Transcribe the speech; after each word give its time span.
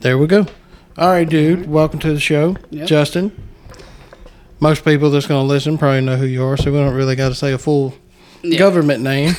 There 0.00 0.16
we 0.18 0.26
go. 0.26 0.46
All 0.96 1.08
right, 1.10 1.28
dude. 1.28 1.68
Welcome 1.68 1.98
to 2.00 2.12
the 2.12 2.20
show, 2.20 2.56
Yep. 2.70 2.86
Justin. 2.88 3.32
Most 4.60 4.84
people 4.84 5.10
that's 5.10 5.26
going 5.26 5.42
to 5.44 5.46
listen 5.48 5.78
probably 5.78 6.00
know 6.00 6.16
who 6.16 6.26
you 6.26 6.44
are, 6.44 6.56
so 6.56 6.72
we 6.72 6.78
don't 6.78 6.94
really 6.94 7.14
got 7.16 7.28
to 7.28 7.34
say 7.34 7.52
a 7.52 7.58
full 7.58 7.94
Yeah. 8.42 8.58
government 8.58 9.02
name. 9.02 9.34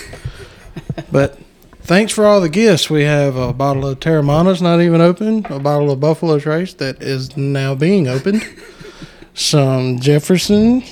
but 1.11 1.37
thanks 1.81 2.13
for 2.13 2.25
all 2.25 2.39
the 2.41 2.49
gifts. 2.49 2.89
We 2.89 3.03
have 3.03 3.35
a 3.35 3.51
bottle 3.53 3.85
of 3.87 3.99
Terramana's 3.99 4.61
not 4.61 4.79
even 4.81 5.01
open, 5.01 5.45
a 5.49 5.59
bottle 5.59 5.91
of 5.91 5.99
Buffalo 5.99 6.39
Trace 6.39 6.73
that 6.75 7.01
is 7.01 7.35
now 7.35 7.75
being 7.75 8.07
opened, 8.07 8.47
some 9.33 9.99
Jefferson, 9.99 10.83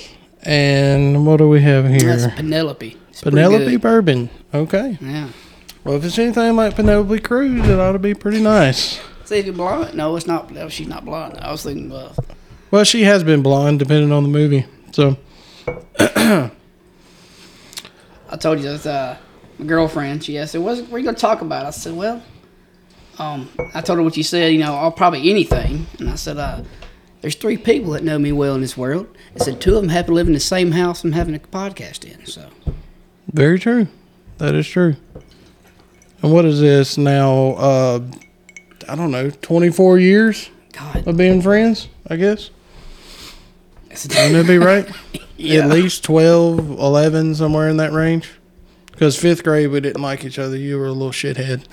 and 0.42 1.26
what 1.26 1.38
do 1.38 1.48
we 1.48 1.62
have 1.62 1.88
here? 1.88 2.16
That's 2.16 2.34
Penelope. 2.34 2.96
It's 3.10 3.22
Penelope. 3.22 3.76
Bourbon. 3.76 4.28
Okay. 4.52 4.98
Yeah. 5.00 5.28
Well, 5.88 5.96
if 5.96 6.04
it's 6.04 6.18
anything 6.18 6.54
like 6.54 6.76
Penelope 6.76 7.18
Cruz, 7.20 7.66
it 7.66 7.80
ought 7.80 7.92
to 7.92 7.98
be 7.98 8.12
pretty 8.12 8.42
nice. 8.42 9.00
See 9.24 9.36
if 9.36 9.46
you're 9.46 9.54
blonde. 9.54 9.94
No, 9.94 10.14
it's 10.16 10.26
not. 10.26 10.50
No, 10.50 10.68
she's 10.68 10.86
not 10.86 11.06
blonde. 11.06 11.38
I 11.40 11.50
was 11.50 11.62
thinking 11.62 11.90
uh. 11.90 12.12
Well, 12.70 12.84
she 12.84 13.04
has 13.04 13.24
been 13.24 13.40
blonde, 13.40 13.78
depending 13.78 14.12
on 14.12 14.22
the 14.22 14.28
movie. 14.28 14.66
So, 14.92 15.16
I 15.98 16.50
told 18.38 18.60
you 18.60 18.76
that 18.76 18.86
uh, 18.86 19.16
my 19.58 19.64
girlfriend. 19.64 20.22
She 20.22 20.36
asked, 20.36 20.54
"What 20.54 20.76
what 20.76 20.92
are 20.92 20.98
you 20.98 21.06
gonna 21.06 21.16
talk 21.16 21.40
about?" 21.40 21.64
I 21.64 21.70
said, 21.70 21.96
"Well, 21.96 22.22
um, 23.18 23.48
I 23.72 23.80
told 23.80 23.98
her 23.98 24.02
what 24.02 24.18
you 24.18 24.22
said. 24.22 24.52
You 24.52 24.58
know, 24.58 24.74
I'll 24.74 24.92
probably 24.92 25.30
anything." 25.30 25.86
And 26.00 26.10
I 26.10 26.16
said, 26.16 26.36
uh, 26.36 26.64
"There's 27.22 27.36
three 27.36 27.56
people 27.56 27.92
that 27.92 28.04
know 28.04 28.18
me 28.18 28.32
well 28.32 28.54
in 28.54 28.60
this 28.60 28.76
world." 28.76 29.06
I 29.34 29.42
said, 29.42 29.58
two 29.58 29.74
of 29.76 29.80
them 29.80 29.88
happen 29.88 30.08
to 30.08 30.14
live 30.16 30.26
in 30.26 30.34
the 30.34 30.38
same 30.38 30.72
house 30.72 31.02
I'm 31.02 31.12
having 31.12 31.34
a 31.34 31.38
podcast 31.38 32.04
in. 32.04 32.26
So 32.26 32.50
very 33.32 33.58
true. 33.58 33.88
That 34.36 34.54
is 34.54 34.68
true. 34.68 34.96
And 36.22 36.32
what 36.32 36.44
is 36.44 36.60
this 36.60 36.98
now? 36.98 37.50
Uh, 37.52 38.00
I 38.88 38.94
don't 38.94 39.10
know, 39.10 39.30
24 39.30 39.98
years 39.98 40.50
God, 40.72 41.06
of 41.06 41.16
being 41.16 41.42
friends, 41.42 41.88
I 42.08 42.16
guess. 42.16 42.50
Wouldn't 43.90 44.12
that 44.32 44.46
be 44.46 44.58
right? 44.58 44.88
Yeah. 45.36 45.62
At 45.64 45.70
least 45.70 46.04
12, 46.04 46.58
11, 46.78 47.34
somewhere 47.36 47.68
in 47.68 47.76
that 47.78 47.92
range. 47.92 48.30
Because 48.90 49.16
fifth 49.18 49.44
grade, 49.44 49.70
we 49.70 49.80
didn't 49.80 50.02
like 50.02 50.24
each 50.24 50.38
other. 50.38 50.56
You 50.56 50.78
were 50.78 50.86
a 50.86 50.92
little 50.92 51.12
shithead. 51.12 51.64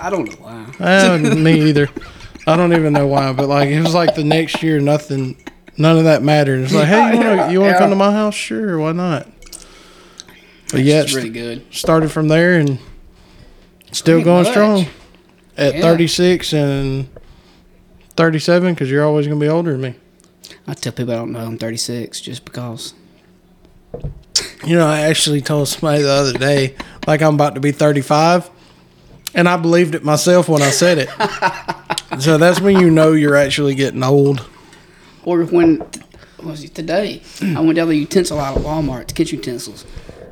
I 0.00 0.08
don't 0.10 0.28
know 0.28 0.36
why. 0.36 0.66
Uh, 0.78 1.18
me 1.36 1.60
either. 1.68 1.88
I 2.46 2.56
don't 2.56 2.72
even 2.72 2.92
know 2.92 3.06
why, 3.08 3.32
but 3.32 3.48
like 3.48 3.68
it 3.68 3.80
was 3.82 3.94
like 3.94 4.14
the 4.14 4.22
next 4.24 4.62
year, 4.62 4.78
nothing, 4.80 5.36
none 5.76 5.98
of 5.98 6.04
that 6.04 6.22
mattered. 6.22 6.60
It's 6.60 6.72
like, 6.74 6.86
hey, 6.86 7.12
you 7.12 7.18
want 7.26 7.40
to 7.48 7.52
you 7.52 7.62
Yeah. 7.64 7.78
come 7.78 7.90
to 7.90 7.96
my 7.96 8.12
house? 8.12 8.34
Sure, 8.34 8.78
why 8.78 8.92
not? 8.92 9.28
But 10.70 10.82
yeah, 10.82 11.02
really 11.12 11.30
good. 11.30 11.64
started 11.74 12.10
from 12.12 12.28
there 12.28 12.54
and 12.58 12.78
still 13.92 14.22
going 14.22 14.44
much. 14.44 14.52
strong 14.52 14.86
at 15.56 15.74
Yeah. 15.74 15.82
36 15.82 16.52
and 16.52 17.08
37 18.16 18.74
because 18.74 18.90
you're 18.90 19.04
always 19.04 19.26
gonna 19.26 19.40
be 19.40 19.48
older 19.48 19.72
than 19.72 19.80
me. 19.80 19.94
I 20.66 20.74
tell 20.74 20.92
people 20.92 21.12
I 21.14 21.16
don't 21.16 21.32
know 21.32 21.40
I'm 21.40 21.58
36 21.58 22.20
just 22.20 22.44
because. 22.44 22.94
You 24.64 24.76
know, 24.76 24.86
I 24.86 25.00
actually 25.00 25.40
told 25.40 25.68
somebody 25.68 26.02
the 26.02 26.10
other 26.10 26.32
day, 26.38 26.74
like 27.06 27.20
I'm 27.20 27.34
about 27.34 27.56
to 27.56 27.60
be 27.60 27.72
35, 27.72 28.48
and 29.34 29.48
I 29.48 29.56
believed 29.56 29.94
it 29.94 30.04
myself 30.04 30.48
when 30.48 30.62
I 30.62 30.70
said 30.70 30.98
it. 30.98 32.20
so 32.20 32.38
that's 32.38 32.60
when 32.60 32.78
you 32.78 32.90
know 32.90 33.12
you're 33.12 33.36
actually 33.36 33.74
getting 33.74 34.02
old. 34.02 34.48
Or 35.24 35.42
when 35.44 35.78
what 36.36 36.52
was 36.52 36.64
it 36.64 36.74
today? 36.74 37.22
I 37.42 37.60
went 37.60 37.76
down 37.76 37.88
the 37.88 37.96
utensil 37.96 38.38
aisle 38.40 38.56
at 38.56 38.62
Walmart 38.62 39.06
to 39.08 39.14
kitchen 39.14 39.38
utensils. 39.38 39.84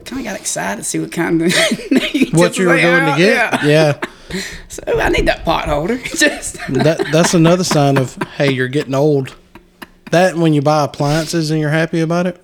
Kind 0.05 0.21
of 0.27 0.33
got 0.33 0.41
excited 0.41 0.83
to 0.83 0.85
see 0.85 0.99
what 0.99 1.13
kind 1.13 1.43
of 1.43 1.53
What 2.33 2.59
you 2.59 2.67
were 2.69 2.77
going 2.81 3.13
to 3.13 3.15
get? 3.19 3.19
Yeah. 3.19 3.65
Yeah. 3.67 4.01
So 4.69 4.83
I 4.87 5.09
need 5.09 5.27
that 5.27 5.45
pot 5.45 5.69
holder. 5.69 5.99
Just 6.05 6.55
That 6.69 7.05
that's 7.11 7.35
another 7.35 7.65
sign 7.65 7.99
of 7.99 8.15
hey, 8.37 8.53
you're 8.53 8.69
getting 8.69 8.95
old. 8.95 9.35
That 10.13 10.37
when 10.37 10.53
you 10.53 10.63
buy 10.63 10.85
appliances 10.85 11.51
and 11.51 11.59
you're 11.61 11.71
happy 11.71 11.99
about 11.99 12.29
it. 12.29 12.41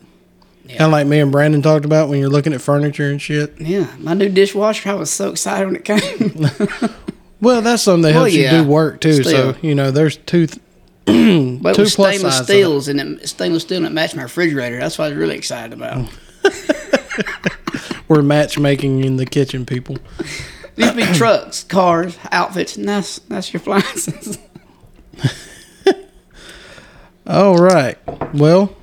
Yeah. 0.64 0.78
Kind 0.78 0.86
of 0.88 0.92
like 0.92 1.06
me 1.06 1.20
and 1.20 1.30
Brandon 1.30 1.62
talked 1.62 1.84
about 1.84 2.08
when 2.08 2.18
you're 2.18 2.28
looking 2.28 2.52
at 2.52 2.60
furniture 2.60 3.08
and 3.08 3.22
shit. 3.22 3.54
yeah, 3.60 3.86
my 4.00 4.14
new 4.14 4.28
dishwasher. 4.28 4.90
I 4.90 4.94
was 4.94 5.12
so 5.12 5.30
excited 5.30 5.64
when 5.66 5.76
it 5.76 5.84
came. 5.84 6.90
Well, 7.40 7.62
that's 7.62 7.84
something 7.84 8.02
that 8.02 8.14
Well, 8.14 8.24
helps 8.24 8.34
yeah. 8.34 8.56
you 8.58 8.64
do 8.64 8.68
work 8.68 9.00
too. 9.00 9.22
Still. 9.22 9.52
So 9.54 9.58
you 9.62 9.76
know, 9.76 9.92
there's 9.92 10.16
two. 10.16 10.48
Th- 10.48 10.60
but 11.62 11.78
it 11.78 11.80
was 11.80 11.94
plus 11.94 12.16
stainless 12.16 12.38
steels 12.42 12.88
and 12.88 13.00
it, 13.00 13.28
stainless 13.28 13.62
steel 13.62 13.76
and 13.76 13.86
it 13.86 13.92
matched 13.92 14.16
my 14.16 14.22
refrigerator. 14.24 14.80
That's 14.80 14.98
what 14.98 15.04
I 15.04 15.08
was 15.10 15.18
really 15.18 15.36
excited 15.36 15.72
about. 15.72 16.08
Oh. 16.44 16.95
we're 18.08 18.22
matchmaking 18.22 19.04
in 19.04 19.16
the 19.16 19.26
kitchen, 19.26 19.66
people. 19.66 19.96
These 20.76 20.92
be 20.92 21.04
trucks, 21.04 21.64
cars, 21.64 22.18
outfits, 22.30 22.76
and 22.76 22.88
that's 22.88 23.18
that's 23.20 23.52
your 23.52 23.60
appliances. 23.60 24.38
All 27.26 27.56
right. 27.56 27.98
Well, 28.34 28.76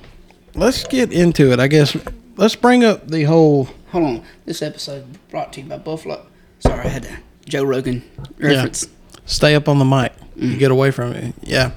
let's 0.54 0.84
get 0.84 1.12
into 1.12 1.52
it. 1.52 1.60
I 1.60 1.68
guess 1.68 1.96
let's 2.36 2.56
bring 2.56 2.84
up 2.84 3.08
the 3.08 3.24
whole. 3.24 3.68
Hold 3.92 4.04
on. 4.04 4.24
This 4.44 4.60
episode 4.60 5.06
brought 5.30 5.52
to 5.54 5.60
you 5.60 5.68
by 5.68 5.78
Buffalo. 5.78 6.26
Sorry, 6.58 6.80
I 6.80 6.88
had 6.88 7.04
to 7.04 7.16
Joe 7.46 7.64
Rogan 7.64 8.02
reference. 8.38 8.88
Stay 9.26 9.54
up 9.54 9.68
on 9.68 9.78
the 9.78 9.84
mic. 9.84 10.12
You 10.36 10.56
mm. 10.56 10.58
get 10.58 10.70
away 10.72 10.90
from 10.90 11.12
it. 11.12 11.34
Yeah, 11.42 11.70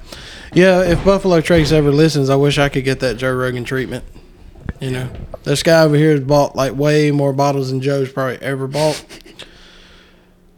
yeah. 0.52 0.82
If 0.82 1.04
Buffalo 1.04 1.40
Trace 1.40 1.70
ever 1.70 1.92
listens, 1.92 2.28
I 2.28 2.36
wish 2.36 2.58
I 2.58 2.68
could 2.68 2.84
get 2.84 3.00
that 3.00 3.16
Joe 3.18 3.32
Rogan 3.32 3.64
treatment. 3.64 4.04
You 4.80 4.90
know, 4.90 5.10
this 5.44 5.62
guy 5.62 5.82
over 5.82 5.96
here 5.96 6.12
has 6.12 6.20
bought 6.20 6.54
like 6.54 6.74
way 6.74 7.10
more 7.10 7.32
bottles 7.32 7.70
than 7.70 7.80
Joe's 7.80 8.12
probably 8.12 8.40
ever 8.40 8.66
bought. 8.68 9.04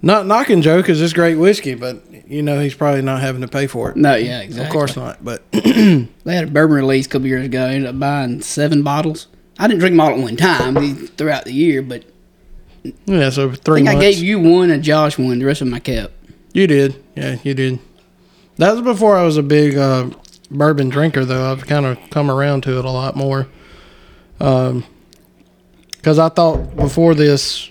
Not 0.02 0.26
knocking 0.26 0.62
Joe 0.62 0.78
because 0.78 1.00
it's 1.00 1.12
great 1.12 1.36
whiskey, 1.36 1.74
but 1.74 2.02
you 2.26 2.42
know 2.42 2.60
he's 2.60 2.74
probably 2.74 3.02
not 3.02 3.20
having 3.20 3.40
to 3.42 3.48
pay 3.48 3.66
for 3.66 3.90
it. 3.90 3.96
No, 3.96 4.14
yeah, 4.14 4.40
exactly. 4.40 4.66
Of 4.66 4.72
course 4.72 4.96
not. 4.96 5.24
But 5.24 5.42
They 5.52 6.08
had 6.26 6.44
a 6.44 6.50
bourbon 6.50 6.76
release 6.76 7.06
a 7.06 7.08
couple 7.08 7.26
years 7.28 7.44
ago. 7.46 7.64
I 7.64 7.70
ended 7.74 7.88
up 7.88 7.98
buying 7.98 8.40
seven 8.42 8.82
bottles. 8.82 9.26
I 9.58 9.66
didn't 9.66 9.80
drink 9.80 9.92
them 9.94 10.00
all 10.00 10.10
at 10.10 10.18
one 10.18 10.36
time 10.36 10.74
throughout 11.08 11.44
the 11.44 11.52
year, 11.52 11.82
but 11.82 12.04
yeah, 13.04 13.28
so 13.30 13.50
I 13.50 13.54
three 13.56 13.84
think 13.84 13.88
I 13.88 14.00
gave 14.00 14.18
you 14.18 14.38
one 14.38 14.70
and 14.70 14.82
Josh 14.82 15.18
one. 15.18 15.38
The 15.38 15.44
rest 15.44 15.60
of 15.60 15.68
my 15.68 15.78
I 15.78 15.80
kept. 15.80 16.14
You 16.52 16.66
did. 16.66 17.02
Yeah, 17.14 17.36
you 17.42 17.54
did. 17.54 17.78
That 18.56 18.72
was 18.72 18.82
before 18.82 19.16
I 19.16 19.22
was 19.22 19.36
a 19.36 19.42
big 19.42 19.76
uh, 19.76 20.10
bourbon 20.50 20.88
drinker, 20.88 21.24
though. 21.24 21.52
I've 21.52 21.66
kind 21.66 21.86
of 21.86 21.98
come 22.10 22.30
around 22.30 22.62
to 22.64 22.78
it 22.78 22.84
a 22.84 22.90
lot 22.90 23.16
more. 23.16 23.48
Because 24.40 26.18
I 26.18 26.30
thought 26.30 26.74
before 26.76 27.14
this, 27.14 27.70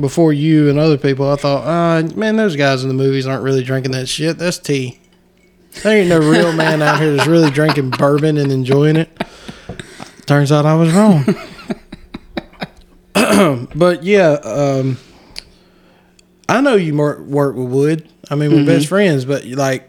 before 0.00 0.32
you 0.32 0.70
and 0.70 0.78
other 0.78 0.96
people, 0.96 1.30
I 1.30 1.36
thought, 1.36 1.66
uh, 1.66 2.02
man, 2.16 2.36
those 2.36 2.56
guys 2.56 2.82
in 2.82 2.88
the 2.88 2.94
movies 2.94 3.26
aren't 3.26 3.42
really 3.42 3.62
drinking 3.62 3.92
that 3.92 4.08
shit. 4.08 4.38
That's 4.38 4.58
tea. 4.58 4.98
There 5.82 5.98
ain't 5.98 6.08
no 6.08 6.18
real 6.18 6.52
man 6.54 6.80
out 6.80 6.98
here 6.98 7.14
that's 7.14 7.28
really 7.28 7.50
drinking 7.50 7.90
bourbon 7.90 8.38
and 8.38 8.50
enjoying 8.50 8.96
it. 8.96 9.10
Turns 10.24 10.50
out 10.50 10.64
I 10.64 10.74
was 10.74 10.92
wrong. 10.92 11.24
but 13.74 14.02
yeah, 14.02 14.30
um, 14.42 14.96
I 16.48 16.62
know 16.62 16.76
you 16.76 16.96
work 16.96 17.54
with 17.54 17.68
Wood. 17.68 18.08
I 18.30 18.34
mean, 18.34 18.50
we're 18.50 18.64
best 18.64 18.88
friends, 18.88 19.26
but 19.26 19.44
like, 19.44 19.88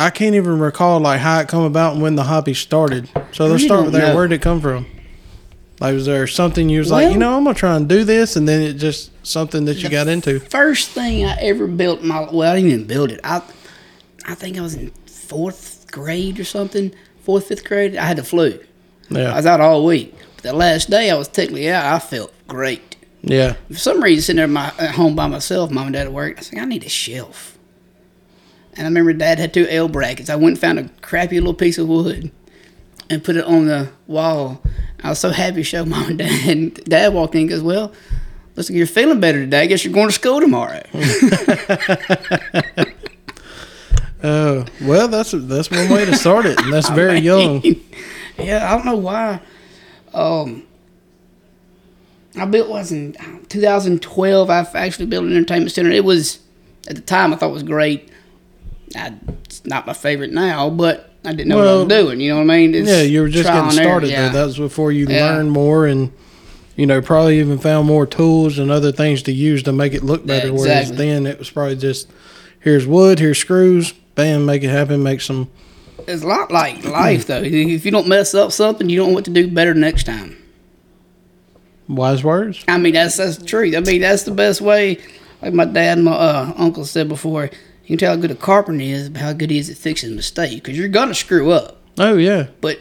I 0.00 0.10
can't 0.10 0.34
even 0.34 0.58
recall 0.58 0.98
like 1.00 1.20
how 1.20 1.40
it 1.40 1.48
come 1.48 1.62
about 1.62 1.94
and 1.94 2.02
when 2.02 2.16
the 2.16 2.24
hobby 2.24 2.54
started. 2.54 3.08
So 3.32 3.46
let's 3.46 3.62
start 3.64 3.84
with 3.84 3.92
there. 3.92 4.14
Where 4.14 4.26
did 4.26 4.36
it 4.36 4.42
come 4.42 4.60
from? 4.60 4.86
Like, 5.80 5.94
was 5.94 6.06
there 6.06 6.26
something 6.26 6.68
you 6.68 6.78
was 6.78 6.90
like, 6.92 7.12
you 7.12 7.18
know, 7.18 7.36
I'm 7.36 7.44
gonna 7.44 7.54
try 7.54 7.76
and 7.76 7.88
do 7.88 8.04
this, 8.04 8.36
and 8.36 8.46
then 8.46 8.62
it 8.62 8.74
just 8.74 9.10
something 9.26 9.64
that 9.64 9.82
you 9.82 9.88
got 9.88 10.06
into? 10.06 10.38
First 10.38 10.90
thing 10.90 11.24
I 11.24 11.36
ever 11.40 11.66
built 11.66 12.00
in 12.02 12.08
my 12.08 12.20
well, 12.30 12.52
I 12.52 12.56
didn't 12.56 12.70
even 12.70 12.86
build 12.86 13.10
it. 13.10 13.20
I 13.24 13.42
I 14.26 14.34
think 14.34 14.56
I 14.56 14.60
was 14.60 14.74
in 14.74 14.90
fourth 15.06 15.86
grade 15.90 16.38
or 16.38 16.44
something, 16.44 16.94
fourth 17.22 17.46
fifth 17.46 17.64
grade. 17.64 17.96
I 17.96 18.04
had 18.06 18.18
the 18.18 18.22
flu. 18.24 18.60
Yeah, 19.10 19.32
I 19.32 19.36
was 19.36 19.46
out 19.46 19.60
all 19.60 19.84
week. 19.84 20.14
But 20.36 20.42
the 20.44 20.52
last 20.52 20.88
day 20.90 21.10
I 21.10 21.14
was 21.16 21.28
technically 21.28 21.68
out. 21.70 21.84
I 21.84 21.98
felt 21.98 22.32
great. 22.46 22.96
yeah, 23.22 23.54
For 23.68 23.74
some 23.78 24.02
reason, 24.02 24.22
sitting 24.22 24.36
there 24.38 24.48
my, 24.48 24.72
at 24.78 24.92
home 24.94 25.14
by 25.16 25.26
myself, 25.26 25.70
mom 25.70 25.86
and 25.88 25.94
dad 25.94 26.06
at 26.06 26.12
work, 26.12 26.36
I 26.36 26.40
was 26.40 26.52
like, 26.52 26.62
I 26.62 26.64
need 26.64 26.84
a 26.84 26.88
shelf. 26.88 27.58
And 28.74 28.86
I 28.86 28.88
remember 28.88 29.12
dad 29.12 29.38
had 29.38 29.52
two 29.52 29.66
L 29.68 29.88
brackets. 29.88 30.30
I 30.30 30.36
went 30.36 30.52
and 30.52 30.58
found 30.58 30.78
a 30.78 30.88
crappy 31.02 31.38
little 31.38 31.54
piece 31.54 31.78
of 31.78 31.88
wood 31.88 32.30
and 33.10 33.22
put 33.22 33.36
it 33.36 33.44
on 33.44 33.66
the 33.66 33.90
wall. 34.06 34.62
I 35.02 35.10
was 35.10 35.18
so 35.18 35.30
happy 35.30 35.56
to 35.56 35.64
show 35.64 35.84
mom 35.86 36.10
and 36.10 36.18
dad. 36.18 36.48
And 36.48 36.74
dad 36.84 37.12
walked 37.12 37.34
in 37.34 37.42
and 37.42 37.50
goes, 37.50 37.62
Well, 37.62 37.92
looks 38.56 38.70
like 38.70 38.76
you're 38.76 38.86
feeling 38.86 39.20
better 39.20 39.40
today. 39.40 39.62
I 39.62 39.66
guess 39.66 39.84
you're 39.84 39.92
going 39.94 40.08
to 40.08 40.12
school 40.12 40.40
tomorrow. 40.40 40.82
Oh, 44.24 44.64
well, 44.82 45.08
that's 45.08 45.32
that's 45.32 45.70
one 45.70 45.88
way 45.90 46.04
to 46.04 46.14
start 46.14 46.46
it, 46.46 46.60
and 46.60 46.72
that's 46.72 46.88
very 46.90 47.18
young. 47.18 47.62
yeah, 48.38 48.72
I 48.72 48.76
don't 48.76 48.86
know 48.86 48.96
why. 48.96 49.40
Um, 50.14 50.64
I 52.38 52.44
built 52.46 52.68
was 52.68 52.92
in 52.92 53.14
2012. 53.48 54.50
I 54.50 54.60
actually 54.74 55.06
built 55.06 55.24
an 55.24 55.36
entertainment 55.36 55.72
center. 55.72 55.90
It 55.90 56.04
was 56.04 56.38
at 56.88 56.94
the 56.96 57.02
time 57.02 57.32
I 57.32 57.36
thought 57.36 57.50
it 57.50 57.54
was 57.54 57.62
great. 57.62 58.10
I, 58.96 59.14
it's 59.44 59.64
not 59.66 59.86
my 59.86 59.92
favorite 59.92 60.32
now, 60.32 60.68
but 60.70 61.10
I 61.24 61.30
didn't 61.32 61.48
know 61.48 61.58
what 61.58 61.68
I 61.68 61.74
was 61.74 61.88
doing. 61.88 62.20
You 62.20 62.30
know 62.34 62.44
what 62.44 62.50
I 62.52 62.56
mean? 62.58 62.74
It's 62.74 62.88
Yeah, 62.88 63.02
you 63.02 63.20
were 63.22 63.28
just 63.28 63.48
getting 63.48 63.70
started 63.70 64.10
yeah. 64.10 64.28
though. 64.28 64.38
That 64.38 64.44
was 64.46 64.58
before 64.58 64.92
you 64.92 65.06
Yeah. 65.08 65.26
learned 65.32 65.50
more 65.52 65.86
and 65.86 66.12
You 66.74 66.86
know, 66.86 67.02
probably 67.02 67.38
even 67.38 67.58
found 67.58 67.86
more 67.86 68.06
tools 68.06 68.58
and 68.58 68.70
other 68.70 68.92
things 68.92 69.22
to 69.24 69.32
use 69.32 69.62
to 69.64 69.72
make 69.72 69.92
it 69.92 70.02
look 70.02 70.24
better. 70.26 70.52
Whereas 70.52 70.88
Exactly. 70.90 70.96
then 71.06 71.26
it 71.26 71.38
was 71.38 71.50
probably 71.50 71.76
just 71.76 72.08
here's 72.60 72.86
wood, 72.86 73.18
here's 73.18 73.38
screws, 73.38 73.92
bam, 74.14 74.46
make 74.46 74.62
it 74.64 74.70
happen, 74.70 75.02
make 75.02 75.20
some. 75.20 75.48
It's 76.08 76.22
a 76.22 76.26
lot 76.26 76.50
like 76.50 76.82
life, 76.84 77.26
though. 77.26 77.42
If 77.42 77.84
you 77.84 77.90
don't 77.90 78.08
mess 78.08 78.34
up 78.34 78.52
something, 78.52 78.88
you 78.88 78.96
don't 78.98 79.08
know 79.10 79.14
what 79.14 79.26
to 79.26 79.30
do 79.30 79.48
better 79.48 79.74
next 79.74 80.04
time. 80.04 80.36
Wise 81.88 82.24
words. 82.24 82.64
I 82.68 82.78
mean, 82.78 82.94
that's 82.94 83.16
that's 83.16 83.36
the 83.36 83.44
truth. 83.44 83.74
I 83.76 83.80
mean, 83.80 84.00
that's 84.00 84.22
the 84.22 84.30
best 84.30 84.60
way. 84.60 84.98
Like 85.42 85.52
my 85.52 85.64
dad 85.64 85.98
and 85.98 86.04
my 86.06 86.12
uh, 86.12 86.52
uncle 86.56 86.84
said 86.84 87.08
before, 87.08 87.50
you 87.92 87.98
can 87.98 88.06
tell 88.06 88.14
how 88.16 88.20
good 88.22 88.30
a 88.30 88.34
carpenter 88.34 88.82
is 88.82 89.10
how 89.16 89.34
good 89.34 89.50
he 89.50 89.58
is 89.58 89.68
at 89.68 89.76
fixing 89.76 90.16
mistakes. 90.16 90.54
Because 90.54 90.78
you're 90.78 90.88
gonna 90.88 91.14
screw 91.14 91.50
up. 91.50 91.76
Oh 91.98 92.16
yeah, 92.16 92.46
But 92.62 92.80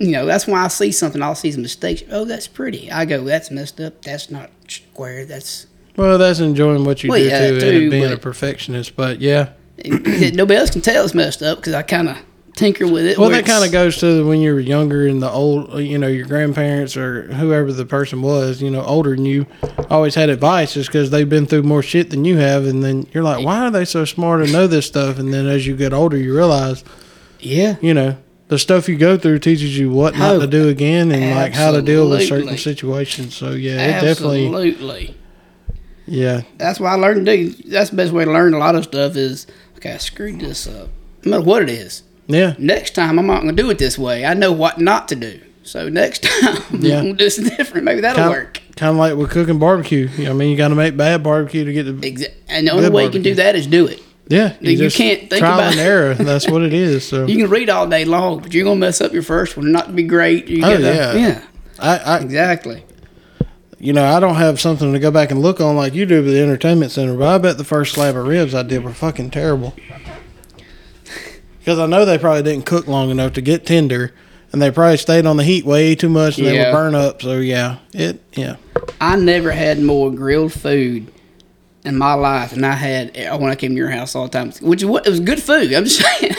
you 0.00 0.10
know, 0.10 0.26
that's 0.26 0.48
why 0.48 0.64
I 0.64 0.66
see 0.66 0.90
something. 0.90 1.22
I'll 1.22 1.36
see 1.36 1.52
some 1.52 1.62
mistakes. 1.62 2.02
Oh, 2.10 2.24
that's 2.24 2.48
pretty. 2.48 2.90
I 2.90 3.04
go, 3.04 3.22
that's 3.22 3.52
messed 3.52 3.80
up. 3.80 4.02
That's 4.02 4.32
not 4.32 4.50
square. 4.66 5.24
That's 5.24 5.68
well, 5.96 6.18
that's 6.18 6.40
enjoying 6.40 6.84
what 6.84 7.04
you 7.04 7.10
Well, 7.10 7.20
do 7.20 7.26
yeah, 7.26 7.50
too, 7.50 7.60
too, 7.60 7.78
and 7.82 7.90
being 7.92 8.12
a 8.12 8.16
perfectionist. 8.16 8.96
But 8.96 9.20
yeah, 9.20 9.50
nobody 9.86 10.56
else 10.56 10.70
can 10.70 10.80
tell 10.80 11.04
it's 11.04 11.14
messed 11.14 11.40
up 11.40 11.58
because 11.58 11.74
I 11.74 11.82
kind 11.82 12.08
of 12.08 12.18
tinker 12.58 12.86
with 12.86 13.06
it. 13.06 13.16
Well, 13.16 13.30
that 13.30 13.46
kind 13.46 13.64
of 13.64 13.70
goes 13.70 13.98
to 13.98 14.26
when 14.26 14.40
you 14.40 14.52
were 14.52 14.60
younger 14.60 15.06
and 15.06 15.22
the 15.22 15.30
old, 15.30 15.80
you 15.80 15.96
know, 15.96 16.08
your 16.08 16.26
grandparents 16.26 16.96
or 16.96 17.32
whoever 17.34 17.72
the 17.72 17.86
person 17.86 18.20
was, 18.20 18.60
you 18.60 18.70
know, 18.70 18.82
older 18.82 19.14
than 19.14 19.24
you, 19.24 19.46
always 19.88 20.14
had 20.16 20.28
advice 20.28 20.74
just 20.74 20.88
because 20.88 21.10
they've 21.10 21.28
been 21.28 21.46
through 21.46 21.62
more 21.62 21.82
shit 21.82 22.10
than 22.10 22.24
you 22.24 22.36
have. 22.38 22.66
And 22.66 22.82
then 22.82 23.06
you're 23.12 23.22
like, 23.22 23.44
why 23.44 23.60
are 23.60 23.70
they 23.70 23.84
so 23.84 24.04
smart 24.04 24.44
to 24.44 24.52
know 24.52 24.66
this 24.66 24.86
stuff? 24.86 25.18
And 25.18 25.32
then 25.32 25.46
as 25.46 25.66
you 25.66 25.76
get 25.76 25.92
older, 25.92 26.16
you 26.16 26.34
realize, 26.34 26.82
Yeah, 27.38 27.76
you 27.80 27.94
know, 27.94 28.16
the 28.48 28.58
stuff 28.58 28.88
you 28.88 28.96
go 28.96 29.16
through 29.16 29.38
teaches 29.38 29.78
you 29.78 29.90
what 29.90 30.16
not 30.16 30.36
Oh, 30.36 30.40
to 30.40 30.46
do 30.46 30.66
oh, 30.66 30.70
again 30.70 31.12
and 31.12 31.36
like 31.36 31.54
how 31.54 31.70
to 31.70 31.80
deal 31.80 32.10
with 32.10 32.26
certain 32.26 32.58
situations. 32.58 33.36
So 33.36 33.52
yeah, 33.52 33.98
it 33.98 34.00
definitely, 34.04 34.46
absolutely. 34.46 35.16
yeah, 36.06 36.42
That's 36.56 36.80
why 36.80 36.90
I 36.92 36.94
learned 36.96 37.24
to 37.26 37.36
do. 37.36 37.50
That's 37.68 37.90
the 37.90 37.96
best 37.96 38.12
way 38.12 38.24
to 38.24 38.32
learn 38.32 38.52
a 38.54 38.58
lot 38.58 38.74
of 38.74 38.84
stuff 38.84 39.14
is 39.16 39.46
okay. 39.76 39.92
I 39.92 39.98
screwed 39.98 40.40
this 40.40 40.66
up. 40.66 40.88
No 41.24 41.30
matter 41.32 41.42
what 41.44 41.62
it 41.62 41.70
is. 41.70 42.02
Yeah, 42.28 42.54
Next 42.58 42.94
time 42.94 43.18
I'm 43.18 43.26
not 43.26 43.42
going 43.42 43.56
to 43.56 43.62
do 43.62 43.68
it 43.70 43.78
this 43.78 43.98
way. 43.98 44.24
I 44.24 44.34
know 44.34 44.52
what 44.52 44.78
not 44.80 45.08
to 45.08 45.16
do. 45.16 45.40
So 45.64 45.88
next 45.88 46.22
time 46.24 46.56
Yeah. 46.80 46.98
I'm 46.98 47.04
going 47.04 47.16
do 47.16 47.24
this 47.24 47.36
different. 47.36 47.84
Maybe 47.84 48.00
that'll 48.00 48.16
kind, 48.22 48.30
work. 48.30 48.62
kind 48.76 48.90
of 48.92 48.96
like 48.96 49.16
with 49.16 49.30
cooking 49.30 49.58
barbecue. 49.58 50.08
I 50.28 50.32
mean, 50.32 50.50
you 50.50 50.56
got 50.56 50.68
to 50.68 50.74
make 50.74 50.96
bad 50.96 51.22
barbecue 51.22 51.64
to 51.64 51.72
get 51.72 51.82
the 51.84 51.92
Exa- 51.92 52.32
and 52.48 52.66
the 52.66 52.72
only 52.72 52.88
way 52.90 53.04
you 53.04 53.10
can 53.10 53.22
do 53.22 53.34
that 53.34 53.54
is 53.56 53.66
do 53.66 53.86
it. 53.86 54.00
yeah. 54.28 54.54
You 54.60 54.76
just 54.76 54.96
can't 54.96 55.20
think 55.28 55.40
trial 55.40 55.58
about- 55.58 55.72
and 55.72 55.80
error. 55.92 56.14
That's 56.14 56.48
what 56.48 56.62
it 56.62 56.72
is. 56.72 57.06
So 57.06 57.26
You 57.26 57.36
can 57.36 57.50
read 57.50 57.68
all 57.70 57.86
day 57.86 58.04
long, 58.04 58.40
but 58.40 58.54
you're 58.54 58.64
going 58.64 58.76
to 58.76 58.80
mess 58.86 59.00
up 59.00 59.12
your 59.12 59.22
first 59.22 59.56
one. 59.56 59.72
Not 59.72 59.86
to 59.86 59.92
be 59.92 60.04
great. 60.04 60.48
You 60.48 60.64
Oh, 60.64 60.70
yeah. 60.76 61.12
yeah, 61.14 61.44
I, 61.78 61.98
I 61.98 62.18
exactly. 62.20 62.84
you 63.78 63.92
know, 63.92 64.04
I 64.06 64.20
don't 64.20 64.34
have 64.36 64.58
something 64.60 64.92
to 64.92 64.98
go 64.98 65.10
back 65.10 65.30
and 65.30 65.40
look 65.42 65.60
on 65.60 65.76
like 65.76 65.92
you 65.94 66.04
do 66.06 66.22
with 66.22 66.32
the 66.32 66.40
entertainment 66.42 66.92
center, 66.92 67.16
but 67.16 67.28
I 67.28 67.38
bet 67.38 67.58
the 67.58 67.64
first 67.64 67.94
slab 67.94 68.16
of 68.16 68.26
ribs 68.26 68.54
I 68.54 68.62
did 68.62 68.82
were 68.84 68.92
fucking 68.94 69.30
terrible. 69.30 69.74
Because 71.68 71.80
I 71.80 71.84
know 71.84 72.06
they 72.06 72.16
probably 72.16 72.42
didn't 72.44 72.64
cook 72.64 72.86
long 72.88 73.10
enough 73.10 73.34
to 73.34 73.42
get 73.42 73.66
tender, 73.66 74.14
and 74.52 74.62
they 74.62 74.70
probably 74.70 74.96
stayed 74.96 75.26
on 75.26 75.36
the 75.36 75.44
heat 75.44 75.66
way 75.66 75.94
too 75.94 76.08
much, 76.08 76.38
and 76.38 76.46
they 76.46 76.54
Yeah. 76.56 76.70
would 76.70 76.72
burn 76.72 76.94
up. 76.94 77.20
So 77.20 77.40
yeah, 77.40 77.76
it 77.92 78.22
yeah, 78.32 78.56
I 79.02 79.16
never 79.16 79.50
had 79.50 79.78
more 79.82 80.10
grilled 80.10 80.54
food 80.54 81.08
in 81.84 81.98
my 81.98 82.14
life 82.14 82.54
and 82.54 82.64
I 82.64 82.72
had 82.72 83.14
when 83.38 83.50
I 83.50 83.54
came 83.54 83.72
to 83.72 83.76
your 83.76 83.90
house 83.90 84.14
all 84.14 84.28
the 84.28 84.30
time. 84.30 84.50
Which 84.62 84.80
is 84.82 84.86
what 84.88 85.06
it 85.06 85.10
was 85.10 85.20
good 85.20 85.42
food. 85.42 85.70
I'm 85.74 85.84
just 85.84 86.00
saying, 86.20 86.32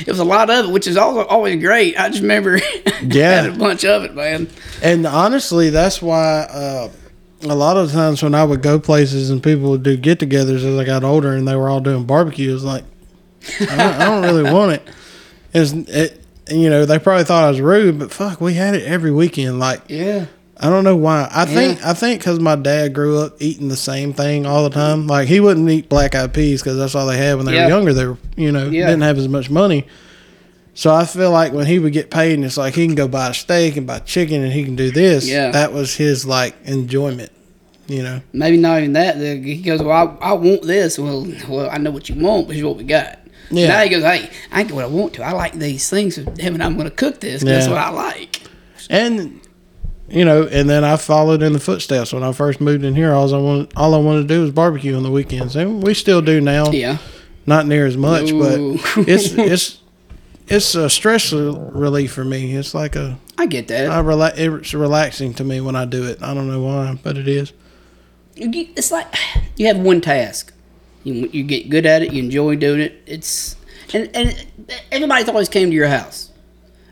it 0.00 0.08
was 0.08 0.18
a 0.18 0.24
lot 0.24 0.50
of 0.50 0.64
it, 0.66 0.72
which 0.72 0.88
is 0.88 0.96
always, 0.96 1.26
always 1.28 1.62
great. 1.62 1.96
I 1.96 2.08
just 2.08 2.22
remember 2.22 2.58
Yeah. 3.02 3.42
had 3.42 3.50
a 3.54 3.56
bunch 3.56 3.84
of 3.84 4.02
it, 4.02 4.16
man. 4.16 4.48
and 4.82 5.06
honestly, 5.06 5.70
that's 5.70 6.02
why 6.02 6.40
uh, 6.50 6.88
a 7.42 7.54
lot 7.54 7.76
of 7.76 7.92
times 7.92 8.20
when 8.20 8.34
I 8.34 8.42
would 8.42 8.62
go 8.62 8.80
places 8.80 9.30
and 9.30 9.40
people 9.40 9.70
would 9.70 9.84
do 9.84 9.96
get-togethers 9.96 10.64
as 10.64 10.76
I 10.76 10.82
got 10.82 11.04
older, 11.04 11.34
and 11.34 11.46
they 11.46 11.54
were 11.54 11.68
all 11.70 11.78
doing 11.80 12.02
barbecue, 12.02 12.50
it 12.50 12.54
was 12.54 12.64
like 12.64 12.82
I 13.60 13.64
don't, 13.66 13.78
I 13.80 14.04
don't 14.04 14.22
really 14.22 14.52
want 14.52 14.72
it. 14.72 14.88
It's 15.54 15.72
it. 15.72 16.18
You 16.50 16.70
know, 16.70 16.84
they 16.84 16.98
probably 16.98 17.24
thought 17.24 17.44
I 17.44 17.50
was 17.50 17.60
rude, 17.60 17.98
but 17.98 18.10
fuck, 18.10 18.40
we 18.40 18.54
had 18.54 18.74
it 18.74 18.82
every 18.84 19.10
weekend. 19.12 19.58
Like, 19.60 19.82
Yeah, 19.88 20.26
I 20.58 20.68
don't 20.68 20.82
know 20.84 20.96
why. 20.96 21.28
I 21.30 21.44
think 21.44 21.84
I 21.84 21.94
think 21.94 22.20
because 22.20 22.40
my 22.40 22.56
dad 22.56 22.92
grew 22.94 23.18
up 23.20 23.36
eating 23.40 23.68
the 23.68 23.76
same 23.76 24.12
thing 24.12 24.44
all 24.44 24.64
the 24.64 24.70
time. 24.70 25.06
Like 25.06 25.28
he 25.28 25.40
wouldn't 25.40 25.68
eat 25.70 25.88
black 25.88 26.14
eyed 26.14 26.34
peas 26.34 26.60
because 26.62 26.76
that's 26.78 26.94
all 26.94 27.06
they 27.06 27.16
had 27.16 27.36
when 27.36 27.46
they 27.46 27.54
Yeah. 27.54 27.64
were 27.64 27.70
younger. 27.70 27.92
They 27.92 28.06
were 28.06 28.18
you 28.36 28.50
know 28.52 28.68
Yeah. 28.68 28.86
didn't 28.86 29.02
have 29.02 29.18
as 29.18 29.28
much 29.28 29.50
money. 29.50 29.86
So 30.74 30.92
I 30.94 31.04
feel 31.04 31.30
like 31.30 31.52
when 31.52 31.66
he 31.66 31.78
would 31.78 31.92
get 31.92 32.10
paid 32.10 32.32
and 32.34 32.44
it's 32.44 32.56
like 32.56 32.74
he 32.74 32.86
can 32.86 32.94
go 32.94 33.06
buy 33.06 33.28
a 33.28 33.34
steak 33.34 33.76
and 33.76 33.86
buy 33.86 33.98
chicken 34.00 34.42
and 34.42 34.52
he 34.52 34.64
can 34.64 34.74
do 34.74 34.90
this. 34.90 35.28
Yeah. 35.28 35.50
that 35.50 35.72
was 35.72 35.94
his 35.96 36.24
like 36.26 36.54
enjoyment. 36.64 37.30
You 37.88 38.02
know. 38.02 38.20
maybe 38.32 38.56
not 38.56 38.78
even 38.78 38.94
that. 38.94 39.16
He 39.16 39.60
goes, 39.60 39.82
"Well, 39.82 40.16
I, 40.22 40.28
I 40.30 40.32
want 40.32 40.62
this." 40.62 40.98
Well, 40.98 41.26
well, 41.48 41.68
I 41.70 41.78
know 41.78 41.90
what 41.90 42.08
you 42.08 42.14
want, 42.14 42.46
but 42.46 42.54
here's 42.56 42.64
what 42.64 42.76
we 42.78 42.84
got. 42.84 43.18
Yeah. 43.52 43.68
Now 43.68 43.82
he 43.82 43.88
goes, 43.90 44.02
"Hey, 44.02 44.30
I 44.50 44.62
get 44.64 44.74
what 44.74 44.84
I 44.84 44.88
want 44.88 45.14
to. 45.14 45.22
I 45.22 45.32
like 45.32 45.52
these 45.54 45.88
things. 45.90 46.16
Damn 46.16 46.54
it, 46.54 46.60
I'm 46.60 46.74
going 46.74 46.88
to 46.88 46.94
cook 46.94 47.20
this. 47.20 47.42
'cause 47.42 47.48
That's 47.48 47.66
Yeah. 47.66 47.72
what 47.72 47.80
I 47.80 47.90
like." 47.90 48.40
And 48.90 49.40
you 50.08 50.24
know, 50.24 50.42
and 50.50 50.68
then 50.68 50.84
I 50.84 50.96
followed 50.96 51.42
in 51.42 51.52
the 51.52 51.60
footsteps 51.60 52.12
when 52.12 52.22
I 52.22 52.32
first 52.32 52.60
moved 52.60 52.84
in 52.84 52.94
here. 52.94 53.12
All 53.12 53.32
I 53.34 53.38
want, 53.38 53.72
all 53.76 53.94
I 53.94 53.98
wanted 53.98 54.22
to 54.28 54.34
do 54.34 54.42
was 54.42 54.50
barbecue 54.50 54.94
on 54.96 55.02
the 55.02 55.10
weekends, 55.10 55.56
and 55.56 55.82
we 55.82 55.94
still 55.94 56.20
do 56.20 56.40
now. 56.40 56.70
Yeah, 56.70 56.98
not 57.46 57.66
near 57.66 57.86
as 57.86 57.96
much, 57.96 58.30
Ooh. 58.30 58.78
but 58.78 59.08
it's 59.08 59.32
it's 59.36 59.78
it's 60.48 60.74
a 60.74 60.90
stress 60.90 61.32
relief 61.32 62.12
for 62.12 62.24
me. 62.24 62.54
It's 62.54 62.74
like 62.74 62.96
a 62.96 63.18
I 63.38 63.46
get 63.46 63.68
that. 63.68 63.90
I 63.90 64.02
rela- 64.02 64.36
it's 64.36 64.74
relaxing 64.74 65.32
to 65.34 65.44
me 65.44 65.60
when 65.60 65.76
I 65.76 65.84
do 65.86 66.04
it. 66.04 66.18
I 66.22 66.34
don't 66.34 66.48
know 66.48 66.60
why, 66.60 66.98
but 67.02 67.16
it 67.16 67.28
is. 67.28 67.52
it's 68.36 68.90
like 68.90 69.06
you 69.56 69.66
have 69.68 69.78
one 69.78 70.00
task. 70.00 70.52
You, 71.04 71.28
you 71.32 71.42
get 71.42 71.68
good 71.68 71.86
at 71.86 72.02
it. 72.02 72.12
You 72.12 72.22
enjoy 72.22 72.56
doing 72.56 72.80
it. 72.80 73.02
It's 73.06 73.56
and 73.92 74.08
and 74.14 74.46
everybody's 74.90 75.28
always 75.28 75.48
came 75.48 75.70
to 75.70 75.74
your 75.74 75.88
house. 75.88 76.30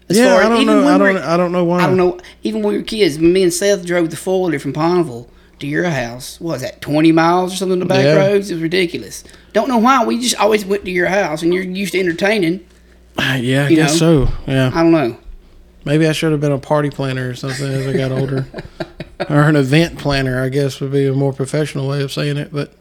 As 0.08 0.18
yeah, 0.18 0.34
far- 0.34 0.42
I 0.44 0.48
don't 0.48 0.66
know. 0.66 0.88
I 0.88 0.98
don't. 0.98 1.16
I 1.18 1.36
don't 1.36 1.52
know 1.52 1.64
why. 1.64 1.80
I 1.82 1.86
don't 1.86 1.96
know. 1.96 2.18
Even 2.42 2.62
when 2.62 2.72
we 2.74 2.78
were 2.78 2.84
kids, 2.84 3.18
me 3.18 3.42
and 3.42 3.52
Seth 3.52 3.86
drove 3.86 4.10
the 4.10 4.16
four 4.16 4.42
wheeler 4.44 4.58
from 4.58 4.72
Pondville 4.72 5.28
to 5.60 5.66
your 5.68 5.84
house, 5.84 6.40
what 6.40 6.54
was 6.54 6.62
that 6.62 6.80
twenty 6.80 7.12
miles 7.12 7.52
or 7.52 7.56
something? 7.56 7.78
The 7.78 7.86
back 7.86 8.04
Yeah. 8.04 8.16
roads. 8.16 8.50
It 8.50 8.54
was 8.54 8.62
ridiculous. 8.62 9.22
Don't 9.52 9.68
know 9.68 9.78
why. 9.78 10.04
We 10.04 10.18
just 10.20 10.36
always 10.36 10.64
went 10.64 10.84
to 10.84 10.90
your 10.90 11.06
house, 11.06 11.42
and 11.42 11.54
you're 11.54 11.62
used 11.62 11.92
to 11.92 12.00
entertaining. 12.00 12.60
Yeah, 13.18 13.66
I 13.66 13.68
You 13.68 13.76
guess 13.76 13.98
so. 13.98 14.28
Yeah, 14.46 14.70
I 14.74 14.82
don't 14.82 14.92
know. 14.92 15.16
maybe 15.84 16.06
I 16.08 16.12
should 16.12 16.32
have 16.32 16.40
been 16.40 16.52
a 16.52 16.58
party 16.58 16.90
planner 16.90 17.28
or 17.30 17.34
something 17.34 17.66
as 17.66 17.86
I 17.86 17.92
got 17.92 18.10
older, 18.12 18.46
or 19.28 19.42
an 19.42 19.56
event 19.56 19.98
planner. 19.98 20.42
I 20.42 20.48
guess 20.48 20.80
would 20.80 20.90
be 20.92 21.06
a 21.06 21.12
more 21.12 21.32
professional 21.32 21.86
way 21.88 22.02
of 22.02 22.10
saying 22.12 22.36
it. 22.36 22.50
But 22.52 22.72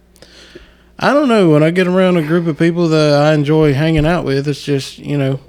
I 0.99 1.13
don't 1.13 1.29
know. 1.29 1.49
When 1.49 1.63
I 1.63 1.71
get 1.71 1.87
around 1.87 2.17
a 2.17 2.21
group 2.21 2.45
of 2.45 2.59
people 2.59 2.89
that 2.89 3.21
I 3.21 3.33
enjoy 3.33 3.73
hanging 3.73 4.05
out 4.05 4.25
with, 4.25 4.47
it's 4.47 4.63
just 4.63 4.97
you 4.97 5.17
know, 5.17 5.39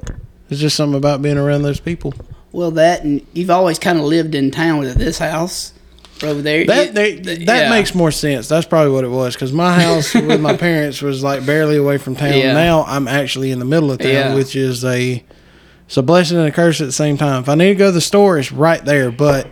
it's 0.49 0.61
just 0.61 0.77
something 0.77 0.97
about 0.97 1.23
being 1.23 1.37
around 1.37 1.63
those 1.63 1.81
people. 1.81 2.15
Well, 2.53 2.71
that 2.73 3.03
and 3.03 3.27
you've 3.33 3.51
always 3.51 3.79
kind 3.79 3.99
of 3.99 4.05
lived 4.05 4.35
in 4.35 4.51
town 4.51 4.79
with 4.79 4.97
this 4.97 5.19
house 5.19 5.73
over 6.23 6.41
there. 6.41 6.67
That 6.67 6.95
they, 6.95 7.17
th- 7.17 7.47
that 7.47 7.65
yeah. 7.65 7.71
makes 7.71 7.95
more 7.95 8.11
sense. 8.11 8.49
That's 8.49 8.67
probably 8.67 8.93
what 8.93 9.05
it 9.05 9.09
was 9.09 9.35
because 9.35 9.53
my 9.53 9.81
house 9.81 10.15
with 10.15 10.41
my 10.41 10.57
parents 10.57 11.03
was 11.03 11.23
like 11.23 11.45
barely 11.45 11.77
away 11.77 11.99
from 11.99 12.15
town. 12.15 12.39
Yeah. 12.39 12.53
Now 12.53 12.85
I'm 12.85 13.09
actually 13.09 13.51
in 13.51 13.59
the 13.59 13.65
middle 13.65 13.91
of 13.91 13.99
town, 13.99 14.09
Yeah. 14.09 14.35
which 14.35 14.55
is 14.55 14.85
a 14.85 15.25
it's 15.87 15.97
a 15.97 16.03
blessing 16.03 16.39
and 16.39 16.47
a 16.47 16.53
curse 16.53 16.81
at 16.81 16.85
the 16.85 16.93
same 16.93 17.17
time. 17.17 17.43
If 17.43 17.49
I 17.49 17.57
need 17.57 17.69
to 17.69 17.75
go 17.75 17.87
to 17.87 17.93
the 17.93 18.01
store, 18.01 18.39
it's 18.39 18.53
right 18.53 18.85
there. 18.85 19.11
But 19.11 19.49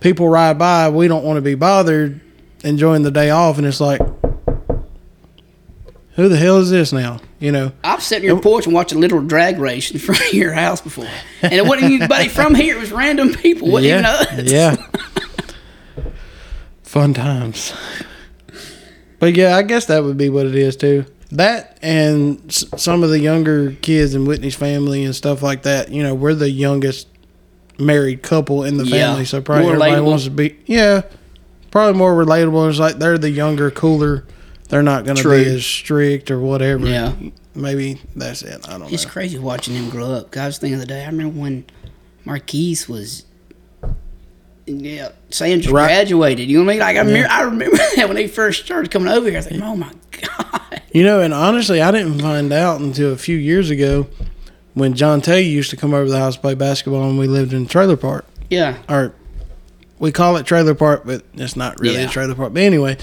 people 0.00 0.28
ride 0.28 0.58
by, 0.58 0.88
we 0.90 1.08
don't 1.08 1.24
want 1.24 1.38
to 1.38 1.42
be 1.42 1.56
bothered 1.56 2.20
enjoying 2.62 3.02
the 3.02 3.10
day 3.10 3.30
off, 3.30 3.58
and 3.58 3.66
it's 3.66 3.80
like, 3.80 4.00
who 6.16 6.28
the 6.28 6.36
hell 6.36 6.58
is 6.58 6.70
this 6.70 6.92
now? 6.92 7.20
You 7.40 7.52
know. 7.52 7.72
I've 7.82 8.02
sat 8.02 8.18
on 8.18 8.24
your 8.24 8.40
porch 8.40 8.66
and 8.66 8.74
watched 8.74 8.92
a 8.92 8.98
literal 8.98 9.22
drag 9.22 9.58
race 9.58 9.90
in 9.90 9.98
front 9.98 10.20
of 10.22 10.34
your 10.34 10.52
house 10.52 10.80
before, 10.80 11.08
and 11.42 11.52
it 11.52 11.64
wasn't 11.66 11.92
anybody 11.92 12.28
from 12.28 12.54
here. 12.54 12.76
It 12.76 12.80
was 12.80 12.92
random 12.92 13.32
people. 13.34 13.70
Wasn't 13.70 13.90
even 13.90 14.04
us. 14.04 14.50
Yeah. 14.52 14.76
Fun 16.82 17.14
times. 17.14 17.72
But 19.18 19.34
yeah, 19.36 19.56
I 19.56 19.62
guess 19.62 19.86
that 19.86 20.04
would 20.04 20.16
be 20.18 20.28
what 20.28 20.46
it 20.46 20.54
is 20.54 20.76
too. 20.76 21.06
That 21.32 21.78
and 21.82 22.40
s- 22.48 22.64
some 22.76 23.02
of 23.02 23.10
the 23.10 23.18
younger 23.18 23.72
kids 23.72 24.14
in 24.14 24.24
Whitney's 24.26 24.54
family 24.54 25.04
and 25.04 25.14
stuff 25.14 25.42
like 25.42 25.62
that. 25.62 25.90
You 25.90 26.02
know, 26.02 26.14
we're 26.14 26.34
the 26.34 26.50
youngest 26.50 27.08
married 27.78 28.22
couple 28.22 28.62
in 28.62 28.76
the 28.76 28.84
Yeah. 28.84 29.08
family, 29.08 29.24
so 29.24 29.40
probably 29.40 29.64
More 29.64 29.72
everybody 29.72 29.92
relatable. 30.00 30.04
wants 30.06 30.24
to 30.24 30.30
be. 30.30 30.56
Yeah, 30.66 31.02
probably 31.72 31.98
more 31.98 32.14
relatable. 32.14 32.68
It's 32.70 32.78
like 32.78 32.98
they're 32.98 33.18
the 33.18 33.30
younger, 33.30 33.70
cooler. 33.70 34.24
They're 34.68 34.82
not 34.82 35.04
going 35.04 35.16
to 35.18 35.28
be 35.30 35.44
as 35.54 35.64
strict 35.64 36.30
or 36.30 36.40
whatever. 36.40 36.86
Yeah. 36.86 37.12
Maybe 37.54 38.00
that's 38.16 38.42
it. 38.42 38.68
I 38.68 38.78
don't 38.78 38.92
It's 38.92 39.04
know. 39.04 39.10
crazy 39.10 39.38
watching 39.38 39.74
him 39.74 39.88
grow 39.90 40.10
up. 40.12 40.36
I 40.36 40.46
was 40.46 40.58
thinking 40.58 40.78
the 40.78 40.84
other 40.84 40.92
day. 40.92 41.02
I 41.04 41.06
remember 41.06 41.38
when 41.40 41.64
Marquise 42.24 42.88
was. 42.88 43.24
Yeah, 44.66 45.10
Sam 45.28 45.60
just 45.60 45.72
Right. 45.72 45.86
graduated. 45.88 46.48
You 46.48 46.58
know 46.58 46.64
what 46.64 46.70
I 46.70 46.72
mean? 46.74 46.80
Like 46.80 46.96
I 46.96 47.00
remember, 47.00 47.28
I 47.30 47.42
remember 47.42 47.76
that 47.96 48.08
when 48.08 48.16
he 48.16 48.26
first 48.26 48.64
started 48.64 48.90
coming 48.90 49.08
over 49.12 49.26
here. 49.28 49.34
I 49.36 49.42
was 49.42 49.50
like, 49.50 49.60
"Oh 49.62 49.76
my 49.76 49.90
god!" 50.10 50.80
You 50.92 51.02
know, 51.04 51.20
and 51.20 51.34
honestly, 51.34 51.82
I 51.82 51.90
didn't 51.90 52.18
find 52.20 52.50
out 52.52 52.80
until 52.80 53.12
a 53.12 53.16
few 53.18 53.36
years 53.36 53.68
ago 53.68 54.06
when 54.72 54.94
John 54.94 55.20
Tay 55.20 55.42
used 55.42 55.68
to 55.70 55.76
come 55.76 55.92
over 55.92 56.06
to 56.06 56.10
the 56.10 56.18
house 56.18 56.36
to 56.36 56.40
play 56.40 56.54
basketball 56.54 57.08
and 57.10 57.18
we 57.18 57.26
lived 57.26 57.52
in 57.52 57.64
a 57.64 57.66
trailer 57.66 57.96
park. 57.98 58.24
Yeah, 58.50 58.76
Or 58.88 59.12
we 59.98 60.10
call 60.12 60.36
it 60.36 60.46
trailer 60.46 60.74
park, 60.74 61.02
but 61.04 61.22
it's 61.34 61.56
not 61.56 61.78
really 61.78 61.96
Yeah. 61.96 62.06
a 62.08 62.10
trailer 62.10 62.34
park. 62.34 62.54
But 62.54 62.62
anyway, 62.62 62.96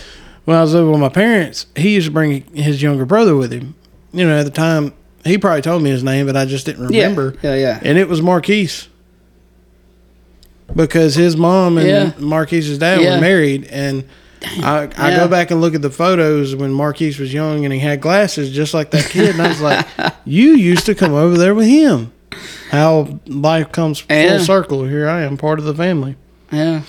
when 0.45 0.57
I 0.57 0.61
was 0.61 0.73
over 0.75 0.91
with 0.91 0.99
my 0.99 1.09
parents, 1.09 1.67
he 1.75 1.93
used 1.95 2.07
to 2.07 2.11
bring 2.11 2.43
his 2.55 2.81
younger 2.81 3.05
brother 3.05 3.35
with 3.35 3.51
him. 3.51 3.75
You 4.13 4.25
know, 4.27 4.37
at 4.39 4.43
the 4.43 4.49
time, 4.51 4.93
he 5.23 5.37
probably 5.37 5.61
told 5.61 5.83
me 5.83 5.89
his 5.89 6.03
name, 6.03 6.25
but 6.25 6.35
I 6.35 6.45
just 6.45 6.65
didn't 6.65 6.85
remember. 6.87 7.35
Yeah, 7.41 7.55
yeah. 7.55 7.79
And 7.83 7.97
it 7.97 8.07
was 8.09 8.21
Marquise. 8.21 8.87
Because 10.75 11.15
his 11.15 11.35
mom 11.35 11.77
and 11.77 11.87
Yeah. 11.87 12.11
Marquise's 12.17 12.77
dad 12.77 13.01
Yeah. 13.01 13.15
were 13.15 13.21
married, 13.21 13.67
and 13.69 14.05
I, 14.63 14.87
I 14.97 15.09
Yeah. 15.11 15.17
go 15.17 15.27
back 15.27 15.51
and 15.51 15.59
look 15.61 15.75
at 15.75 15.81
the 15.81 15.89
photos 15.89 16.55
when 16.55 16.71
Marquise 16.71 17.19
was 17.19 17.33
young 17.33 17.65
and 17.65 17.73
he 17.73 17.79
had 17.79 17.99
glasses 18.01 18.49
just 18.51 18.73
like 18.73 18.91
that 18.91 19.05
kid, 19.09 19.31
and 19.31 19.41
I 19.41 19.49
was 19.49 19.61
like, 19.61 19.85
"You 20.25 20.51
used 20.55 20.85
to 20.85 20.95
come 20.95 21.13
over 21.13 21.37
there 21.37 21.53
with 21.53 21.67
him." 21.67 22.11
How 22.71 23.19
life 23.27 23.71
comes 23.73 23.99
full 23.99 24.39
circle. 24.39 24.85
Here 24.85 25.09
I 25.09 25.23
am, 25.23 25.35
part 25.35 25.59
of 25.59 25.65
the 25.65 25.73
family. 25.75 26.15
Yeah. 26.53 26.81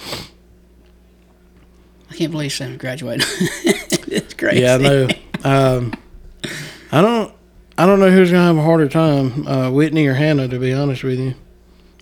I 2.12 2.16
can't 2.16 2.30
believe 2.30 2.52
Sam 2.52 2.76
graduated. 2.76 3.26
it's 3.30 4.34
crazy. 4.34 4.60
Yeah, 4.62 4.74
I 4.74 4.78
know. 4.78 5.08
Um, 5.44 5.94
I 6.92 7.00
don't. 7.00 7.32
I 7.78 7.86
don't 7.86 8.00
know 8.00 8.10
who's 8.10 8.30
gonna 8.30 8.44
have 8.44 8.58
a 8.58 8.62
harder 8.62 8.86
time, 8.88 9.46
uh, 9.46 9.70
Whitney 9.70 10.06
or 10.06 10.14
Hannah. 10.14 10.46
To 10.48 10.58
be 10.58 10.72
honest 10.74 11.02
with 11.02 11.18
you, 11.18 11.34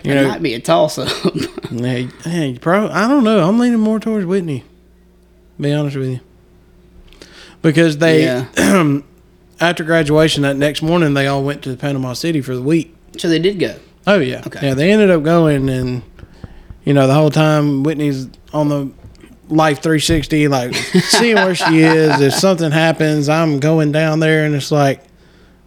you 0.03 0.13
It 0.13 0.15
know, 0.17 0.29
might 0.29 0.43
be 0.43 0.55
a 0.55 0.61
toss 0.61 0.99
up. 0.99 1.09
hey, 1.71 2.09
hey, 2.25 2.59
probably. 2.61 2.91
I 2.91 3.07
don't 3.07 3.23
know. 3.23 3.49
I'm 3.49 3.59
leaning 3.61 3.79
more 3.79 4.01
towards 4.01 4.27
Whitney. 4.27 4.65
Be 5.61 5.73
honest 5.73 5.97
with 5.97 6.09
you, 6.09 6.21
because 7.63 7.99
they 7.99 8.25
Yeah. 8.25 8.47
after 9.61 9.85
graduation 9.85 10.43
that 10.43 10.57
next 10.57 10.83
morning 10.83 11.15
they 11.15 11.27
all 11.29 11.45
went 11.45 11.63
to 11.65 11.77
Panama 11.77 12.15
City 12.15 12.41
for 12.41 12.55
the 12.57 12.63
week. 12.63 12.95
so 13.19 13.29
they 13.29 13.39
did 13.39 13.59
go. 13.61 13.77
Oh 14.07 14.19
yeah, 14.19 14.43
Okay. 14.47 14.67
yeah. 14.69 14.75
They 14.75 14.91
ended 14.91 15.11
up 15.11 15.23
going, 15.23 15.69
and 15.69 16.03
you 16.85 16.95
know 16.95 17.07
the 17.07 17.15
whole 17.15 17.31
time 17.31 17.85
Whitney's 17.85 18.27
on 18.53 18.69
the 18.71 18.91
Life 19.51 19.83
360, 19.83 20.49
like 20.49 20.75
seeing 20.75 21.35
where 21.37 21.55
she 21.55 21.81
is. 21.81 22.21
If 22.21 22.35
something 22.35 22.71
happens, 22.71 23.29
I'm 23.29 23.59
going 23.59 23.91
down 23.93 24.21
there, 24.21 24.45
and 24.45 24.55
it's 24.55 24.71
like, 24.71 25.03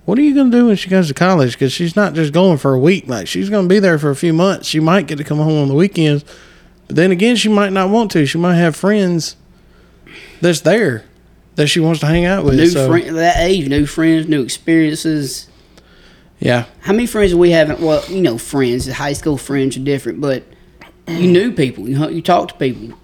what 0.05 0.17
are 0.17 0.21
you 0.21 0.33
gonna 0.35 0.51
do 0.51 0.67
when 0.67 0.75
she 0.75 0.89
goes 0.89 1.07
to 1.09 1.13
college? 1.13 1.53
Because 1.53 1.71
she's 1.73 1.95
not 1.95 2.13
just 2.13 2.33
going 2.33 2.57
for 2.57 2.73
a 2.73 2.79
week. 2.79 3.07
Like 3.07 3.27
she's 3.27 3.49
gonna 3.49 3.67
be 3.67 3.79
there 3.79 3.97
for 3.99 4.09
a 4.09 4.15
few 4.15 4.33
months. 4.33 4.67
She 4.67 4.79
might 4.79 5.07
get 5.07 5.17
to 5.17 5.23
come 5.23 5.37
home 5.37 5.61
on 5.61 5.67
the 5.67 5.73
weekends, 5.75 6.23
but 6.87 6.95
then 6.95 7.11
again, 7.11 7.35
she 7.35 7.49
might 7.49 7.71
not 7.71 7.89
want 7.89 8.11
to. 8.11 8.25
She 8.25 8.37
might 8.37 8.55
have 8.55 8.75
friends 8.75 9.35
that's 10.41 10.61
there 10.61 11.05
that 11.55 11.67
she 11.67 11.79
wants 11.79 11.99
to 12.01 12.05
hang 12.05 12.25
out 12.25 12.43
with. 12.43 12.55
New 12.55 12.67
so, 12.67 12.89
friend, 12.89 13.17
that 13.17 13.37
age, 13.37 13.67
new 13.69 13.85
friends, 13.85 14.27
new 14.27 14.41
experiences. 14.41 15.47
yeah, 16.39 16.65
How 16.81 16.91
many 16.93 17.05
friends 17.05 17.31
do 17.31 17.37
we 17.37 17.51
have? 17.51 17.81
Well, 17.81 18.03
you 18.09 18.21
know, 18.21 18.37
friends, 18.37 18.91
high 18.91 19.13
school 19.13 19.37
friends 19.37 19.77
are 19.77 19.81
different, 19.81 20.19
but 20.19 20.43
you 21.07 21.31
knew 21.31 21.51
people. 21.51 21.87
You 21.87 22.09
you 22.09 22.21
talk 22.21 22.49
to 22.49 22.55
people. 22.55 22.97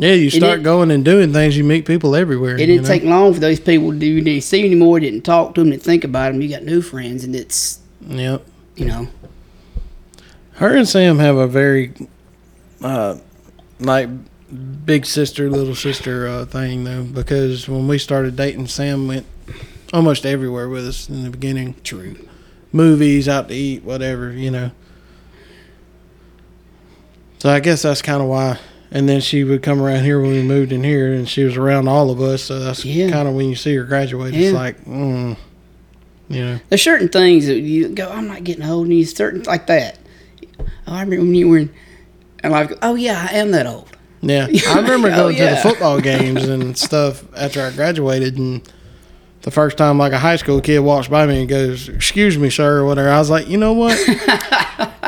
Yeah. 0.00 0.14
You 0.14 0.30
start 0.30 0.62
going 0.62 0.90
and 0.90 1.04
doing 1.04 1.32
things. 1.32 1.56
You 1.56 1.64
meet 1.64 1.84
people 1.86 2.14
everywhere. 2.16 2.54
It 2.54 2.66
didn't 2.66 2.82
know? 2.82 2.88
take 2.88 3.02
long 3.04 3.34
for 3.34 3.40
those 3.40 3.60
people 3.60 3.90
to 3.90 4.06
you 4.06 4.20
didn't 4.20 4.42
see 4.44 4.64
anymore. 4.64 5.00
Didn't 5.00 5.22
talk 5.22 5.54
to 5.54 5.60
them. 5.60 5.70
Didn't 5.70 5.82
think 5.82 6.04
about 6.04 6.32
them. 6.32 6.40
You 6.42 6.48
got 6.48 6.62
new 6.64 6.82
friends, 6.82 7.24
and 7.24 7.34
it's 7.36 7.78
Yep. 8.06 8.44
you 8.76 8.86
know 8.86 9.08
Her 10.54 10.74
and 10.76 10.88
Sam 10.88 11.18
have 11.18 11.36
a 11.36 11.46
very, 11.46 11.92
uh, 12.82 13.18
like, 13.78 14.08
big 14.84 15.06
sister, 15.06 15.48
little 15.50 15.74
sister 15.74 16.26
uh, 16.26 16.44
thing, 16.44 16.84
though, 16.84 17.04
because 17.04 17.68
when 17.68 17.86
we 17.86 17.98
started 17.98 18.36
dating, 18.36 18.66
Sam 18.68 19.06
went 19.06 19.26
almost 19.92 20.24
everywhere 20.26 20.68
with 20.68 20.86
us 20.86 21.08
in 21.08 21.22
the 21.24 21.30
beginning 21.30 21.74
true. 21.84 22.16
movies, 22.72 23.28
out 23.28 23.48
to 23.48 23.54
eat, 23.54 23.84
whatever, 23.84 24.32
you 24.32 24.50
know. 24.50 24.70
So 27.38 27.48
I 27.50 27.60
guess 27.60 27.82
that's 27.82 28.02
kind 28.02 28.22
of 28.22 28.28
why. 28.28 28.58
And 28.92 29.08
then 29.08 29.20
she 29.20 29.44
would 29.44 29.62
come 29.62 29.80
around 29.80 30.02
here 30.04 30.20
when 30.20 30.32
we 30.32 30.42
moved 30.42 30.72
in 30.72 30.82
here, 30.82 31.12
and 31.12 31.28
she 31.28 31.44
was 31.44 31.56
around 31.56 31.86
all 31.88 32.10
of 32.10 32.20
us. 32.20 32.42
So 32.42 32.58
that's 32.58 32.84
Yeah. 32.84 33.10
kind 33.10 33.28
of 33.28 33.34
when 33.34 33.48
you 33.48 33.54
see 33.54 33.74
her 33.76 33.84
graduate, 33.84 34.34
it's 34.34 34.46
Yeah. 34.52 34.58
like, 34.58 34.84
mm, 34.84 35.36
you 36.28 36.40
know. 36.44 36.60
There's 36.68 36.82
certain 36.82 37.08
things 37.08 37.46
that 37.46 37.60
you 37.60 37.88
go, 37.90 38.10
I'm 38.10 38.26
not 38.26 38.42
getting 38.42 38.64
old, 38.64 38.86
and 38.88 38.96
you 38.98 39.04
certain 39.04 39.42
like 39.44 39.66
that. 39.68 39.96
Oh, 40.60 40.66
I 40.94 41.02
remember 41.02 41.24
when 41.24 41.34
you 41.36 41.48
were 41.48 41.58
in, 41.58 41.70
and 42.42 42.52
like, 42.52 42.72
oh 42.82 42.96
yeah, 42.96 43.28
I 43.30 43.36
am 43.36 43.52
that 43.52 43.66
old. 43.66 43.86
Yeah, 44.22 44.48
I 44.68 44.80
remember 44.80 45.08
Oh, 45.08 45.16
going 45.16 45.36
to 45.36 45.44
the 45.46 45.56
football 45.56 46.00
games 46.12 46.48
and 46.48 46.76
stuff 46.76 47.22
after 47.36 47.62
I 47.62 47.70
graduated, 47.70 48.38
and 48.38 48.60
the 49.42 49.50
first 49.52 49.78
time 49.78 49.98
like 49.98 50.12
a 50.12 50.18
high 50.18 50.36
school 50.36 50.60
kid 50.60 50.80
walks 50.80 51.06
by 51.08 51.26
me 51.26 51.40
and 51.40 51.48
goes, 51.48 51.88
"Excuse 51.88 52.36
me, 52.36 52.50
sir," 52.50 52.78
or 52.80 52.84
whatever. 52.86 53.08
I 53.08 53.18
was 53.18 53.30
like, 53.30 53.48
you 53.48 53.56
know 53.56 53.72
what? 53.72 53.96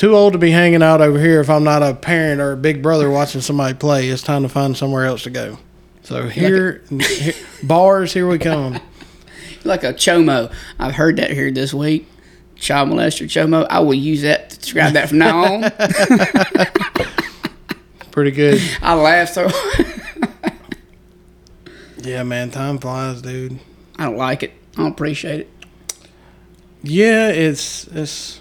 Too 0.00 0.16
old 0.16 0.32
to 0.32 0.38
be 0.38 0.50
hanging 0.50 0.82
out 0.82 1.02
over 1.02 1.20
here 1.20 1.42
if 1.42 1.50
I'm 1.50 1.62
not 1.62 1.82
a 1.82 1.92
parent 1.92 2.40
or 2.40 2.52
a 2.52 2.56
big 2.56 2.82
brother 2.82 3.10
watching 3.10 3.42
somebody 3.42 3.74
play. 3.74 4.08
It's 4.08 4.22
time 4.22 4.44
to 4.44 4.48
find 4.48 4.74
somewhere 4.74 5.04
else 5.04 5.24
to 5.24 5.30
go. 5.30 5.58
So 6.04 6.26
here, 6.26 6.82
here 6.88 7.34
bars, 7.62 8.14
here 8.14 8.26
we 8.26 8.38
come. 8.38 8.80
Like 9.62 9.84
a 9.84 9.92
chomo. 9.92 10.50
I've 10.78 10.94
heard 10.94 11.18
that 11.18 11.32
here 11.32 11.50
this 11.50 11.74
week. 11.74 12.08
Child 12.56 12.88
molester 12.88 13.26
chomo. 13.26 13.66
I 13.68 13.80
will 13.80 13.92
use 13.92 14.22
that 14.22 14.48
to 14.48 14.58
describe 14.58 14.94
that 14.94 15.10
from 15.10 15.18
now 15.18 15.44
on. 15.44 15.70
Pretty 18.10 18.30
good. 18.30 18.58
I 18.80 18.94
laugh 18.94 19.28
so. 19.28 19.50
Yeah, 21.98 22.22
man, 22.22 22.50
time 22.50 22.78
flies, 22.78 23.20
dude. 23.20 23.60
I 23.98 24.06
don't 24.06 24.16
like 24.16 24.42
it. 24.44 24.54
I 24.78 24.80
don't 24.80 24.92
appreciate 24.92 25.40
it. 25.40 25.50
Yeah, 26.82 27.28
it's 27.28 27.86
it's. 27.88 28.39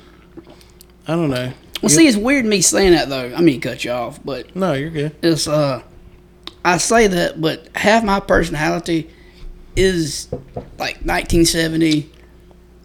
I 1.10 1.14
don't 1.16 1.32
know. 1.32 1.52
Well, 1.82 1.90
see, 1.90 2.08
it's 2.08 2.16
weird 2.18 2.46
me 2.46 2.62
saying 2.62 2.92
that 2.92 3.10
though. 3.10 3.34
I 3.36 3.42
mean, 3.42 3.60
cut 3.62 3.84
you 3.84 3.90
off, 3.92 4.20
but 4.24 4.56
No, 4.56 4.74
you're 4.74 4.92
good. 4.92 5.16
it's 5.24 5.48
uh, 5.48 5.82
I 6.64 6.78
say 6.78 7.08
that, 7.08 7.42
but 7.42 7.68
half 7.76 8.04
my 8.04 8.20
personality 8.20 9.10
is 9.76 10.28
like 10.78 10.98
1970 11.02 12.12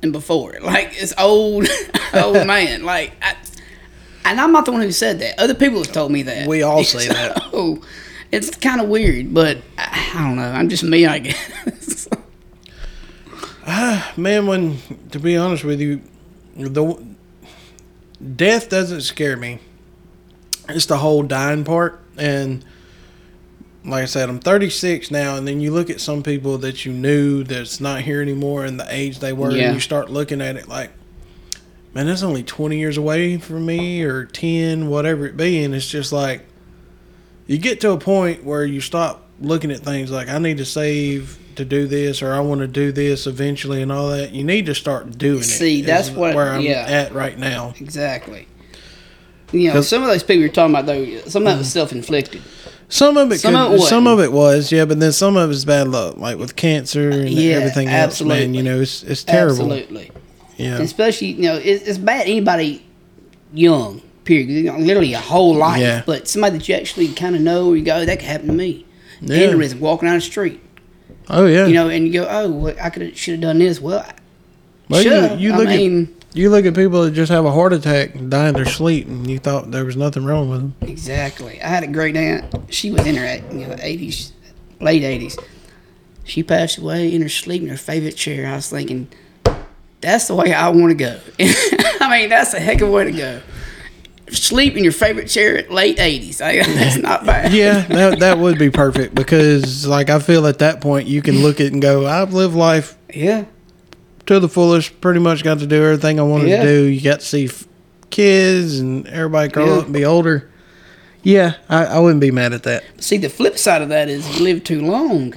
and 0.02 0.10
before. 0.12 0.56
Like 0.62 0.92
it's 0.92 1.12
old, 1.18 1.66
old 2.14 2.34
man. 2.46 2.84
Like, 2.84 3.12
I, 3.20 3.36
and 4.24 4.40
I'm 4.40 4.52
not 4.52 4.64
the 4.64 4.72
one 4.72 4.80
who 4.80 4.90
said 4.92 5.18
that. 5.18 5.38
Other 5.38 5.54
people 5.54 5.84
have 5.84 5.92
told 5.92 6.10
me 6.10 6.22
that. 6.22 6.48
We 6.48 6.62
all 6.62 6.82
say 6.84 7.08
that. 7.08 7.42
Oh, 7.52 7.82
it's 8.32 8.56
kind 8.56 8.80
of 8.80 8.88
weird, 8.88 9.34
but 9.34 9.58
I, 9.76 10.12
I 10.14 10.22
don't 10.22 10.36
know. 10.36 10.50
I'm 10.50 10.70
just 10.70 10.82
me, 10.82 11.04
I 11.04 11.18
guess. 11.18 12.08
Ah, 13.66 14.12
Man, 14.16 14.46
when 14.46 14.78
to 15.10 15.18
be 15.18 15.36
honest 15.36 15.64
with 15.64 15.80
you, 15.82 16.00
the 16.56 17.13
death 18.36 18.68
doesn't 18.68 19.02
scare 19.02 19.36
me. 19.36 19.58
It's 20.68 20.86
the 20.86 20.96
whole 20.98 21.22
dying 21.22 21.64
part, 21.64 22.00
and 22.16 22.64
like 23.84 24.02
I 24.04 24.06
said, 24.06 24.30
I'm 24.30 24.38
36 24.40 25.10
now, 25.10 25.36
and 25.36 25.46
then 25.46 25.60
you 25.60 25.72
look 25.72 25.90
at 25.90 26.00
some 26.00 26.22
people 26.22 26.56
that 26.58 26.86
you 26.86 26.92
knew 26.92 27.44
that's 27.44 27.80
not 27.80 28.00
here 28.00 28.22
anymore, 28.22 28.64
and 28.64 28.80
the 28.80 28.86
age 28.88 29.18
they 29.18 29.32
were, 29.34 29.50
Yeah. 29.50 29.64
and 29.66 29.74
you 29.74 29.80
start 29.80 30.10
looking 30.10 30.40
at 30.40 30.56
it 30.56 30.68
like, 30.68 30.90
man, 31.92 32.06
that's 32.06 32.22
only 32.22 32.42
20 32.42 32.78
years 32.78 32.96
away 32.96 33.36
from 33.36 33.66
me, 33.66 34.02
or 34.02 34.24
10, 34.24 34.88
whatever 34.88 35.26
it 35.26 35.36
be, 35.36 35.62
and 35.62 35.74
it's 35.74 35.88
just 35.88 36.12
like 36.12 36.46
you 37.46 37.58
get 37.58 37.78
to 37.82 37.90
a 37.90 37.98
point 37.98 38.42
where 38.42 38.64
you 38.64 38.80
stop 38.80 39.28
looking 39.38 39.70
at 39.70 39.80
things 39.80 40.10
like 40.10 40.30
I 40.30 40.38
need 40.38 40.56
to 40.58 40.64
save 40.64 41.38
to 41.56 41.64
do 41.64 41.86
this 41.86 42.22
or 42.22 42.32
I 42.32 42.40
want 42.40 42.60
to 42.60 42.66
do 42.66 42.92
this 42.92 43.26
eventually 43.26 43.82
and 43.82 43.90
all 43.92 44.08
that. 44.10 44.32
You 44.32 44.44
need 44.44 44.66
to 44.66 44.74
start 44.74 45.16
doing 45.18 45.40
it. 45.40 45.44
See, 45.44 45.82
that's 45.82 46.10
what- 46.10 46.34
where 46.34 46.50
I'm 46.52 46.62
yeah. 46.62 46.86
at 46.88 47.12
right 47.14 47.38
now. 47.38 47.74
exactly. 47.80 48.46
You 49.52 49.72
know, 49.72 49.80
some 49.82 50.02
of 50.02 50.08
those 50.08 50.22
people 50.24 50.40
you're 50.40 50.48
talking 50.48 50.74
about 50.74 50.86
though, 50.86 51.04
some 51.26 51.42
of 51.46 51.52
that 51.52 51.58
was 51.58 51.70
self-inflicted. 51.72 52.42
Some 52.88 53.16
of 53.16 53.30
it, 53.32 53.38
Some 53.38 53.54
could, 53.54 53.74
of 53.74 53.74
it 53.74 53.80
some 53.82 54.06
of 54.06 54.20
it 54.20 54.30
was, 54.32 54.70
yeah, 54.70 54.84
but 54.84 55.00
then 55.00 55.12
some 55.12 55.36
of 55.36 55.50
it's 55.50 55.64
bad 55.64 55.88
luck, 55.88 56.16
like 56.18 56.38
with 56.38 56.54
cancer 56.56 57.08
and 57.10 57.30
Yeah, 57.30 57.54
everything 57.56 57.88
else. 57.88 58.20
Man, 58.20 58.52
you 58.54 58.62
know, 58.62 58.80
it's 58.80 59.02
it's 59.02 59.24
terrible. 59.24 59.72
Absolutely. 59.72 60.10
Yeah, 60.56 60.78
especially 60.80 61.28
you 61.28 61.42
know 61.42 61.54
it's, 61.56 61.82
it's 61.84 61.98
bad 61.98 62.26
anybody 62.26 62.84
young 63.52 64.00
period 64.24 64.48
you 64.48 64.62
know, 64.64 64.78
literally 64.78 65.12
a 65.14 65.18
whole 65.20 65.54
life 65.54 65.80
Yeah. 65.80 66.02
but 66.06 66.28
somebody 66.28 66.58
that 66.58 66.68
you 66.68 66.74
actually 66.76 67.08
kind 67.08 67.34
of 67.36 67.42
know 67.42 67.68
where 67.68 67.76
you 67.76 67.84
go 67.84 68.04
that 68.04 68.18
could 68.18 68.28
happen 68.28 68.46
to 68.48 68.52
me 68.52 68.86
Yeah. 69.20 69.38
aneurysm 69.48 69.80
walking 69.80 70.06
down 70.08 70.16
the 70.16 70.20
street 70.22 70.60
oh 71.30 71.46
yeah. 71.46 71.66
you 71.66 71.74
know 71.74 71.88
and 71.88 72.06
you 72.06 72.12
go 72.12 72.26
oh 72.28 72.50
well, 72.50 72.76
i 72.80 72.90
could 72.90 73.16
should 73.16 73.34
have 73.34 73.40
done 73.40 73.58
this. 73.58 73.80
Well 73.80 74.06
well, 74.88 75.02
should 75.02 75.40
you, 75.40 75.48
you 75.48 75.54
I 75.54 75.58
look 75.58 75.68
mean 75.68 76.14
at 76.18 76.36
you 76.36 76.50
look 76.50 76.66
at 76.66 76.74
people 76.74 77.02
that 77.02 77.12
just 77.12 77.30
have 77.30 77.44
a 77.44 77.52
heart 77.52 77.72
attack 77.72 78.16
and 78.16 78.28
die 78.30 78.48
in 78.48 78.54
their 78.54 78.66
sleep, 78.66 79.06
and 79.06 79.30
you 79.30 79.38
thought 79.38 79.70
there 79.70 79.84
was 79.84 79.96
nothing 79.96 80.24
wrong 80.24 80.50
with 80.50 80.60
them. 80.60 80.74
exactly. 80.80 81.62
I 81.62 81.68
had 81.68 81.84
a 81.84 81.86
great 81.86 82.16
aunt. 82.16 82.52
She 82.74 82.90
was 82.90 83.06
in 83.06 83.14
her 83.16 83.36
you 83.52 83.66
know 83.66 83.74
80s 83.76 84.32
late 84.80 85.02
80s 85.02 85.38
she 86.24 86.42
passed 86.42 86.78
away 86.78 87.14
in 87.14 87.22
her 87.22 87.28
sleep 87.28 87.62
in 87.62 87.68
her 87.68 87.76
favorite 87.76 88.16
chair. 88.16 88.46
I 88.46 88.56
was 88.56 88.68
thinking 88.68 89.08
that's 90.00 90.26
the 90.28 90.34
way 90.34 90.52
i 90.52 90.68
want 90.68 90.90
to 90.90 90.94
go. 90.94 91.20
I 92.00 92.08
mean 92.10 92.28
that's 92.28 92.52
a 92.54 92.60
heck 92.60 92.80
of 92.80 92.88
a 92.88 92.90
way 92.90 93.04
to 93.04 93.12
go 93.12 93.40
sleep 94.30 94.76
in 94.76 94.82
your 94.84 94.92
favorite 94.92 95.28
chair 95.28 95.56
at 95.58 95.70
late 95.70 95.98
80s 95.98 96.40
I, 96.40 96.62
that's 96.62 96.96
not 96.96 97.24
bad 97.26 97.52
Yeah, 97.52 97.82
that 97.86 98.20
that 98.20 98.38
would 98.38 98.58
be 98.58 98.70
perfect 98.70 99.14
because, 99.14 99.86
like, 99.86 100.10
I 100.10 100.18
feel 100.18 100.46
at 100.46 100.58
that 100.60 100.80
point 100.80 101.06
you 101.08 101.22
can 101.22 101.42
look 101.42 101.60
at 101.60 101.66
it 101.66 101.72
and 101.72 101.82
go, 101.82 102.06
"I've 102.06 102.32
lived 102.34 102.54
life 102.54 102.96
yeah 103.12 103.44
to 104.26 104.40
the 104.40 104.48
fullest. 104.48 105.00
Pretty 105.02 105.20
much 105.20 105.44
got 105.44 105.58
to 105.58 105.66
do 105.66 105.84
everything 105.84 106.18
I 106.18 106.22
wanted 106.22 106.48
Yeah. 106.48 106.62
to 106.62 106.68
do. 106.68 106.82
You 106.84 107.00
got 107.02 107.20
to 107.20 107.26
see 107.26 107.44
f- 107.46 107.66
kids 108.10 108.78
and 108.80 109.06
everybody 109.08 109.48
grow 109.50 109.66
Yeah. 109.66 109.72
up 109.80 109.84
and 109.84 109.92
be 109.92 110.04
older. 110.04 110.48
Yeah, 111.22 111.54
I, 111.68 111.84
I 111.86 111.98
wouldn't 112.00 112.20
be 112.20 112.30
mad 112.30 112.52
at 112.52 112.62
that. 112.64 112.84
See, 113.02 113.16
the 113.18 113.28
flip 113.30 113.58
side 113.58 113.82
of 113.82 113.88
that 113.90 114.08
is 114.08 114.26
you 114.38 114.44
live 114.44 114.62
too 114.64 114.80
long, 114.82 115.34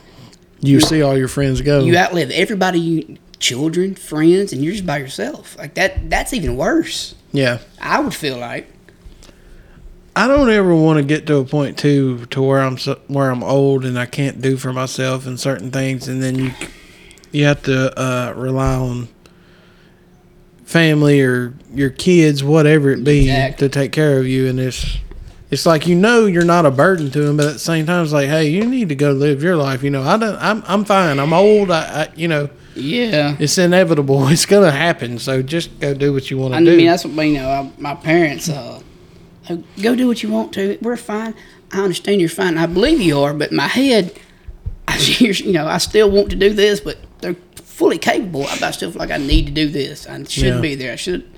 You 0.61 0.79
see 0.79 1.01
all 1.01 1.17
your 1.17 1.27
friends 1.29 1.61
go. 1.61 1.79
you 1.83 1.95
outlive 1.97 2.29
everybody, 2.31 2.79
you 2.79 3.17
children, 3.39 3.95
friends, 3.95 4.51
and 4.53 4.63
you're 4.63 4.73
just 4.73 4.85
by 4.85 4.97
yourself. 4.97 5.57
Like 5.57 5.73
that. 5.75 6.09
That's 6.09 6.33
even 6.33 6.55
worse. 6.57 7.15
yeah. 7.31 7.59
I 7.81 7.99
would 7.99 8.13
feel 8.13 8.37
like. 8.37 8.67
I 10.17 10.27
don't 10.27 10.49
ever 10.49 10.73
want 10.75 10.97
to 10.97 11.03
get 11.03 11.27
to 11.27 11.37
a 11.37 11.45
point 11.45 11.77
too 11.77 12.25
to 12.27 12.41
where 12.41 12.59
I'm 12.59 12.77
so, 12.77 12.99
where 13.07 13.29
I'm 13.29 13.43
old 13.43 13.85
and 13.85 13.99
I 13.99 14.05
can't 14.07 14.41
do 14.41 14.57
for 14.57 14.73
myself 14.73 15.27
and 15.27 15.39
certain 15.39 15.69
things, 15.71 16.07
and 16.07 16.23
then 16.23 16.35
you 16.39 16.51
you 17.31 17.45
have 17.45 17.61
to 17.63 17.97
uh, 17.99 18.33
rely 18.35 18.75
on 18.75 19.09
family 20.65 21.21
or 21.21 21.53
your 21.73 21.89
kids, 21.89 22.43
whatever 22.43 22.89
it 22.91 23.03
be, 23.03 23.21
Exactly. 23.29 23.67
to 23.69 23.73
take 23.73 23.91
care 23.91 24.19
of 24.19 24.27
you. 24.27 24.47
And 24.47 24.59
it's 24.59 24.97
it's 25.49 25.65
like 25.65 25.87
you 25.87 25.95
know 25.95 26.25
you're 26.25 26.43
not 26.45 26.65
a 26.65 26.71
burden 26.71 27.09
to 27.11 27.21
them, 27.21 27.37
but 27.37 27.45
at 27.45 27.53
the 27.53 27.59
same 27.59 27.85
time, 27.85 28.03
it's 28.03 28.11
like, 28.13 28.27
hey, 28.27 28.49
you 28.49 28.65
need 28.65 28.89
to 28.89 28.95
go 28.95 29.11
live 29.11 29.41
your 29.43 29.55
life. 29.55 29.83
You 29.83 29.91
know, 29.91 30.01
I 30.03 30.17
don't. 30.17 30.35
I'm 30.41 30.63
I'm 30.67 30.83
fine. 30.83 31.19
I'm 31.19 31.31
old. 31.33 31.71
I, 31.71 32.03
I 32.03 32.09
you 32.15 32.27
know 32.27 32.49
Yeah. 32.75 33.35
it's 33.39 33.57
inevitable. 33.57 34.27
It's 34.29 34.45
gonna 34.45 34.71
happen. 34.71 35.19
So 35.19 35.41
just 35.41 35.79
go 35.79 35.93
do 35.93 36.11
what 36.11 36.29
you 36.31 36.37
want 36.37 36.53
to 36.55 36.65
do. 36.65 36.73
I 36.73 36.75
mean, 36.75 36.87
that's 36.87 37.05
what 37.05 37.23
you 37.23 37.33
know. 37.35 37.49
I, 37.49 37.71
my 37.77 37.93
parents, 37.95 38.49
uh, 38.49 38.53
uh, 38.53 38.79
go 39.81 39.95
do 39.95 40.07
what 40.07 40.21
you 40.23 40.29
want 40.29 40.53
to. 40.53 40.77
We're 40.81 40.97
fine. 40.97 41.33
I 41.71 41.81
understand 41.81 42.21
you're 42.21 42.29
fine. 42.29 42.57
I 42.57 42.65
believe 42.65 43.01
you 43.01 43.19
are, 43.19 43.33
but 43.33 43.51
my 43.51 43.67
head, 43.67 44.17
I, 44.87 44.97
you 44.97 45.51
know, 45.53 45.67
I 45.67 45.77
still 45.79 46.09
want 46.09 46.29
to 46.29 46.35
do 46.35 46.53
this, 46.53 46.79
but 46.79 46.97
they're 47.19 47.35
fully 47.55 47.97
capable. 47.97 48.45
I 48.47 48.71
still 48.71 48.91
feel 48.91 48.99
like 48.99 49.11
I 49.11 49.17
need 49.17 49.45
to 49.47 49.51
do 49.51 49.67
this. 49.69 50.07
I 50.07 50.23
should 50.23 50.43
Yeah. 50.55 50.61
be 50.61 50.75
there. 50.75 50.93
I 50.93 50.95
should. 50.95 51.29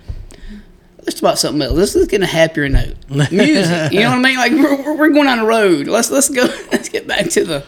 Let's 0.99 1.13
talk 1.15 1.21
about 1.21 1.39
something 1.39 1.61
else. 1.61 1.73
Let's, 1.73 1.95
let's 1.95 2.07
get 2.07 2.21
a 2.21 2.25
happier 2.27 2.69
note. 2.69 2.95
Music. 3.09 3.31
you 3.91 4.01
know 4.01 4.09
what 4.09 4.17
I 4.17 4.21
mean? 4.21 4.37
Like 4.37 4.51
we're, 4.51 4.75
we're- 4.75 4.97
we're 4.97 5.09
going 5.09 5.27
on 5.27 5.39
the 5.39 5.45
road. 5.45 5.87
Let's 5.87 6.11
let's 6.11 6.29
go. 6.29 6.43
Let's 6.71 6.89
get 6.89 7.07
back 7.07 7.29
to 7.31 7.43
the. 7.45 7.65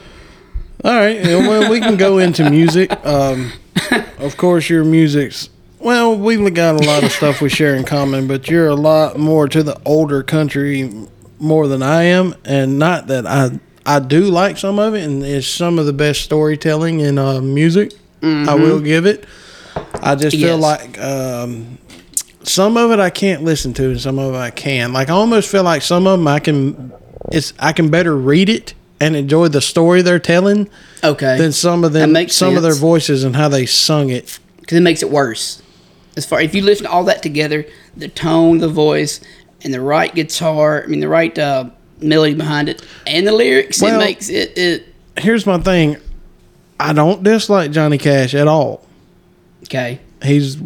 All 0.84 0.92
right. 0.96 1.22
Well, 1.24 1.70
we 1.72 1.80
can 1.80 1.96
go 1.98 2.18
into 2.20 2.50
music. 2.50 2.92
Um, 3.06 3.54
of 4.20 4.36
course, 4.38 4.70
your 4.70 4.84
music's. 4.84 5.50
Well, 5.82 6.16
we've 6.16 6.54
got 6.54 6.76
a 6.76 6.86
lot 6.86 7.04
of 7.04 7.12
stuff 7.12 7.42
we 7.42 7.50
share 7.50 7.76
in 7.76 7.84
common, 7.86 8.28
but 8.28 8.48
you're 8.50 8.68
a 8.68 8.76
lot 8.76 9.18
more 9.18 9.48
to 9.48 9.64
the 9.64 9.80
older 9.84 10.22
country 10.22 10.92
more 11.40 11.68
than 11.68 11.82
I 11.82 12.04
am, 12.04 12.36
and 12.46 12.78
not 12.78 13.08
that 13.08 13.26
I 13.26 13.60
I 13.84 14.00
do 14.00 14.26
like 14.26 14.58
some 14.60 14.78
of 14.78 14.94
it, 14.94 15.04
and 15.04 15.24
it's 15.24 15.48
some 15.48 15.80
of 15.80 15.88
the 15.88 15.94
best 15.94 16.22
storytelling 16.22 17.00
in 17.00 17.18
uh, 17.18 17.42
music. 17.42 17.94
I 18.24 18.54
will 18.54 18.80
give 18.80 19.08
it. 19.08 19.26
I 19.96 20.14
just 20.16 20.36
feel 20.38 20.60
Yes. 20.60 20.62
like 20.62 21.02
um, 21.02 21.80
some 22.44 22.78
of 22.78 22.92
it 22.92 23.00
I 23.00 23.10
can't 23.10 23.44
listen 23.44 23.74
to, 23.74 23.86
and 23.90 24.00
some 24.00 24.20
of 24.20 24.36
it 24.36 24.38
I 24.38 24.52
can. 24.52 24.94
Like 24.94 25.10
I 25.10 25.14
almost 25.14 25.50
feel 25.50 25.64
like 25.64 25.82
some 25.82 26.06
of 26.06 26.20
them 26.20 26.28
I 26.28 26.40
can. 26.40 26.92
It's 27.32 27.54
I 27.58 27.72
can 27.74 27.90
better 27.90 28.16
read 28.16 28.50
it 28.50 28.76
and 29.00 29.16
enjoy 29.16 29.48
the 29.48 29.62
story 29.62 30.04
they're 30.04 30.20
telling 30.20 30.70
Okay. 31.04 31.40
than 31.40 31.52
some 31.52 31.84
of 31.84 31.94
them 31.94 32.16
some 32.30 32.56
of 32.56 32.62
their 32.62 32.76
voices 32.76 33.24
and 33.24 33.36
how 33.36 33.50
they 33.50 33.66
sung 33.66 34.12
it. 34.12 34.38
because 34.60 34.78
it 34.78 34.82
makes 34.82 35.02
it 35.02 35.10
worse. 35.10 35.64
As 36.18 36.26
far 36.26 36.42
if 36.42 36.54
you 36.54 36.62
listen 36.64 36.86
to 36.86 36.92
all 36.92 37.04
that 37.06 37.24
together, 37.24 37.66
the 37.96 38.08
tone, 38.08 38.58
the 38.58 38.68
voice, 38.68 39.22
and 39.64 39.74
the 39.74 39.82
right 39.82 40.14
guitar, 40.14 40.84
I 40.84 40.88
mean 40.88 41.00
the 41.00 41.08
right 41.08 41.38
uh, 41.38 41.70
melody 42.02 42.34
behind 42.34 42.68
it, 42.70 42.86
and 43.08 43.26
the 43.26 43.32
lyrics, 43.32 43.82
Well- 43.82 43.96
it 43.96 44.04
makes 44.04 44.30
it. 44.30 44.58
it 44.58 44.88
Here's 45.18 45.46
my 45.46 45.60
thing. 45.60 45.98
I 46.80 46.94
don't 46.94 47.22
dislike 47.24 47.72
Johnny 47.72 47.98
Cash 47.98 48.34
at 48.34 48.48
all. 48.48 48.86
okay, 49.66 50.00
He's 50.24 50.58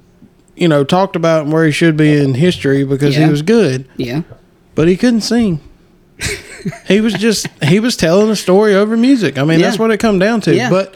you 0.56 0.68
know, 0.70 0.84
talked 0.86 1.16
about 1.18 1.48
where 1.48 1.66
he 1.66 1.72
should 1.72 1.98
be 1.98 2.18
in 2.18 2.34
history 2.36 2.86
because 2.86 3.18
Yeah. 3.18 3.26
he 3.26 3.32
was 3.32 3.42
good, 3.42 3.88
yeah, 3.98 4.22
but 4.76 4.88
he 4.88 4.96
couldn't 4.98 5.22
sing. 5.22 5.60
he 6.88 7.02
was 7.02 7.14
just 7.14 7.48
he 7.64 7.80
was 7.80 7.98
telling 7.98 8.30
a 8.30 8.36
story 8.36 8.74
over 8.74 8.96
music. 8.96 9.38
I 9.38 9.44
mean, 9.44 9.60
that's 9.60 9.78
what 9.78 9.92
it 9.92 9.98
come 10.00 10.18
down 10.20 10.40
to. 10.42 10.56
Yeah. 10.56 10.70
But 10.70 10.96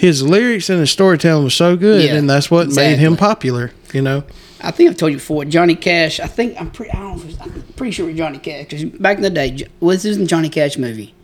his 0.00 0.22
lyrics 0.22 0.70
and 0.70 0.80
his 0.80 0.90
storytelling 0.90 1.44
was 1.44 1.54
so 1.54 1.76
good, 1.76 2.02
Yeah, 2.04 2.14
and 2.16 2.28
that's 2.28 2.50
what 2.50 2.68
made 2.68 2.98
him 2.98 3.16
popular. 3.18 3.70
You 3.92 4.00
know, 4.02 4.24
I 4.62 4.70
think 4.70 4.88
I've 4.90 4.96
told 4.96 5.12
you 5.12 5.18
before. 5.18 5.44
Johnny 5.44 5.74
Cash. 5.74 6.20
I 6.20 6.26
think 6.26 6.58
I'm 6.60 6.70
pretty. 6.70 6.90
I 6.92 7.00
don't 7.00 7.24
know, 7.28 7.34
I'm 7.44 7.62
pretty 7.76 7.90
sure 7.92 8.06
it 8.06 8.12
was 8.12 8.18
Johnny 8.18 8.38
Cash 8.38 8.64
because 8.68 8.84
back 8.98 9.16
in 9.16 9.22
the 9.22 9.30
day, 9.30 9.66
was 9.80 10.02
this 10.02 10.16
in 10.16 10.26
Johnny 10.26 10.48
Cash 10.48 10.78
movie 10.78 11.14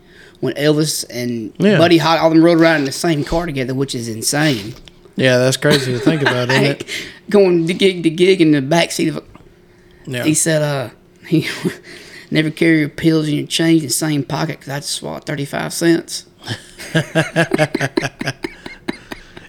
when 0.40 0.52
Elvis 0.54 1.04
and 1.08 1.54
Yeah. 1.58 1.78
Buddy 1.78 1.96
Holly 1.98 2.18
all 2.18 2.28
them 2.28 2.44
rode 2.44 2.60
around 2.60 2.80
in 2.80 2.84
the 2.84 2.92
same 2.92 3.24
car 3.24 3.46
together, 3.46 3.74
which 3.74 3.94
is 3.94 4.08
insane. 4.08 4.74
yeah, 5.16 5.38
that's 5.38 5.56
crazy 5.56 5.92
to 5.92 5.98
think 5.98 6.20
about, 6.20 6.50
isn't 6.50 6.64
it? 6.64 6.84
Going 7.30 7.66
to 7.66 7.72
gig 7.72 8.02
to 8.02 8.10
gig 8.10 8.40
in 8.42 8.50
the 8.50 8.60
backseat 8.60 9.08
of 9.08 9.16
a 9.16 9.22
Yeah. 10.06 10.24
He 10.24 10.34
said, 10.34 10.60
uh, 10.62 10.90
he 11.26 11.48
never 12.30 12.50
carry 12.50 12.80
your 12.80 12.88
pills 12.90 13.26
and 13.28 13.36
your 13.38 13.46
change 13.46 13.80
in 13.80 13.88
the 13.88 13.92
same 13.94 14.22
pocket 14.24 14.58
because 14.60 14.72
I 14.72 14.80
just 14.80 14.90
swallowed 14.92 15.24
35 15.24 15.72
cents. 15.72 16.26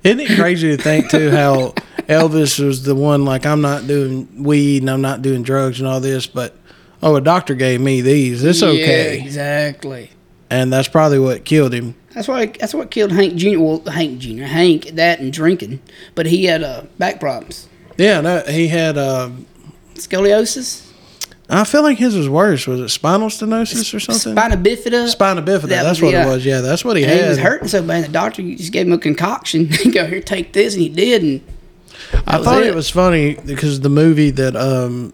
Isn't 0.08 0.20
it 0.22 0.36
crazy 0.40 0.76
to 0.76 0.82
think 0.82 1.10
too 1.10 1.30
how 1.32 1.74
Elvis 2.08 2.64
was 2.64 2.84
the 2.84 2.96
one 2.96 3.26
like 3.26 3.46
I'm 3.46 3.62
not 3.62 3.88
doing 3.88 4.44
weed 4.44 4.82
and 4.84 4.90
I'm 4.90 5.02
not 5.02 5.22
doing 5.22 5.44
drugs 5.44 5.80
and 5.80 5.88
all 5.88 6.00
this, 6.00 6.28
but 6.28 6.56
oh, 7.04 7.16
a 7.18 7.22
doctor 7.22 7.56
gave 7.56 7.82
me 7.82 8.02
these. 8.02 8.44
It's 8.44 8.64
okay, 8.64 9.20
exactly. 9.20 10.12
and 10.50 10.72
that's 10.72 10.88
probably 10.88 11.20
what 11.20 11.44
killed 11.44 11.74
him. 11.74 11.96
That's 12.14 12.28
why. 12.28 12.46
That's 12.46 12.74
what 12.74 12.90
killed 12.90 13.12
Hank 13.12 13.36
Jr. 13.36 13.60
Well, 13.60 13.84
Hank 13.86 14.20
Jr. 14.20 14.44
Hank 14.44 14.86
that 14.94 15.20
and 15.20 15.32
drinking, 15.34 15.82
but 16.16 16.26
he 16.26 16.46
had 16.46 16.64
uh, 16.64 16.84
back 16.98 17.20
problems, 17.20 17.68
Yeah, 17.98 18.22
no, 18.22 18.40
he 18.48 18.70
had. 18.70 18.98
Uh, 18.98 19.32
scoliosis, 19.96 20.87
I 21.50 21.64
feel 21.64 21.82
like 21.82 21.98
his 21.98 22.16
was 22.16 22.28
worse. 22.28 22.68
Was 22.68 22.80
it 22.82 22.90
spinal 22.90 23.30
stenosis 23.30 23.94
or 23.94 24.00
something? 24.02 24.34
spina 24.34 24.58
bifida. 24.58 25.08
Spina 25.08 25.42
bifida. 25.42 25.62
That 25.70 25.84
that's 25.84 25.90
was- 25.90 26.02
what 26.02 26.12
yeah. 26.14 26.28
it 26.28 26.30
was. 26.30 26.46
Yeah, 26.46 26.62
that's 26.62 26.84
what 26.84 26.98
he 26.98 27.04
and 27.04 27.12
had. 27.12 27.22
he 27.24 27.30
was 27.30 27.38
hurting 27.38 27.68
so 27.70 27.82
bad. 27.84 28.06
The 28.06 28.10
doctor 28.10 28.42
just 28.42 28.74
gave 28.74 28.86
him 28.88 28.94
a 28.94 28.98
concoction. 28.98 29.70
He 29.82 29.92
go 29.92 30.06
here, 30.06 30.22
take 30.22 30.52
this, 30.54 30.74
and 30.74 30.84
he 30.84 30.90
did. 30.90 31.24
And 31.24 31.42
I 32.28 32.44
thought 32.44 32.64
it. 32.64 32.68
it. 32.68 32.76
was 32.76 32.90
funny 32.90 33.36
because 33.46 33.80
the 33.80 33.90
movie 33.90 34.30
that 34.32 34.56
um, 34.58 35.14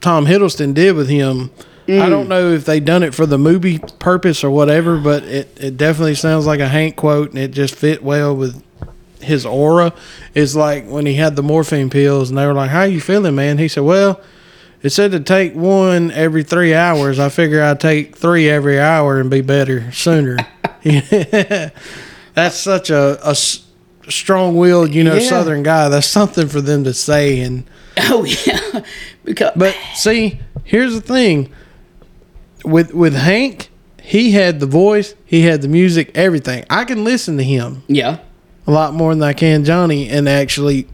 Tom 0.00 0.26
Hiddleston 0.26 0.72
did 0.74 0.96
with 0.96 1.08
him. 1.08 1.50
I 1.88 2.08
don't 2.08 2.28
know 2.28 2.52
if 2.52 2.66
they 2.66 2.78
done 2.78 3.02
it 3.02 3.16
for 3.16 3.26
the 3.26 3.36
movie 3.36 3.80
purpose 3.98 4.44
or 4.44 4.50
whatever, 4.52 4.96
but 4.96 5.24
it, 5.24 5.58
it 5.60 5.76
definitely 5.76 6.14
sounds 6.14 6.46
like 6.46 6.60
a 6.60 6.68
Hank 6.68 6.94
quote, 6.94 7.30
and 7.30 7.38
it 7.40 7.50
just 7.50 7.74
fit 7.74 8.00
well 8.04 8.36
with 8.36 8.62
his 9.20 9.44
aura. 9.44 9.92
It's 10.32 10.54
like 10.54 10.86
when 10.86 11.04
he 11.04 11.14
had 11.14 11.34
the 11.34 11.42
morphine 11.42 11.90
pills, 11.90 12.30
and 12.30 12.38
they 12.38 12.46
were 12.46 12.54
like, 12.54 12.70
"How 12.70 12.84
you 12.84 13.00
feeling, 13.00 13.34
man?" 13.34 13.58
He 13.58 13.66
said, 13.68 13.82
"Well." 13.82 14.20
It 14.82 14.90
said 14.90 15.12
to 15.12 15.20
take 15.20 15.54
one 15.54 16.10
every 16.10 16.42
three 16.42 16.72
hours. 16.74 17.18
I 17.18 17.28
figure 17.28 17.62
I'd 17.62 17.80
take 17.80 18.16
three 18.16 18.48
every 18.48 18.80
hour 18.80 19.20
and 19.20 19.30
be 19.30 19.42
better 19.42 19.92
sooner. 19.92 20.38
That's 22.34 22.56
such 22.56 22.90
a, 22.90 23.18
a 23.26 23.30
s- 23.30 23.66
strong-willed, 24.08 24.94
you 24.94 25.04
know, 25.04 25.14
Yeah. 25.14 25.28
Southern 25.28 25.62
guy. 25.62 25.88
That's 25.88 26.06
something 26.06 26.48
for 26.48 26.60
them 26.60 26.84
to 26.84 26.94
say. 26.94 27.40
And 27.40 27.64
oh 27.98 28.24
yeah, 28.24 28.82
because 29.24 29.52
but 29.56 29.76
see, 29.94 30.40
here's 30.64 30.94
the 30.94 31.00
thing 31.00 31.52
with 32.64 32.94
with 32.94 33.14
Hank, 33.14 33.68
he 34.00 34.30
had 34.32 34.60
the 34.60 34.66
voice, 34.66 35.14
he 35.26 35.42
had 35.42 35.60
the 35.60 35.68
music, 35.68 36.10
everything. 36.14 36.64
I 36.70 36.84
can 36.84 37.04
listen 37.04 37.36
to 37.36 37.42
him 37.44 37.82
yeah, 37.88 38.18
a 38.66 38.70
lot 38.70 38.94
more 38.94 39.14
than 39.14 39.22
I 39.22 39.32
can 39.34 39.64
Johnny, 39.64 40.08
and 40.08 40.28
actually 40.28 40.86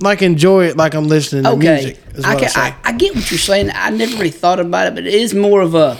like 0.00 0.22
enjoy 0.22 0.66
it 0.66 0.76
like 0.76 0.94
I'm 0.94 1.08
listening 1.08 1.44
to 1.44 1.50
okay. 1.50 1.74
music. 1.74 1.98
I, 2.24 2.34
I, 2.34 2.40
can. 2.40 2.50
I, 2.54 2.76
I 2.84 2.92
get 2.92 3.14
what 3.14 3.30
you're 3.30 3.38
saying. 3.38 3.70
I 3.74 3.90
never 3.90 4.14
really 4.16 4.30
thought 4.30 4.60
about 4.60 4.88
it, 4.88 4.94
but 4.94 5.06
it 5.06 5.14
is 5.14 5.34
more 5.34 5.60
of 5.60 5.74
a. 5.74 5.96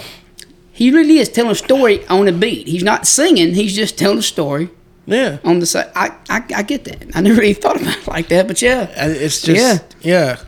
He 0.71 0.91
really 0.91 1.17
is 1.17 1.29
telling 1.29 1.51
a 1.51 1.55
story 1.55 2.05
on 2.07 2.27
a 2.27 2.31
beat. 2.31 2.67
He's 2.67 2.83
not 2.83 3.07
singing. 3.07 3.55
He's 3.55 3.75
just 3.75 3.97
telling 3.97 4.19
a 4.19 4.23
story 4.23 4.69
yeah, 5.07 5.39
on 5.43 5.59
the 5.59 5.65
side. 5.65 5.89
I, 5.95 6.09
I, 6.29 6.43
I 6.55 6.63
get 6.63 6.83
that. 6.83 7.15
I 7.15 7.21
never 7.21 7.39
really 7.39 7.53
thought 7.53 7.81
about 7.81 7.97
it 7.97 8.07
like 8.07 8.27
that, 8.27 8.47
but 8.47 8.61
yeah, 8.61 8.87
it's 8.95 9.41
just 9.41 9.83
Yeah. 10.01 10.35
yeah. 10.35 10.39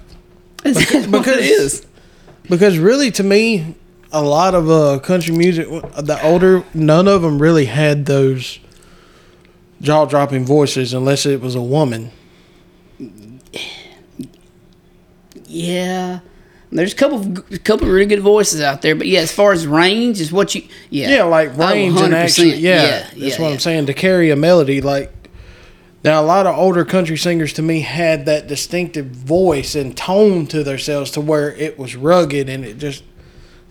it's, 0.63 1.07
what 1.07 1.23
because- 1.23 1.37
it 1.37 1.45
is. 1.45 1.85
Because 2.47 2.79
really, 2.79 3.11
to 3.11 3.23
me, 3.23 3.75
a 4.11 4.21
lot 4.23 4.55
of 4.55 4.69
uh, 4.69 4.99
country 4.99 5.35
music, 5.35 5.67
the 5.67 6.19
older, 6.23 6.63
none 6.73 7.07
of 7.07 7.21
them 7.21 7.39
really 7.39 7.65
had 7.65 8.07
those 8.07 8.59
jaw 9.81 10.05
dropping 10.05 10.45
voices 10.45 10.93
unless 10.93 11.25
it 11.25 11.41
was 11.41 11.53
a 11.55 11.61
woman. 11.61 12.11
Yeah. 15.49 16.19
There's 16.71 16.93
a 16.93 16.95
couple, 16.95 17.17
of, 17.17 17.51
a 17.51 17.57
couple 17.57 17.87
of 17.87 17.93
really 17.93 18.05
good 18.05 18.19
voices 18.21 18.61
out 18.61 18.83
there, 18.83 18.95
but 18.95 19.07
yeah, 19.07 19.21
as 19.21 19.31
far 19.31 19.51
as 19.53 19.65
range 19.65 20.21
is 20.21 20.31
what 20.31 20.53
you, 20.53 20.67
yeah, 20.91 21.09
Yeah, 21.09 21.23
like 21.23 21.49
Oh, 21.57 21.67
range 21.67 21.99
and 21.99 22.13
100%. 22.13 22.15
actually, 22.15 22.53
yeah, 22.57 22.83
yeah, 22.83 22.99
that's 22.99 23.15
yeah, 23.17 23.29
what 23.41 23.47
yeah. 23.47 23.53
I'm 23.53 23.59
saying. 23.59 23.85
To 23.87 23.93
carry 23.95 24.29
a 24.29 24.35
melody, 24.35 24.79
like 24.79 25.11
now, 26.03 26.21
a 26.21 26.23
lot 26.23 26.45
of 26.45 26.55
older 26.55 26.85
country 26.85 27.17
singers 27.17 27.53
to 27.53 27.63
me 27.63 27.81
had 27.81 28.27
that 28.27 28.47
distinctive 28.47 29.07
voice 29.07 29.73
and 29.73 29.97
tone 29.97 30.45
to 30.47 30.63
themselves 30.63 31.09
to 31.11 31.21
where 31.21 31.51
it 31.55 31.79
was 31.79 31.95
rugged 31.95 32.47
and 32.49 32.63
it 32.63 32.77
just 32.77 33.03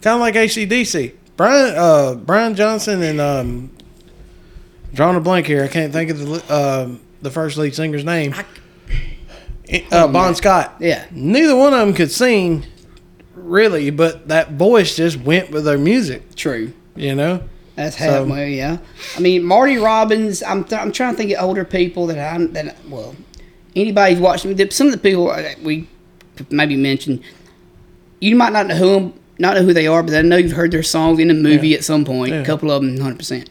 kind 0.02 0.14
of 0.14 0.20
like 0.20 0.34
ACDC. 0.34 1.14
Brian, 1.36 1.74
uh, 1.76 2.14
Brian 2.16 2.56
Johnson 2.56 3.00
and 3.04 3.20
um, 3.20 3.70
drawing 4.92 5.16
a 5.16 5.20
blank 5.20 5.46
here. 5.46 5.62
I 5.62 5.68
can't 5.68 5.92
think 5.92 6.10
of 6.10 6.18
the 6.18 6.26
li- 6.26 6.48
um, 6.48 7.00
the 7.22 7.30
first 7.30 7.56
lead 7.56 7.74
singer's 7.76 8.04
name. 8.04 8.34
I- 8.34 8.44
Uh, 9.90 10.08
Bon 10.08 10.34
Scott. 10.34 10.76
Yeah. 10.80 11.04
Neither 11.10 11.54
one 11.56 11.72
of 11.74 11.80
them 11.80 11.92
could 11.94 12.10
sing 12.10 12.64
really, 13.34 13.90
but 13.90 14.28
that 14.28 14.52
voice 14.52 14.96
just 14.96 15.18
went 15.20 15.50
with 15.50 15.64
their 15.64 15.78
music. 15.78 16.34
True. 16.34 16.72
You 16.96 17.14
know. 17.14 17.42
That's 17.76 17.96
So- 17.96 18.04
halfway, 18.24 18.54
yeah. 18.54 18.78
I 19.16 19.20
mean, 19.20 19.44
Marty 19.44 19.76
Robbins. 19.76 20.42
I'm 20.42 20.64
th- 20.64 20.80
I'm 20.80 20.90
trying 20.90 21.12
to 21.12 21.16
think 21.16 21.30
of 21.32 21.42
older 21.44 21.64
people 21.64 22.06
that 22.08 22.34
I'm, 22.34 22.52
that 22.54 22.76
well, 22.88 23.14
anybody's 23.76 24.18
watching. 24.18 24.56
Me? 24.56 24.70
Some 24.70 24.88
of 24.88 24.92
the 24.92 24.98
people 24.98 25.26
that 25.28 25.60
we 25.62 25.86
maybe 26.50 26.76
mentioned, 26.76 27.22
you 28.20 28.34
might 28.34 28.52
not 28.52 28.66
know 28.66 28.74
who 28.74 29.12
not 29.38 29.54
know 29.56 29.62
who 29.62 29.72
they 29.72 29.86
are, 29.86 30.02
but 30.02 30.12
I 30.14 30.22
know 30.22 30.36
you've 30.36 30.52
heard 30.52 30.72
their 30.72 30.82
songs 30.82 31.20
in 31.20 31.30
a 31.30 31.34
movie 31.34 31.72
at 31.74 31.84
some 31.84 32.04
point. 32.04 32.32
Yeah. 32.32 32.40
A 32.40 32.44
couple 32.44 32.72
of 32.72 32.82
them, 32.82 32.98
hundred 32.98 33.18
percent. 33.18 33.48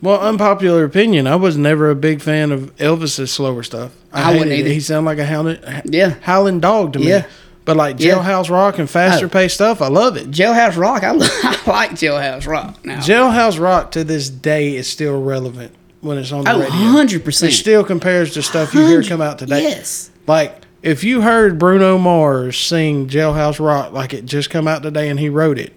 Well, 0.00 0.20
unpopular 0.20 0.84
opinion. 0.84 1.26
I 1.26 1.36
was 1.36 1.56
never 1.56 1.90
a 1.90 1.94
big 1.94 2.20
fan 2.20 2.52
of 2.52 2.74
Elvis's 2.76 3.30
slower 3.32 3.62
stuff. 3.62 3.92
I 4.12 4.32
wouldn't 4.32 4.50
hated 4.50 4.70
it. 4.70 4.74
He 4.74 4.80
sounded 4.80 5.06
like 5.08 5.18
a 5.18 5.26
howling, 5.26 5.58
Yeah. 5.84 6.14
howling 6.22 6.60
dog 6.60 6.92
to 6.94 6.98
me. 6.98 7.08
Yeah. 7.08 7.26
But 7.64 7.76
like 7.76 8.00
Yeah. 8.00 8.14
Jailhouse 8.14 8.48
Rock 8.48 8.78
and 8.78 8.88
faster 8.88 9.26
Oh. 9.26 9.28
paced 9.28 9.56
stuff, 9.56 9.82
I 9.82 9.88
love 9.88 10.16
it. 10.16 10.30
Jailhouse 10.30 10.76
Rock. 10.76 11.02
I, 11.02 11.10
I 11.16 11.70
like 11.70 11.90
Jailhouse 11.92 12.46
Rock 12.46 12.78
now. 12.84 12.98
Jailhouse 13.00 13.60
Rock 13.60 13.90
to 13.92 14.04
this 14.04 14.30
day 14.30 14.74
is 14.76 14.88
still 14.88 15.20
relevant 15.20 15.72
when 16.00 16.16
it's 16.16 16.32
on 16.32 16.44
the 16.44 16.52
oh, 16.52 16.60
radio. 16.60 16.70
100 16.76 17.26
It 17.26 17.52
still 17.52 17.84
compares 17.84 18.32
to 18.34 18.42
stuff 18.42 18.72
you 18.72 18.86
hear 18.86 19.02
come 19.02 19.20
out 19.20 19.38
today. 19.38 19.62
Yes. 19.62 20.10
Like 20.26 20.62
if 20.82 21.02
you 21.04 21.20
heard 21.22 21.58
Bruno 21.58 21.98
Mars 21.98 22.56
sing 22.56 23.08
Jailhouse 23.08 23.58
Rock 23.62 23.92
like 23.92 24.14
it 24.14 24.24
just 24.24 24.48
come 24.48 24.68
out 24.68 24.82
today 24.82 25.08
and 25.08 25.18
he 25.20 25.28
wrote 25.28 25.58
it, 25.58 25.72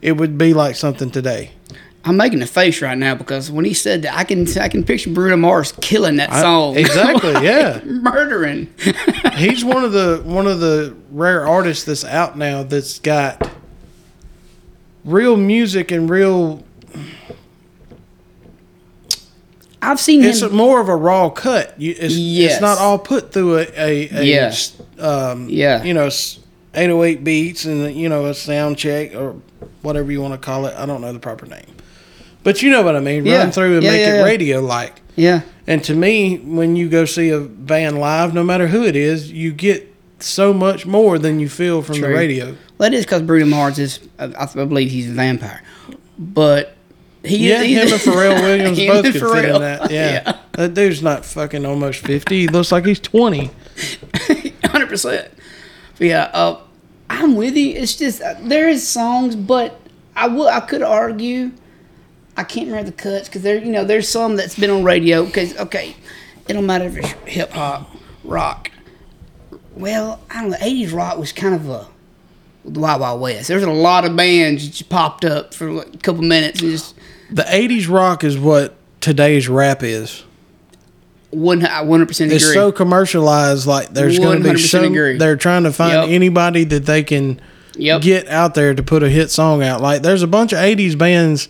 it 0.00 0.12
would 0.12 0.38
be 0.38 0.54
like 0.54 0.76
something 0.76 1.10
today. 1.10 1.50
I'm 2.04 2.16
making 2.16 2.40
a 2.42 2.46
face 2.46 2.80
right 2.80 2.96
now 2.96 3.14
because 3.14 3.50
when 3.50 3.64
he 3.64 3.74
said 3.74 4.02
that, 4.02 4.16
I 4.16 4.24
can 4.24 4.46
I 4.58 4.68
can 4.68 4.84
picture 4.84 5.10
Bruno 5.10 5.36
Mars 5.36 5.72
killing 5.80 6.16
that 6.16 6.30
I- 6.32 6.40
song. 6.40 6.76
exactly, 6.76 7.32
yeah. 7.44 7.80
Murdering. 7.84 8.72
He's 9.36 9.64
one 9.64 9.84
of 9.84 9.92
the 9.92 10.22
one 10.24 10.46
of 10.46 10.60
the 10.60 10.94
rare 11.10 11.46
artists 11.46 11.84
that's 11.84 12.04
out 12.04 12.38
now 12.38 12.62
that's 12.62 12.98
got 13.00 13.50
real 15.04 15.36
music 15.36 15.90
and 15.90 16.08
real 16.08 16.62
I've 19.80 20.00
seen 20.00 20.24
it's 20.24 20.42
him. 20.42 20.54
more 20.56 20.80
of 20.80 20.88
a 20.88 20.96
raw 20.96 21.30
cut. 21.30 21.80
You, 21.80 21.94
it's, 21.98 22.16
Yes. 22.16 22.52
it's 22.54 22.60
not 22.60 22.78
all 22.78 22.98
put 22.98 23.32
through 23.32 23.58
a, 23.58 23.66
a, 23.76 24.08
a 24.10 24.22
Yeah. 24.24 24.54
um, 24.98 25.48
Yeah. 25.48 25.84
you 25.84 25.94
know, 25.94 26.06
808 26.74 27.22
beats 27.22 27.64
and, 27.64 27.94
you 27.94 28.08
know, 28.08 28.26
a 28.26 28.34
sound 28.34 28.76
check 28.76 29.14
or 29.14 29.36
whatever 29.82 30.10
you 30.10 30.20
want 30.20 30.34
to 30.34 30.38
call 30.38 30.66
it. 30.66 30.74
I 30.76 30.84
don't 30.84 31.00
know 31.00 31.12
the 31.12 31.20
proper 31.20 31.46
name. 31.46 31.64
But 32.44 32.62
you 32.62 32.70
know 32.70 32.82
what 32.82 32.96
I 32.96 33.00
mean. 33.00 33.26
Yeah. 33.26 33.38
Run 33.38 33.50
through 33.52 33.74
and 33.76 33.82
Yeah, 33.82 33.90
make 33.90 34.00
yeah, 34.06 34.20
it 34.20 34.24
radio 34.24 34.60
like. 34.60 35.00
yeah. 35.16 35.42
And 35.66 35.84
to 35.84 35.94
me, 35.94 36.38
when 36.38 36.76
you 36.76 36.88
go 36.88 37.04
see 37.04 37.28
a 37.28 37.40
band 37.40 37.98
live, 37.98 38.32
no 38.32 38.42
matter 38.42 38.68
who 38.68 38.84
it 38.84 38.96
is, 38.96 39.30
you 39.30 39.52
get 39.52 39.94
so 40.18 40.54
much 40.54 40.86
more 40.86 41.18
than 41.18 41.40
you 41.40 41.48
feel 41.48 41.82
from 41.82 42.00
the 42.00 42.08
radio. 42.08 42.46
Well, 42.78 42.90
that 42.90 42.94
is 42.94 43.04
because 43.04 43.22
Bruno 43.22 43.44
Mars 43.46 43.78
is. 43.78 44.00
I, 44.18 44.32
I 44.38 44.46
believe 44.64 44.90
he's 44.90 45.10
a 45.10 45.12
vampire, 45.12 45.62
but 46.18 46.74
he 47.22 47.48
Yeah, 47.50 47.60
is. 47.62 47.68
him 47.68 47.92
and 47.92 48.00
Pharrell 48.16 48.42
Williams 48.42 48.78
both 48.78 49.04
and 49.04 49.14
could 49.14 49.30
fit 49.32 49.44
in 49.44 49.60
that. 49.60 49.90
Yeah. 49.90 50.10
Yeah. 50.26 50.38
That 50.52 50.74
dude's 50.74 51.02
not 51.02 51.24
fucking 51.26 51.66
almost 51.66 52.00
50. 52.04 52.34
He 52.40 52.48
looks 52.48 52.72
like 52.72 52.86
he's 52.86 52.98
20. 53.00 53.50
hundred 54.64 54.88
percent. 54.88 55.30
But 55.98 56.06
Yeah, 56.06 56.30
uh, 56.32 56.60
I'm 57.10 57.36
with 57.36 57.56
you. 57.56 57.70
It's 57.76 57.94
just 57.96 58.22
uh, 58.22 58.34
there 58.42 58.68
is 58.70 58.86
songs, 58.88 59.36
but 59.36 59.78
I 60.16 60.28
would 60.28 60.48
I 60.48 60.60
could 60.60 60.82
argue. 60.82 61.50
I 62.38 62.44
can't 62.44 62.68
remember 62.68 62.90
the 62.90 62.96
cuts 62.96 63.28
because 63.28 63.42
there, 63.42 63.56
you 63.58 63.70
know, 63.72 63.84
there's 63.84 64.08
some 64.08 64.36
that's 64.36 64.58
been 64.58 64.70
on 64.70 64.84
radio. 64.84 65.24
Because 65.26 65.56
okay, 65.58 65.94
it 66.48 66.52
don't 66.54 66.64
matter 66.66 66.84
if 66.86 66.96
it's 66.96 67.08
hip 67.26 67.50
hop, 67.50 67.90
rock. 68.24 68.70
Well, 69.74 70.20
I 70.30 70.40
don't 70.42 70.50
know. 70.50 70.56
'80s 70.56 70.92
rock 70.94 71.18
was 71.18 71.32
kind 71.32 71.54
of 71.54 71.68
a 71.68 71.86
the 72.64 72.80
Wild 72.80 73.00
Wild 73.00 73.20
West. 73.20 73.48
There's 73.48 73.62
a 73.62 73.70
lot 73.70 74.04
of 74.04 74.14
bands 74.16 74.64
that 74.64 74.70
just 74.70 74.88
popped 74.90 75.24
up 75.24 75.52
for 75.54 75.70
like 75.70 75.94
a 75.94 75.98
couple 75.98 76.22
minutes 76.22 76.60
and 76.60 76.70
just 76.70 76.94
The 77.30 77.42
80s 77.42 77.88
rock 77.88 78.24
is 78.24 78.38
what 78.38 78.74
today's 79.00 79.48
rap 79.48 79.82
is. 79.82 80.24
100 81.30 82.06
percent 82.08 82.28
agree. 82.30 82.36
It's 82.36 82.52
so 82.52 82.72
commercialized. 82.72 83.66
Like 83.66 83.90
there's 83.90 84.18
going 84.18 84.42
to 84.42 84.44
be 84.44 84.50
100% 84.58 84.68
so 84.70 84.84
agree. 84.84 85.18
they're 85.18 85.36
trying 85.36 85.64
to 85.64 85.72
find 85.72 85.92
Yep. 85.92 86.08
anybody 86.08 86.64
that 86.64 86.86
they 86.86 87.02
can 87.02 87.40
Yep. 87.76 88.02
get 88.02 88.28
out 88.28 88.54
there 88.54 88.74
to 88.74 88.82
put 88.82 89.02
a 89.02 89.08
hit 89.10 89.30
song 89.30 89.62
out. 89.62 89.80
Like 89.80 90.02
there's 90.02 90.22
a 90.22 90.26
bunch 90.26 90.52
of 90.52 90.58
80s 90.58 90.96
bands. 90.96 91.48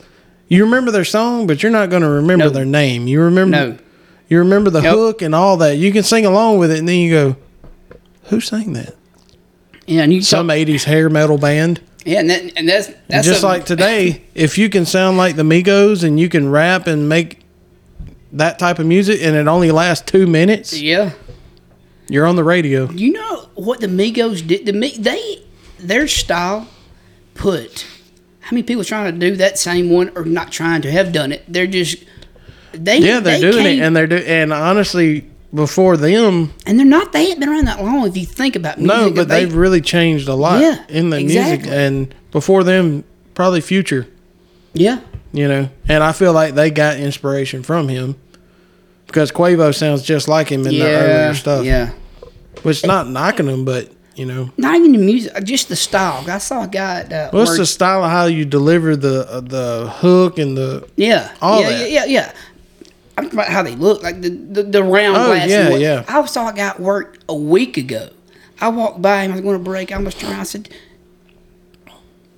You 0.48 0.64
remember 0.64 0.90
their 0.90 1.04
song, 1.04 1.46
but 1.46 1.62
you're 1.62 1.72
not 1.72 1.90
going 1.90 2.02
to 2.02 2.08
remember 2.08 2.46
No. 2.46 2.50
their 2.50 2.64
name. 2.64 3.06
You 3.06 3.20
remember 3.22 3.56
No. 3.56 3.76
You 4.30 4.38
remember 4.40 4.68
the 4.70 4.82
Yep. 4.82 4.94
hook 4.94 5.22
and 5.22 5.34
all 5.34 5.56
that. 5.58 5.76
You 5.78 5.90
can 5.92 6.02
sing 6.02 6.26
along 6.26 6.58
with 6.58 6.70
it, 6.70 6.78
and 6.78 6.88
then 6.88 6.96
you 6.98 7.10
go, 7.10 7.36
"Who 8.24 8.40
sang 8.40 8.72
that?" 8.74 8.94
yeah, 9.86 10.02
and 10.02 10.12
you 10.12 10.20
Some 10.22 10.50
'80s 10.50 10.84
hair 10.84 11.08
metal 11.08 11.38
band. 11.38 11.80
yeah, 12.04 12.20
and, 12.20 12.28
that, 12.30 12.42
and 12.56 12.68
that's 12.68 12.90
And 13.08 13.24
just 13.24 13.42
a- 13.42 13.46
like 13.46 13.64
today, 13.64 14.22
if 14.34 14.58
you 14.58 14.68
can 14.68 14.84
sound 14.84 15.16
like 15.16 15.36
the 15.36 15.42
Migos 15.44 16.02
and 16.04 16.20
you 16.20 16.28
can 16.28 16.50
rap 16.50 16.86
and 16.86 17.08
make 17.08 17.40
that 18.32 18.58
type 18.58 18.78
of 18.78 18.84
music, 18.86 19.20
and 19.22 19.34
it 19.34 19.46
only 19.48 19.70
lasts 19.70 20.04
two 20.10 20.26
minutes, 20.26 20.78
yeah. 20.78 21.10
you're 22.10 22.26
on 22.26 22.36
the 22.36 22.44
radio. 22.44 22.90
You 22.90 23.12
know 23.12 23.48
what 23.54 23.80
the 23.80 23.86
Migos 23.86 24.46
did? 24.46 24.66
The 24.66 24.72
they 24.98 25.38
their 25.78 26.06
style 26.06 26.66
put 27.34 27.86
how 28.48 28.54
many 28.54 28.62
people 28.62 28.82
trying 28.82 29.12
to 29.12 29.18
do 29.30 29.36
that 29.36 29.58
same 29.58 29.90
one 29.90 30.10
or 30.16 30.24
not 30.24 30.50
trying 30.50 30.80
to 30.82 30.90
have 30.90 31.12
done 31.12 31.32
it? 31.32 31.44
They're 31.48 31.66
just 31.66 32.02
they 32.72 32.98
Yeah, 32.98 33.20
they're 33.20 33.38
they 33.38 33.50
doing 33.52 33.66
it, 33.66 33.80
and 33.82 33.94
they're 33.94 34.06
do. 34.06 34.16
And 34.16 34.54
honestly, 34.54 35.28
before 35.54 35.98
them, 35.98 36.54
and 36.64 36.78
they're 36.78 36.86
not 36.86 37.12
they 37.12 37.24
haven't 37.28 37.40
been 37.40 37.48
around 37.50 37.66
that 37.66 37.84
long. 37.84 38.08
If 38.08 38.16
you 38.16 38.24
think 38.24 38.56
about 38.56 38.78
music, 38.78 38.96
no, 38.96 39.10
but 39.10 39.28
they, 39.28 39.44
they've 39.44 39.54
really 39.54 39.82
changed 39.82 40.28
a 40.28 40.34
lot 40.34 40.62
Yeah, 40.62 40.82
in 40.88 41.10
the 41.10 41.18
exactly. 41.18 41.68
music. 41.68 41.78
And 41.78 42.14
before 42.30 42.64
them, 42.64 43.04
probably 43.34 43.60
Future. 43.60 44.06
yeah 44.72 45.00
you 45.30 45.46
know. 45.46 45.68
And 45.86 46.02
I 46.02 46.12
feel 46.12 46.32
like 46.32 46.54
they 46.54 46.70
got 46.70 46.96
inspiration 46.96 47.62
from 47.62 47.88
him 47.88 48.16
because 49.06 49.30
Quavo 49.30 49.74
sounds 49.74 50.02
just 50.02 50.26
like 50.26 50.48
him 50.48 50.60
in 50.66 50.70
the 50.70 50.82
earlier 50.82 51.34
stuff. 51.34 51.66
yeah. 51.66 51.90
which 52.62 52.84
not 52.86 53.08
knocking 53.08 53.46
him, 53.46 53.66
but 53.66 53.92
you 54.18 54.26
know, 54.26 54.50
Not 54.56 54.74
even 54.76 54.92
the 54.92 54.98
music, 54.98 55.32
just 55.44 55.68
the 55.68 55.76
style. 55.76 56.24
I 56.28 56.38
saw 56.38 56.64
a 56.64 56.68
guy. 56.68 57.00
At, 57.00 57.12
uh, 57.12 57.30
what's 57.30 57.50
work- 57.50 57.58
the 57.58 57.66
style 57.66 58.02
of 58.04 58.10
how 58.10 58.26
you 58.26 58.44
deliver 58.44 58.96
the 58.96 59.26
uh, 59.30 59.40
the 59.40 59.90
hook 59.96 60.38
and 60.38 60.56
the 60.56 60.88
Yeah, 60.96 61.32
all 61.40 61.60
yeah, 61.60 61.68
that. 61.70 61.90
yeah, 61.90 62.04
yeah, 62.04 62.04
yeah. 62.06 62.32
I'm 63.16 63.24
talking 63.24 63.38
about 63.38 63.48
how 63.52 63.62
they 63.62 63.74
look, 63.76 64.02
like 64.02 64.20
the 64.20 64.30
the, 64.30 64.62
the 64.64 64.82
round 64.82 65.16
Oh, 65.16 65.26
glass. 65.26 65.48
yeah, 65.48 65.70
yeah. 65.76 66.04
I 66.08 66.24
saw 66.26 66.48
a 66.48 66.52
guy 66.52 66.68
at 66.68 66.80
work 66.80 67.18
a 67.28 67.34
week 67.34 67.76
ago. 67.76 68.10
I 68.60 68.68
walked 68.68 69.00
by 69.00 69.22
him. 69.22 69.30
I 69.32 69.34
was 69.36 69.42
going 69.42 69.58
to 69.58 69.62
break. 69.64 69.92
I 69.92 69.98
was 69.98 70.14
trying. 70.14 70.34
I 70.34 70.42
said, 70.42 70.68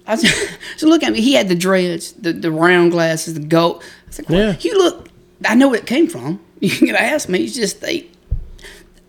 I 0.07 0.17
said, 0.17 0.59
so 0.77 0.87
look 0.89 1.03
at 1.03 1.13
me. 1.13 1.21
He 1.21 1.35
had 1.35 1.49
the 1.49 1.55
dreads, 1.55 2.13
the, 2.13 2.33
the 2.33 2.51
round 2.51 2.93
glasses, 2.93 3.35
the 3.35 3.41
gold. 3.41 3.83
I 4.09 4.11
said, 4.11 4.29
well, 4.29 4.53
Yeah. 4.53 4.57
you 4.61 4.77
look. 4.79 5.09
I 5.47 5.55
know 5.55 5.69
where 5.69 5.79
it 5.79 5.87
came 5.87 6.07
from. 6.09 6.41
You 6.61 6.69
can 6.77 6.95
ask 6.95 7.27
me. 7.31 7.45
It's 7.45 7.55
just 7.55 7.81
they. 7.81 8.07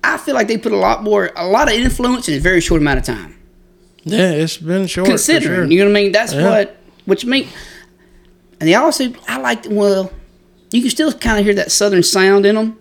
I 0.04 0.18
feel 0.18 0.34
like 0.36 0.48
they 0.48 0.58
put 0.58 0.72
a 0.72 0.78
lot 0.78 1.04
more, 1.04 1.32
a 1.36 1.46
lot 1.48 1.68
of 1.68 1.74
influence 1.76 2.28
in 2.28 2.36
a 2.36 2.40
very 2.40 2.62
short 2.62 2.82
amount 2.82 3.00
of 3.00 3.06
time. 3.06 3.36
yeah, 4.04 4.32
it's 4.32 4.58
been 4.58 4.88
short. 4.88 5.08
Considering, 5.08 5.44
sure. 5.70 5.72
you 5.72 5.80
know 5.80 5.86
what 5.92 5.98
I 5.98 6.02
mean? 6.04 6.12
That's 6.12 6.34
Yeah. 6.34 6.66
what, 7.06 7.24
you 7.24 7.30
mean. 7.30 7.48
And 8.60 8.68
they 8.70 8.76
also, 8.76 9.14
I 9.28 9.38
like, 9.40 9.66
well, 9.70 10.12
you 10.72 10.82
can 10.82 10.90
still 10.90 11.12
kind 11.14 11.38
of 11.40 11.46
hear 11.46 11.54
that 11.56 11.72
southern 11.72 12.04
sound 12.04 12.46
in 12.46 12.56
them. 12.56 12.78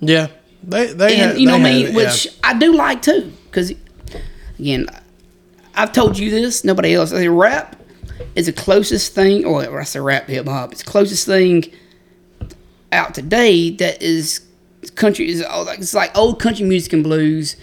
yeah, 0.00 0.28
they 0.62 0.86
they 0.92 1.14
and 1.16 1.30
have- 1.30 1.38
you 1.38 1.46
know 1.46 1.58
what 1.58 1.66
I 1.66 1.72
mean, 1.72 1.94
which 1.94 2.26
yeah. 2.26 2.32
I 2.42 2.58
do 2.58 2.74
like 2.74 3.00
too. 3.02 3.32
Because 3.46 3.72
again, 4.58 4.86
I've 5.74 5.92
told 5.92 6.18
you 6.18 6.30
this. 6.30 6.64
Nobody 6.64 6.94
else. 6.94 7.12
I 7.12 7.16
say 7.18 7.28
rap 7.28 7.76
is 8.34 8.46
the 8.46 8.52
closest 8.52 9.14
thing, 9.14 9.44
or 9.44 9.80
I 9.80 9.84
say 9.84 10.00
rap 10.00 10.26
hip 10.28 10.46
hop. 10.46 10.72
It's 10.72 10.82
the 10.82 10.90
closest 10.90 11.26
thing 11.26 11.64
out 12.92 13.14
today 13.14 13.70
that 13.70 14.02
is 14.02 14.40
country. 14.90 15.28
Is 15.28 15.42
oh, 15.42 15.46
all 15.46 15.68
it's 15.68 15.94
like 15.94 16.16
old 16.16 16.40
country 16.40 16.64
music 16.66 16.92
and 16.92 17.02
blues 17.02 17.56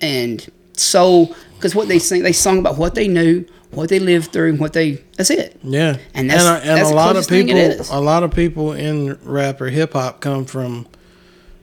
and 0.00 0.46
soul. 0.76 1.34
Because 1.56 1.74
what 1.74 1.88
they 1.88 1.98
sing, 1.98 2.22
they 2.22 2.32
sung 2.32 2.58
about 2.58 2.78
what 2.78 2.94
they 2.94 3.06
knew, 3.06 3.44
what 3.72 3.90
they 3.90 3.98
lived 3.98 4.32
through, 4.32 4.50
and 4.50 4.58
what 4.60 4.72
they. 4.72 4.92
That's 5.16 5.28
it. 5.30 5.58
Yeah, 5.62 5.98
And 6.14 6.30
that's- 6.30 6.46
a, 6.64 6.66
and 6.66 6.78
that's 6.78 6.90
a 6.90 6.94
lot 6.94 7.08
of 7.16 7.26
closest 7.26 7.28
thing 7.28 7.48
it 7.50 7.78
people, 7.78 7.98
a 7.98 8.00
lot 8.00 8.22
of 8.22 8.30
people 8.32 8.72
in 8.72 9.18
rap 9.22 9.60
or 9.60 9.68
hip 9.68 9.92
hop 9.92 10.20
come 10.20 10.46
from, 10.46 10.86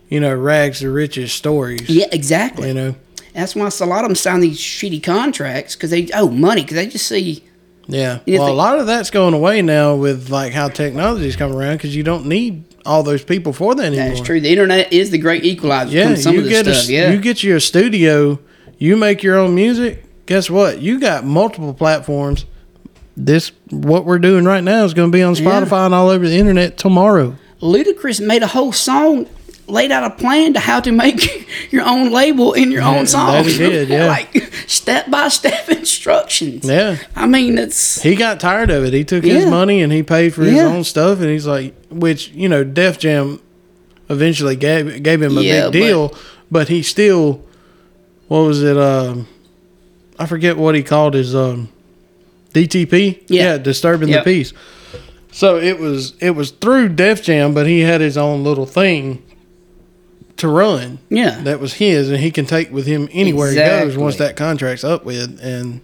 you 0.08 0.20
know, 0.20 0.36
rags 0.36 0.80
to 0.80 0.92
riches 0.92 1.32
stories. 1.34 1.90
Yeah, 1.90 2.06
exactly. 2.12 2.68
You 2.68 2.74
know, 2.76 2.96
That's 3.34 3.56
why 3.56 3.68
a 3.68 3.86
lot 3.86 4.04
of 4.04 4.10
them 4.10 4.16
sign 4.16 4.42
these 4.42 4.60
shitty 4.60 5.02
contracts 5.02 5.76
because 5.76 5.90
they 5.90 6.08
oh 6.14 6.30
money 6.30 6.62
because 6.62 6.76
they 6.76 6.88
just 6.88 7.08
see. 7.08 7.44
yeah. 7.88 8.20
Well, 8.28 8.52
a 8.52 8.54
lot 8.54 8.78
of 8.78 8.86
that's 8.86 9.10
going 9.10 9.34
away 9.34 9.64
now 9.64 9.96
with 9.96 10.30
like 10.30 10.54
how 10.54 10.68
technology's 10.70 11.36
come 11.36 11.56
around 11.56 11.78
because 11.78 11.96
you 11.96 12.04
don't 12.04 12.28
need 12.28 12.66
all 12.88 13.04
those 13.04 13.24
people 13.24 13.54
for 13.54 13.76
that 13.76 13.86
anymore. 13.86 14.10
That's 14.10 14.22
true. 14.22 14.40
The 14.42 14.50
internet 14.50 14.92
is 14.92 15.12
the 15.12 15.18
great 15.18 15.44
equalizer. 15.46 15.96
Yeah, 15.96 16.16
some 16.16 16.34
you 16.34 16.40
of 16.40 16.46
this 16.46 16.64
get 16.64 16.74
stuff. 16.74 16.90
a 16.90 16.92
yeah, 16.94 17.12
you 17.12 17.20
get 17.20 17.44
you 17.44 17.56
a 17.56 17.60
studio, 17.62 18.40
you 18.78 18.96
make 18.98 19.22
your 19.24 19.38
own 19.38 19.54
music. 19.54 20.04
Guess 20.26 20.50
what? 20.50 20.82
You 20.82 21.00
got 21.00 21.24
multiple 21.26 21.74
platforms. 21.74 22.46
This 23.16 23.52
what 23.70 24.06
we're 24.06 24.20
doing 24.20 24.46
right 24.46 24.64
now 24.64 24.84
is 24.86 24.94
going 24.94 25.12
to 25.12 25.16
be 25.16 25.24
on 25.24 25.36
Yeah. 25.36 25.42
Spotify 25.50 25.86
and 25.86 25.94
all 25.96 26.10
over 26.10 26.28
the 26.28 26.38
internet 26.38 26.78
tomorrow. 26.78 27.36
Ludacris 27.62 28.24
made 28.26 28.44
a 28.44 28.48
whole 28.48 28.72
song, 28.72 29.26
laid 29.68 29.92
out 29.92 30.04
a 30.04 30.10
plan 30.16 30.54
to 30.54 30.60
how 30.62 30.80
to 30.80 30.92
make 30.92 31.48
your 31.72 31.84
own 31.86 32.10
label 32.12 32.54
in 32.54 32.72
your 32.72 32.82
Yeah, 32.82 32.98
own 33.00 33.06
song. 33.06 33.44
he 33.44 33.58
did, 33.58 33.90
yeah. 33.98 34.08
like 34.08 34.34
step 34.68 35.10
by 35.12 35.28
step 35.28 35.68
instructions. 35.82 36.66
Yeah. 36.68 36.98
I 37.16 37.26
mean, 37.28 37.58
it's 37.58 38.02
He 38.02 38.16
got 38.16 38.40
tired 38.40 38.70
of 38.70 38.86
it. 38.86 38.94
He 38.94 39.04
took 39.04 39.24
his 39.26 39.46
money 39.46 39.82
and 39.82 39.92
he 39.92 40.04
paid 40.04 40.34
for 40.34 40.44
his 40.44 40.54
Yeah. 40.56 40.68
own 40.68 40.84
stuff, 40.86 41.20
and 41.20 41.30
he's 41.30 41.46
like, 41.48 41.74
which 41.90 42.30
you 42.30 42.48
know, 42.48 42.64
Def 42.64 42.98
Jam 42.98 43.42
eventually 44.10 44.56
gave 44.56 45.04
gave 45.04 45.22
him 45.22 45.38
a 45.38 45.42
Yeah, 45.42 45.64
big 45.70 45.74
deal, 45.84 46.16
but, 46.50 46.70
he 46.70 46.82
still, 46.82 47.44
what 48.30 48.40
was 48.40 48.64
it? 48.64 48.78
Um, 48.78 49.28
I 50.18 50.26
forget 50.28 50.56
what 50.58 50.76
he 50.76 50.82
called 50.84 51.14
his 51.14 51.36
um, 51.36 51.68
DTP. 52.54 53.24
Yeah. 53.28 53.58
disturbing 53.58 54.08
Yep. 54.10 54.24
the 54.24 54.32
peace. 54.32 54.54
So 55.32 55.58
it 55.58 55.78
was 55.78 56.14
it 56.22 56.32
was 56.32 56.52
through 56.52 56.90
Def 56.90 57.22
Jam, 57.22 57.54
but 57.54 57.68
he 57.68 57.82
had 57.82 58.00
his 58.02 58.18
own 58.18 58.44
little 58.46 58.66
thing 58.66 59.22
to 60.38 60.48
run 60.48 61.00
yeah. 61.10 61.42
that 61.42 61.60
was 61.60 61.74
his, 61.74 62.10
and 62.10 62.20
he 62.20 62.32
can 62.32 62.46
take 62.46 62.72
with 62.72 62.86
him 62.86 63.10
anywhere 63.12 63.50
he 63.50 63.56
goes 63.58 63.98
once 63.98 64.18
that 64.18 64.36
contract's 64.36 64.84
up 64.84 65.04
with, 65.06 65.40
and. 65.42 65.82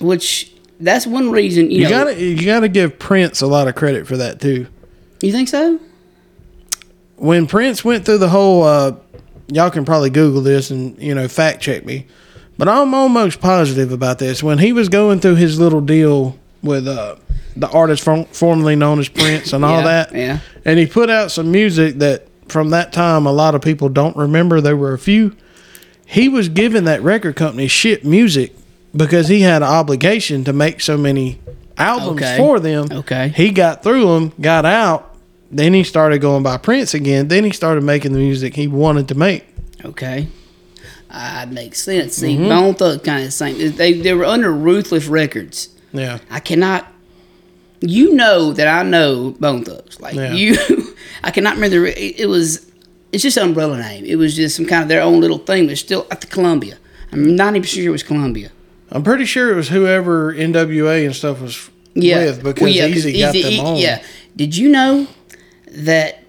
Which 0.00 0.52
that's 0.80 1.06
one 1.06 1.30
reason 1.30 1.70
you, 1.70 1.78
You 1.78 1.84
know. 1.84 1.90
gotta 1.90 2.22
you 2.22 2.44
gotta 2.44 2.68
give 2.68 2.98
Prince 2.98 3.40
a 3.40 3.46
lot 3.46 3.66
of 3.68 3.74
credit 3.74 4.06
for 4.06 4.16
that 4.16 4.40
too. 4.40 4.66
you 5.20 5.32
think 5.32 5.48
so? 5.48 5.80
When 7.16 7.46
Prince 7.48 7.84
went 7.84 8.04
through 8.04 8.18
the 8.18 8.28
whole, 8.28 8.62
uh, 8.62 8.92
y'all 9.48 9.70
can 9.70 9.84
probably 9.84 10.10
Google 10.10 10.40
this 10.40 10.70
and 10.70 10.96
you 11.02 11.14
know 11.14 11.26
fact 11.26 11.60
check 11.62 11.84
me, 11.84 12.06
but 12.56 12.68
I'm 12.68 12.94
almost 12.94 13.40
positive 13.40 13.90
about 13.90 14.18
this. 14.20 14.40
When 14.42 14.58
he 14.58 14.72
was 14.72 14.88
going 14.88 15.18
through 15.20 15.34
his 15.36 15.58
little 15.58 15.80
deal 15.80 16.38
with 16.62 16.86
uh, 16.86 17.16
the 17.56 17.68
artist 17.70 18.04
from, 18.04 18.24
formerly 18.26 18.76
known 18.76 19.00
as 19.00 19.08
Prince 19.08 19.52
and 19.52 19.64
all 19.64 19.78
Yeah, 19.80 19.84
that, 19.84 20.14
yeah. 20.14 20.38
and 20.64 20.78
he 20.78 20.86
put 20.86 21.10
out 21.10 21.32
some 21.32 21.50
music 21.50 21.96
that 21.98 22.27
from 22.48 22.70
that 22.70 22.92
time 22.92 23.26
a 23.26 23.32
lot 23.32 23.54
of 23.54 23.62
people 23.62 23.88
don't 23.88 24.16
remember. 24.16 24.60
There 24.60 24.76
were 24.76 24.92
a 24.92 24.98
few. 24.98 25.34
He 26.06 26.28
was 26.28 26.48
giving 26.48 26.84
that 26.84 27.02
record 27.02 27.36
company 27.36 27.68
shit 27.68 28.04
music 28.04 28.54
because 28.96 29.28
he 29.28 29.40
had 29.42 29.62
an 29.62 29.68
obligation 29.68 30.44
to 30.44 30.52
make 30.52 30.80
so 30.80 30.96
many 30.96 31.38
albums 31.76 32.22
Okay. 32.22 32.36
for 32.38 32.58
them. 32.58 32.88
Okay. 32.90 33.28
He 33.28 33.50
got 33.50 33.82
through 33.82 34.06
them, 34.14 34.32
got 34.40 34.64
out, 34.64 35.14
then 35.50 35.74
he 35.74 35.84
started 35.84 36.20
going 36.20 36.42
by 36.42 36.56
Prince 36.56 36.94
again. 36.94 37.28
Then 37.28 37.44
he 37.44 37.50
started 37.50 37.84
making 37.84 38.12
the 38.12 38.18
music 38.18 38.54
he 38.54 38.66
wanted 38.68 39.08
to 39.08 39.14
make. 39.14 39.44
Okay. 39.84 40.28
Ah, 41.10 41.46
makes 41.50 41.80
sense. 41.82 42.14
See, 42.16 42.36
Mm-hmm. 42.36 42.48
Bone 42.48 42.74
Thug 42.74 43.04
kind 43.04 43.24
of 43.24 43.32
same. 43.32 43.76
They 43.76 43.92
they 43.94 44.12
were 44.14 44.24
under 44.26 44.52
Ruthless 44.52 45.06
Records. 45.06 45.68
Yeah. 45.92 46.18
I 46.30 46.40
cannot. 46.40 46.86
You 47.80 48.14
know 48.14 48.52
that 48.52 48.66
I 48.66 48.82
know 48.82 49.30
Bone 49.38 49.64
Thugs. 49.64 50.00
Like 50.00 50.14
Yeah. 50.14 50.32
you, 50.32 50.56
I 51.22 51.30
cannot 51.30 51.54
remember. 51.54 51.86
It, 51.86 52.20
it 52.20 52.26
was. 52.26 52.66
It's 53.12 53.22
just 53.22 53.36
an 53.38 53.44
umbrella 53.44 53.78
name. 53.78 54.04
It 54.04 54.16
was 54.16 54.36
just 54.36 54.56
some 54.56 54.66
kind 54.66 54.82
of 54.82 54.88
their 54.88 55.00
own 55.00 55.20
little 55.20 55.38
thing. 55.38 55.66
But 55.66 55.78
still 55.78 56.06
at 56.10 56.20
the 56.20 56.26
Columbia. 56.26 56.76
I'm 57.12 57.34
not 57.36 57.54
even 57.56 57.62
sure 57.66 57.84
it 57.84 57.88
was 57.88 58.02
Columbia. 58.02 58.50
I'm 58.90 59.02
pretty 59.02 59.24
sure 59.24 59.50
it 59.52 59.56
was 59.56 59.68
whoever 59.68 60.34
NWA 60.34 61.06
and 61.06 61.14
stuff 61.16 61.40
was 61.40 61.70
Yeah, 61.94 62.24
with 62.26 62.42
because 62.42 62.60
Well, 62.62 62.70
yeah, 62.70 62.88
Eazy 62.88 63.18
got 63.18 63.32
them 63.32 63.42
E- 63.52 63.60
on. 63.60 63.76
Yeah. 63.76 64.02
Did 64.36 64.56
you 64.56 64.68
know 64.68 65.06
that 65.72 66.22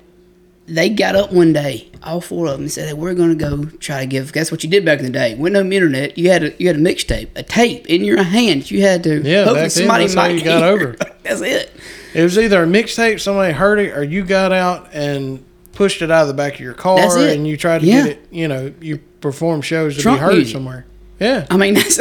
they 0.69 0.89
got 0.89 1.15
up 1.15 1.31
one 1.33 1.51
day, 1.53 1.89
all 2.03 2.21
four 2.21 2.45
of 2.47 2.53
them, 2.53 2.61
and 2.61 2.71
said, 2.71 2.87
"Hey, 2.87 2.93
we're 2.93 3.13
going 3.13 3.37
to 3.37 3.43
go 3.43 3.65
try 3.79 4.01
to 4.01 4.05
give." 4.05 4.31
That's 4.31 4.51
what 4.51 4.63
you 4.63 4.69
did 4.69 4.85
back 4.85 4.99
in 4.99 5.05
the 5.05 5.11
day. 5.11 5.35
When 5.35 5.53
no 5.53 5.61
internet, 5.63 6.17
you 6.17 6.29
had 6.29 6.43
a 6.43 6.53
you 6.59 6.67
had 6.67 6.75
a 6.75 6.79
mixtape, 6.79 7.29
a 7.35 7.43
tape 7.43 7.87
in 7.87 8.03
your 8.03 8.21
hand. 8.23 8.69
You 8.71 8.81
had 8.81 9.03
to 9.03 9.21
Yeah, 9.21 9.45
hope 9.45 9.55
back 9.55 9.55
that 9.55 9.59
then, 9.61 9.69
somebody 9.71 10.03
that's 10.05 10.13
how 10.15 10.21
might 10.23 10.35
you 10.35 10.43
got 10.43 10.63
over. 10.63 10.95
That's 11.23 11.41
it. 11.41 11.71
It 12.15 12.23
was 12.23 12.37
either 12.39 12.63
a 12.63 12.65
mixtape, 12.65 13.19
somebody 13.19 13.53
heard 13.53 13.77
it, 13.79 13.95
or 13.95 14.03
you 14.03 14.23
got 14.25 14.51
out 14.51 14.89
and 14.93 15.45
pushed 15.73 16.01
it 16.01 16.09
out 16.09 16.23
of 16.23 16.27
the 16.29 16.33
back 16.33 16.55
of 16.55 16.59
your 16.59 16.73
car 16.73 16.97
and 17.19 17.47
you 17.47 17.55
tried 17.55 17.79
to 17.81 17.85
Yeah. 17.85 18.03
get 18.03 18.11
it, 18.13 18.27
you 18.31 18.47
know, 18.47 18.73
you 18.81 18.97
perform 19.21 19.61
shows 19.61 19.95
to 19.97 20.01
Trunk 20.01 20.17
be 20.19 20.23
heard 20.23 20.33
music. 20.35 20.53
somewhere. 20.53 20.85
Yeah. 21.19 21.45
I 21.51 21.57
mean, 21.57 21.73
that's 21.75 21.97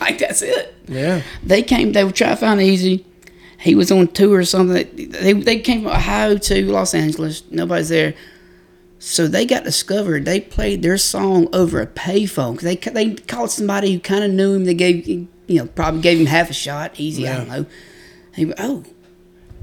like 0.00 0.18
that's 0.18 0.42
it. 0.42 0.74
Yeah. 0.86 1.22
They 1.42 1.62
came. 1.62 1.92
They 1.92 2.04
were 2.04 2.12
trying 2.12 2.30
to 2.30 2.36
find 2.36 2.60
Eazy. 2.60 3.04
He 3.60 3.74
was 3.74 3.92
on 3.92 4.08
tour 4.08 4.38
or 4.38 4.44
something. 4.44 4.88
They 4.96 5.32
they 5.34 5.58
came 5.58 5.82
from 5.82 5.92
Ohio 5.92 6.38
to 6.38 6.72
Los 6.72 6.94
Angeles. 6.94 7.42
Nobody's 7.50 7.90
there. 7.90 8.14
So 8.98 9.26
they 9.26 9.46
got 9.46 9.64
discovered. 9.64 10.24
They 10.24 10.40
played 10.40 10.82
their 10.82 10.98
song 10.98 11.48
over 11.52 11.80
a 11.80 11.86
payphone. 11.86 12.60
They 12.60 12.76
they 12.76 13.14
called 13.14 13.50
somebody 13.50 13.92
who 13.92 14.00
kind 14.00 14.24
of 14.24 14.30
knew 14.30 14.54
him. 14.54 14.64
They 14.64 14.74
gave 14.74 15.06
you 15.06 15.28
know 15.48 15.66
probably 15.66 16.00
gave 16.00 16.18
him 16.18 16.26
half 16.26 16.48
a 16.48 16.54
shot. 16.54 16.94
Eazy, 16.94 17.30
I 17.30 17.36
don't 17.36 17.48
know. 17.48 17.66
He 18.34 18.46
went, 18.46 18.60
oh, 18.60 18.84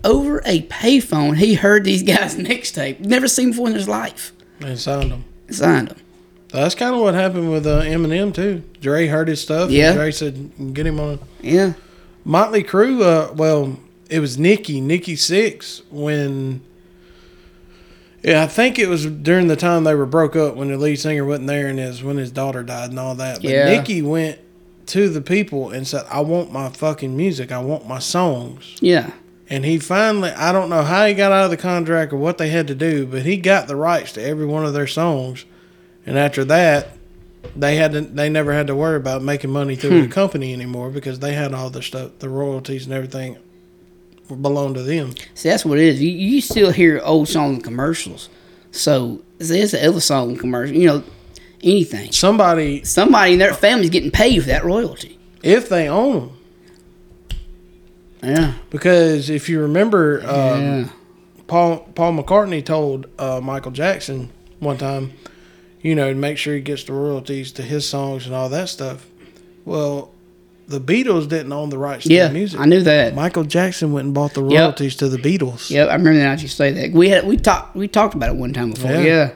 over 0.03 0.41
a 0.45 0.61
payphone. 0.63 1.37
He 1.37 1.55
heard 1.55 1.83
these 1.83 2.03
guys 2.03 2.35
mixtape. 2.37 2.99
Never 2.99 3.27
seen 3.27 3.51
before 3.51 3.67
in 3.67 3.73
his 3.73 3.87
life. 3.87 4.31
And 4.59 4.77
signed 4.77 5.11
them. 5.11 5.25
Signed 5.49 5.87
them. 5.89 5.97
That's 6.49 6.75
kind 6.75 6.95
of 6.95 7.01
what 7.01 7.13
happened 7.13 7.51
with 7.51 7.65
uh, 7.65 7.81
Eminem 7.81 8.33
too. 8.33 8.63
Dre 8.79 9.07
heard 9.07 9.27
his 9.27 9.41
stuff. 9.41 9.69
Yeah. 9.69 9.89
And 9.89 9.97
Dre 9.97 10.11
said, 10.11 10.73
"Get 10.73 10.85
him 10.85 10.99
on." 10.99 11.19
Yeah. 11.41 11.73
Motley 12.23 12.63
Crue. 12.63 13.01
Uh, 13.01 13.33
well, 13.33 13.77
it 14.09 14.19
was 14.19 14.37
Nikki, 14.37 14.81
Nikki 14.81 15.15
Sixx, 15.15 15.81
when. 15.91 16.61
Yeah, 18.23 18.43
I 18.43 18.47
think 18.47 18.79
it 18.79 18.87
was 18.89 19.05
during 19.05 19.47
the 19.47 19.55
time 19.55 19.83
they 19.83 19.95
were 19.95 20.05
broke 20.05 20.35
up 20.35 20.55
when 20.55 20.69
the 20.69 20.77
lead 20.77 20.97
singer 20.97 21.23
wasn't 21.23 21.47
there, 21.47 21.67
and 21.67 21.79
was 21.79 22.03
when 22.03 22.17
his 22.17 22.31
daughter 22.31 22.63
died 22.63 22.89
and 22.89 22.99
all 22.99 23.15
that. 23.15 23.41
But 23.41 23.51
Yeah. 23.51 23.69
Nikki 23.69 24.01
went 24.01 24.39
to 24.87 25.07
the 25.09 25.21
people 25.21 25.69
and 25.69 25.87
said, 25.87 26.03
"I 26.09 26.21
want 26.21 26.51
my 26.51 26.69
fucking 26.69 27.15
music. 27.15 27.51
I 27.51 27.59
want 27.59 27.87
my 27.87 27.99
songs." 27.99 28.75
Yeah. 28.81 29.11
And 29.49 29.63
he 29.63 29.77
finally, 29.77 30.31
I 30.31 30.51
don't 30.51 30.69
know 30.69 30.81
how 30.83 31.05
he 31.05 31.13
got 31.13 31.31
out 31.31 31.45
of 31.45 31.51
the 31.51 31.57
contract 31.57 32.11
or 32.11 32.17
what 32.17 32.37
they 32.37 32.49
had 32.49 32.67
to 32.67 32.75
do, 32.75 33.05
but 33.05 33.21
he 33.21 33.37
got 33.37 33.67
the 33.67 33.77
rights 33.77 34.11
to 34.13 34.23
every 34.23 34.45
one 34.45 34.65
of 34.65 34.73
their 34.73 34.87
songs. 34.87 35.45
And 36.05 36.17
after 36.17 36.43
that, 36.45 36.89
they 37.55 37.77
had 37.77 37.93
to, 37.93 38.01
they 38.01 38.27
never 38.27 38.51
had 38.51 38.67
to 38.67 38.75
worry 38.75 38.97
about 38.97 39.21
making 39.23 39.51
money 39.51 39.77
through 39.77 40.01
Hmm. 40.01 40.07
the 40.09 40.13
company 40.13 40.51
anymore 40.51 40.89
because 40.89 41.19
they 41.19 41.31
had 41.33 41.53
all 41.53 41.69
the 41.69 41.81
stuff, 41.81 42.11
the 42.19 42.27
royalties 42.27 42.83
and 42.85 42.93
everything 42.93 43.37
belonged 44.35 44.75
to 44.75 44.83
them. 44.83 45.13
See, 45.33 45.49
that's 45.49 45.65
what 45.65 45.77
it 45.79 45.85
is. 45.85 46.01
You, 46.01 46.09
you 46.09 46.41
still 46.41 46.71
hear 46.71 47.01
old 47.03 47.27
song 47.29 47.61
commercials. 47.61 48.29
So 48.71 49.21
there's 49.37 49.73
an 49.73 49.81
Elvis 49.81 50.03
song 50.03 50.35
commercial. 50.37 50.75
You 50.75 50.87
know, 50.87 51.03
anything. 51.63 52.11
Somebody, 52.11 52.83
Somebody 52.83 53.33
in 53.33 53.39
their 53.39 53.53
family's 53.53 53.89
getting 53.89 54.11
paid 54.11 54.41
for 54.41 54.47
that 54.49 54.63
royalty. 54.65 55.17
if 55.43 55.69
they 55.69 55.87
own 55.87 56.19
them, 56.19 56.31
Yeah. 58.23 58.53
because 58.69 59.29
if 59.29 59.47
you 59.49 59.61
remember, 59.61 60.21
um, 60.21 60.61
yeah. 60.61 60.89
Paul 61.47 61.77
Paul 61.95 62.13
McCartney 62.13 62.63
told 62.65 63.07
uh, 63.17 63.39
Michael 63.41 63.71
Jackson 63.71 64.29
one 64.59 64.77
time, 64.77 65.13
you 65.81 65.95
know, 65.95 66.09
to 66.09 66.15
make 66.15 66.37
sure 66.37 66.53
he 66.55 66.61
gets 66.61 66.83
the 66.83 66.93
royalties 66.93 67.51
to 67.53 67.61
his 67.61 67.87
songs 67.87 68.25
and 68.25 68.35
all 68.35 68.49
that 68.49 68.67
stuff. 68.69 69.07
Well, 69.63 70.11
the 70.67 70.79
Beatles 70.81 71.29
didn't 71.29 71.51
own 71.53 71.69
the 71.69 71.77
rights 71.77 72.03
to 72.03 72.09
the 72.09 72.29
music. 72.29 72.59
I 72.59 72.65
knew 72.65 72.81
that. 72.83 73.15
Michael 73.15 73.43
Jackson 73.45 73.91
went 73.93 74.05
and 74.05 74.13
bought 74.13 74.33
the 74.33 74.43
Yep. 74.43 74.59
royalties 74.59 74.95
to 74.97 75.07
the 75.09 75.17
Beatles. 75.17 75.69
Yep, 75.69 75.89
I 75.89 75.93
remember 75.93 76.19
now 76.19 76.33
you 76.33 76.47
say 76.47 76.71
that. 76.71 76.91
We 76.91 77.09
had 77.09 77.25
we 77.25 77.37
talked 77.37 77.75
we 77.75 77.87
talked 77.87 78.15
about 78.15 78.29
it 78.29 78.35
one 78.35 78.53
time 78.53 78.71
before. 78.71 78.91
Yeah. 78.91 79.01
Yeah. 79.01 79.29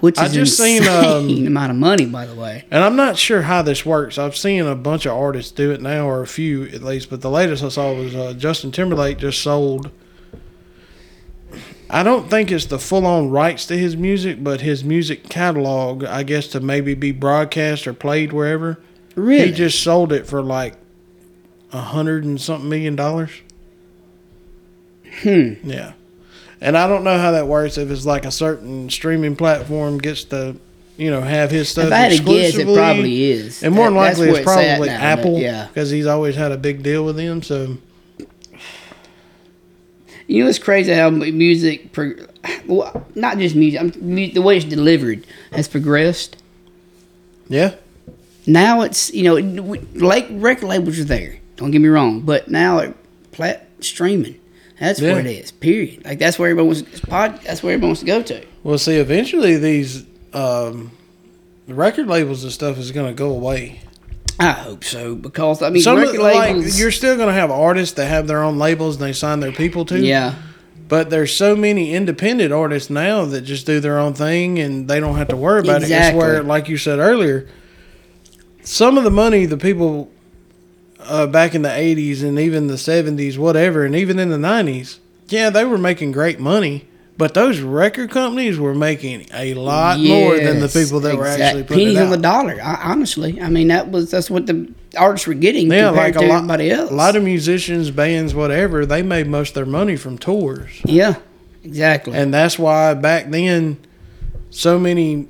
Which 0.00 0.16
is 0.18 0.30
I 0.30 0.34
just 0.34 0.60
insane 0.60 0.82
seen, 0.82 1.40
um, 1.40 1.46
amount 1.46 1.70
of 1.70 1.76
money, 1.78 2.04
by 2.04 2.26
the 2.26 2.34
way. 2.34 2.64
And 2.70 2.84
I'm 2.84 2.96
not 2.96 3.16
sure 3.16 3.42
how 3.42 3.62
this 3.62 3.86
works. 3.86 4.18
I've 4.18 4.36
seen 4.36 4.66
a 4.66 4.74
bunch 4.74 5.06
of 5.06 5.12
artists 5.12 5.50
do 5.50 5.70
it 5.72 5.80
now, 5.80 6.06
or 6.06 6.20
a 6.20 6.26
few 6.26 6.64
at 6.64 6.82
least. 6.82 7.08
But 7.08 7.22
the 7.22 7.30
latest 7.30 7.64
I 7.64 7.70
saw 7.70 7.94
was 7.94 8.14
uh, 8.14 8.34
Justin 8.34 8.72
Timberlake 8.72 9.16
just 9.18 9.40
sold. 9.40 9.90
I 11.88 12.02
don't 12.02 12.28
think 12.28 12.50
it's 12.50 12.66
the 12.66 12.78
full 12.78 13.06
on 13.06 13.30
rights 13.30 13.64
to 13.66 13.78
his 13.78 13.96
music, 13.96 14.42
but 14.42 14.60
his 14.60 14.82
music 14.84 15.28
catalog, 15.28 16.04
I 16.04 16.24
guess, 16.24 16.48
to 16.48 16.60
maybe 16.60 16.94
be 16.94 17.12
broadcast 17.12 17.86
or 17.86 17.92
played 17.94 18.32
wherever. 18.32 18.78
Really? 19.16 19.46
He 19.48 19.52
just 19.52 19.82
sold 19.82 20.12
it 20.12 20.26
for 20.26 20.40
like 20.42 20.74
a 21.72 21.80
hundred 21.80 22.24
and 22.24 22.40
something 22.40 22.68
million 22.68 22.94
dollars. 22.96 23.30
Hmm. 25.22 25.54
Yeah. 25.64 25.92
And 26.60 26.76
I 26.76 26.86
don't 26.88 27.04
know 27.04 27.18
how 27.18 27.32
that 27.32 27.46
works. 27.48 27.76
If 27.78 27.90
it's 27.90 28.06
like 28.06 28.24
a 28.24 28.30
certain 28.30 28.88
streaming 28.90 29.36
platform 29.36 29.98
gets 29.98 30.24
to, 30.24 30.56
you 30.96 31.10
know, 31.10 31.20
have 31.20 31.50
his 31.50 31.68
stuff 31.68 31.86
If 31.86 31.92
I 31.92 31.96
had 31.96 32.12
to 32.12 32.22
guess, 32.22 32.56
it 32.56 32.66
probably 32.74 33.24
is. 33.30 33.62
And 33.62 33.74
more 33.74 33.86
than 33.86 33.94
That- 33.94 34.00
that's 34.04 34.18
likely, 34.18 34.34
it's 34.36 34.44
probably 34.44 34.88
now, 34.88 35.00
Apple. 35.00 35.38
Yeah. 35.38 35.66
Because 35.68 35.90
he's 35.90 36.06
always 36.06 36.36
had 36.36 36.52
a 36.52 36.56
big 36.56 36.82
deal 36.82 37.04
with 37.04 37.16
them. 37.16 37.42
So, 37.42 37.78
You 40.26 40.42
know, 40.42 40.50
it's 40.50 40.58
crazy 40.58 40.92
how 40.92 41.08
music, 41.10 41.92
pro- 41.92 42.14
well, 42.66 43.06
not 43.14 43.38
just 43.38 43.54
music, 43.54 43.80
I'm, 43.80 43.90
the 43.90 44.40
way 44.40 44.56
it's 44.56 44.64
delivered 44.66 45.24
has 45.52 45.68
progressed. 45.68 46.36
yeah. 47.48 47.74
Now 48.46 48.82
it's 48.82 49.12
you 49.12 49.24
know, 49.24 49.36
it- 49.36 49.96
like 50.00 50.26
record 50.30 50.68
labels 50.68 50.98
are 50.98 51.04
there. 51.04 51.38
Don't 51.56 51.70
get 51.70 51.80
me 51.80 51.88
wrong, 51.88 52.20
but 52.20 52.48
now 52.48 52.78
it 52.78 52.94
plat 53.32 53.66
streaming. 53.80 54.36
That's 54.78 55.00
Yeah. 55.00 55.12
where 55.12 55.20
it 55.20 55.26
is. 55.26 55.50
Period. 55.52 56.04
Like 56.04 56.18
that's 56.18 56.38
where 56.38 56.50
everyone 56.50 56.74
wants. 56.74 57.00
Pod, 57.00 57.40
that's 57.44 57.62
where 57.62 57.72
everyone 57.72 57.90
wants 57.90 58.00
to 58.00 58.06
go 58.06 58.22
to. 58.22 58.42
Well, 58.62 58.78
see, 58.78 58.96
eventually 58.96 59.56
these 59.56 60.04
um, 60.34 60.90
record 61.66 62.06
labels 62.08 62.42
and 62.44 62.52
stuff 62.52 62.78
is 62.78 62.90
going 62.92 63.06
to 63.06 63.14
go 63.14 63.30
away. 63.30 63.80
I 64.38 64.50
hope 64.50 64.84
so 64.84 65.14
because 65.14 65.62
I 65.62 65.70
mean, 65.70 65.82
Some 65.82 65.96
record 65.96 66.20
like 66.20 66.56
you're 66.76 66.90
still 66.90 67.16
going 67.16 67.28
to 67.28 67.32
have 67.34 67.50
artists 67.50 67.94
that 67.96 68.06
have 68.06 68.26
their 68.26 68.42
own 68.42 68.58
labels 68.58 68.96
and 68.96 69.04
they 69.04 69.14
sign 69.14 69.40
their 69.40 69.50
people 69.52 69.86
to. 69.86 69.98
yeah, 69.98 70.34
But 70.88 71.08
there's 71.08 71.34
so 71.34 71.56
many 71.56 71.94
independent 71.94 72.52
artists 72.52 72.90
now 72.90 73.24
that 73.24 73.40
just 73.42 73.64
do 73.64 73.80
their 73.80 73.98
own 73.98 74.12
thing 74.12 74.58
and 74.58 74.86
they 74.88 75.00
don't 75.00 75.16
have 75.16 75.28
to 75.28 75.36
worry 75.36 75.60
about 75.60 75.76
it. 75.76 75.84
It's 75.84 75.92
Exactly. 75.92 76.18
where, 76.18 76.42
like 76.42 76.68
you 76.68 76.76
said 76.76 76.98
earlier, 76.98 77.48
some 78.66 78.98
of 78.98 79.04
the 79.04 79.10
money 79.10 79.46
the 79.46 79.56
people 79.56 80.10
uh, 81.00 81.26
back 81.26 81.54
in 81.54 81.62
the 81.62 81.68
80s 81.68 82.22
and 82.24 82.38
even 82.38 82.66
the 82.66 82.74
70s, 82.74 83.38
whatever, 83.38 83.84
and 83.84 83.94
even 83.94 84.18
in 84.18 84.28
the 84.30 84.36
90s, 84.36 84.98
yeah, 85.28 85.50
they 85.50 85.64
were 85.64 85.78
making 85.78 86.10
great 86.12 86.40
money. 86.40 86.86
But 87.18 87.32
those 87.32 87.60
record 87.60 88.10
companies 88.10 88.58
were 88.58 88.74
making 88.74 89.26
a 89.32 89.54
lot 89.54 89.98
more 90.00 90.36
than 90.38 90.60
the 90.60 90.68
people 90.68 91.00
that 91.00 91.16
were 91.16 91.26
actually 91.26 91.62
putting 91.62 91.84
pennies 91.84 91.98
it 91.98 92.02
on 92.02 92.10
the 92.10 92.18
dollar. 92.18 92.60
I, 92.62 92.74
honestly, 92.92 93.40
I 93.40 93.48
mean 93.48 93.68
that 93.68 93.90
was 93.90 94.10
that's 94.10 94.28
what 94.28 94.46
the 94.46 94.70
artists 94.98 95.26
were 95.26 95.32
getting 95.32 95.70
Yeah, 95.70 95.86
compared 95.88 95.96
like 95.96 96.12
to 96.14 96.18
a 96.20 96.28
lot, 96.28 96.36
everybody 96.38 96.70
else. 96.72 96.90
a 96.90 96.94
lot 96.94 97.16
of 97.16 97.22
musicians, 97.22 97.90
bands, 97.90 98.34
whatever, 98.34 98.84
they 98.84 99.00
made 99.02 99.28
most 99.28 99.50
of 99.50 99.54
their 99.54 99.64
money 99.66 99.96
from 99.96 100.18
tours. 100.18 100.82
yeah, 100.84 101.14
exactly. 101.64 102.12
And 102.14 102.34
that's 102.34 102.58
why 102.58 102.92
back 102.92 103.30
then, 103.30 103.78
so 104.50 104.78
many 104.78 105.28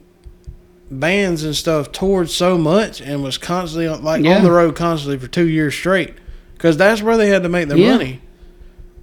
bands 0.91 1.43
and 1.45 1.55
stuff 1.57 1.91
toured 1.93 2.31
so 2.31 2.57
much 2.57 3.01
and 3.01 3.23
was 3.23 3.39
constantly 3.39 3.87
on- 3.89 4.05
like 4.05 4.23
Yeah. 4.25 4.37
on 4.37 4.45
the 4.45 4.51
road 4.53 4.77
constantly 4.77 5.19
for 5.19 5.27
two 5.27 5.49
years 5.49 5.75
straight, 5.75 6.15
because 6.55 6.77
that's 6.77 7.03
where 7.03 7.17
they 7.17 7.29
had 7.29 7.43
to 7.43 7.49
make 7.49 7.69
their 7.69 7.79
Yeah. 7.79 7.93
money. 7.93 8.21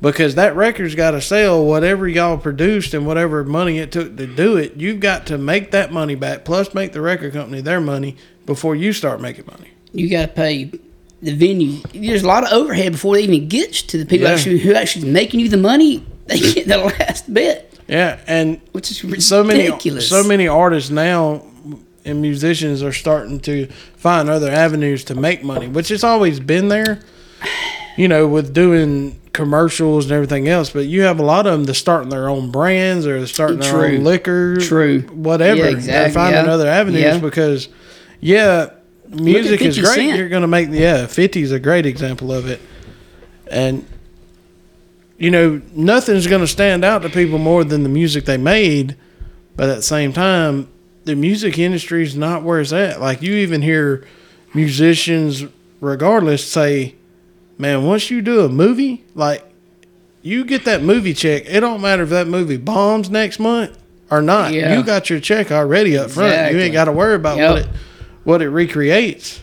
Because 0.02 0.36
that 0.36 0.54
record's 0.56 0.96
got 0.96 1.12
to 1.12 1.22
sell 1.22 1.64
whatever 1.66 2.08
y'all 2.08 2.38
produced 2.38 2.94
and 2.94 3.06
whatever 3.06 3.44
money 3.46 3.80
it 3.80 3.90
took 3.92 4.18
to 4.18 4.28
do 4.28 4.58
it. 4.58 4.74
You've 4.78 5.00
got 5.00 5.26
to 5.28 5.38
make 5.38 5.72
that 5.72 5.94
money 5.94 6.16
back, 6.16 6.44
plus 6.44 6.74
make 6.74 6.92
the 6.92 7.00
record 7.02 7.32
company 7.34 7.62
their 7.62 7.80
money 7.80 8.18
before 8.46 8.76
you 8.76 8.92
start 8.94 9.22
making 9.22 9.46
money. 9.48 9.70
you 9.96 10.10
got 10.10 10.22
to 10.24 10.28
pay 10.30 10.72
the 11.22 11.32
venue. 11.36 11.78
There's 11.94 12.24
a 12.24 12.28
lot 12.28 12.44
of 12.44 12.52
overhead 12.52 12.94
before 12.94 13.16
it 13.16 13.24
even 13.26 13.48
gets 13.48 13.82
to 13.84 13.98
the 14.00 14.06
people 14.08 14.28
Yeah. 14.28 14.34
actually 14.34 14.58
who 14.58 14.74
actually 14.74 15.08
making 15.10 15.40
you 15.40 15.50
the 15.50 15.58
money. 15.58 16.04
They 16.28 16.40
get 16.40 16.68
the 16.68 16.78
last 16.78 17.32
bit, 17.34 17.74
Yeah, 17.88 18.18
and 18.28 18.60
which 18.72 18.90
is 18.92 19.04
ridiculous. 19.04 19.28
so 19.28 19.44
many 19.44 20.02
so 20.02 20.24
many 20.24 20.48
artists 20.48 20.90
now 20.90 21.44
and 22.06 22.22
musicians 22.22 22.84
are 22.84 22.94
starting 22.94 23.40
to 23.42 23.68
find 23.96 24.30
other 24.30 24.52
avenues 24.52 25.04
to 25.06 25.16
make 25.16 25.44
money, 25.44 25.68
which 25.68 25.90
has 25.90 26.04
always 26.04 26.40
been 26.40 26.68
there. 26.68 27.00
You 27.96 28.08
know, 28.08 28.28
with 28.28 28.54
doing 28.54 29.20
commercials 29.34 30.06
and 30.06 30.14
everything 30.14 30.48
else, 30.48 30.72
but 30.72 30.86
you 30.88 31.02
have 31.04 31.20
a 31.20 31.24
lot 31.24 31.46
of 31.46 31.54
them 31.54 31.64
that 31.66 31.74
starting 31.76 32.10
their 32.10 32.28
own 32.28 32.52
brands 32.52 33.06
or 33.06 33.26
starting 33.28 33.60
their 33.60 33.86
own 33.86 34.04
liquor, 34.04 34.58
True. 34.58 35.02
whatever. 35.02 35.70
Yeah, 35.72 35.76
They're 35.76 36.10
finding 36.12 36.46
yeah. 36.46 36.52
other 36.52 36.68
avenues 36.68 37.04
Yeah. 37.04 37.20
because, 37.20 37.68
yeah, 38.20 38.70
music 39.10 39.62
is 39.62 39.78
great. 39.78 39.94
Cent. 39.94 40.18
You're 40.18 40.30
going 40.30 40.42
to 40.42 40.48
make 40.48 40.70
yeah, 40.72 41.06
Fifty 41.06 41.42
is 41.44 41.52
a 41.52 41.60
great 41.60 41.86
example 41.86 42.32
of 42.32 42.48
it, 42.48 42.62
and 43.48 43.86
you 45.18 45.30
know, 45.30 45.62
nothing's 45.74 46.26
going 46.28 46.42
to 46.42 46.48
stand 46.48 46.84
out 46.84 47.04
to 47.04 47.10
people 47.10 47.38
more 47.38 47.64
than 47.64 47.84
the 47.84 47.90
music 47.90 48.26
they 48.26 48.38
made. 48.38 48.96
But 49.56 49.70
at 49.70 49.76
the 49.76 49.84
same 49.84 50.14
time, 50.14 50.68
the 51.06 51.16
music 51.16 51.58
industry 51.60 52.04
is 52.04 52.16
not 52.16 52.44
where 52.44 52.60
it's 52.62 52.72
at. 52.74 53.00
Like 53.02 53.22
you 53.22 53.34
even 53.36 53.62
hear 53.62 54.06
musicians, 54.54 55.44
regardless, 55.82 56.50
say, 56.50 56.96
"Man, 57.58 57.84
once 57.86 58.10
you 58.10 58.22
do 58.22 58.42
a 58.42 58.50
movie, 58.50 59.04
like 59.16 59.44
you 60.22 60.46
get 60.46 60.64
that 60.66 60.82
movie 60.82 61.14
check. 61.14 61.44
It 61.48 61.60
don't 61.60 61.82
matter 61.82 62.04
if 62.04 62.10
that 62.10 62.28
movie 62.28 62.56
bombs 62.58 63.10
next 63.10 63.40
month 63.40 63.78
or 64.10 64.22
not. 64.22 64.54
Yeah. 64.54 64.78
You 64.78 64.84
got 64.84 65.10
your 65.10 65.20
check 65.20 65.52
already 65.52 65.98
up 65.98 66.10
front. 66.12 66.54
You 66.54 66.60
ain't 66.62 66.72
got 66.74 66.86
to 66.86 66.94
worry 66.94 67.16
about 67.16 67.38
Yep. 67.38 67.50
what 67.52 67.60
it 67.62 67.68
what 68.24 68.42
it 68.42 68.50
recreates. 68.50 69.42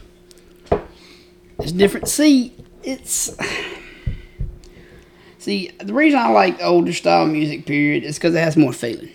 It's 1.58 1.72
different. 1.72 2.08
See, 2.08 2.54
it's 2.82 3.36
see 5.38 5.70
the 5.78 5.92
reason 5.92 6.18
I 6.18 6.28
like 6.30 6.62
older 6.62 6.92
style 6.92 7.26
music. 7.26 7.66
Period 7.66 8.04
is 8.04 8.16
because 8.16 8.34
it 8.34 8.38
has 8.40 8.56
more 8.56 8.72
feeling, 8.72 9.10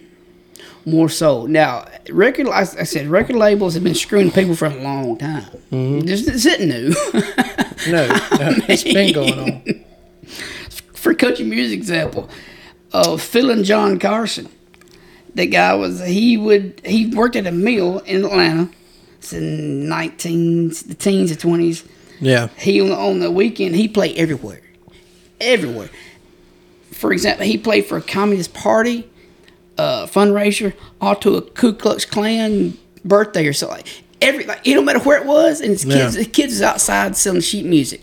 more 0.86 1.10
so. 1.10 1.46
Now, 1.46 1.86
record, 2.10 2.48
like 2.48 2.78
I 2.78 2.84
said, 2.84 3.08
record 3.08 3.36
labels 3.36 3.74
have 3.74 3.84
been 3.84 3.96
screwing 3.96 4.32
people 4.32 4.56
for 4.56 4.66
a 4.68 4.76
long 4.76 5.18
time. 5.18 5.44
Mm-hmm. 5.72 6.00
This 6.02 6.28
isn't 6.28 6.68
new. 6.68 6.94
No, 7.88 8.08
no 8.08 8.18
it's 8.70 8.84
been 8.84 9.14
going 9.14 9.38
on. 9.38 9.86
for 10.94 11.14
country 11.14 11.46
music 11.46 11.78
example, 11.78 12.30
uh, 12.94 13.18
Fiddlin' 13.18 13.64
John 13.64 14.00
Carson. 14.00 14.50
The 15.36 15.46
guy 15.46 15.76
was 15.76 16.04
he 16.04 16.38
would 16.38 16.82
he 16.86 17.08
worked 17.14 17.36
at 17.36 17.46
a 17.46 17.52
mill 17.52 18.00
in 18.00 18.24
Atlanta. 18.24 18.70
It's 19.18 19.34
in 19.34 19.88
nineteen 19.90 20.70
the 20.70 20.96
teens 20.98 21.30
and 21.32 21.40
twenties. 21.40 21.84
Yeah, 22.22 22.48
He 22.58 22.80
on- 22.80 22.92
on 22.94 23.20
the 23.20 23.30
weekend 23.30 23.76
he 23.76 23.88
played 23.90 24.18
everywhere, 24.18 24.62
everywhere. 25.42 25.90
For 26.92 27.12
example, 27.12 27.46
he 27.46 27.58
played 27.58 27.86
for 27.86 27.98
a 27.98 28.02
Communist 28.02 28.54
Party 28.54 29.08
uh, 29.78 30.06
fundraiser, 30.08 30.74
or 31.02 31.16
to 31.18 31.36
a 31.38 31.42
Ku 31.42 31.74
Klux 31.74 32.06
Klan 32.06 32.78
birthday 33.04 33.46
or 33.48 33.54
something. 33.54 33.84
Every 34.22 34.46
like 34.46 34.62
it 34.66 34.74
don't 34.74 34.86
matter 34.86 35.00
where 35.00 35.20
it 35.22 35.26
was, 35.26 35.62
and 35.62 35.72
his 35.72 35.84
kids 35.86 36.16
Yeah. 36.16 36.24
the 36.24 36.30
kids 36.30 36.54
is 36.54 36.62
outside 36.62 37.16
selling 37.18 37.42
sheet 37.42 37.66
music. 37.66 38.02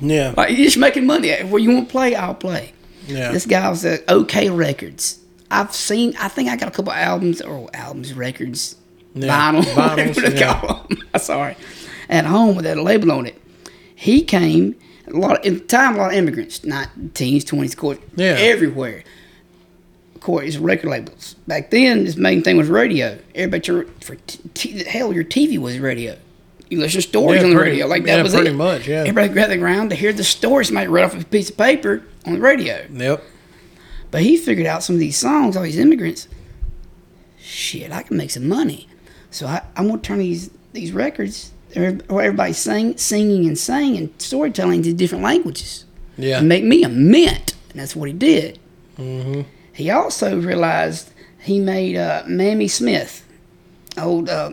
yeah, 0.00 0.34
Like 0.36 0.50
you're 0.50 0.64
just 0.64 0.78
making 0.78 1.06
money. 1.06 1.32
Where 1.42 1.60
you 1.60 1.72
want 1.72 1.88
to 1.88 1.92
play, 1.92 2.14
I'll 2.14 2.34
play. 2.34 2.72
yeah. 3.06 3.32
This 3.32 3.46
guy 3.46 3.68
was 3.68 3.84
at 3.84 4.06
Okeh 4.06 4.56
Records. 4.56 5.18
I've 5.50 5.74
seen. 5.74 6.14
I 6.18 6.28
think 6.28 6.48
I 6.48 6.56
got 6.56 6.68
a 6.68 6.72
couple 6.72 6.92
albums 6.92 7.40
or 7.40 7.68
albums, 7.74 8.12
records, 8.14 8.76
Yeah, 9.14 9.52
vinyl, 9.52 9.62
vinyls, 9.62 9.76
whatever 10.16 10.20
they 10.30 10.40
yeah. 10.40 10.60
call 10.60 10.86
'em. 10.90 10.98
Sorry, 11.20 11.56
at 12.08 12.24
home 12.24 12.56
with 12.56 12.64
that 12.64 12.78
label 12.78 13.12
on 13.12 13.26
it. 13.26 13.40
He 13.94 14.22
came. 14.22 14.74
A 15.06 15.10
lot 15.10 15.38
of, 15.38 15.44
in 15.44 15.60
time, 15.66 15.96
a 15.96 15.98
lot 15.98 16.12
of 16.12 16.16
immigrants, 16.16 16.64
not 16.64 16.88
teens, 17.12 17.44
twenties, 17.44 17.74
course, 17.74 17.98
Yeah. 18.16 18.36
everywhere. 18.38 19.04
Of 20.26 20.42
it's 20.44 20.56
record 20.56 20.88
labels. 20.90 21.36
Back 21.46 21.70
then, 21.70 22.04
this 22.04 22.16
main 22.16 22.42
thing 22.42 22.56
was 22.56 22.68
radio. 22.68 23.18
Everybody, 23.34 23.60
tur- 23.60 23.86
for 24.00 24.14
t- 24.16 24.40
t- 24.54 24.84
hell, 24.84 25.12
your 25.12 25.24
TV 25.24 25.58
was 25.58 25.78
radio. 25.78 26.16
You 26.70 26.80
listen 26.80 27.00
to 27.02 27.06
stories 27.06 27.40
Yeah, 27.40 27.44
on 27.44 27.50
the 27.50 27.56
pretty- 27.56 27.70
radio, 27.72 27.86
like 27.86 28.04
that 28.04 28.16
yeah, 28.16 28.22
was 28.22 28.32
pretty 28.34 28.50
it. 28.50 28.54
much, 28.54 28.88
yeah. 28.88 29.00
Everybody 29.00 29.28
gathered 29.34 29.60
around 29.60 29.90
to 29.90 29.96
hear 29.96 30.12
the 30.12 30.24
stories 30.24 30.68
Somebody 30.68 30.88
read 30.88 31.04
off 31.04 31.14
a 31.20 31.24
piece 31.24 31.50
of 31.50 31.56
paper 31.58 32.02
on 32.26 32.34
the 32.34 32.40
radio. 32.40 32.86
Yep. 32.92 33.22
But 34.10 34.22
he 34.22 34.36
figured 34.36 34.66
out 34.66 34.82
some 34.82 34.96
of 34.96 35.00
these 35.00 35.16
songs, 35.18 35.56
all 35.56 35.62
these 35.62 35.78
immigrants. 35.78 36.26
Shit, 37.38 37.92
I 37.92 38.02
can 38.02 38.16
make 38.16 38.30
some 38.30 38.48
money. 38.48 38.88
So 39.30 39.46
I, 39.46 39.62
I'm 39.76 39.88
gonna 39.88 40.00
turn 40.00 40.18
these 40.20 40.50
these 40.72 40.92
records 40.92 41.52
where 41.74 41.98
everybody's 42.10 42.56
sing, 42.58 42.96
singing 42.96 43.46
and 43.46 43.58
saying 43.58 43.96
and 43.96 44.10
storytelling 44.18 44.82
to 44.84 44.92
different 44.92 45.22
languages 45.24 45.84
Yeah. 46.16 46.38
and 46.38 46.48
make 46.48 46.64
me 46.64 46.82
a 46.84 46.88
mint. 46.88 47.54
And 47.70 47.80
that's 47.80 47.94
what 47.96 48.08
he 48.08 48.12
did. 48.14 48.58
hmm 48.96 49.42
He 49.74 49.90
also 49.90 50.40
realized 50.40 51.10
he 51.40 51.58
made 51.58 51.96
uh, 51.96 52.22
Mamie 52.26 52.68
Smith, 52.68 53.26
old 53.98 54.28
uh, 54.28 54.52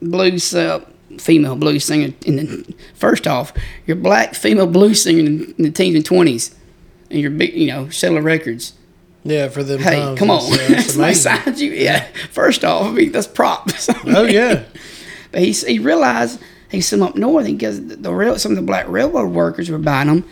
blues 0.00 0.54
uh, 0.54 0.84
female 1.18 1.56
blues 1.56 1.84
singer. 1.84 2.14
In 2.24 2.36
the, 2.36 2.74
first 2.94 3.26
off, 3.26 3.52
you're 3.86 3.96
black 3.96 4.34
female 4.34 4.66
blues 4.66 5.02
singer 5.02 5.20
in, 5.20 5.54
the 5.58 5.70
teens 5.70 5.94
and 5.94 6.04
twenties, 6.04 6.54
and 7.10 7.20
you're 7.20 7.30
big, 7.30 7.54
you 7.54 7.68
know, 7.68 7.88
selling 7.90 8.24
records. 8.24 8.72
Yeah, 9.24 9.48
for 9.48 9.62
them 9.62 9.80
Hey, 9.80 10.14
come 10.18 10.30
on, 10.30 10.50
that's 10.68 10.96
nice 10.96 11.24
you. 11.60 11.72
Yeah. 11.72 12.06
First 12.30 12.64
off, 12.64 12.86
I 12.86 12.90
mean 12.90 13.12
that's 13.12 13.26
props. 13.26 13.88
Oh 14.06 14.24
yeah. 14.24 14.64
But 15.32 15.42
he 15.42 15.52
he 15.52 15.78
realized 15.78 16.40
he's 16.70 16.86
some 16.88 17.02
up 17.02 17.16
north 17.16 17.46
because 17.46 17.86
the, 17.86 17.96
the 17.96 18.14
rail, 18.14 18.38
some 18.38 18.52
of 18.52 18.56
the 18.56 18.62
black 18.62 18.86
railroad 18.88 19.30
workers 19.30 19.70
were 19.70 19.78
buying 19.78 20.08
them, 20.08 20.24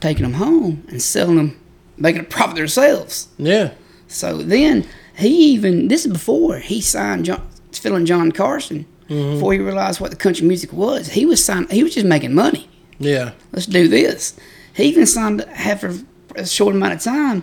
taking 0.00 0.22
them 0.24 0.34
home 0.34 0.84
and 0.88 1.00
selling 1.00 1.36
them, 1.36 1.60
making 2.02 2.20
a 2.20 2.24
profit 2.24 2.56
themselves. 2.56 3.28
Yeah. 3.38 3.72
So 4.08 4.38
then 4.38 4.86
he 5.16 5.28
even 5.54 5.88
this 5.88 6.04
is 6.04 6.12
before 6.12 6.58
he 6.58 6.80
signed 6.80 7.24
John, 7.24 7.46
Fiddlin' 7.72 8.06
John 8.06 8.32
Carson. 8.32 8.84
Mm-hmm. 9.08 9.34
Before 9.34 9.52
he 9.52 9.58
realized 9.58 10.00
what 10.00 10.10
the 10.10 10.16
country 10.16 10.46
music 10.46 10.72
was, 10.72 11.08
he 11.08 11.26
was 11.26 11.44
signed. 11.44 11.70
He 11.70 11.82
was 11.82 11.94
just 11.94 12.06
making 12.06 12.34
money. 12.34 12.68
Yeah. 12.98 13.32
Let's 13.52 13.66
do 13.66 13.86
this. 13.88 14.34
He 14.74 14.84
even 14.84 15.06
signed 15.06 15.42
after 15.42 15.92
a 16.34 16.46
short 16.46 16.74
amount 16.74 16.94
of 16.94 17.00
time, 17.02 17.42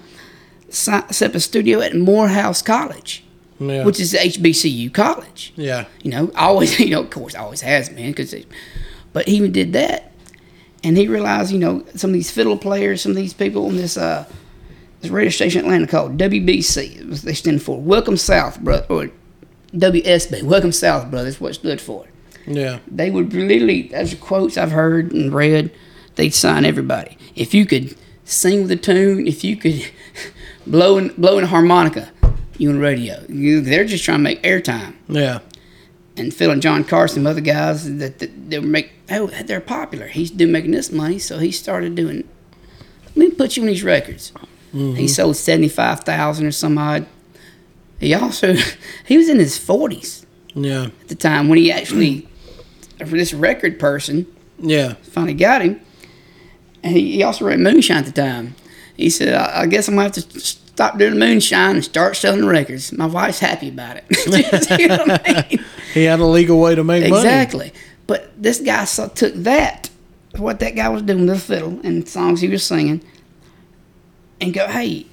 set 0.70 1.22
up 1.22 1.36
a 1.36 1.40
studio 1.40 1.80
at 1.82 1.96
Morehouse 1.96 2.62
College, 2.64 3.24
Yeah. 3.60 3.86
which 3.86 4.00
is 4.00 4.14
HBCU 4.14 4.92
college. 4.94 5.54
yeah. 5.56 5.86
You 6.02 6.12
know, 6.12 6.32
always, 6.36 6.80
you 6.80 6.90
know, 6.90 7.02
of 7.02 7.10
course, 7.12 7.36
always 7.36 7.62
has 7.62 7.90
been, 7.90 8.12
because, 8.12 8.34
but 9.14 9.28
he 9.28 9.36
even 9.36 9.52
did 9.52 9.74
that, 9.74 10.12
and 10.84 10.98
he 10.98 11.08
realized, 11.08 11.52
you 11.52 11.60
know, 11.60 11.84
some 11.96 12.10
of 12.12 12.14
these 12.14 12.32
fiddle 12.32 12.58
players, 12.58 13.02
some 13.02 13.12
of 13.12 13.16
these 13.18 13.34
people 13.34 13.68
on 13.68 13.76
this 13.76 13.96
uh, 13.98 14.26
this 15.02 15.12
radio 15.12 15.30
station 15.30 15.60
in 15.62 15.66
Atlanta 15.66 15.88
called 15.88 16.18
WBC, 16.18 17.22
they 17.22 17.34
stand 17.34 17.62
for 17.62 17.80
Welcome 17.80 18.18
South, 18.18 18.60
brother, 18.60 18.86
or 18.90 19.10
WSB, 19.74 20.44
Welcome 20.44 20.72
South, 20.72 21.10
brother. 21.10 21.26
That's 21.30 21.40
what 21.42 21.56
stood 21.56 21.80
for. 21.80 22.06
Yeah. 22.46 22.80
They 22.88 23.10
would 23.12 23.34
literally, 23.34 23.94
as 23.94 24.14
quotes 24.16 24.58
I've 24.58 24.72
heard 24.72 25.12
and 25.12 25.34
read, 25.34 25.72
they'd 26.16 26.34
sign 26.34 26.66
everybody. 26.66 27.18
If 27.36 27.54
you 27.54 27.66
could 27.66 27.96
sing 28.26 28.64
with 28.64 28.72
a 28.72 28.76
tune, 28.76 29.28
if 29.28 29.44
you 29.44 29.56
could 29.56 29.90
blow 30.68 30.98
in, 30.98 31.10
blow 31.10 31.38
in 31.38 31.44
a 31.44 31.48
harmonica, 31.48 32.12
you 32.58 32.70
on 32.70 32.80
radio. 32.80 33.24
You, 33.30 33.62
they're 33.62 33.86
just 33.86 34.04
trying 34.04 34.20
to 34.20 34.24
make 34.24 34.42
airtime 34.44 34.96
Yeah. 35.08 35.40
and 36.18 36.34
Fiddlin' 36.34 36.60
John 36.62 36.84
Carson, 36.84 37.26
other 37.26 37.40
guys 37.42 37.86
that, 38.00 38.20
that 38.20 38.50
they 38.50 38.60
were 38.60 38.66
make 38.66 38.92
oh 39.12 39.28
they're 39.28 39.62
popular. 39.62 40.08
He's 40.08 40.30
doing 40.30 40.52
making 40.52 40.72
this 40.72 40.92
money, 40.92 41.20
so 41.20 41.38
he 41.40 41.52
started 41.52 41.96
doing. 41.96 42.28
Let 43.16 43.30
me 43.30 43.32
put 43.32 43.56
you 43.56 43.64
on 43.64 43.68
these 43.68 43.84
records. 43.84 44.34
He 44.72 45.08
sold 45.08 45.36
seventy 45.36 45.70
five 45.70 46.02
thousand 46.02 46.46
or 46.46 46.52
some 46.52 46.78
odd. 46.78 47.06
He 48.00 48.14
also 48.14 48.56
he 49.06 49.18
was 49.18 49.28
in 49.30 49.40
his 49.40 49.58
forties 49.58 50.26
Yeah. 50.54 50.86
at 51.02 51.08
the 51.08 51.16
time 51.16 51.50
when 51.50 51.58
he 51.58 51.72
actually 51.72 52.28
for 53.00 53.18
this 53.18 53.34
record 53.34 53.80
person. 53.80 54.26
Yeah. 54.60 54.94
Finally 55.04 55.34
got 55.36 55.62
him. 55.62 55.80
And 56.84 56.96
he, 56.96 57.14
he 57.14 57.24
also 57.24 57.46
wrote 57.46 57.60
Moonshine 57.60 57.98
at 57.98 58.06
the 58.06 58.12
time. 58.12 58.56
He 58.96 59.10
said, 59.10 59.34
I, 59.34 59.62
I 59.62 59.66
guess 59.68 59.88
I'm 59.88 59.96
going 59.96 60.12
to 60.12 60.20
have 60.22 60.30
to 60.34 60.40
stop 60.40 60.98
doing 60.98 61.18
Moonshine 61.18 61.76
and 61.76 61.84
start 61.84 62.16
selling 62.16 62.46
records. 62.46 62.92
My 62.94 63.06
wife's 63.06 63.40
happy 63.40 63.70
about 63.70 63.98
it. 63.98 64.06
you 64.80 64.88
know 64.88 65.06
I 65.08 65.46
mean? 65.50 65.66
He 65.94 66.04
had 66.04 66.20
a 66.20 66.26
legal 66.26 66.60
way 66.60 66.76
to 66.76 66.84
make 66.84 67.04
money. 67.10 67.16
Exactly. 67.16 67.74
But 68.08 68.32
this 68.42 68.60
guy 68.60 68.86
took 68.86 69.34
that, 69.36 69.90
what 70.38 70.60
that 70.60 70.76
guy 70.76 70.90
was 70.90 71.02
doing 71.02 71.26
with 71.26 71.30
the 71.30 71.40
fiddle 71.40 71.80
and 71.84 72.08
songs 72.08 72.42
he 72.42 72.48
was 72.48 72.64
singing, 72.64 73.02
and 74.42 74.54
go, 74.54 74.68
hey, 74.68 75.06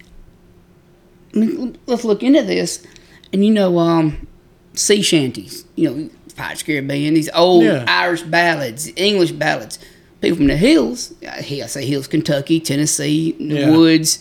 let's 1.35 2.05
look 2.05 2.23
into 2.23 2.43
this. 2.43 2.85
And 3.33 3.45
you 3.45 3.53
know, 3.53 3.79
um, 3.79 4.27
sea 4.75 5.03
shanties, 5.03 5.65
you 5.75 5.91
know, 5.91 6.11
Pirates 6.37 6.63
Caribbean, 6.63 7.15
these 7.15 7.31
old 7.35 7.65
Yeah. 7.65 7.85
Irish 7.89 8.23
ballads, 8.23 8.91
English 8.97 9.33
ballads. 9.33 9.79
People 10.21 10.39
from 10.39 10.47
the 10.47 10.57
hills, 10.57 11.13
I 11.23 11.39
I 11.63 11.67
say 11.67 11.85
hills, 11.87 12.07
Kentucky, 12.07 12.61
Tennessee, 12.61 13.33
the 13.39 13.45
Yeah. 13.61 13.71
woods, 13.77 14.19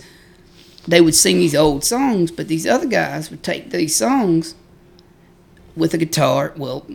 they 0.87 1.01
would 1.01 1.15
sing 1.15 1.39
these 1.39 1.55
old 1.55 1.83
songs, 1.83 2.31
but 2.31 2.47
these 2.47 2.67
other 2.67 2.85
guys 2.85 3.29
would 3.31 3.43
take 3.43 3.71
these 3.71 3.95
songs 3.95 4.55
with 5.75 5.93
a 5.93 5.97
guitar. 5.97 6.53
Well, 6.57 6.85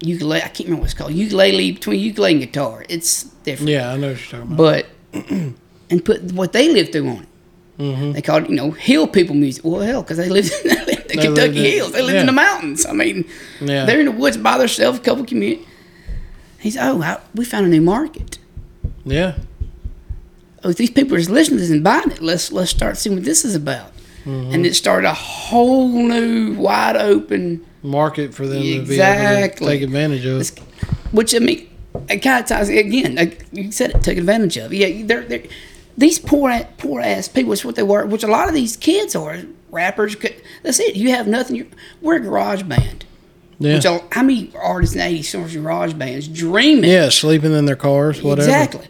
ukulele, 0.00 0.40
I 0.42 0.48
can't 0.48 0.60
remember 0.60 0.82
what 0.82 0.90
it's 0.90 0.94
called. 0.94 1.14
Ukulele, 1.14 1.72
between 1.72 2.00
ukulele 2.00 2.32
and 2.32 2.40
guitar. 2.42 2.84
It's 2.88 3.24
different 3.44 3.70
Yeah, 3.70 3.92
I 3.92 3.96
know 3.96 4.12
what 4.12 4.32
you're 4.32 4.40
talking 4.42 4.54
about. 4.54 4.84
but 5.12 5.30
and 5.90 6.04
put 6.04 6.32
what 6.32 6.52
they 6.52 6.68
lived 6.72 6.92
through 6.92 7.08
on 7.08 7.22
it. 7.22 7.28
Mm-hmm. 7.78 8.12
They 8.12 8.22
called 8.22 8.44
it, 8.44 8.50
you 8.50 8.56
know, 8.56 8.70
hill 8.70 9.06
people 9.08 9.34
music. 9.34 9.64
Well, 9.64 9.80
hell, 9.80 10.02
because 10.02 10.16
they 10.18 10.28
lived 10.28 10.52
in 10.64 10.68
the 10.68 11.04
They 11.08 11.14
Kentucky 11.16 11.30
lived 11.32 11.56
in- 11.56 11.64
hills. 11.64 11.92
They 11.92 12.02
lived 12.02 12.14
yeah. 12.14 12.20
in 12.20 12.26
the 12.26 12.32
mountains. 12.32 12.86
I 12.86 12.92
mean, 12.92 13.24
Yeah. 13.60 13.84
they're 13.84 13.98
in 14.00 14.06
the 14.06 14.12
woods 14.12 14.36
by 14.36 14.58
themselves. 14.58 14.98
A 14.98 15.02
couple 15.02 15.24
community. 15.24 15.66
said, 16.62 16.88
oh, 16.88 17.02
I, 17.02 17.20
we 17.34 17.44
found 17.44 17.66
a 17.66 17.68
new 17.68 17.80
market. 17.82 18.38
yeah. 19.04 19.36
Oh, 20.62 20.70
if 20.70 20.76
these 20.76 20.90
people 20.90 21.14
are 21.14 21.18
just 21.18 21.28
listening 21.30 21.58
to 21.58 21.62
this 21.62 21.70
and 21.70 21.84
buying 21.84 22.10
it, 22.10 22.22
let's 22.22 22.50
let's 22.50 22.70
start 22.70 22.96
seeing 22.96 23.16
what 23.16 23.24
this 23.26 23.44
is 23.44 23.54
about. 23.54 23.92
Mm-hmm. 24.24 24.54
And 24.54 24.64
it 24.64 24.74
started 24.74 25.06
a 25.06 25.12
whole 25.12 25.88
new, 26.08 26.54
wide 26.54 26.96
open 26.96 27.62
Market 27.82 28.32
for 28.32 28.46
them 28.46 28.62
to 28.62 28.62
be 28.62 28.74
able 28.76 28.86
to 28.86 29.50
take 29.58 29.82
advantage 29.82 30.24
of. 30.24 30.40
It's- 30.40 30.54
which 31.12 31.34
I 31.34 31.38
mean, 31.40 31.68
it 32.08 32.20
kind 32.20 32.42
of 32.42 32.48
ties 32.48 32.70
again. 32.70 33.14
Like 33.16 33.44
you 33.52 33.70
said, 33.72 33.90
it 33.90 34.02
took 34.02 34.16
advantage 34.16 34.56
of. 34.56 34.72
Yeah, 34.72 35.04
they're, 35.04 35.24
they're 35.24 35.42
these 35.96 36.18
poor 36.18 36.58
poor 36.78 37.00
ass 37.00 37.28
people. 37.28 37.52
Is 37.52 37.64
what 37.64 37.76
they 37.76 37.82
were. 37.82 38.04
Which 38.06 38.24
a 38.24 38.28
lot 38.28 38.48
of 38.48 38.54
these 38.54 38.76
kids 38.76 39.14
are 39.14 39.42
rappers. 39.70 40.16
That's 40.62 40.80
it. 40.80 40.96
You 40.96 41.10
have 41.10 41.26
nothing. 41.26 41.56
You, 41.56 41.66
we're 42.00 42.16
a 42.16 42.20
garage 42.20 42.62
band. 42.64 43.04
Yeah. 43.58 43.74
Which 43.74 43.84
a, 43.84 44.02
how 44.12 44.22
many 44.22 44.52
artists 44.60 44.96
in 44.96 45.00
the 45.00 45.18
'80s 45.20 45.24
started 45.26 45.62
garage 45.62 45.92
bands 45.94 46.26
dreaming? 46.28 46.90
yeah, 46.90 47.08
sleeping 47.08 47.52
in 47.52 47.66
their 47.66 47.76
cars, 47.76 48.20
whatever. 48.22 48.48
exactly. 48.48 48.88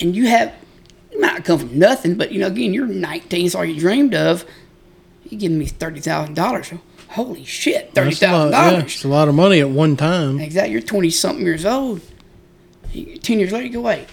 And 0.00 0.16
you 0.16 0.26
have 0.28 0.54
you 1.12 1.20
might 1.20 1.44
come 1.44 1.58
from 1.58 1.78
nothing, 1.78 2.16
but 2.16 2.32
you 2.32 2.40
know, 2.40 2.46
again, 2.46 2.72
you're 2.72 2.86
19. 2.86 3.46
It's 3.46 3.54
all 3.54 3.64
you 3.64 3.78
dreamed 3.78 4.14
of. 4.14 4.44
You 5.28 5.36
giving 5.38 5.58
me 5.58 5.66
thirty 5.66 6.00
thousand 6.00 6.34
dollars. 6.34 6.72
Holy 7.10 7.44
shit, 7.44 7.94
thirty 7.94 8.10
That's 8.10 8.22
a 8.22 8.26
lot- 8.26 8.50
thousand 8.52 8.52
dollars. 8.72 8.94
it's 8.94 9.04
a 9.04 9.08
lot 9.08 9.28
of 9.28 9.34
money 9.34 9.60
at 9.60 9.68
one 9.70 9.96
time. 9.96 10.40
Exactly. 10.40 10.72
You're 10.72 10.80
20 10.82 11.10
something 11.10 11.44
years 11.44 11.64
old. 11.66 12.00
10 12.92 13.38
years 13.38 13.52
later, 13.52 13.66
you 13.66 13.72
go, 13.72 13.80
wait, 13.82 14.06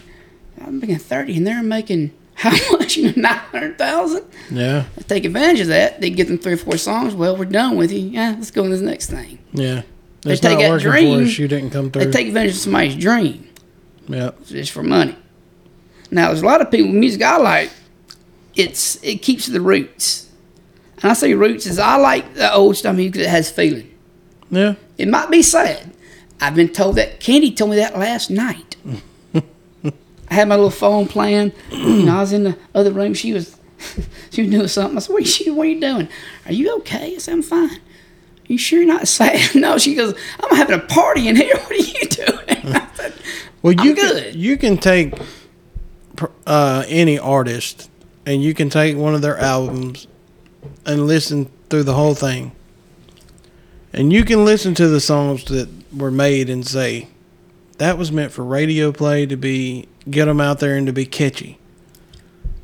I'm 0.62 0.80
making 0.80 0.98
30 0.98 1.38
and 1.38 1.48
they're 1.48 1.64
making 1.64 2.12
how 2.36 2.52
much? 2.78 2.98
You 2.98 3.08
know, 3.08 3.22
900,000? 3.22 4.24
Yeah, 4.52 4.86
Let's 4.96 5.08
take 5.08 5.26
advantage 5.26 5.62
of 5.62 5.68
that. 5.68 6.00
They 6.02 6.10
get 6.12 6.28
them 6.28 6.38
three 6.38 6.54
or 6.54 6.58
four 6.58 6.78
songs. 6.78 7.16
Well, 7.16 7.36
we're 7.36 7.46
done 7.46 7.76
with 7.78 7.92
you. 7.92 8.00
Yeah, 8.00 8.36
let's 8.38 8.52
go 8.52 8.64
on 8.64 8.70
to 8.70 8.78
the 8.78 8.86
next 8.86 9.10
thing. 9.10 9.40
yeah. 9.54 9.82
They 10.22 10.36
take 10.38 10.58
not 10.58 10.72
that 10.74 10.82
dream, 10.82 11.20
for 11.20 11.26
us. 11.26 11.38
You 11.38 11.48
didn't 11.48 11.70
come 11.70 11.92
through. 11.92 12.06
They 12.06 12.12
take 12.12 12.28
advantage 12.28 12.54
of 12.54 12.58
somebody's 12.58 12.96
dream 12.96 13.48
yeah, 14.08 14.32
just 14.46 14.72
for 14.72 14.82
money. 14.82 15.16
Now, 16.10 16.28
there's 16.28 16.42
a 16.42 16.46
lot 16.46 16.62
of 16.62 16.72
people, 16.72 16.92
music 16.92 17.22
I 17.22 17.38
like, 17.38 17.72
it's 18.56 19.02
it 19.04 19.22
keeps 19.22 19.46
the 19.48 19.62
roots. 19.62 20.30
And 21.02 21.12
I 21.12 21.14
say 21.14 21.34
roots 21.36 21.66
is 21.68 21.78
I 21.78 21.98
like 21.98 22.34
the 22.36 22.52
old 22.54 22.76
stuff 22.76 22.96
music 22.96 23.22
that 23.22 23.30
has 23.30 23.52
feeling. 23.52 23.94
yeah. 24.50 24.76
It 24.98 25.08
might 25.10 25.30
be 25.30 25.42
sad. 25.42 25.92
I've 26.42 26.56
been 26.56 26.70
told 26.70 26.96
that. 26.96 27.20
Candy 27.20 27.52
told 27.52 27.72
me 27.72 27.78
that 27.78 27.98
last 27.98 28.30
night. 28.32 28.76
I 30.30 30.34
had 30.34 30.48
my 30.48 30.56
little 30.56 30.72
phone 30.72 31.08
playing. 31.08 31.52
You 31.72 32.04
know, 32.04 32.18
I 32.18 32.22
was 32.22 32.34
in 32.34 32.44
the 32.44 32.58
other 32.74 32.92
room. 32.92 33.14
She 33.14 33.32
was, 33.34 33.60
she 34.32 34.42
was 34.42 34.52
doing 34.52 34.68
something. 34.68 34.98
I 34.98 35.00
said, 35.00 35.14
"What 35.14 35.24
are 35.24 35.44
you, 35.44 35.54
what 35.54 35.68
are 35.68 35.70
you 35.70 35.80
doing? 35.82 36.10
Are 36.46 36.54
you 36.54 36.76
okay?" 36.78 37.16
I 37.16 37.18
said, 37.18 37.34
"I'm 37.34 37.42
fine." 37.42 37.70
Are 37.70 37.80
you 38.48 38.58
sure 38.58 38.80
you're 38.80 38.88
not 38.88 39.08
sad? 39.08 39.56
no. 39.56 39.78
She 39.78 39.96
goes, 39.96 40.16
"I'm 40.40 40.56
having 40.56 40.80
a 40.80 40.84
party 40.84 41.28
in 41.28 41.36
here. 41.36 41.56
What 41.60 41.72
are 41.72 41.76
you 41.76 42.08
doing?" 42.10 42.76
I 42.76 42.88
said, 42.96 43.14
Well, 43.62 43.74
you 43.74 43.94
can, 43.94 44.08
good. 44.08 44.36
you 44.36 44.58
can 44.58 44.78
take 44.78 45.14
uh, 46.48 46.84
any 46.88 47.20
artist 47.20 47.90
and 48.26 48.44
you 48.44 48.54
can 48.54 48.70
take 48.70 48.98
one 48.98 49.14
of 49.16 49.22
their 49.22 49.38
albums 49.38 50.08
and 50.86 51.06
listen 51.06 51.50
through 51.70 51.84
the 51.84 51.94
whole 51.94 52.16
thing. 52.16 52.52
And 53.94 54.12
you 54.12 54.26
can 54.26 54.44
listen 54.44 54.74
to 54.76 54.88
the 54.88 55.00
songs 55.00 55.46
that 55.46 55.70
were 55.96 56.12
made 56.12 56.50
and 56.50 56.66
say, 56.66 57.08
that 57.78 57.98
was 57.98 58.12
meant 58.12 58.32
for 58.32 58.44
radio 58.44 58.92
play 58.92 59.26
to 59.26 59.36
be, 59.36 59.88
get 60.10 60.26
them 60.26 60.40
out 60.42 60.60
there 60.60 60.76
and 60.76 60.88
to 60.88 60.94
be 60.94 61.06
catchy. 61.06 61.58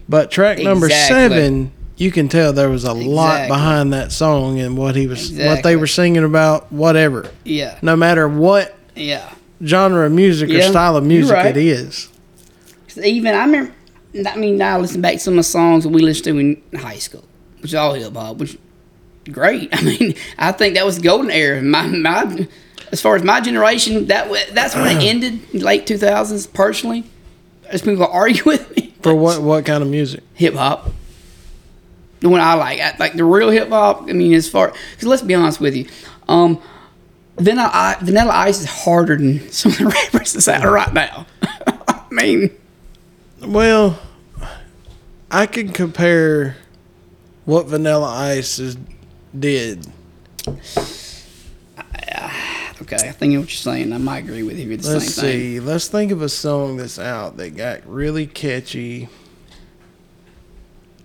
But 0.10 0.32
track 0.32 0.60
number 0.60 0.88
Exactly. 0.88 1.16
seven, 1.16 1.72
you 1.98 2.12
can 2.12 2.28
tell 2.30 2.52
there 2.54 2.70
was 2.70 2.84
a 2.84 2.94
lot 2.94 3.48
behind 3.48 3.94
that 3.94 4.12
song 4.12 4.60
and 4.60 4.78
what 4.78 4.96
he 4.96 5.08
was, 5.08 5.32
what 5.32 5.64
they 5.64 5.76
were 5.76 5.88
singing 5.88 6.24
about, 6.24 6.72
whatever. 6.72 7.32
"Yeah, 7.46 7.78
No 7.82 7.96
matter 7.96 8.28
what 8.28 8.76
yeah." 8.96 9.32
genre 9.64 10.06
of 10.08 10.12
music 10.12 10.50
or 10.50 10.62
style 10.64 10.98
of 10.98 11.04
music 11.06 11.36
right. 11.36 11.56
it 11.56 11.58
is. 11.58 12.10
Even 13.02 13.36
I 13.36 13.46
remember. 13.46 13.74
I 14.28 14.36
mean, 14.36 14.58
now 14.58 14.76
I 14.76 14.80
listen 14.82 15.00
back 15.02 15.14
to 15.14 15.20
some 15.20 15.34
of 15.36 15.38
the 15.38 15.44
songs 15.44 15.84
that 15.84 15.90
we 15.92 16.02
listened 16.02 16.26
to 16.26 16.38
in 16.40 16.62
high 16.80 16.98
school, 16.98 17.24
which 17.62 17.72
is 17.72 17.76
all 17.76 17.94
hip 17.94 18.14
hop, 18.14 18.38
which 18.38 18.58
great. 19.32 19.70
I 19.74 19.82
mean, 19.82 20.16
I 20.38 20.52
think 20.52 20.76
that 20.76 20.86
was 20.86 20.98
the 20.98 21.04
golden 21.04 21.32
era. 21.32 21.62
My 21.62 21.86
my, 21.88 22.48
as 22.92 23.00
far 23.02 23.16
as 23.16 23.24
my 23.24 23.40
generation, 23.40 24.08
that 24.08 24.30
that's 24.54 24.76
when 24.76 24.98
it 24.98 25.04
ended, 25.08 25.54
late 25.54 25.88
two 25.88 25.98
thousands. 25.98 26.48
Personally, 26.48 27.06
as 27.74 27.82
people 27.82 28.06
argue 28.08 28.44
with 28.46 28.76
me 28.76 28.94
For 29.02 29.14
what 29.16 29.42
what 29.42 29.66
kind 29.66 29.82
of 29.84 29.90
music? 29.90 30.24
hip 30.34 30.54
hop. 30.56 30.92
The 32.20 32.30
one 32.30 32.40
I 32.40 32.54
like, 32.54 32.80
I, 32.80 32.96
like 33.00 33.14
the 33.14 33.26
real 33.26 33.50
hip 33.50 33.70
hop. 33.70 34.04
I 34.08 34.14
mean, 34.14 34.34
as 34.34 34.48
far 34.48 34.74
because 34.92 35.08
let's 35.08 35.22
be 35.24 35.34
honest 35.34 35.60
with 35.60 35.76
you, 35.76 35.88
um, 36.28 36.62
Vanilla 37.38 37.70
I, 37.74 37.96
Vanilla 38.02 38.32
Ice 38.34 38.60
is 38.60 38.68
harder 38.68 39.18
than 39.18 39.50
some 39.52 39.72
of 39.72 39.78
the 39.80 39.86
rappers 39.88 40.34
that's 40.34 40.48
out 40.48 40.64
right 40.70 40.94
now. 40.94 41.26
I 41.68 42.04
mean, 42.12 42.52
Well, 43.42 44.00
I 45.32 45.48
can 45.48 45.70
compare 45.70 46.58
what 47.46 47.66
Vanilla 47.68 48.08
Ice 48.08 48.60
is, 48.60 48.78
did. 49.38 49.88
Okay, 52.82 52.96
I 52.96 53.12
think 53.12 53.32
I 53.32 53.34
know 53.36 53.40
what 53.42 53.50
you're 53.50 53.56
saying. 53.58 53.94
I 53.94 53.98
might 53.98 54.24
agree 54.26 54.44
with 54.44 54.58
you. 54.60 54.72
It's 54.72 54.88
the 54.88 54.94
Let's 54.96 55.14
same 55.14 55.24
thing. 55.26 55.40
see. 55.40 55.60
Let's 55.60 55.88
think 55.88 56.12
of 56.12 56.22
a 56.22 56.30
song 56.30 56.78
that's 56.78 57.00
out 57.00 57.38
that 57.38 57.56
got 57.56 57.86
really 57.88 58.28
catchy. 58.28 59.10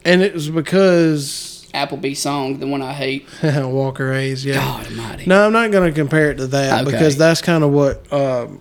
And 0.04 0.22
it 0.22 0.34
was 0.34 0.48
because 0.50 1.68
Applebee 1.74 2.16
song, 2.16 2.58
the 2.60 2.66
one 2.66 2.80
I 2.82 2.92
hate. 2.92 3.26
Walker 3.42 4.12
Hayes, 4.12 4.44
yeah. 4.44 4.54
God 4.54 4.86
Almighty. 4.86 5.24
No, 5.26 5.46
I'm 5.46 5.52
not 5.52 5.70
going 5.72 5.92
to 5.92 5.94
compare 5.98 6.30
it 6.30 6.36
to 6.36 6.46
that 6.48 6.82
Okay. 6.82 6.90
because 6.92 7.16
that's 7.16 7.42
kind 7.42 7.64
of 7.64 7.70
what 7.72 8.10
um, 8.12 8.60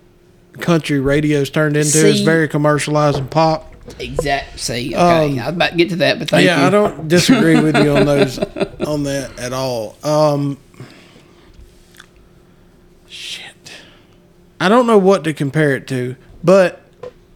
country 0.60 0.98
radio's 1.00 1.48
turned 1.48 1.76
into. 1.76 2.06
it's 2.06 2.18
See- 2.18 2.24
very 2.24 2.48
commercialized 2.48 3.18
and 3.18 3.30
pop. 3.30 3.72
Exact. 4.00 4.58
See, 4.58 4.88
okay, 4.96 4.98
Um, 5.34 5.38
I 5.38 5.46
was 5.46 5.54
about 5.54 5.70
to 5.70 5.76
get 5.76 5.90
to 5.90 5.96
that, 5.96 6.18
but 6.18 6.28
thank 6.28 6.42
you. 6.42 6.48
yeah, 6.48 6.62
you. 6.62 6.66
I 6.66 6.70
don't 6.70 7.06
disagree 7.06 7.60
with 7.60 7.76
you 7.76 7.96
on 7.96 8.04
those 8.06 8.36
on 8.84 9.04
that 9.04 9.38
at 9.38 9.52
all. 9.52 9.94
Um, 10.02 10.58
shit, 13.08 13.54
I 14.60 14.68
don't 14.68 14.86
know 14.86 14.98
what 14.98 15.24
to 15.24 15.32
compare 15.34 15.74
it 15.76 15.86
to, 15.88 16.16
but 16.42 16.80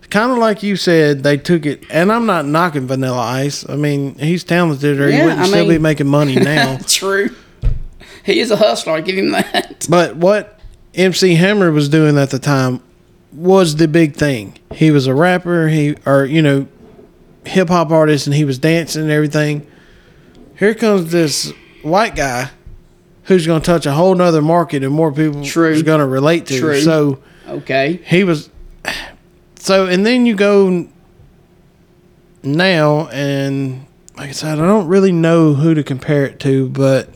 kind 0.08 0.32
of 0.32 0.38
like 0.38 0.62
you 0.62 0.76
said, 0.76 1.22
they 1.22 1.36
took 1.36 1.66
it, 1.66 1.84
and 1.90 2.10
I'm 2.10 2.26
not 2.26 2.46
knocking 2.46 2.86
Vanilla 2.86 3.20
Ice. 3.20 3.68
I 3.68 3.76
mean, 3.76 4.16
he's 4.18 4.42
talented, 4.44 5.00
or 5.00 5.08
he 5.08 5.16
Yeah, 5.18 5.24
wouldn't 5.24 5.42
I 5.42 5.46
still 5.46 5.68
be 5.68 5.78
making 5.78 6.06
money 6.08 6.34
now. 6.36 6.78
True. 6.86 7.30
He 8.24 8.40
is 8.40 8.50
a 8.50 8.56
hustler. 8.56 8.94
I 8.94 9.00
give 9.00 9.16
him 9.16 9.30
that. 9.32 9.86
but 9.88 10.16
what 10.16 10.58
MC 10.94 11.34
Hammer 11.34 11.70
was 11.70 11.88
doing 11.88 12.18
at 12.18 12.30
the 12.30 12.38
time 12.38 12.82
was 13.32 13.76
the 13.76 13.86
big 13.88 14.14
thing. 14.16 14.58
He 14.72 14.90
was 14.90 15.06
a 15.06 15.14
rapper, 15.14 15.68
he 15.68 15.96
or 16.04 16.24
you 16.24 16.42
know, 16.42 16.66
hip 17.44 17.68
hop 17.68 17.90
artist, 17.90 18.26
and 18.26 18.34
he 18.34 18.44
was 18.44 18.58
dancing 18.58 19.02
and 19.02 19.10
everything. 19.10 19.66
Here 20.58 20.74
comes 20.74 21.12
this 21.12 21.52
white 21.82 22.14
guy 22.16 22.50
who's 23.30 23.46
going 23.46 23.62
to 23.62 23.64
touch 23.66 23.86
a 23.86 23.92
whole 23.92 24.14
nother 24.14 24.42
market, 24.42 24.82
and 24.82 24.92
more 24.92 25.12
people 25.12 25.44
True. 25.44 25.70
is 25.70 25.82
going 25.84 26.00
to 26.00 26.06
relate 26.06 26.46
to. 26.46 26.58
True. 26.58 26.80
So 26.80 27.20
Okay. 27.48 28.00
he 28.04 28.24
was. 28.24 28.50
So 29.56 29.86
and 29.86 30.04
then 30.04 30.26
you 30.26 30.34
go 30.34 30.88
now, 32.42 33.06
and 33.08 33.86
like 34.16 34.30
I 34.30 34.32
said, 34.32 34.58
I 34.58 34.66
don't 34.66 34.88
really 34.88 35.12
know 35.12 35.54
who 35.54 35.74
to 35.74 35.82
compare 35.84 36.24
it 36.26 36.40
to, 36.40 36.68
but 36.70 37.08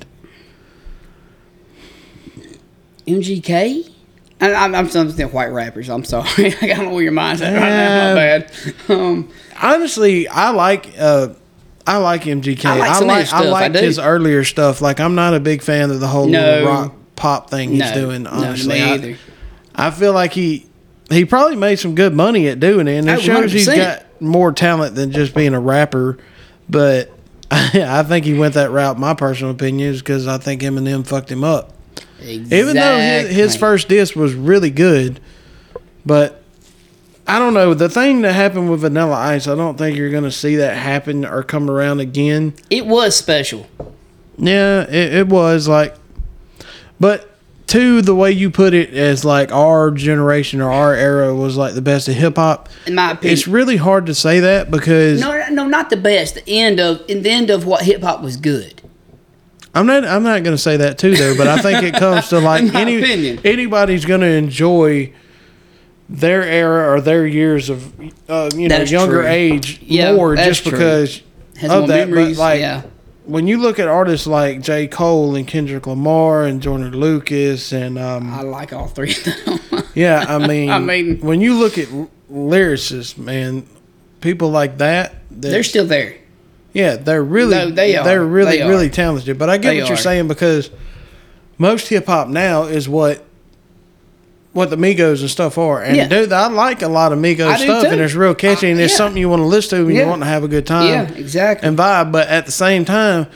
MGK. 3.06 3.90
And 4.40 4.54
I'm, 4.54 4.74
I'm 4.74 4.88
something 4.88 5.26
white 5.32 5.48
rappers. 5.52 5.88
I'm 5.88 6.04
sorry. 6.04 6.54
I 6.62 6.66
don't 6.74 6.86
know 6.86 6.90
where 6.94 7.02
your 7.02 7.12
mind's 7.12 7.40
at 7.42 7.54
right 7.54 7.60
now. 7.70 8.08
My 8.10 8.14
bad. 8.14 8.52
Um, 8.88 9.30
Honestly, 9.60 10.28
I 10.28 10.50
like 10.50 10.92
uh, 10.98 11.28
I 11.86 11.98
like 11.98 12.22
MGK. 12.22 12.64
I 12.64 12.76
like 13.00 13.32
I 13.32 13.44
like 13.44 13.72
his 13.74 13.78
I 13.78 13.82
I 13.82 13.82
his 13.84 13.98
earlier 13.98 14.44
stuff. 14.44 14.80
Like 14.80 15.00
I'm 15.00 15.14
not 15.14 15.34
a 15.34 15.40
big 15.40 15.62
fan 15.62 15.90
of 15.90 16.00
the 16.00 16.06
whole 16.06 16.26
No. 16.26 16.64
rock 16.64 16.94
pop 17.16 17.50
thing 17.50 17.70
he's 17.70 17.80
no, 17.80 17.94
doing. 17.94 18.22
no, 18.24 18.30
Honestly, 18.30 18.74
me 18.74 18.82
I- 18.82 19.16
I 19.88 19.90
feel 19.90 20.12
like 20.12 20.32
he 20.32 20.66
he 21.10 21.24
probably 21.24 21.56
made 21.56 21.78
some 21.78 21.94
good 21.94 22.14
money 22.14 22.48
at 22.48 22.60
doing 22.60 22.88
it, 22.88 22.96
and 22.98 23.08
it 23.08 23.18
Oh, 23.18 23.20
shows 23.20 23.52
he's 23.52 23.68
100%. 23.68 23.76
got 23.76 24.06
more 24.22 24.52
talent 24.52 24.94
than 24.94 25.12
just 25.12 25.34
being 25.34 25.52
a 25.52 25.60
rapper. 25.60 26.16
But 26.70 27.10
I 27.50 28.02
think 28.04 28.24
he 28.24 28.32
went 28.34 28.54
that 28.54 28.70
route. 28.70 28.98
My 28.98 29.12
personal 29.14 29.52
opinion 29.52 29.92
is 29.92 30.00
because 30.00 30.26
I 30.26 30.38
think 30.38 30.62
Eminem 30.62 31.06
fucked 31.06 31.30
him 31.30 31.44
up. 31.44 31.72
Exactly. 32.20 32.58
Even 32.58 32.76
though 32.76 32.96
his, 32.98 33.30
his 33.36 33.56
first 33.56 33.88
disc 33.88 34.16
was 34.16 34.32
really 34.32 34.70
good, 34.70 35.20
but 36.06 36.42
I 37.26 37.38
don't 37.38 37.54
know 37.54 37.72
the 37.74 37.88
thing 37.88 38.22
that 38.22 38.32
happened 38.32 38.70
with 38.70 38.80
Vanilla 38.80 39.14
Ice. 39.16 39.48
I 39.48 39.54
don't 39.54 39.78
think 39.78 39.96
you're 39.96 40.10
gonna 40.10 40.30
see 40.30 40.56
that 40.56 40.76
happen 40.76 41.24
or 41.24 41.42
come 41.42 41.70
around 41.70 42.00
again. 42.00 42.54
it 42.70 42.86
was 42.86 43.16
special. 43.16 43.66
Yeah, 44.36 44.82
it, 44.82 45.14
it 45.14 45.28
was 45.28 45.68
like, 45.68 45.94
but 47.00 47.30
to 47.68 48.02
the 48.02 48.14
way 48.14 48.30
you 48.30 48.50
put 48.50 48.74
it 48.74 48.90
as 48.92 49.24
like 49.24 49.50
our 49.52 49.90
generation 49.90 50.60
or 50.60 50.70
our 50.70 50.94
era 50.94 51.34
was 51.34 51.56
like 51.56 51.74
the 51.74 51.80
best 51.82 52.08
of 52.08 52.14
hip 52.14 52.36
hop. 52.36 52.68
In 52.86 52.94
my 52.94 53.12
opinion, 53.12 53.32
It's 53.32 53.48
really 53.48 53.76
hard 53.76 54.06
to 54.06 54.14
say 54.14 54.40
that 54.40 54.70
because 54.70 55.20
no, 55.20 55.48
no, 55.50 55.66
not 55.66 55.90
the 55.90 55.96
best. 55.96 56.34
The 56.34 56.48
end 56.48 56.78
of, 56.78 57.00
in 57.08 57.22
the 57.22 57.30
end 57.30 57.50
of 57.50 57.64
what 57.64 57.82
hip 57.84 58.02
hop 58.02 58.22
was 58.22 58.36
good. 58.36 58.82
I'm 59.74 59.86
not 59.86 60.04
I'm 60.04 60.22
not 60.22 60.42
going 60.44 60.54
to 60.56 60.62
say 60.62 60.76
that 60.76 60.98
too 60.98 61.16
though. 61.16 61.36
But 61.36 61.48
I 61.48 61.58
think 61.60 61.82
it 61.82 61.94
comes 61.94 62.28
to 62.28 62.38
like 62.40 62.62
any 62.74 62.98
opinion. 62.98 63.40
anybody's 63.44 64.04
going 64.04 64.20
to 64.20 64.28
enjoy 64.28 65.12
their 66.08 66.42
era 66.42 66.92
or 66.94 67.00
their 67.00 67.26
years 67.26 67.70
of 67.70 67.92
uh, 68.28 68.50
you 68.54 68.68
know 68.68 68.78
younger 68.82 69.22
true. 69.22 69.26
age 69.26 69.80
Yeah, 69.82 70.12
more 70.14 70.36
just 70.36 70.62
true. 70.62 70.72
because 70.72 71.22
Has 71.58 71.70
of 71.70 71.88
that. 71.88 72.08
memories. 72.08 72.36
But 72.36 72.42
like 72.42 72.60
yeah, 72.60 72.82
when 73.24 73.46
you 73.46 73.58
look 73.58 73.78
at 73.78 73.88
artists 73.88 74.26
like 74.26 74.60
J. 74.60 74.86
Cole 74.86 75.34
and 75.34 75.46
Kendrick 75.46 75.86
Lamar 75.86 76.44
and 76.44 76.60
Joyner 76.60 76.90
Lucas 76.90 77.72
and 77.72 77.98
um, 77.98 78.32
I 78.34 78.42
like 78.42 78.72
all 78.72 78.86
three 78.88 79.12
of 79.12 79.24
them. 79.70 79.82
yeah, 79.94 80.24
I 80.28 80.46
mean, 80.46 80.70
I 80.70 80.78
mean- 80.78 81.20
when 81.20 81.40
you 81.40 81.54
look 81.54 81.78
at 81.78 81.90
l- 81.90 82.10
lyricists, 82.30 83.16
man, 83.16 83.66
people 84.20 84.50
like 84.50 84.78
that, 84.78 85.14
that 85.30 85.48
They're 85.48 85.62
still 85.62 85.86
there. 85.86 86.16
yeah, 86.74 86.96
they're 86.96 87.22
really 87.24 87.54
No, 87.56 87.70
they 87.70 87.96
are. 87.96 88.04
they're 88.04 88.24
really 88.24 88.56
They 88.58 88.62
are. 88.62 88.68
really 88.68 88.90
talented. 88.90 89.38
But 89.38 89.48
I 89.48 89.56
get 89.56 89.70
They 89.70 89.80
what 89.80 89.88
you're 89.88 89.94
are. 89.94 90.00
saying 90.00 90.28
because 90.28 90.70
most 91.56 91.88
hip 91.88 92.06
hop 92.06 92.28
now 92.28 92.64
is 92.64 92.88
what 92.88 93.24
what 94.54 94.70
the 94.70 94.76
Migos 94.76 95.20
and 95.20 95.28
stuff 95.28 95.58
are. 95.58 95.82
And 95.82 95.96
Yeah. 95.96 96.08
dude, 96.08 96.32
I 96.32 96.46
like 96.46 96.80
a 96.80 96.88
lot 96.88 97.12
of 97.12 97.18
Migos 97.18 97.58
stuff, 97.58 97.82
too. 97.82 97.88
and 97.90 98.00
it's 98.00 98.14
real 98.14 98.34
catchy, 98.34 98.70
and 98.70 98.80
it's 98.80 98.92
yeah. 98.92 98.96
something 98.96 99.20
you 99.20 99.28
want 99.28 99.40
to 99.40 99.46
listen 99.46 99.80
to 99.80 99.84
when 99.84 99.94
you 99.96 100.06
want 100.06 100.22
to 100.22 100.28
have 100.28 100.44
a 100.44 100.48
good 100.48 100.66
time 100.66 100.88
yeah, 100.88 101.02
exactly. 101.14 101.68
and 101.68 101.76
vibe. 101.76 102.12
But 102.12 102.28
at 102.28 102.46
the 102.46 102.52
same 102.52 102.84
time, 102.84 103.26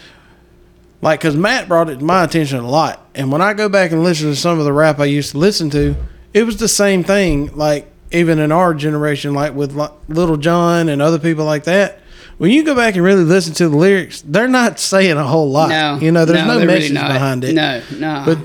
like, 1.03 1.21
because 1.21 1.37
Matt 1.37 1.69
brought 1.69 1.91
it 1.91 1.99
to 1.99 2.05
my 2.05 2.25
attention 2.25 2.61
a 2.61 2.69
lot, 2.69 3.07
and 3.15 3.31
when 3.31 3.43
I 3.43 3.53
go 3.53 3.69
back 3.69 3.91
and 3.93 4.03
listen 4.03 4.31
to 4.31 4.37
some 4.37 4.59
of 4.59 4.65
the 4.65 4.73
rap 4.73 5.01
I 5.01 5.05
used 5.07 5.33
to 5.33 5.39
listen 5.39 5.71
to, 5.71 5.97
it 6.33 6.45
was 6.45 6.57
the 6.57 6.69
same 6.69 7.03
thing. 7.05 7.51
Like 7.55 7.91
even 8.13 8.39
in 8.39 8.53
our 8.53 8.75
generation, 8.75 9.35
like 9.35 9.55
with 9.55 9.73
Lil 10.09 10.37
Jon 10.37 10.89
and 10.89 11.03
other 11.03 11.19
people 11.19 11.45
like 11.45 11.65
that. 11.65 12.01
When 12.39 12.53
you 12.53 12.63
go 12.63 12.77
back 12.77 12.95
and 12.95 13.03
really 13.03 13.25
listen 13.25 13.53
to 13.55 13.69
the 13.69 13.77
lyrics, 13.77 14.23
they're 14.25 14.47
not 14.47 14.79
saying 14.79 15.17
a 15.17 15.25
whole 15.25 15.51
lot. 15.51 15.71
no, 15.71 15.99
you 16.01 16.13
know, 16.13 16.25
there's 16.25 16.47
no, 16.47 16.55
really 16.55 16.67
message 16.67 16.93
behind 16.95 17.43
it. 17.43 17.55
No, 17.55 17.83
no. 17.99 18.23
But 18.25 18.39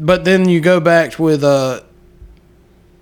but 0.00 0.24
then 0.24 0.48
you 0.48 0.60
go 0.60 0.80
back 0.80 1.18
with 1.18 1.44
uh 1.44 1.82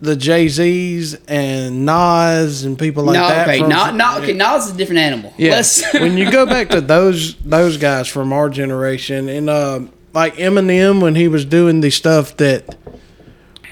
the 0.07 0.17
Jay 0.17 0.49
Z's 0.49 1.15
and 1.29 1.85
Nas 1.85 2.65
and 2.65 2.79
people 2.79 3.05
like 3.05 3.15
no, 3.15 3.29
that. 3.29 3.49
okay, 3.49 3.59
from- 3.61 3.69
not, 3.69 3.95
not, 3.95 4.23
okay, 4.23 4.33
Nas 4.33 4.67
is 4.67 4.75
a 4.75 4.77
different 4.77 5.01
animal. 5.01 5.35
yeah. 5.37 5.63
When 5.95 6.17
you 6.17 6.31
go 6.31 6.47
back 6.47 6.71
to 6.71 6.81
those 6.81 7.35
those 7.37 7.77
guys 7.77 8.09
from 8.09 8.33
our 8.33 8.49
generation 8.49 9.29
and 9.29 9.51
um 9.51 9.93
like 10.15 10.37
Eminem 10.37 11.03
when 11.03 11.15
he 11.15 11.29
was 11.29 11.45
doing 11.45 11.81
the 11.81 11.91
stuff 11.91 12.37
that 12.39 12.75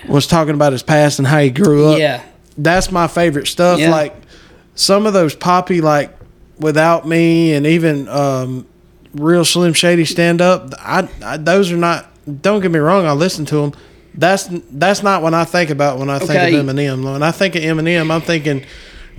was 0.08 0.26
talking 0.26 0.54
about 0.54 0.72
his 0.72 0.82
past 0.82 1.18
and 1.18 1.26
how 1.26 1.38
he 1.38 1.48
grew 1.50 1.88
up. 1.92 1.98
yeah, 1.98 2.22
That's 2.58 2.90
my 2.92 3.06
favorite 3.06 3.46
stuff. 3.46 3.78
Yeah. 3.80 3.90
Like 3.90 4.14
some 4.74 5.06
of 5.06 5.12
those 5.14 5.34
poppy 5.34 5.80
like 5.80 6.14
without 6.58 7.06
me 7.06 7.54
and 7.54 7.66
even 7.66 8.08
um 8.08 8.66
real 9.14 9.44
slim 9.44 9.72
shady 9.72 10.04
stand 10.04 10.40
up 10.40 10.70
I, 10.78 11.08
I 11.24 11.36
those 11.36 11.70
are 11.70 11.76
not 11.76 12.10
don't 12.42 12.60
get 12.60 12.70
me 12.72 12.78
wrong 12.80 13.06
I 13.06 13.12
listen 13.12 13.44
to 13.46 13.56
them 13.56 13.72
that's 14.16 14.48
that's 14.70 15.02
not 15.02 15.22
what 15.22 15.34
I 15.34 15.44
think 15.44 15.70
about 15.70 15.98
when 15.98 16.08
I 16.10 16.18
think 16.18 16.30
Okay. 16.30 16.54
of 16.56 16.66
Eminem 16.66 17.04
when 17.12 17.22
I 17.22 17.30
think 17.32 17.54
of 17.56 17.62
Eminem 17.62 18.10
I'm 18.10 18.20
thinking 18.20 18.64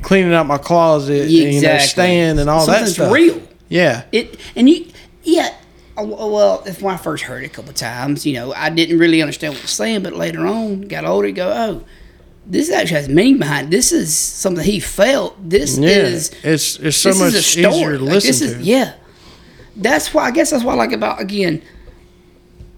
cleaning 0.01 0.33
out 0.33 0.45
my 0.45 0.57
closet 0.57 1.27
Yeah, 1.29 1.41
you 1.47 1.51
know 1.51 1.55
exactly. 1.57 1.87
staying 1.87 2.39
and 2.39 2.49
all 2.49 2.65
that 2.65 2.73
Something's 2.87 2.93
stuff 2.93 3.11
real. 3.13 3.41
yeah 3.69 4.03
It 4.11 4.39
and 4.55 4.69
you, 4.69 4.87
yeah. 5.23 5.53
uh, 5.97 6.03
Well, 6.05 6.61
that's 6.65 6.81
when 6.81 6.93
I 6.93 6.97
first 6.97 7.23
heard 7.23 7.43
it 7.43 7.47
a 7.47 7.49
couple 7.49 7.71
of 7.71 7.75
times. 7.77 8.25
You 8.25 8.33
know, 8.33 8.53
I 8.53 8.69
didn't 8.69 8.99
really 8.99 9.21
understand 9.21 9.53
what 9.53 9.59
it 9.59 9.63
was 9.63 9.71
saying, 9.71 10.03
but 10.03 10.13
later 10.13 10.45
on, 10.45 10.81
got 10.81 11.03
older, 11.05 11.31
go, 11.31 11.49
oh, 11.51 11.83
this 12.45 12.69
actually 12.71 12.97
has 13.01 13.09
meaning 13.09 13.39
behind. 13.39 13.67
It. 13.67 13.71
This 13.71 13.91
is 13.91 14.15
something 14.15 14.63
he 14.63 14.79
felt. 14.79 15.49
This 15.49 15.77
yeah 15.77 15.89
is 15.89 16.31
it's 16.43 16.77
it's 16.79 16.97
so 16.97 17.09
much 17.15 17.33
is 17.33 17.57
easier 17.57 17.97
to 17.97 18.03
Like, 18.03 18.13
listen 18.13 18.27
this 18.27 18.39
to 18.39 18.45
is 18.59 18.67
yeah. 18.67 18.93
That's 19.75 20.13
why 20.13 20.25
I 20.25 20.31
guess 20.31 20.51
that's 20.51 20.63
what 20.63 20.73
I 20.73 20.75
like 20.75 20.91
about 20.93 21.19
again 21.19 21.61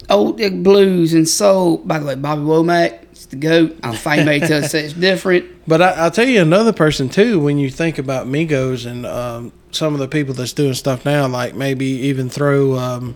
old 0.10 0.38
blues 0.64 1.14
and 1.14 1.28
soul. 1.28 1.78
By 1.78 2.00
the 2.00 2.06
way, 2.06 2.16
Bobby 2.16 2.42
Womack, 2.42 3.28
the 3.30 3.36
goat. 3.36 3.78
I'm 3.84 3.94
famous 3.96 4.48
to 4.48 4.68
say 4.70 4.86
it's 4.86 4.94
different. 4.94 5.46
But 5.68 5.82
I, 5.82 5.90
I'll 5.92 6.12
tell 6.12 6.26
you 6.26 6.42
another 6.42 6.72
person 6.72 7.10
too. 7.10 7.42
When 7.42 7.58
you 7.58 7.70
think 7.70 7.98
about 7.98 8.26
Migos 8.26 8.86
and 8.90 9.06
um, 9.06 9.52
some 9.72 9.94
of 9.94 10.00
the 10.00 10.08
people 10.08 10.34
that's 10.34 10.54
doing 10.54 10.74
stuff 10.76 11.04
now, 11.04 11.28
like 11.28 11.56
maybe 11.56 11.86
even 11.86 12.30
throw 12.30 12.78
um, 12.78 13.16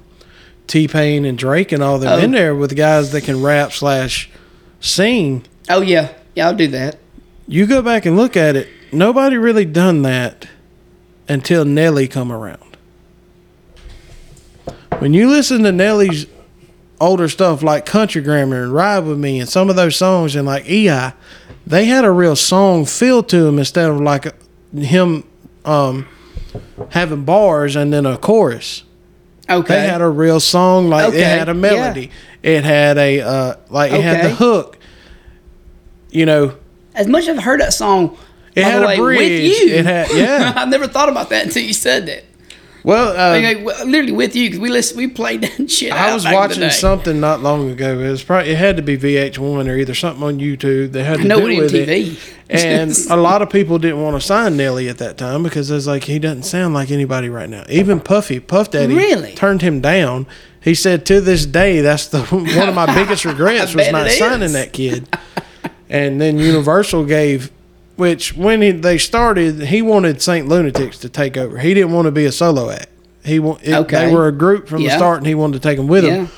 T 0.68 0.86
Pain 0.89 1.24
and 1.24 1.38
Drake 1.38 1.72
and 1.72 1.82
all 1.82 1.98
them 1.98 2.12
Oh. 2.12 2.18
in 2.22 2.32
there 2.32 2.54
with 2.54 2.76
guys 2.76 3.14
that 3.14 3.24
can 3.24 3.42
rap 3.42 3.72
slash 3.72 4.30
sing. 4.82 5.46
Oh 5.70 5.80
yeah, 5.80 6.10
yeah, 6.36 6.48
I'll 6.48 6.54
do 6.56 6.68
that. 6.68 6.98
You 7.48 7.66
go 7.66 7.82
back 7.82 8.06
and 8.06 8.18
look 8.18 8.36
at 8.36 8.58
it. 8.58 8.68
Nobody 8.92 9.38
really 9.38 9.64
done 9.64 10.02
that 10.02 10.50
until 11.30 11.64
Nelly 11.64 12.10
come 12.10 12.34
around. 12.34 12.76
When 15.00 15.14
you 15.14 15.30
listen 15.30 15.64
to 15.64 15.72
Nelly's 15.72 16.26
older 17.02 17.28
stuff 17.28 17.62
like 17.64 17.86
Country 17.86 18.22
Grammar 18.22 18.64
and 18.64 18.74
Ride 18.74 18.99
With 18.99 19.18
Me 19.18 19.39
and 19.39 19.49
some 19.49 19.70
of 19.70 19.76
those 19.76 19.95
songs 19.95 20.36
and 20.36 20.45
like 20.45 20.66
EI, 20.70 21.12
they 21.68 21.86
had 21.86 22.06
a 22.06 22.12
real 22.12 22.36
song 22.36 22.86
feel 22.86 23.24
to 23.24 23.43
them 23.43 23.60
instead 23.60 23.89
of 23.89 23.99
like 23.99 24.26
a, 24.28 24.34
him 24.76 25.24
um, 25.66 26.08
having 26.89 27.26
bars 27.26 27.76
and 27.76 27.91
then 27.91 28.06
a 28.06 28.18
chorus. 28.18 28.84
Okay. 29.49 29.74
They 29.76 29.88
had 29.88 30.02
a 30.02 30.08
real 30.10 30.39
song, 30.39 30.88
like 30.89 31.10
Okay, 31.10 31.20
it 31.22 31.26
had 31.39 31.49
a 31.49 31.54
melody. 31.54 32.12
It 32.41 32.64
had 32.64 32.97
a 32.97 33.20
uh, 33.22 33.56
like 33.70 33.91
it 33.91 34.02
had 34.02 34.24
the 34.26 34.30
hook. 34.36 34.78
You 36.10 36.26
know, 36.26 36.56
as 36.93 37.08
much 37.08 37.24
as 37.24 37.38
I've 37.38 37.43
heard 37.43 37.62
that 37.62 37.74
song, 37.74 38.18
It 38.56 38.64
had 38.64 38.84
a 38.84 38.88
way, 38.88 38.97
bridge. 38.97 39.20
with 39.20 39.62
you. 39.62 39.74
It 39.76 39.86
had- 39.86 40.12
yeah. 40.14 40.54
I 40.56 40.66
never 40.66 40.88
thought 40.88 41.10
about 41.10 41.30
that 41.30 41.45
until 41.45 41.64
you 41.64 41.74
said 41.74 42.06
that. 42.08 42.24
Well, 42.84 43.18
uh, 43.18 43.40
mean, 43.40 43.64
well, 43.64 43.86
literally 43.86 44.12
with 44.12 44.36
you 44.36 44.48
because 44.50 44.60
we 44.60 44.70
listen, 44.70 44.98
we 44.98 45.08
played 45.08 45.42
that 45.58 45.70
shit. 45.70 45.92
I 45.92 46.14
was 46.14 46.24
back 46.24 46.34
in 46.34 46.60
the 46.60 46.66
watching 46.66 46.70
something 46.70 47.20
not 47.20 47.42
long 47.42 47.70
ago. 47.70 48.00
It 48.00 48.10
was 48.10 48.24
probably 48.24 48.52
it 48.52 48.58
had 48.58 48.78
to 48.78 48.82
be 48.84 48.98
VH1 48.98 49.68
or 49.70 49.76
either 49.78 49.94
something 49.94 50.24
on 50.24 50.40
YouTube 50.40 50.92
They 50.92 51.04
had 51.04 51.18
to 51.20 51.28
do 51.28 51.48
it 51.48 51.58
with 51.60 51.74
it. 51.74 52.18
And 52.54 52.92
a 53.10 53.16
lot 53.16 53.42
of 53.42 53.50
people 53.50 53.80
didn't 53.80 54.02
want 54.02 54.18
to 54.18 54.28
sign 54.28 54.58
Nelly 54.58 54.90
at 54.90 54.98
that 54.98 55.18
time 55.18 55.42
because 55.42 55.72
it 55.72 55.74
was 55.74 55.88
like 55.88 56.04
he 56.04 56.20
doesn't 56.20 56.44
sound 56.44 56.74
like 56.74 56.92
anybody 56.92 57.30
right 57.30 57.48
now. 57.50 57.64
Even 57.70 58.02
Puffy, 58.02 58.42
Puff 58.42 58.72
Daddy, 58.72 58.94
Really? 58.94 59.34
turned 59.36 59.62
him 59.62 59.80
down. 59.80 60.28
He 60.60 60.76
said 60.76 61.06
to 61.06 61.22
this 61.22 61.46
day 61.46 61.80
that's 61.80 62.08
the 62.08 62.24
one 62.26 62.68
of 62.68 62.76
my 62.76 62.94
biggest 62.94 63.24
regrets 63.24 63.74
was 63.74 63.90
not 63.90 64.12
signing 64.12 64.42
is. 64.42 64.54
that 64.54 64.74
kid. 64.74 65.08
and 65.90 66.20
then 66.20 66.40
Universal 66.40 67.06
gave, 67.06 67.52
which 67.96 68.36
when 68.36 68.62
he, 68.62 68.72
they 68.72 68.98
started, 68.98 69.62
he 69.62 69.82
wanted 69.82 70.22
Saint 70.22 70.48
Lunatics 70.48 70.98
to 71.00 71.10
take 71.10 71.38
over. 71.38 71.58
He 71.58 71.74
didn't 71.74 71.92
want 71.92 72.06
to 72.06 72.12
be 72.12 72.26
a 72.26 72.32
solo 72.32 72.70
act. 72.70 72.89
He 73.24 73.38
it, 73.38 73.74
Okay. 73.74 74.08
They 74.08 74.14
were 74.14 74.28
a 74.28 74.32
group 74.32 74.68
from 74.68 74.84
the 74.84 74.89
start, 74.89 75.18
and 75.20 75.28
he 75.28 75.36
wanted 75.36 75.62
to 75.62 75.68
take 75.68 75.78
them 75.78 75.88
with 75.88 76.04
him. 76.04 76.30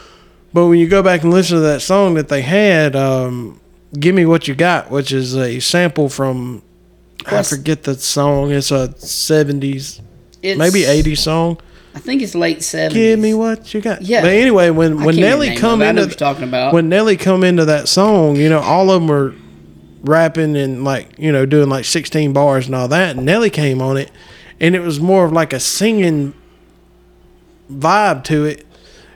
But 0.54 0.68
when 0.68 0.78
you 0.80 0.88
go 0.88 1.01
back 1.01 1.24
and 1.24 1.34
listen 1.34 1.58
to 1.58 1.62
that 1.62 1.82
song 1.82 2.14
that 2.16 2.28
they 2.28 2.41
had, 2.41 2.95
um, 2.95 3.60
"Give 3.97 4.14
Me 4.14 4.26
What 4.26 4.47
You 4.47 4.54
Got," 4.54 4.91
which 4.91 5.12
is 5.12 5.36
a 5.36 5.60
sample 5.60 6.10
from 6.10 6.62
I 7.26 7.41
forget 7.43 7.84
the 7.84 7.95
song. 7.95 8.51
It's 8.51 8.72
a 8.72 8.93
seventies, 8.97 10.01
maybe 10.43 10.84
eighties 10.86 11.22
song. 11.22 11.58
I 11.95 11.99
think 11.99 12.22
it's 12.22 12.36
late 12.36 12.64
seventies. 12.64 12.97
Give 13.01 13.20
me 13.20 13.34
what 13.34 13.74
you 13.74 13.82
got. 13.82 14.01
Yeah. 14.01 14.22
But 14.22 14.32
anyway, 14.32 14.70
when 14.72 14.99
I 14.99 15.06
when 15.06 15.16
Nelly 15.16 15.56
come 15.56 15.82
it, 15.82 15.86
but 15.86 15.89
I 15.89 15.91
know 15.93 16.04
into 16.04 16.16
talking 16.16 16.43
about. 16.43 16.74
when 16.74 16.89
Nelly 16.89 17.18
come 17.18 17.43
into 17.43 17.66
that 17.66 17.88
song, 17.88 18.36
you 18.36 18.49
know, 18.49 18.60
all 18.60 18.89
of 18.89 19.01
them 19.01 19.08
were 19.08 19.34
rapping 20.04 20.56
and 20.56 20.84
like 20.84 21.18
you 21.18 21.32
know 21.32 21.45
doing 21.45 21.70
like 21.70 21.86
sixteen 21.86 22.34
bars 22.34 22.66
and 22.68 22.76
all 22.76 22.88
that. 22.89 23.16
And 23.16 23.26
Nelly 23.26 23.49
came 23.49 23.82
on 23.82 23.97
it, 23.97 24.12
and 24.60 24.76
it 24.76 24.82
was 24.82 24.99
more 24.99 25.26
of 25.26 25.32
like 25.32 25.54
a 25.54 25.60
singing 25.60 26.34
vibe 27.72 28.24
to 28.26 28.45
it, 28.45 28.66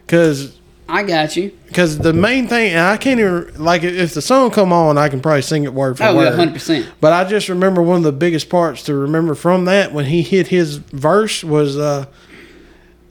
because 0.05 0.57
I 0.89 1.03
got 1.03 1.35
you. 1.35 1.51
because 1.67 1.97
the 1.97 2.13
main 2.13 2.47
thing, 2.47 2.71
and 2.71 2.79
I 2.81 2.97
can't 2.97 3.19
even 3.19 3.53
like 3.63 3.83
if 3.83 4.13
the 4.13 4.21
song 4.21 4.51
come 4.51 4.71
on, 4.71 4.97
I 4.97 5.09
can 5.09 5.19
probably 5.21 5.41
sing 5.41 5.63
it 5.65 5.73
word 5.73 5.97
for 5.97 6.05
Oh, 6.05 6.15
word. 6.15 6.23
yeah, 6.25 6.35
hundred 6.35 6.53
percent. 6.53 6.91
But 7.01 7.13
I 7.13 7.25
just 7.25 7.49
remember 7.49 7.81
one 7.81 7.97
of 7.97 8.03
the 8.03 8.11
biggest 8.13 8.49
parts 8.49 8.83
to 8.83 8.95
remember 8.95 9.35
from 9.35 9.65
that 9.65 9.91
when 9.91 10.05
he 10.05 10.21
hit 10.21 10.47
his 10.47 10.77
verse 10.77 11.43
was 11.43 11.77
uh 11.77 12.05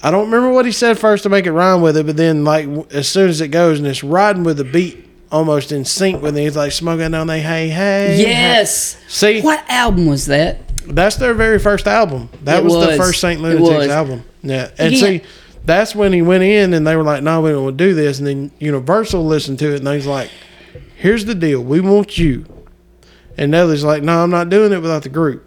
I 0.03 0.11
don't 0.11 0.27
remember 0.27 0.51
what 0.51 0.67
he 0.67 0.73
said 0.73 0.99
first 0.99 1.23
to 1.25 1.29
make 1.29 1.47
it 1.47 1.53
rhyme 1.53 1.81
with 1.83 1.97
it, 1.97 2.07
but 2.07 2.17
then 2.17 2.45
like 2.45 2.67
as 2.93 3.09
soon 3.09 3.29
as 3.29 3.41
it 3.41 3.49
goes 3.49 3.79
and 3.79 3.87
it's 3.87 4.03
riding 4.05 4.45
with 4.45 4.57
the 4.59 4.65
beat 4.65 5.06
almost 5.33 5.73
in 5.73 5.85
sync 5.85 6.23
with 6.23 6.37
it, 6.37 6.43
he's 6.43 6.57
like 6.57 6.73
smoking 6.73 7.15
on 7.15 7.27
they 7.27 7.41
hey 7.41 7.69
hey. 7.69 8.17
Yes. 8.21 8.95
hey." 8.95 9.01
See, 9.09 9.41
What 9.43 9.65
album 9.69 10.07
was 10.07 10.27
that? 10.27 10.61
that's 10.87 11.17
their 11.17 11.35
very 11.35 11.59
first 11.59 11.87
album. 11.87 12.29
That 12.45 12.59
It 12.59 12.65
was, 12.65 12.87
the 12.87 12.97
first 12.97 13.21
Saint 13.21 13.41
It 13.41 13.43
Lunatics 13.43 13.93
album. 13.93 14.23
Yeah, 14.43 14.69
and 14.79 14.93
Yeah. 14.95 15.01
see, 15.01 15.23
that's 15.65 15.95
when 15.97 16.13
he 16.13 16.23
went 16.23 16.45
in 16.45 16.73
and 16.75 16.87
they 16.87 16.95
were 16.95 17.03
like, 17.03 17.23
"No, 17.25 17.41
we 17.41 17.51
don't 17.51 17.65
want 17.65 17.79
to 17.79 17.85
do 17.85 17.95
this." 17.95 18.19
And 18.19 18.27
then 18.27 18.51
Universal 18.61 19.27
listened 19.27 19.59
to 19.61 19.75
it 19.75 19.81
and 19.81 19.89
he's 19.89 20.07
like, 20.07 20.31
"Here's 20.97 21.25
the 21.25 21.35
deal, 21.35 21.61
we 21.61 21.81
want 21.81 22.19
you." 22.19 22.45
And 23.37 23.51
Nelly's 23.51 23.83
like, 23.85 24.03
"No, 24.03 24.23
I'm 24.23 24.31
not 24.31 24.49
doing 24.49 24.73
it 24.73 24.81
without 24.81 25.03
the 25.03 25.09
group." 25.09 25.47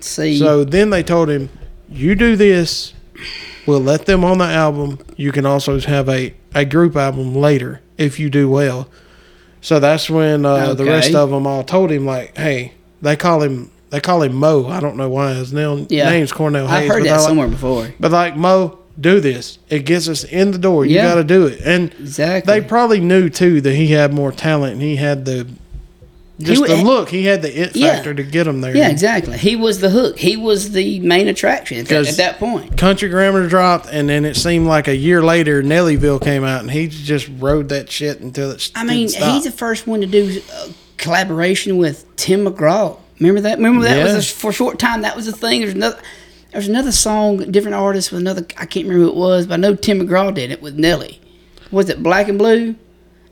See, 0.00 0.38
So 0.38 0.64
then 0.64 0.88
they 0.90 1.02
told 1.02 1.28
him, 1.28 1.50
"You 1.92 2.14
do 2.14 2.34
this, 2.36 2.94
we'll 3.66 3.80
let 3.82 4.06
them 4.06 4.24
on 4.24 4.38
the 4.38 4.46
album. 4.46 4.98
You 5.16 5.30
can 5.30 5.44
also 5.44 5.78
have 5.78 6.08
a 6.08 6.32
a 6.54 6.64
group 6.64 6.96
album 6.96 7.34
later 7.36 7.80
if 7.98 8.18
you 8.18 8.30
do 8.30 8.48
well." 8.48 8.88
So 9.60 9.78
that's 9.80 10.08
when 10.08 10.44
uh, 10.46 10.74
the 10.74 10.84
rest 10.84 11.14
of 11.14 11.30
them 11.30 11.46
all 11.46 11.62
told 11.62 11.90
him, 11.90 12.06
like, 12.06 12.36
"Hey, 12.36 12.72
they 13.02 13.16
call 13.16 13.42
him." 13.42 13.70
They 13.90 13.98
call 14.00 14.22
him 14.22 14.34
Mo. 14.36 14.68
I 14.68 14.78
don't 14.78 14.96
know 14.96 15.08
why 15.08 15.34
his 15.34 15.52
name, 15.52 15.88
Yeah. 15.90 16.08
name's 16.10 16.30
Cornell 16.30 16.68
Hayes. 16.68 16.82
I've 16.84 16.88
heard 16.88 17.04
that 17.06 17.16
like- 17.16 17.26
somewhere 17.26 17.48
before. 17.48 17.92
but 17.98 18.12
like 18.12 18.36
Mo, 18.36 18.78
do 19.00 19.18
this. 19.18 19.58
It 19.68 19.80
gets 19.84 20.08
us 20.08 20.22
in 20.22 20.52
the 20.52 20.58
door. 20.58 20.86
You 20.86 20.94
Yeah. 20.94 21.08
got 21.08 21.14
to 21.16 21.24
do 21.24 21.46
it. 21.46 21.60
And 21.64 21.90
Exactly. 21.98 22.54
they 22.54 22.60
probably 22.64 23.00
knew 23.00 23.28
too 23.28 23.60
that 23.62 23.74
he 23.74 23.88
had 23.88 24.12
more 24.14 24.30
talent 24.30 24.74
and 24.74 24.82
he 24.82 24.94
had 24.94 25.24
the 25.24 25.48
just 26.40 26.60
wa- 26.60 26.66
the 26.68 26.82
look. 26.82 27.08
He 27.10 27.24
had 27.24 27.42
the 27.42 27.62
it 27.62 27.76
Yeah. 27.76 27.94
factor 27.94 28.14
to 28.14 28.22
get 28.22 28.46
him 28.46 28.60
there. 28.60 28.76
yeah, 28.76 28.88
exactly. 28.88 29.36
He 29.38 29.56
was 29.56 29.80
the 29.80 29.90
hook. 29.90 30.18
He 30.18 30.36
was 30.36 30.72
the 30.72 31.00
main 31.00 31.28
attraction 31.28 31.78
at 31.78 31.86
that, 31.86 32.08
at 32.08 32.16
that 32.16 32.38
point. 32.38 32.76
Country 32.76 33.08
Grammar 33.08 33.46
dropped, 33.48 33.88
and 33.90 34.08
then 34.08 34.24
it 34.24 34.36
seemed 34.36 34.66
like 34.66 34.88
a 34.88 34.96
year 34.96 35.22
later, 35.22 35.62
Nellyville 35.62 36.22
came 36.22 36.44
out, 36.44 36.60
and 36.62 36.70
he 36.70 36.88
just 36.88 37.28
rode 37.38 37.68
that 37.70 37.90
shit 37.90 38.20
until 38.20 38.50
it. 38.50 38.70
I 38.74 38.84
mean, 38.84 39.08
he's 39.08 39.44
the 39.44 39.52
first 39.54 39.86
one 39.86 40.00
to 40.00 40.06
do 40.06 40.40
a 40.64 40.68
collaboration 40.98 41.76
with 41.78 42.04
Tim 42.16 42.44
McGraw. 42.46 42.96
Remember 43.18 43.40
that? 43.42 43.58
Remember 43.58 43.82
that 43.84 43.96
Yeah. 43.98 44.14
was 44.14 44.30
a, 44.30 44.34
for 44.34 44.50
a 44.50 44.54
short 44.54 44.78
time. 44.78 45.02
That 45.02 45.16
was 45.16 45.28
a 45.28 45.32
thing. 45.32 45.60
There's 45.60 45.74
another. 45.74 45.98
There's 46.52 46.66
another 46.66 46.90
song, 46.90 47.48
different 47.52 47.76
artist 47.76 48.10
with 48.10 48.20
another. 48.22 48.44
I 48.56 48.66
can't 48.66 48.84
remember 48.86 49.04
who 49.04 49.08
it 49.10 49.14
was, 49.16 49.46
but 49.46 49.54
I 49.54 49.56
know 49.58 49.76
Tim 49.76 50.00
McGraw 50.00 50.34
did 50.34 50.50
it 50.50 50.60
with 50.60 50.74
Nelly. 50.74 51.20
Was 51.70 51.88
it 51.88 52.02
Black 52.02 52.26
and 52.28 52.38
Blue? 52.38 52.74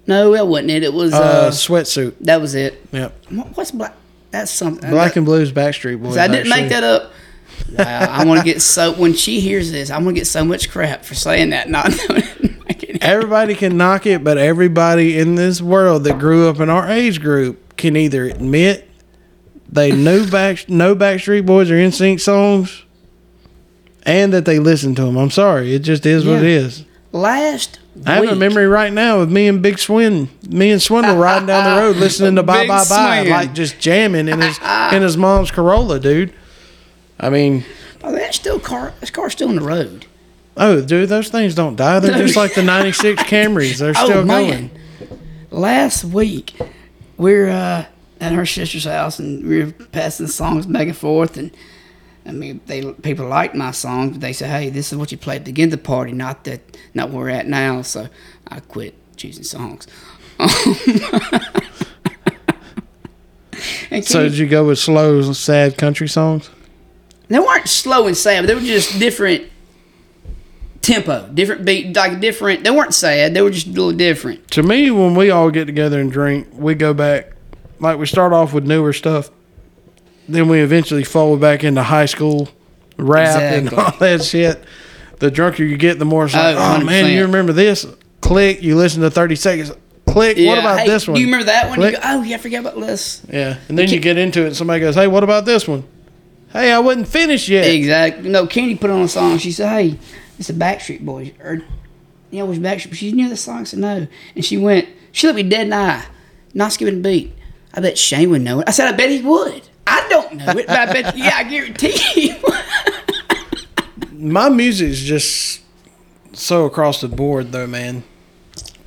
No, 0.08 0.32
that 0.32 0.48
wasn't 0.48 0.70
it. 0.70 0.82
It 0.82 0.92
was. 0.92 1.12
uh, 1.14 1.18
Uh, 1.18 1.50
sweatsuit. 1.50 2.14
that 2.22 2.40
was 2.40 2.54
it. 2.56 2.84
Yep, 2.92 3.14
What, 3.30 3.56
what's 3.56 3.70
black? 3.70 3.94
That's 4.30 4.50
something. 4.50 4.90
Black 4.90 5.14
and 5.16 5.24
Blues, 5.24 5.52
Backstreet 5.52 6.02
Boys. 6.02 6.16
I 6.16 6.26
didn't 6.28 6.48
actually. 6.50 6.62
make 6.62 6.70
that 6.70 6.82
up. 6.84 7.12
Wow, 7.76 7.84
I 8.10 8.24
want 8.24 8.40
to 8.40 8.44
get 8.44 8.60
so. 8.60 8.92
When 8.94 9.14
she 9.14 9.40
hears 9.40 9.70
this, 9.70 9.90
I'm 9.90 10.02
gonna 10.04 10.14
get 10.16 10.26
so 10.26 10.44
much 10.44 10.70
crap 10.70 11.04
for 11.04 11.14
saying 11.14 11.50
that. 11.50 11.68
Not 11.70 11.90
knowing. 12.08 12.24
Everybody 13.00 13.54
can 13.54 13.76
knock 13.76 14.06
it, 14.06 14.24
but 14.24 14.38
everybody 14.38 15.18
in 15.18 15.34
this 15.36 15.60
world 15.62 16.04
that 16.04 16.18
grew 16.18 16.48
up 16.48 16.58
in 16.60 16.68
our 16.68 16.88
age 16.90 17.20
group 17.20 17.76
can 17.76 17.96
either 17.96 18.24
admit 18.24 18.88
they 19.70 19.92
knew 19.92 20.26
back 20.28 20.68
no 20.68 20.94
Backstreet 20.96 21.46
Boys 21.46 21.70
or 21.70 21.74
NSYNC 21.74 22.20
songs, 22.20 22.84
and 24.04 24.32
that 24.32 24.44
they 24.46 24.58
listened 24.58 24.96
to 24.96 25.02
them. 25.02 25.16
I'm 25.16 25.30
sorry, 25.30 25.74
it 25.74 25.80
just 25.80 26.06
is 26.06 26.24
what 26.26 26.38
it 26.38 26.44
is. 26.44 26.84
Last. 27.12 27.78
I 28.06 28.14
have 28.16 28.24
a 28.28 28.36
memory 28.36 28.66
right 28.66 28.92
now 28.92 29.20
of 29.20 29.30
me 29.30 29.48
and 29.48 29.60
Big 29.62 29.78
Swin, 29.78 30.28
me 30.48 30.70
and 30.70 30.80
Swindle 30.80 31.16
riding 31.16 31.46
down 31.46 31.64
the 31.76 31.80
road 31.82 31.96
listening 31.96 32.36
to 32.36 32.42
Bye 32.44 32.60
Big 32.62 32.68
Bye 32.68 32.84
Bye, 32.88 33.20
Swin. 33.22 33.30
like 33.30 33.54
just 33.54 33.78
jamming 33.80 34.28
in 34.28 34.40
his 34.40 34.58
in 34.92 35.02
his 35.02 35.16
mom's 35.16 35.50
Corolla, 35.50 35.98
dude. 36.00 36.32
I 37.20 37.30
mean, 37.30 37.64
Oh, 38.04 38.12
that's 38.12 38.36
still 38.36 38.60
car. 38.60 38.94
This 39.00 39.10
car's 39.10 39.32
still 39.32 39.48
on 39.48 39.56
the 39.56 39.62
road. 39.62 40.06
oh, 40.56 40.80
dude, 40.80 41.08
those 41.08 41.28
things 41.28 41.54
don't 41.54 41.74
die. 41.76 41.98
They're 42.00 42.16
just 42.18 42.36
like 42.36 42.54
the 42.54 42.62
'96 42.64 43.22
Camrys. 43.24 43.78
They're 43.78 43.94
still 43.94 44.18
oh 44.18 44.24
going. 44.24 44.70
Last 45.50 46.04
week, 46.04 46.54
we're 47.16 47.48
uh, 47.48 47.86
at 48.20 48.32
her 48.32 48.46
sister's 48.46 48.84
house 48.84 49.18
and 49.18 49.46
we 49.48 49.64
were 49.64 49.72
passing 49.72 50.26
songs 50.28 50.66
back 50.66 50.88
and 50.88 50.96
forth, 50.96 51.36
and 51.36 51.50
I 52.28 52.32
mean, 52.32 52.60
they 52.66 52.92
people 52.92 53.26
liked 53.26 53.54
my 53.54 53.70
songs. 53.70 54.12
But 54.12 54.20
they 54.20 54.32
said, 54.32 54.50
"Hey, 54.50 54.68
this 54.70 54.92
is 54.92 54.98
what 54.98 55.10
you 55.10 55.18
played 55.18 55.36
at 55.36 55.44
the 55.46 55.52
beginning 55.52 55.72
of 55.72 55.80
the 55.80 55.84
party, 55.84 56.12
not 56.12 56.44
that, 56.44 56.76
not 56.94 57.10
where 57.10 57.24
we're 57.24 57.30
at 57.30 57.46
now." 57.46 57.82
So 57.82 58.08
I 58.46 58.60
quit 58.60 58.94
choosing 59.16 59.44
songs. 59.44 59.86
So 64.02 64.22
did 64.22 64.38
you 64.38 64.46
go 64.46 64.66
with 64.66 64.78
slow, 64.78 65.32
sad 65.32 65.76
country 65.76 66.08
songs? 66.08 66.50
they 67.28 67.38
weren't 67.38 67.68
slow 67.68 68.06
and 68.06 68.16
sad, 68.16 68.42
but 68.42 68.46
they 68.46 68.54
were 68.54 68.60
just 68.60 68.98
different 68.98 69.44
tempo, 70.80 71.28
different 71.28 71.64
beat, 71.64 71.94
like 71.94 72.20
different. 72.20 72.64
They 72.64 72.70
weren't 72.70 72.94
sad. 72.94 73.34
They 73.34 73.42
were 73.42 73.50
just 73.50 73.66
a 73.66 73.70
little 73.70 73.92
different. 73.92 74.50
To 74.52 74.62
me, 74.62 74.90
when 74.90 75.14
we 75.14 75.30
all 75.30 75.50
get 75.50 75.66
together 75.66 76.00
and 76.00 76.10
drink, 76.10 76.48
we 76.52 76.74
go 76.74 76.94
back. 76.94 77.32
Like 77.80 77.98
we 77.98 78.06
start 78.06 78.32
off 78.32 78.52
with 78.52 78.66
newer 78.66 78.92
stuff, 78.92 79.30
then 80.28 80.48
we 80.48 80.60
eventually 80.60 81.04
fall 81.04 81.36
back 81.36 81.64
into 81.64 81.82
high 81.82 82.06
school 82.06 82.48
rap 82.96 83.40
and 83.40 83.72
all 83.72 83.92
that 83.98 84.22
shit. 84.22 84.62
The 85.18 85.30
drunker 85.30 85.64
you 85.64 85.76
get, 85.76 85.98
the 85.98 86.04
more 86.04 86.26
it's 86.26 86.34
like, 86.34 86.56
Oh, 86.56 86.78
oh, 86.80 86.84
man, 86.84 87.10
you 87.12 87.22
remember 87.22 87.52
this? 87.52 87.86
Click. 88.20 88.62
You 88.62 88.76
listen 88.76 89.02
to 89.02 89.10
thirty 89.10 89.36
seconds. 89.36 89.72
Click. 90.06 90.36
What 90.38 90.58
about 90.58 90.80
hey, 90.80 90.86
this 90.86 91.06
one? 91.06 91.14
Do 91.14 91.20
you 91.20 91.26
remember 91.26 91.46
that 91.46 91.68
one? 91.68 91.80
You 91.80 91.92
go, 91.92 91.98
oh 92.02 92.22
yeah, 92.22 92.36
I 92.36 92.38
forgot 92.38 92.60
about 92.60 92.80
this. 92.80 93.22
Yeah, 93.28 93.58
and 93.68 93.78
then 93.78 93.88
you 93.88 94.00
get 94.00 94.16
into 94.16 94.42
it, 94.42 94.46
and 94.48 94.56
somebody 94.56 94.80
goes, 94.80 94.94
"Hey, 94.94 95.06
what 95.06 95.24
about 95.24 95.44
this 95.44 95.68
one?" 95.68 95.84
Hey, 96.52 96.72
I 96.72 96.78
wasn't 96.78 97.08
finished 97.08 97.48
yet. 97.48 97.66
Exactly. 97.66 98.28
No, 98.28 98.46
Candy 98.46 98.74
put 98.74 98.90
on 98.90 99.02
a 99.02 99.08
song. 99.08 99.38
She 99.38 99.52
said, 99.52 99.68
"Hey, 99.68 99.98
it's 100.38 100.50
a 100.50 100.54
Backstreet 100.54 101.04
Boys." 101.04 101.32
Or, 101.42 101.62
yeah, 102.30 102.42
it 102.42 102.46
was 102.46 102.58
Backstreet. 102.58 102.94
She 102.94 103.12
knew 103.12 103.28
the 103.28 103.36
song. 103.36 103.60
I 103.60 103.64
said, 103.64 103.80
"No," 103.80 104.06
and 104.34 104.44
she 104.44 104.56
went. 104.56 104.88
She 105.12 105.26
looked 105.26 105.36
me 105.36 105.42
dead 105.42 105.62
in 105.62 105.70
the 105.70 105.76
eye, 105.76 106.06
not 106.54 106.72
skipping 106.72 107.00
a 107.00 107.02
beat. 107.02 107.34
I 107.74 107.80
bet 107.80 107.98
Shane 107.98 108.30
would 108.30 108.42
know 108.42 108.60
it. 108.60 108.68
I 108.68 108.72
said, 108.72 108.92
"I 108.92 108.96
bet 108.96 109.10
he 109.10 109.20
would." 109.20 109.62
I 109.90 110.06
don't 110.08 110.34
know 110.34 110.52
it, 110.52 110.66
but 110.66 110.70
I 110.70 110.86
bet. 110.92 111.16
Yeah, 111.16 111.32
I 111.36 111.44
guarantee 111.44 111.98
you. 112.14 112.36
My 114.12 114.48
music's 114.48 114.98
just 115.00 115.60
so 116.32 116.64
across 116.66 117.00
the 117.00 117.08
board, 117.08 117.52
though, 117.52 117.66
man. 117.66 118.02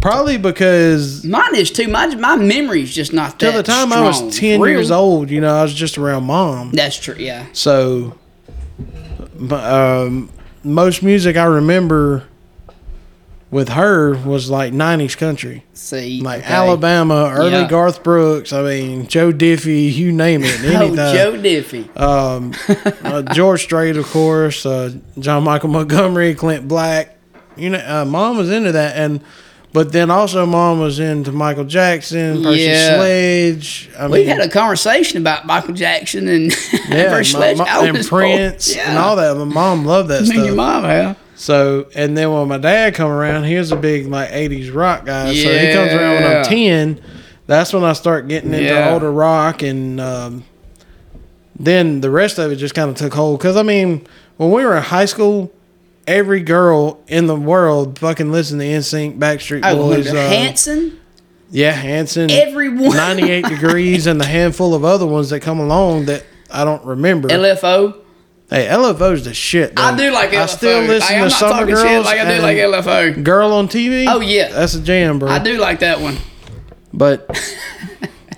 Probably 0.02 0.38
because 0.38 1.24
Mine 1.24 1.56
is 1.56 1.72
too. 1.72 1.88
My 1.88 2.08
my 2.16 2.36
memory's 2.36 2.94
just 2.94 3.14
not 3.14 3.40
till 3.40 3.52
the 3.54 3.62
time 3.64 3.94
I 3.94 4.12
strong. 4.12 4.26
was 4.28 4.38
ten 4.40 4.60
real. 4.60 4.74
years 4.78 4.90
old, 4.92 5.30
you 5.30 5.40
know, 5.42 5.56
I 5.56 5.62
was 5.62 5.74
just 5.74 5.98
around 5.98 6.24
mom. 6.24 6.72
That's 6.72 6.98
true. 7.00 7.16
Yeah. 7.18 7.46
So, 7.54 8.18
m- 9.40 9.52
um, 9.54 10.30
most 10.64 11.04
music 11.04 11.38
I 11.38 11.44
remember 11.46 12.24
with 13.52 13.70
her 13.70 14.16
was 14.16 14.50
like 14.50 14.72
'90s 14.74 15.16
country, 15.18 15.64
See, 15.74 16.22
like 16.22 16.40
okay. 16.44 16.54
Alabama, 16.54 17.30
early 17.34 17.52
Yeah. 17.52 17.68
Garth 17.68 18.02
Brooks. 18.02 18.52
I 18.54 18.64
mean, 18.64 19.08
Joe 19.08 19.32
Diffie, 19.32 19.92
you 19.94 20.12
name 20.12 20.42
it, 20.44 20.60
Oh. 20.66 20.96
Joe 21.14 21.34
Diffie. 21.34 21.86
um, 22.00 22.54
uh, 23.04 23.22
George 23.34 23.62
Strait, 23.64 23.98
of 23.98 24.08
course, 24.08 24.66
uh, 24.66 24.92
John 25.20 25.44
Michael 25.44 25.70
Montgomery, 25.70 26.34
Clint 26.34 26.68
Black. 26.68 27.18
You 27.58 27.70
know, 27.72 27.84
uh, 27.86 28.06
mom 28.06 28.38
was 28.38 28.50
into 28.50 28.72
that, 28.72 28.96
and 28.96 29.22
but 29.74 29.92
then 29.92 30.10
also 30.10 30.46
mom 30.46 30.80
was 30.80 31.00
into 31.00 31.32
Michael 31.34 31.66
Jackson, 31.66 32.44
Percy 32.44 32.62
Yeah. 32.62 32.96
Sledge. 32.98 33.90
I 34.00 34.08
We 34.08 34.20
mean, 34.20 34.28
had 34.28 34.40
a 34.40 34.50
conversation 34.50 35.18
about 35.22 35.46
Michael 35.46 35.74
Jackson 35.74 36.28
and 36.30 36.52
yeah, 36.90 37.10
Percy 37.10 37.34
my- 37.38 37.54
Sledge. 37.54 37.58
my- 37.58 37.66
I 37.66 37.86
and 37.88 38.06
Prince 38.08 38.74
bored. 38.74 38.86
and 38.88 38.98
all 38.98 39.16
that. 39.18 39.36
My 39.38 39.44
mom 39.44 39.86
loved 39.86 40.10
that 40.10 40.22
Me 40.28 40.30
and 40.30 40.36
your 40.38 40.46
stuff. 40.48 40.56
mom 40.56 40.84
have. 40.86 41.18
So, 41.42 41.88
and 41.96 42.16
then 42.16 42.32
when 42.32 42.48
my 42.48 42.60
dad 42.60 42.94
come 42.94 43.10
around, 43.10 43.46
he 43.46 43.56
was 43.56 43.72
a 43.72 43.76
big 43.76 44.06
like 44.06 44.30
'80s 44.30 44.72
rock 44.72 45.06
guy. 45.08 45.34
So 45.34 45.58
he 45.58 45.74
comes 45.74 45.92
around 45.92 46.14
when 46.24 46.38
I'm 46.38 46.44
ten. 46.46 47.02
That's 47.48 47.74
when 47.74 47.84
I 47.84 47.94
start 47.94 48.28
getting 48.28 48.54
into 48.54 48.66
Yeah. 48.68 48.94
older 48.94 49.12
rock, 49.12 49.64
and 49.64 50.00
um, 50.00 50.44
then 51.60 52.02
the 52.02 52.12
rest 52.12 52.38
of 52.38 52.52
it 52.52 52.58
just 52.58 52.76
kind 52.76 52.92
of 52.92 52.96
took 52.96 53.14
hold. 53.14 53.40
Because 53.40 53.58
I 53.58 53.64
mean, 53.64 54.06
when 54.38 54.52
we 54.52 54.64
were 54.64 54.78
in 54.78 54.84
high 54.84 55.06
school, 55.06 55.52
every 56.08 56.42
girl 56.42 57.00
in 57.08 57.26
the 57.26 57.36
world 57.36 57.98
fucking 57.98 58.32
listened 58.32 58.62
to 58.62 58.68
NSYNC, 58.68 59.18
Backstreet 59.18 59.62
Oh, 59.64 59.76
Boys, 59.78 60.10
uh, 60.10 60.14
Hanson. 60.16 61.00
yeah, 61.50 61.72
Hanson, 61.72 62.30
Everyone. 62.30 62.96
98 62.96 63.46
Degrees, 63.46 64.06
and 64.06 64.22
the 64.22 64.26
handful 64.26 64.76
of 64.76 64.86
other 64.86 65.08
ones 65.08 65.32
that 65.32 65.40
come 65.42 65.60
along 65.60 66.06
that 66.06 66.24
I 66.52 66.64
don't 66.64 66.86
remember. 66.86 67.30
LFO. 67.30 67.96
Hey, 68.52 68.68
LFO's 68.68 69.26
the 69.26 69.34
shit. 69.34 69.74
I 69.80 69.96
do 69.98 70.12
like 70.12 70.30
LFO. 70.32 70.42
I 70.42 70.46
still 70.46 70.82
listen 70.84 71.20
Like, 71.22 71.30
to 71.32 71.36
Summer 71.36 71.66
Girls. 71.66 71.82
shit 71.82 72.04
like 72.06 72.20
I 72.20 72.36
do 72.36 72.42
like 72.42 72.58
LFO. 72.58 73.24
Girl 73.24 73.54
on 73.54 73.68
TV. 73.68 74.06
Oh, 74.08 74.20
yeah. 74.22 74.50
that's 74.50 74.76
a 74.76 74.82
jam, 74.82 75.18
bro. 75.18 75.30
I 75.30 75.40
do 75.40 75.58
like 75.58 75.80
that 75.80 76.00
one. 76.00 76.18
But 76.94 77.26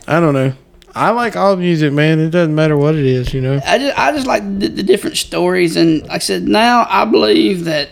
I 0.07 0.19
don't 0.19 0.33
know. 0.33 0.53
I 0.95 1.09
like 1.09 1.35
all 1.35 1.55
music, 1.55 1.91
man. 1.91 2.19
It 2.19 2.29
doesn't 2.29 2.53
matter 2.53 2.77
what 2.77 2.93
it 2.93 3.03
is, 3.05 3.33
you 3.33 3.41
know. 3.41 3.59
I 3.65 3.79
just 3.79 3.97
I 3.97 4.11
just 4.11 4.27
like 4.27 4.43
the, 4.59 4.67
the 4.67 4.83
different 4.83 5.17
stories 5.17 5.75
and 5.75 6.03
like 6.03 6.11
I 6.11 6.17
said 6.19 6.43
now 6.43 6.85
I 6.87 7.05
believe 7.05 7.65
that 7.65 7.89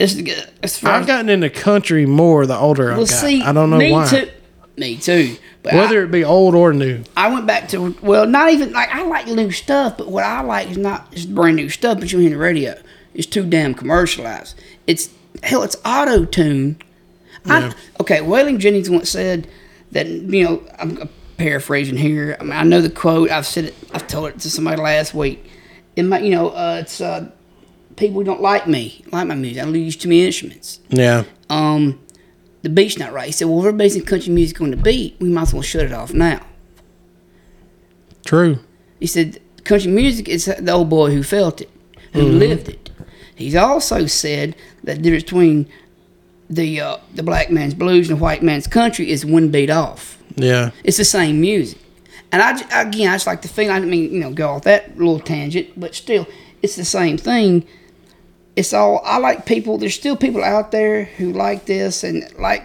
It's, 0.00 0.16
I've 0.84 1.06
gotten 1.06 1.28
into 1.28 1.48
country 1.48 2.04
more 2.06 2.44
the 2.44 2.56
older 2.56 2.90
I've 2.90 2.96
well, 2.98 3.06
got. 3.06 3.14
see, 3.14 3.40
I 3.40 3.52
don't 3.52 3.70
know 3.70 3.78
me 3.78 3.92
why. 3.92 4.08
Too, 4.08 4.28
me 4.76 4.96
too. 4.96 5.36
But 5.66 5.74
Whether 5.74 6.04
it 6.04 6.12
be 6.12 6.22
old 6.22 6.54
or 6.54 6.72
new. 6.72 7.02
I, 7.16 7.26
I 7.26 7.32
went 7.32 7.44
back 7.44 7.68
to 7.70 7.96
well, 8.00 8.24
not 8.24 8.52
even 8.52 8.72
like 8.72 8.88
I 8.88 9.02
like 9.02 9.26
new 9.26 9.50
stuff, 9.50 9.98
but 9.98 10.06
what 10.08 10.22
I 10.22 10.40
like 10.42 10.70
is 10.70 10.78
not 10.78 11.10
just 11.10 11.34
brand 11.34 11.56
new 11.56 11.68
stuff. 11.68 11.98
But 11.98 12.12
you 12.12 12.20
hear 12.20 12.30
the 12.30 12.36
radio, 12.36 12.80
it's 13.14 13.26
too 13.26 13.44
damn 13.44 13.74
commercialized. 13.74 14.56
It's 14.86 15.10
hell, 15.42 15.64
it's 15.64 15.74
auto 15.84 16.24
tune. 16.24 16.80
Yeah. 17.44 17.72
Okay, 18.00 18.18
Waylon 18.18 18.58
Jennings 18.58 18.88
once 18.88 19.10
said 19.10 19.48
that 19.90 20.06
you 20.06 20.44
know 20.44 20.62
I'm 20.78 21.08
paraphrasing 21.36 21.96
here. 21.96 22.36
I 22.38 22.44
mean, 22.44 22.52
I 22.52 22.62
know 22.62 22.80
the 22.80 22.88
quote. 22.88 23.30
I've 23.32 23.46
said 23.46 23.64
it. 23.64 23.74
I've 23.92 24.06
told 24.06 24.28
it 24.28 24.38
to 24.40 24.50
somebody 24.50 24.80
last 24.80 25.14
week. 25.14 25.50
It 25.96 26.04
might, 26.04 26.22
you 26.22 26.30
know, 26.30 26.50
uh, 26.50 26.78
it's 26.82 27.00
uh, 27.00 27.28
people 27.96 28.22
don't 28.22 28.40
like 28.40 28.68
me, 28.68 29.04
like 29.10 29.26
my 29.26 29.34
music. 29.34 29.64
I 29.64 29.66
use 29.68 29.96
too 29.96 30.08
many 30.08 30.26
instruments. 30.26 30.78
Yeah. 30.90 31.24
Um, 31.50 31.98
the 32.66 32.74
beat's 32.74 32.98
not 32.98 33.12
right. 33.12 33.26
He 33.26 33.32
said, 33.32 33.46
"Well, 33.46 33.60
if 33.60 33.64
we're 33.64 33.72
basing 33.72 34.02
country 34.02 34.32
music 34.32 34.60
on 34.60 34.72
the 34.72 34.76
beat, 34.76 35.14
we 35.20 35.28
might 35.28 35.42
as 35.42 35.54
well 35.54 35.62
shut 35.62 35.84
it 35.84 35.92
off 35.92 36.12
now." 36.12 36.44
True. 38.24 38.58
He 38.98 39.06
said, 39.06 39.38
"Country 39.62 39.88
music 39.92 40.28
is 40.28 40.46
the 40.46 40.72
old 40.72 40.90
boy 40.90 41.12
who 41.12 41.22
felt 41.22 41.60
it, 41.60 41.70
who 42.12 42.22
lived 42.22 42.68
it." 42.68 42.90
He's 43.36 43.54
also 43.54 44.06
said 44.06 44.56
that 44.82 44.96
the 44.96 45.02
difference 45.02 45.22
between 45.22 45.68
the 46.50 46.80
uh, 46.80 46.96
the 47.14 47.22
black 47.22 47.52
man's 47.52 47.74
blues 47.74 48.10
and 48.10 48.18
the 48.18 48.22
white 48.22 48.42
man's 48.42 48.66
country 48.66 49.10
is 49.10 49.24
one 49.24 49.50
beat 49.50 49.70
off. 49.70 50.18
Yeah. 50.34 50.72
It's 50.82 50.96
the 50.96 51.04
same 51.04 51.40
music. 51.40 51.78
And 52.32 52.42
I 52.42 52.80
again, 52.80 53.10
I 53.10 53.14
just 53.14 53.28
like 53.28 53.42
the 53.42 53.48
feeling. 53.48 53.70
I 53.70 53.78
didn't 53.78 53.92
mean, 53.92 54.12
you 54.12 54.18
know, 54.18 54.32
go 54.32 54.48
off 54.48 54.62
that 54.62 54.98
little 54.98 55.20
tangent, 55.20 55.68
but 55.78 55.94
still, 55.94 56.26
it's 56.62 56.74
the 56.74 56.84
same 56.84 57.16
thing. 57.16 57.64
It's 58.56 58.72
all, 58.72 59.02
I 59.04 59.18
like 59.18 59.44
people, 59.44 59.78
there's 59.78 59.94
still 59.94 60.16
people 60.16 60.42
out 60.42 60.70
there 60.72 61.04
who 61.04 61.32
like 61.32 61.66
this 61.66 62.02
and 62.02 62.26
like 62.38 62.64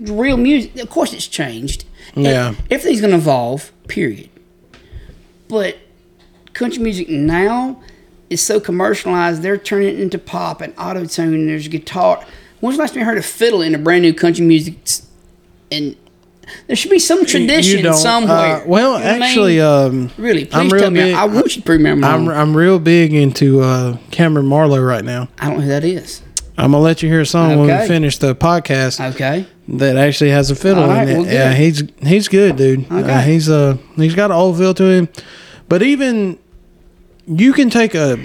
real 0.00 0.36
music. 0.36 0.76
Of 0.80 0.90
course, 0.90 1.12
it's 1.12 1.28
changed. 1.28 1.84
And 2.14 2.24
Yeah. 2.24 2.54
Everything's 2.70 3.00
going 3.00 3.12
to 3.12 3.16
evolve, 3.16 3.72
period. 3.88 4.30
But 5.48 5.78
country 6.52 6.82
music 6.82 7.08
now 7.08 7.80
is 8.30 8.40
so 8.40 8.58
commercialized, 8.58 9.42
they're 9.42 9.56
turning 9.58 9.88
it 9.88 10.00
into 10.00 10.18
pop 10.18 10.60
and 10.60 10.74
auto 10.78 11.04
tune, 11.04 11.34
and 11.34 11.48
there's 11.48 11.68
guitar. 11.68 12.24
When's 12.60 12.76
the 12.76 12.82
last 12.82 12.94
time 12.94 13.00
you 13.00 13.06
heard 13.06 13.18
a 13.18 13.22
fiddle 13.22 13.62
in 13.62 13.74
a 13.74 13.78
brand 13.78 14.02
new 14.02 14.14
country 14.14 14.44
music? 14.44 14.76
And 15.70 15.96
there 16.66 16.76
should 16.76 16.90
be 16.90 16.98
some 16.98 17.24
tradition 17.26 17.82
don't, 17.82 17.94
somewhere. 17.94 18.62
uh, 18.62 18.66
well, 18.66 18.92
You 18.98 18.98
know 18.98 19.04
what 19.04 19.06
I 19.06 19.12
mean? 19.14 19.22
actually, 19.22 19.60
um, 19.60 20.10
really, 20.18 20.44
please 20.44 20.54
I'm 20.54 20.68
real 20.68 20.80
tell 20.82 20.90
me. 20.90 21.00
big- 21.00 21.14
I 21.14 21.24
want 21.24 21.46
you 21.56 21.62
to 21.62 21.66
prove 21.66 21.80
me 21.80 21.90
I'm 21.90 22.04
I'm. 22.04 22.28
I'm 22.28 22.56
real 22.56 22.78
big 22.78 23.12
into 23.14 23.60
uh, 23.60 23.96
Cameron 24.10 24.46
Marlowe 24.46 24.80
right 24.82 25.04
now. 25.04 25.28
I 25.38 25.46
don't 25.48 25.56
know 25.58 25.62
who 25.62 25.68
that 25.68 25.84
is. 25.84 26.22
I'm 26.56 26.70
gonna 26.70 26.82
let 26.84 27.02
you 27.02 27.08
hear 27.08 27.20
a 27.22 27.26
song 27.26 27.58
when 27.58 27.80
we 27.80 27.86
finish 27.88 28.18
the 28.18 28.34
podcast 28.36 29.00
Okay. 29.14 29.44
that 29.66 29.96
actually 29.96 30.30
has 30.30 30.52
a 30.52 30.54
fiddle 30.54 30.86
right, 30.86 31.08
in 31.08 31.08
it. 31.08 31.18
well, 31.22 31.32
yeah, 31.32 31.52
he's 31.52 31.82
he's 32.00 32.28
good, 32.28 32.54
dude. 32.56 32.90
Uh, 32.92 32.98
Okay. 32.98 33.22
he's 33.32 33.48
uh 33.50 33.76
he's 33.96 34.14
got 34.14 34.30
an 34.30 34.36
old 34.36 34.56
feel 34.56 34.72
to 34.74 34.84
him, 34.84 35.08
but 35.68 35.82
even 35.82 36.38
you 37.26 37.52
can 37.54 37.70
take 37.70 37.96
a 37.96 38.18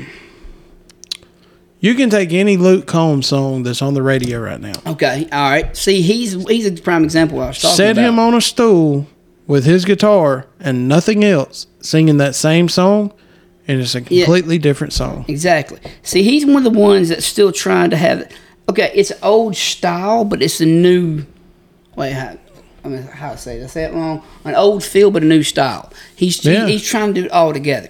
you 1.80 1.96
can 1.96 2.10
take 2.10 2.34
any 2.34 2.58
Luke 2.58 2.86
Combs 2.88 3.28
song 3.28 3.64
that's 3.64 3.82
on 3.82 3.94
the 3.94 4.02
radio 4.02 4.40
right 4.40 4.60
now. 4.60 4.74
Okay. 4.86 5.28
All 5.32 5.50
right. 5.50 5.76
See, 5.76 6.02
he's 6.02 6.34
he's 6.48 6.66
a 6.66 6.72
prime 6.82 7.04
example. 7.04 7.42
I 7.42 7.48
was 7.48 7.60
talking 7.62 7.76
Set 7.78 7.92
about. 7.94 8.06
him 8.10 8.20
on 8.20 8.34
a 8.34 8.42
stool 8.42 9.08
with 9.48 9.66
his 9.66 9.86
guitar 9.86 10.46
and 10.60 10.88
nothing 10.88 11.24
else, 11.24 11.68
singing 11.80 12.18
that 12.18 12.36
same 12.36 12.70
song, 12.70 13.12
and 13.68 13.80
it's 13.82 13.96
a 13.96 14.02
Yeah. 14.02 14.26
completely 14.26 14.58
different 14.58 14.94
song. 14.94 15.26
Exactly. 15.28 15.80
See, 16.04 16.24
he's 16.24 16.46
one 16.46 16.58
of 16.58 16.64
the 16.72 16.80
ones 16.80 17.10
that's 17.10 17.26
still 17.26 17.52
trying 17.52 17.90
to 17.92 17.98
have. 17.98 18.30
Okay, 18.70 18.92
it's 18.94 19.12
old 19.24 19.56
style, 19.56 20.26
but 20.26 20.42
it's 20.44 20.62
a 20.62 20.66
new. 20.66 21.26
Wait, 21.96 22.12
how, 22.14 22.38
I 22.86 22.88
mean, 22.88 23.02
how 23.02 23.32
to 23.32 23.38
say? 23.38 23.56
Did 23.56 23.64
I 23.64 23.68
say 23.68 23.84
it 23.86 23.94
wrong? 23.94 24.22
An 24.46 24.54
old 24.56 24.84
feel, 24.84 25.10
but 25.12 25.24
a 25.24 25.26
new 25.26 25.42
style. 25.44 25.92
He's 26.16 26.40
he- 26.42 26.66
he's 26.68 26.84
trying 26.88 27.14
to 27.16 27.22
do 27.22 27.26
it 27.26 27.32
all 27.32 27.52
together. 27.52 27.90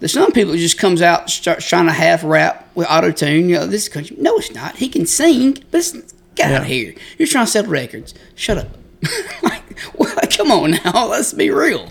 There's 0.00 0.12
some 0.12 0.30
people 0.32 0.52
who 0.52 0.58
just 0.58 0.78
comes 0.78 1.02
out 1.02 1.28
starts 1.28 1.66
trying 1.66 1.86
to 1.86 1.92
half 1.92 2.22
rap 2.22 2.68
with 2.74 2.86
auto 2.88 3.10
tune. 3.10 3.48
You 3.48 3.56
know, 3.56 3.66
this 3.66 3.82
is 3.84 3.88
country. 3.88 4.16
No, 4.18 4.36
it's 4.36 4.52
not. 4.54 4.76
He 4.76 4.88
can 4.88 5.06
sing, 5.06 5.58
but 5.70 5.78
it's, 5.78 5.92
get 6.34 6.52
out 6.52 6.62
of 6.62 6.66
here. 6.68 6.94
You're 7.18 7.28
trying 7.28 7.46
to 7.46 7.50
sell 7.50 7.64
records. 7.64 8.14
Shut 8.34 8.58
up. 8.58 8.68
like, 9.42 9.62
well, 9.96 10.14
come 10.30 10.50
on 10.52 10.72
now. 10.84 11.06
Let's 11.08 11.32
be 11.32 11.50
real. 11.50 11.90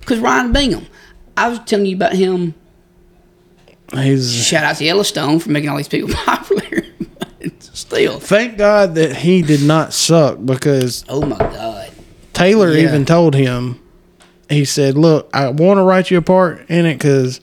Because 0.00 0.18
Ryan 0.18 0.52
Bingham, 0.52 0.86
I 1.36 1.48
was 1.48 1.60
telling 1.60 1.86
you 1.86 1.94
about 1.96 2.14
him 2.14 2.54
He's 3.92 4.44
Shout 4.44 4.64
out 4.64 4.76
to 4.76 4.84
Yellowstone 4.84 5.38
for 5.38 5.50
making 5.50 5.70
all 5.70 5.76
these 5.76 5.88
people 5.88 6.08
popular. 6.12 6.82
Still, 7.60 8.18
thank 8.20 8.58
God 8.58 8.96
that 8.96 9.16
he 9.16 9.40
did 9.40 9.62
not 9.62 9.92
suck 9.94 10.44
because 10.44 11.04
oh 11.08 11.24
my 11.24 11.38
God. 11.38 11.90
Taylor 12.34 12.72
Yeah. 12.72 12.88
even 12.88 13.04
told 13.06 13.34
him, 13.34 13.80
he 14.48 14.64
said, 14.64 14.96
"Look, 14.96 15.28
I 15.32 15.48
want 15.50 15.78
to 15.78 15.82
write 15.82 16.10
you 16.10 16.18
a 16.18 16.22
part 16.22 16.68
in 16.68 16.86
it 16.86 16.94
because 16.94 17.40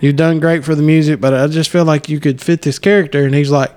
you've 0.00 0.16
done 0.16 0.40
great 0.40 0.64
for 0.64 0.74
the 0.74 0.82
music, 0.82 1.20
but 1.20 1.34
I 1.34 1.46
just 1.48 1.70
feel 1.70 1.84
like 1.84 2.08
you 2.08 2.20
could 2.20 2.40
fit 2.40 2.62
this 2.62 2.78
character." 2.78 3.24
And 3.24 3.34
he's 3.34 3.50
like, 3.50 3.70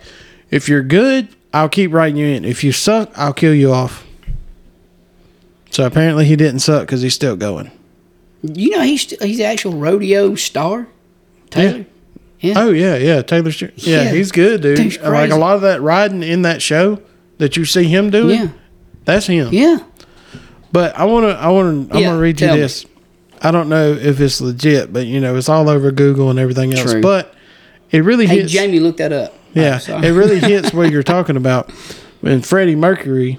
"If 0.52 0.68
you're 0.70 0.84
good, 0.84 1.28
I'll 1.54 1.70
keep 1.70 1.92
writing 1.94 2.18
you 2.18 2.28
in. 2.28 2.46
If 2.46 2.64
you 2.64 2.72
suck, 2.72 3.12
I'll 3.18 3.34
kill 3.34 3.54
you 3.54 3.72
off." 3.72 4.06
So 5.72 5.86
apparently 5.86 6.26
he 6.26 6.36
didn't 6.36 6.60
suck 6.60 6.82
because 6.88 7.02
he's 7.02 7.14
still 7.14 7.36
going. 7.36 7.72
You 8.44 8.70
know 8.72 8.82
he's 8.82 9.10
he's 9.22 9.40
an 9.40 9.46
actual 9.48 9.74
rodeo 9.74 10.36
star, 10.36 10.88
Taylor. 11.50 11.86
Yeah. 12.40 12.54
Oh 12.58 12.70
yeah, 12.72 12.96
yeah, 12.96 13.22
Taylor. 13.24 13.50
Yeah, 13.50 13.70
Yeah. 13.78 14.12
he's 14.12 14.32
good, 14.32 14.62
dude. 14.62 15.02
Like 15.02 15.32
a 15.32 15.36
lot 15.36 15.56
of 15.56 15.62
that 15.62 15.82
riding 15.82 16.22
in 16.24 16.44
that 16.44 16.62
show 16.62 17.02
that 17.40 17.58
you 17.58 17.66
see 17.66 17.84
him 17.86 18.10
doing, 18.12 18.40
Yeah. 18.40 18.48
that's 19.06 19.26
him. 19.28 19.50
Yeah. 19.52 19.80
But 20.72 20.98
I 20.98 21.06
want 21.06 21.26
to, 21.26 21.30
I 21.38 21.48
want 21.50 21.90
to, 21.90 21.96
I'm 21.96 22.02
Yeah, 22.02 22.10
gonna 22.10 22.22
read 22.22 22.40
you 22.42 22.48
tell 22.48 22.56
me. 22.56 22.62
this. 22.62 22.86
I 23.42 23.52
don't 23.52 23.70
know 23.70 23.92
if 23.94 24.20
it's 24.20 24.42
legit, 24.42 24.92
but 24.92 25.06
you 25.06 25.20
know, 25.20 25.36
it's 25.36 25.50
all 25.50 25.70
over 25.70 25.92
Google 25.92 26.30
and 26.30 26.40
everything 26.40 26.74
else. 26.74 26.92
True. 26.92 27.02
But 27.02 27.34
it 27.92 28.00
really 28.04 28.26
Hey 28.26 28.40
hits. 28.42 28.52
Jamie, 28.52 28.80
look 28.80 28.98
that 28.98 29.14
up. 29.14 29.34
yeah, 29.54 29.80
Oh, 29.90 30.02
it 30.02 30.10
really 30.12 30.40
hits 30.42 30.74
what 30.74 30.92
you're 30.92 31.04
talking 31.04 31.38
about. 31.38 31.72
When 32.22 32.42
Freddie 32.42 32.76
Mercury, 32.76 33.38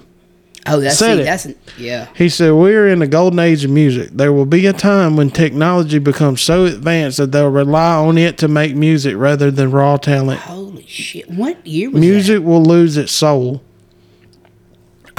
oh, 0.65 0.79
that's 0.79 0.97
said 0.97 1.15
see, 1.17 1.21
it. 1.21 1.25
that's 1.25 1.45
an, 1.45 1.55
yeah. 1.77 2.07
he 2.15 2.29
said, 2.29 2.51
"We're 2.53 2.87
in 2.87 2.99
the 2.99 3.07
golden 3.07 3.39
age 3.39 3.65
of 3.65 3.71
music. 3.71 4.09
There 4.13 4.31
will 4.31 4.45
be 4.45 4.65
a 4.67 4.73
time 4.73 5.17
when 5.17 5.29
technology 5.31 5.99
becomes 5.99 6.41
so 6.41 6.63
advanced 6.65 7.17
that 7.17 7.33
they'll 7.33 7.49
rely 7.51 7.95
on 7.95 8.17
it 8.17 8.37
to 8.39 8.47
make 8.47 8.75
music 8.75 9.15
rather 9.17 9.51
than 9.51 9.69
raw 9.71 9.97
talent. 9.97 10.39
Holy 10.39 10.85
shit! 10.87 11.29
What 11.29 11.67
year 11.67 11.89
was 11.91 11.99
Music 11.99 12.41
will 12.41 12.63
lose 12.63 12.95
its 12.97 13.11
soul." 13.11 13.61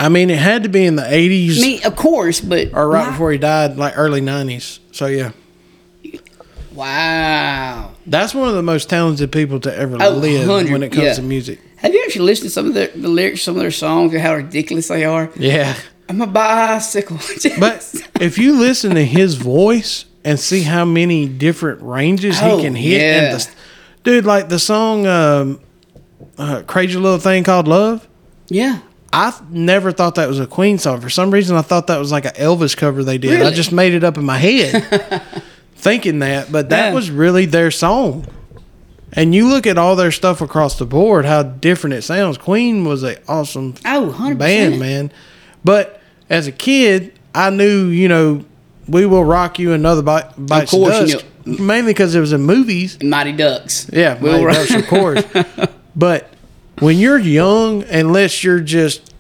I 0.01 0.09
mean, 0.09 0.31
it 0.31 0.39
had 0.39 0.63
to 0.63 0.69
be 0.69 0.85
in 0.87 0.97
the 0.97 1.03
'80s 1.03 1.59
I 1.59 1.61
mean, 1.61 1.85
of 1.85 1.95
course, 1.97 2.41
but 2.41 2.73
or 2.75 2.89
right 2.89 3.05
not- 3.05 3.13
before 3.13 3.33
he 3.33 3.39
died, 3.39 3.77
like 3.77 3.95
early 3.97 4.21
'90s. 4.21 4.79
So 4.93 5.07
yeah. 5.07 5.33
Wow. 6.73 7.93
That's 8.07 8.35
one 8.35 8.49
of 8.49 8.55
the 8.55 8.63
most 8.63 8.89
talented 8.89 9.33
people 9.33 9.61
to 9.61 9.75
ever 9.77 9.97
Oh, 10.01 10.11
live 10.11 10.47
100, 10.49 10.73
when 10.73 10.83
it 10.83 10.91
comes 10.93 11.05
yeah. 11.05 11.13
to 11.15 11.23
music. 11.23 11.61
Have 11.77 11.93
you 11.93 12.03
actually 12.05 12.27
listened 12.27 12.47
to 12.49 12.51
some 12.53 12.67
of 12.67 12.75
the, 12.75 12.91
the 12.95 13.09
lyrics, 13.09 13.43
some 13.43 13.57
of 13.57 13.61
their 13.61 13.71
songs, 13.71 14.13
and 14.13 14.23
how 14.23 14.35
ridiculous 14.35 14.89
they 14.89 15.05
are? 15.05 15.31
Yeah. 15.37 15.75
I'm 16.09 16.21
a 16.23 16.27
bicycle. 16.27 17.19
But 17.59 17.95
if 18.21 18.39
you 18.39 18.59
listen 18.59 18.95
to 18.95 19.05
his 19.05 19.35
voice 19.35 20.05
and 20.25 20.39
see 20.39 20.63
how 20.63 20.85
many 20.85 21.27
different 21.29 21.83
ranges 21.83 22.39
Oh, 22.41 22.57
he 22.59 22.63
can 22.65 22.75
hit, 22.75 23.01
yeah. 23.01 23.33
and 23.33 23.41
the, 23.41 23.51
dude, 24.05 24.25
like 24.25 24.49
the 24.49 24.59
song 24.59 25.07
um, 25.07 25.61
uh, 26.39 26.63
"Crazy 26.67 26.99
Little 26.99 27.19
Thing 27.19 27.45
Called 27.45 27.69
Love," 27.69 28.09
yeah. 28.49 28.81
I 29.13 29.33
never 29.51 29.91
thought 29.93 30.15
that 30.17 30.29
was 30.29 30.39
a 30.39 30.47
Queen 30.47 30.79
song. 30.79 31.01
For 31.01 31.11
some 31.11 31.31
reason, 31.33 31.57
I 31.57 31.63
thought 31.63 31.89
that 31.89 31.99
was 31.99 32.13
like 32.13 32.25
an 32.27 32.33
Elvis 32.35 32.77
cover 32.77 33.03
they 33.03 33.19
did. 33.19 33.43
I 33.43 33.51
just 33.51 33.73
made 33.73 33.93
it 33.93 34.05
up 34.05 34.17
in 34.17 34.25
my 34.25 34.39
head, 34.39 35.23
thinking 35.75 36.21
that. 36.21 36.53
But 36.53 36.69
that 36.71 36.89
Yeah. 36.89 36.95
was 36.95 37.11
really 37.11 37.47
their 37.47 37.71
song. 37.71 38.27
And 39.13 39.35
you 39.35 39.49
look 39.49 39.67
at 39.67 39.77
all 39.77 39.97
their 39.97 40.13
stuff 40.13 40.41
across 40.41 40.79
the 40.79 40.87
board, 40.87 41.25
how 41.25 41.43
different 41.43 41.95
it 41.95 42.03
sounds. 42.03 42.39
Queen 42.39 42.85
was 42.85 43.03
an 43.03 43.17
awesome 43.27 43.75
Oh, 43.85 44.15
100%. 44.17 44.39
band, 44.39 44.79
man. 44.79 45.11
But 45.65 46.01
as 46.29 46.47
a 46.47 46.53
kid, 46.53 47.19
I 47.35 47.51
knew, 47.51 47.87
you 47.87 48.07
know, 48.07 48.45
we 48.87 49.07
will 49.07 49.25
rock 49.25 49.59
you 49.59 49.73
another 49.73 50.03
bite, 50.03 50.27
bites 50.39 50.73
of 50.73 50.79
course, 50.79 51.01
you 51.09 51.15
dust. 51.15 51.25
Mainly 51.45 51.93
because 51.93 52.15
it 52.15 52.21
was 52.21 52.33
in 52.33 52.43
movies. 52.43 53.03
Mighty 53.03 53.33
Ducks. 53.33 53.91
Yeah, 53.93 54.17
We'll 54.21 54.33
Mighty 54.33 54.45
rock- 54.45 54.55
Ducks, 54.69 54.75
of 54.75 54.87
course. 54.87 55.25
but 55.97 56.33
when 56.81 56.99
you're 56.99 57.19
young, 57.19 57.83
unless 57.85 58.43
you're 58.43 58.61
just 58.61 59.15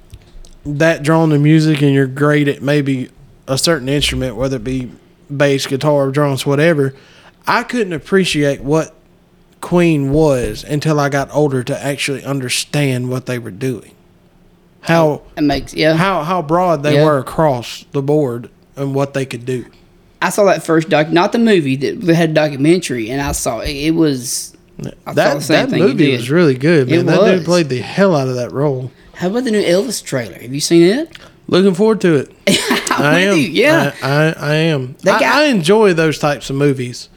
that 0.64 1.02
drawn 1.02 1.30
to 1.30 1.38
music 1.38 1.80
and 1.82 1.92
you're 1.94 2.06
great 2.06 2.48
at 2.48 2.62
maybe 2.62 3.10
a 3.46 3.56
certain 3.56 3.88
instrument, 3.88 4.36
whether 4.36 4.56
it 4.56 4.64
be 4.64 4.90
bass, 5.30 5.66
guitar, 5.66 6.10
drums, 6.10 6.44
whatever, 6.44 6.94
I 7.46 7.62
couldn't 7.62 7.92
appreciate 7.92 8.60
what 8.60 8.94
Queen 9.60 10.10
was 10.10 10.64
until 10.64 10.98
I 10.98 11.08
got 11.08 11.28
older 11.32 11.62
to 11.64 11.84
actually 11.84 12.24
understand 12.24 13.10
what 13.10 13.26
they 13.26 13.38
were 13.38 13.50
doing. 13.50 13.92
How 14.82 15.22
It 15.36 15.42
makes 15.42 15.74
yeah. 15.74 15.94
how 15.94 16.22
how 16.22 16.40
broad 16.40 16.82
they 16.82 16.94
Yeah. 16.94 17.04
were 17.04 17.18
across 17.18 17.84
the 17.92 18.00
board 18.00 18.48
and 18.76 18.94
what 18.94 19.12
they 19.12 19.26
could 19.26 19.44
do. 19.44 19.66
I 20.22 20.30
saw 20.30 20.44
that 20.44 20.62
first 20.62 20.88
doc, 20.88 21.10
not 21.10 21.32
the 21.32 21.38
movie 21.38 21.76
that 21.76 22.02
had 22.14 22.30
a 22.30 22.32
documentary, 22.32 23.10
and 23.10 23.20
I 23.20 23.32
saw 23.32 23.60
it, 23.60 23.70
it 23.70 23.94
was 23.94 24.56
I 25.06 25.12
that 25.14 25.40
that 25.42 25.70
movie 25.70 26.12
was 26.12 26.30
really 26.30 26.54
good, 26.54 26.88
man. 26.88 27.00
It 27.00 27.02
that 27.06 27.20
was. 27.20 27.32
dude 27.38 27.44
played 27.44 27.68
the 27.68 27.78
hell 27.80 28.14
out 28.16 28.28
of 28.28 28.34
that 28.36 28.52
role. 28.52 28.90
How 29.14 29.28
about 29.28 29.44
the 29.44 29.50
new 29.50 29.62
Elvis 29.62 30.02
trailer? 30.02 30.38
Have 30.38 30.52
you 30.54 30.60
seen 30.60 30.82
it? 30.82 31.16
Looking 31.46 31.74
forward 31.74 32.00
to 32.02 32.14
it. 32.16 32.32
I 32.92 33.20
am. 33.20 33.36
you, 33.36 33.42
Yeah. 33.44 33.94
I, 34.02 34.08
I, 34.08 34.32
I 34.38 34.54
am. 34.54 34.96
They 35.02 35.10
I, 35.10 35.42
I 35.42 35.44
enjoy 35.46 35.92
those 35.94 36.18
types 36.18 36.48
of 36.48 36.56
movies. 36.56 37.08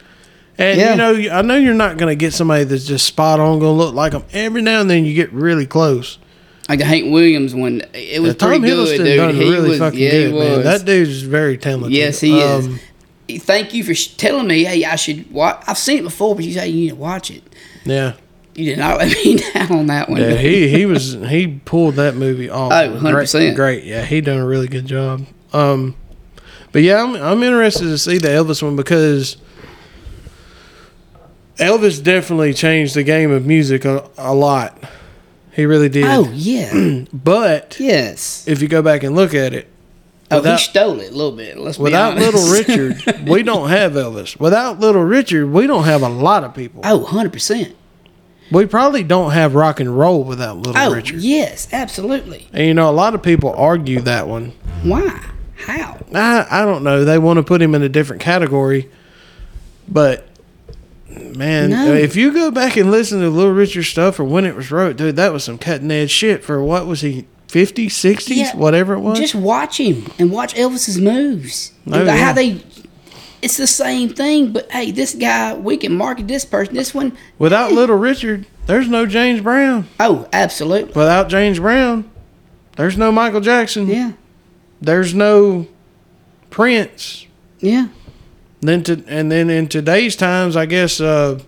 And 0.58 0.80
Yeah. 0.80 0.92
you 0.92 0.98
know, 1.30 1.36
I 1.38 1.42
know 1.44 1.56
you're 1.56 1.74
not 1.74 1.98
going 1.98 2.10
to 2.10 2.16
get 2.16 2.34
somebody 2.34 2.64
that's 2.64 2.86
just 2.86 3.06
spot 3.06 3.40
on, 3.40 3.60
going 3.60 3.78
to 3.78 3.84
look 3.84 3.94
like 3.96 4.12
them. 4.14 4.24
Every 4.34 4.62
now 4.62 4.82
and 4.82 4.90
then, 4.90 5.06
you 5.06 5.14
get 5.14 5.32
really 5.34 5.66
close. 5.68 6.18
Like 6.68 6.80
the 6.80 6.86
Hank 6.86 7.12
Williams 7.12 7.54
one. 7.54 7.82
It 7.94 8.22
was 8.22 8.30
Yeah, 8.30 8.34
Tom 8.38 8.50
pretty 8.50 8.66
good, 8.68 8.88
Hiddleston 9.00 9.04
dude. 9.06 9.18
done 9.18 9.36
he 9.36 9.50
really 9.52 9.70
was, 9.70 9.80
fucking 9.80 10.00
yeah, 10.00 10.12
good, 10.12 10.34
man. 10.36 10.64
That 10.64 10.86
dude's 10.86 11.22
very 11.22 11.58
talented. 11.58 11.92
yes, 11.92 12.20
he 12.20 12.42
Um, 12.42 12.80
is. 13.30 13.44
Thank 13.44 13.74
you 13.74 13.84
for 13.84 13.94
sh- 13.94 14.16
telling 14.16 14.48
me. 14.48 14.64
Hey, 14.66 14.84
I 14.84 14.96
should 14.96 15.32
watch. 15.32 15.64
I've 15.68 15.78
seen 15.78 16.00
it 16.00 16.04
before, 16.04 16.36
but 16.36 16.44
you 16.44 16.54
say 16.54 16.68
you 16.70 16.82
need 16.82 16.90
to 16.90 16.96
watch 16.96 17.32
it. 17.32 17.44
Yeah, 17.86 18.14
You 18.56 18.66
did 18.66 18.78
not 18.80 18.98
let 19.00 19.10
me 19.26 19.38
down 19.54 19.72
on 19.72 19.88
that 19.88 20.10
one. 20.10 20.22
yeah. 20.22 20.36
He 20.36 20.68
he 20.70 20.86
was 20.86 21.14
he 21.14 21.60
pulled 21.66 21.96
that 21.96 22.16
movie 22.16 22.50
off. 22.50 22.72
Oh, 22.72 22.76
100%. 23.00 23.32
Great, 23.34 23.56
great. 23.56 23.84
Yeah, 23.84 24.04
he 24.06 24.22
done 24.22 24.38
a 24.40 24.46
really 24.46 24.68
good 24.68 24.86
job. 24.86 25.26
Um, 25.52 25.96
but 26.72 26.82
yeah, 26.82 27.02
I'm 27.04 27.16
I'm 27.16 27.44
interested 27.44 27.86
to 27.86 27.98
see 27.98 28.18
the 28.18 28.30
Elvis 28.30 28.64
one 28.64 28.76
because 28.76 29.38
Elvis 31.58 32.02
definitely 32.04 32.54
changed 32.54 32.96
the 32.96 33.04
game 33.04 33.32
of 33.32 33.46
music 33.46 33.86
a, 33.86 34.10
a 34.18 34.34
lot. 34.34 34.78
He 35.52 35.66
really 35.66 35.90
did. 35.90 36.06
Oh 36.08 36.30
yeah, 36.34 37.04
But 37.14 37.78
yes. 37.80 38.48
if 38.48 38.62
you 38.62 38.68
go 38.68 38.82
back 38.82 39.04
and 39.04 39.16
look 39.16 39.34
at 39.36 39.54
it, 39.54 39.68
Oh, 40.34 40.38
without- 40.38 40.60
he 40.60 40.64
stole 40.66 41.00
it 41.00 41.12
a 41.12 41.16
little 41.16 41.32
bit. 41.32 41.58
Let's 41.58 41.78
without. 41.80 42.18
Little 42.18 42.52
Richard, 42.52 43.28
we 43.28 43.44
don't 43.44 43.70
have 43.70 43.94
Elvis. 43.94 44.40
Without 44.40 44.80
Little 44.80 45.04
Richard, 45.04 45.52
we 45.52 45.68
don't 45.68 45.86
have 45.86 46.02
a 46.02 46.10
lot 46.10 46.44
of 46.44 46.54
people. 46.54 46.82
oh, 46.84 46.98
100 47.00 47.32
percent. 47.34 47.76
We 48.52 48.66
probably 48.68 49.04
don't 49.04 49.32
have 49.32 49.56
rock 49.56 49.80
and 49.80 49.98
roll 49.98 50.24
without 50.24 50.58
Little 50.58 50.78
Oh 50.78 50.94
Richard. 50.94 51.22
yes, 51.22 51.68
absolutely. 51.72 52.48
And 52.54 52.68
you 52.68 52.74
know, 52.74 52.90
a 52.90 52.92
lot 52.92 53.16
of 53.16 53.24
people 53.24 53.54
argue 53.56 54.00
that 54.02 54.28
one. 54.28 54.52
Why? 54.84 55.22
How? 55.56 55.98
I 56.14 56.46
I 56.52 56.66
don't 56.66 56.84
know. 56.84 57.04
They 57.06 57.18
want 57.18 57.38
to 57.38 57.44
put 57.44 57.62
him 57.62 57.74
in 57.74 57.82
a 57.82 57.90
different 57.90 58.22
category, 58.22 58.90
but 59.88 60.28
man, 61.10 61.70
No. 61.70 61.92
Uh, 61.94 61.96
if 61.96 62.16
you 62.16 62.34
go 62.34 62.52
back 62.52 62.76
and 62.76 62.92
listen 62.92 63.20
to 63.22 63.30
Little 63.30 63.54
Richard 63.54 63.84
stuff 63.84 64.20
or 64.20 64.24
when 64.26 64.46
it 64.46 64.56
was 64.56 64.72
wrote, 64.72 64.98
dude, 64.98 65.16
that 65.16 65.32
was 65.34 65.44
some 65.44 65.58
cutting 65.58 65.90
edge 65.92 66.12
shit 66.12 66.44
for 66.44 66.62
what 66.62 66.86
was 66.86 67.02
he 67.02 67.26
50s, 67.54 67.88
60s, 67.88 68.36
Yeah, 68.36 68.56
whatever 68.56 68.94
it 68.94 69.00
was. 69.00 69.20
Just 69.20 69.36
watch 69.36 69.80
him 69.80 70.08
and 70.18 70.32
watch 70.32 70.56
Elvis's 70.56 71.00
moves. 71.00 71.72
Oh, 71.88 72.00
And 72.00 72.10
how 72.10 72.34
they. 72.34 72.62
It's 73.42 73.58
the 73.58 73.68
same 73.68 74.10
thing, 74.10 74.54
but 74.54 74.72
hey, 74.72 74.92
this 74.92 75.14
guy, 75.14 75.54
we 75.54 75.76
can 75.78 75.96
market 75.96 76.28
this 76.30 76.46
person. 76.46 76.76
This 76.76 76.94
one, 76.94 77.16
Without 77.38 77.74
Little 77.74 77.98
Richard, 77.98 78.46
there's 78.68 78.88
no 78.88 79.06
James 79.06 79.42
Brown. 79.42 79.88
oh, 80.00 80.28
absolutely. 80.32 80.94
Without 80.94 81.28
James 81.28 81.60
Brown, 81.60 82.10
there's 82.78 82.98
no 82.98 83.12
Michael 83.12 83.42
Jackson. 83.42 83.88
Yeah, 83.88 84.14
There's 84.82 85.14
no 85.14 85.68
Prince. 86.50 87.28
yeah. 87.60 87.88
Then 88.62 88.82
to 88.84 89.04
and 89.10 89.30
then 89.30 89.50
in 89.50 89.68
today's 89.68 90.16
times, 90.16 90.56
I 90.56 90.66
guess 90.66 91.02
uh, 91.02 91.42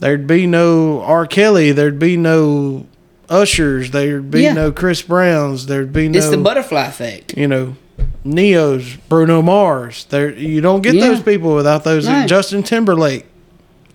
there'd 0.00 0.26
be 0.26 0.46
no 0.46 1.02
R. 1.02 1.26
Kelly. 1.26 1.72
There'd 1.72 1.98
be 1.98 2.16
no 2.16 2.86
Ushers. 3.32 3.90
There'd 3.90 4.30
be 4.30 4.42
Yeah. 4.42 4.52
no 4.54 4.70
Chris 4.72 5.02
Browns. 5.02 5.66
There'd 5.66 5.92
be 5.92 6.08
no 6.08 6.18
It's 6.18 6.28
the 6.30 6.36
butterfly 6.36 6.86
effect. 6.86 7.36
you 7.36 7.48
know 7.48 7.76
Ne-Yos, 8.24 8.96
Bruno 9.08 9.42
Mars. 9.42 10.06
There 10.10 10.32
you 10.32 10.60
don't 10.60 10.82
get 10.82 10.94
Yeah. 10.94 11.08
those 11.08 11.20
people 11.22 11.54
without 11.54 11.84
those. 11.84 12.06
No. 12.06 12.26
Justin 12.26 12.62
Timberlake, 12.62 13.24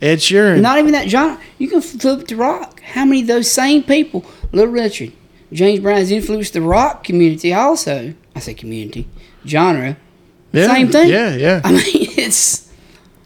Ed 0.01 0.19
Sheeran. 0.19 0.61
Not 0.61 0.79
even 0.79 0.91
that 0.93 1.09
genre. 1.09 1.38
You 1.57 1.67
can 1.69 1.81
flip 1.81 2.27
the 2.27 2.35
rock. 2.35 2.81
How 2.93 3.05
many 3.05 3.21
of 3.21 3.27
those 3.27 3.49
same 3.49 3.83
people, 3.83 4.25
Little 4.51 4.71
Richard, 4.71 5.11
James 5.53 5.79
Brown's 5.79 6.11
influenced 6.11 6.53
the 6.53 6.61
rock 6.61 7.03
community 7.03 7.53
also. 7.53 8.13
I 8.35 8.39
say 8.39 8.53
community, 8.53 9.07
genre. 9.45 9.97
yeah, 10.51 10.67
same 10.73 10.89
thing. 10.89 11.09
Yeah, 11.09 11.35
yeah. 11.35 11.61
I 11.63 11.71
mean, 11.71 11.81
it's 12.17 12.67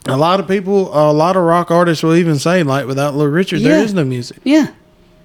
A 0.08 0.18
lot 0.18 0.40
of 0.40 0.48
people, 0.48 0.90
a 0.94 1.12
lot 1.14 1.36
of 1.36 1.44
rock 1.44 1.70
artists 1.72 2.04
will 2.04 2.16
even 2.16 2.38
say 2.40 2.64
like, 2.64 2.88
without 2.88 3.16
Little 3.16 3.32
Richard, 3.32 3.60
Yeah. 3.60 3.70
there 3.70 3.84
is 3.84 3.94
no 3.94 4.04
music. 4.04 4.38
yeah, 4.44 4.68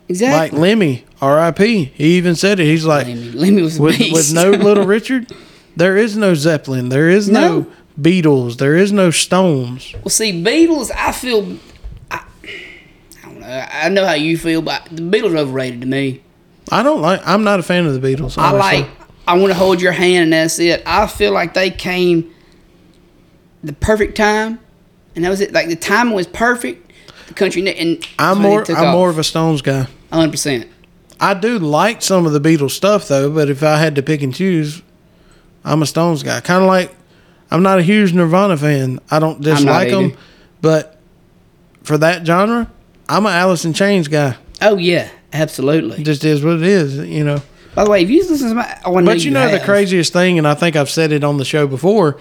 Like. 0.08 0.52
Lemmy, 0.52 1.04
R.I.P. 1.20 1.84
He 1.84 2.16
even 2.16 2.36
said 2.36 2.60
it. 2.60 2.64
He's 2.64 2.84
like, 2.84 3.06
Lemmy, 3.06 3.30
Lemmy 3.32 3.62
was 3.62 3.78
with 3.80 3.98
with 4.12 4.32
no 4.32 4.50
Little 4.50 4.86
Richard, 4.86 5.32
there 5.76 5.96
is 5.96 6.16
no 6.16 6.34
Zeppelin. 6.34 6.88
There 6.88 7.08
is 7.08 7.28
no, 7.28 7.60
No. 7.60 7.72
Beatles. 8.00 8.58
There 8.58 8.76
is 8.76 8.92
no 8.92 9.10
Stones. 9.10 9.92
Well, 9.94 10.08
see, 10.08 10.32
Beatles, 10.42 10.90
I 10.94 11.12
feel. 11.12 11.58
I, 12.10 12.24
I 13.22 13.22
don't 13.22 13.40
know. 13.40 13.66
I 13.72 13.88
know 13.88 14.06
how 14.06 14.14
you 14.14 14.38
feel, 14.38 14.62
but 14.62 14.84
the 14.90 15.02
Beatles 15.02 15.34
are 15.34 15.38
overrated 15.38 15.80
to 15.82 15.86
me. 15.86 16.22
I 16.70 16.82
don't 16.82 17.00
like. 17.02 17.20
I'm 17.26 17.44
not 17.44 17.60
a 17.60 17.62
fan 17.62 17.86
of 17.86 18.00
the 18.00 18.06
Beatles. 18.06 18.38
I 18.38 18.50
honestly. 18.52 18.82
like. 18.82 18.90
I 19.28 19.36
want 19.36 19.48
to 19.48 19.58
hold 19.58 19.82
your 19.82 19.92
hand, 19.92 20.24
and 20.24 20.32
that's 20.32 20.58
it. 20.60 20.82
I 20.86 21.08
feel 21.08 21.32
like 21.32 21.52
they 21.52 21.70
came 21.70 22.32
the 23.64 23.72
perfect 23.72 24.16
time, 24.16 24.60
and 25.16 25.24
that 25.24 25.28
was 25.28 25.40
it. 25.40 25.52
Like 25.52 25.68
the 25.68 25.76
timing 25.76 26.14
was 26.14 26.26
perfect. 26.28 26.92
The 27.26 27.34
country 27.34 27.68
and 27.76 28.06
I'm 28.20 28.40
more. 28.40 28.64
I'm 28.70 28.92
more 28.92 29.10
of 29.10 29.18
a 29.18 29.24
Stones 29.24 29.62
guy. 29.62 29.88
Hundred 30.16 30.32
percent. 30.32 30.68
I 31.20 31.34
do 31.34 31.58
like 31.58 32.02
some 32.02 32.26
of 32.26 32.32
the 32.32 32.40
Beatles 32.40 32.72
stuff 32.72 33.08
though, 33.08 33.30
but 33.30 33.48
if 33.48 33.62
I 33.62 33.78
had 33.78 33.94
to 33.96 34.02
pick 34.02 34.22
and 34.22 34.34
choose, 34.34 34.82
I'm 35.64 35.82
a 35.82 35.86
Stones 35.86 36.22
guy. 36.22 36.40
Kind 36.40 36.62
of 36.62 36.68
like 36.68 36.94
I'm 37.50 37.62
not 37.62 37.78
a 37.78 37.82
huge 37.82 38.12
Nirvana 38.12 38.56
fan. 38.56 39.00
I 39.10 39.18
don't 39.18 39.40
dislike 39.40 39.90
them, 39.90 40.04
either. 40.06 40.16
but 40.60 40.98
for 41.82 41.96
that 41.98 42.26
genre, 42.26 42.70
I'm 43.08 43.26
a 43.26 43.30
Alice 43.30 43.64
in 43.64 43.72
Chains 43.72 44.08
guy. 44.08 44.36
Oh 44.60 44.76
yeah, 44.76 45.08
absolutely. 45.32 46.00
It 46.00 46.04
just 46.04 46.24
is 46.24 46.44
what 46.44 46.56
it 46.56 46.62
is, 46.62 46.96
you 46.96 47.24
know. 47.24 47.40
By 47.74 47.84
the 47.84 47.90
way, 47.90 48.02
if 48.02 48.10
you 48.10 48.26
listen 48.26 48.48
to 48.48 48.54
my, 48.54 48.80
I 48.84 48.88
want 48.88 49.06
to 49.06 49.12
But 49.12 49.24
you 49.24 49.30
know 49.30 49.50
the 49.50 49.60
craziest 49.60 50.12
thing, 50.12 50.38
and 50.38 50.48
I 50.48 50.54
think 50.54 50.76
I've 50.76 50.90
said 50.90 51.12
it 51.12 51.22
on 51.22 51.36
the 51.36 51.44
show 51.44 51.66
before, 51.66 52.18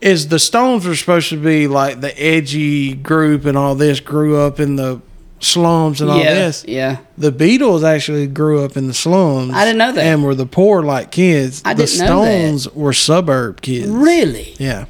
is 0.00 0.28
the 0.28 0.38
Stones 0.38 0.86
were 0.86 0.94
supposed 0.94 1.30
to 1.30 1.36
be 1.36 1.66
like 1.66 2.00
the 2.00 2.18
edgy 2.20 2.94
group 2.94 3.44
and 3.44 3.58
all 3.58 3.74
this. 3.74 4.00
Grew 4.00 4.38
up 4.38 4.60
in 4.60 4.76
the 4.76 5.00
slums 5.42 6.00
and 6.00 6.10
all 6.10 6.18
yeah, 6.18 6.34
this. 6.34 6.64
yeah. 6.66 6.98
The 7.18 7.32
Beatles 7.32 7.84
actually 7.84 8.26
grew 8.26 8.64
up 8.64 8.76
in 8.76 8.86
the 8.86 8.94
slums. 8.94 9.52
I 9.52 9.64
didn't 9.64 9.78
know 9.78 9.92
that. 9.92 10.04
And 10.04 10.24
were 10.24 10.34
the 10.34 10.46
poor 10.46 10.82
like 10.82 11.10
kids. 11.10 11.62
I 11.64 11.74
the 11.74 11.84
didn't 11.84 12.06
know 12.06 12.22
that. 12.22 12.38
Stones 12.38 12.74
were 12.74 12.92
suburb 12.92 13.60
kids. 13.60 13.88
Really? 13.88 14.54
Yeah. 14.58 14.86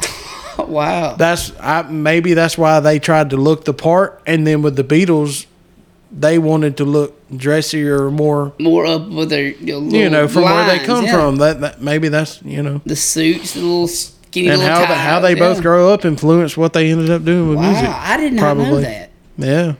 wow. 0.58 1.14
That's 1.16 1.52
I 1.60 1.82
maybe 1.82 2.34
that's 2.34 2.58
why 2.58 2.80
they 2.80 2.98
tried 2.98 3.30
to 3.30 3.36
look 3.36 3.64
the 3.64 3.74
part, 3.74 4.22
and 4.26 4.46
then 4.46 4.62
with 4.62 4.76
the 4.76 4.84
Beatles, 4.84 5.46
they 6.10 6.38
wanted 6.38 6.78
to 6.78 6.84
look 6.84 7.14
dressier 7.36 8.06
or 8.06 8.10
more. 8.10 8.54
More 8.58 8.86
up 8.86 9.08
with 9.08 9.28
their 9.28 9.48
you 9.48 9.80
know, 9.80 10.08
know, 10.08 10.28
from 10.28 10.44
where 10.44 10.66
they 10.66 10.84
come 10.84 11.04
yeah. 11.04 11.12
from. 11.12 11.36
That, 11.36 11.60
that 11.60 11.80
maybe 11.82 12.08
that's 12.08 12.42
you 12.42 12.62
know. 12.62 12.80
The 12.86 12.96
suits, 12.96 13.54
the 13.54 13.60
little 13.60 13.88
skinny 13.88 14.48
and 14.48 14.58
little 14.58 14.74
how 14.74 14.86
the, 14.86 14.94
how 14.94 15.20
they 15.20 15.34
both 15.34 15.60
grow 15.60 15.92
up 15.92 16.04
influenced 16.04 16.56
what 16.56 16.72
they 16.72 16.90
ended 16.90 17.10
up 17.10 17.24
doing 17.24 17.50
with 17.50 17.58
Wow, 17.58 17.70
music. 17.70 17.88
I 17.88 18.16
did 18.16 18.32
not 18.32 18.56
know 18.56 18.64
probably. 18.64 18.82
that. 18.84 19.07
Yeah, 19.40 19.74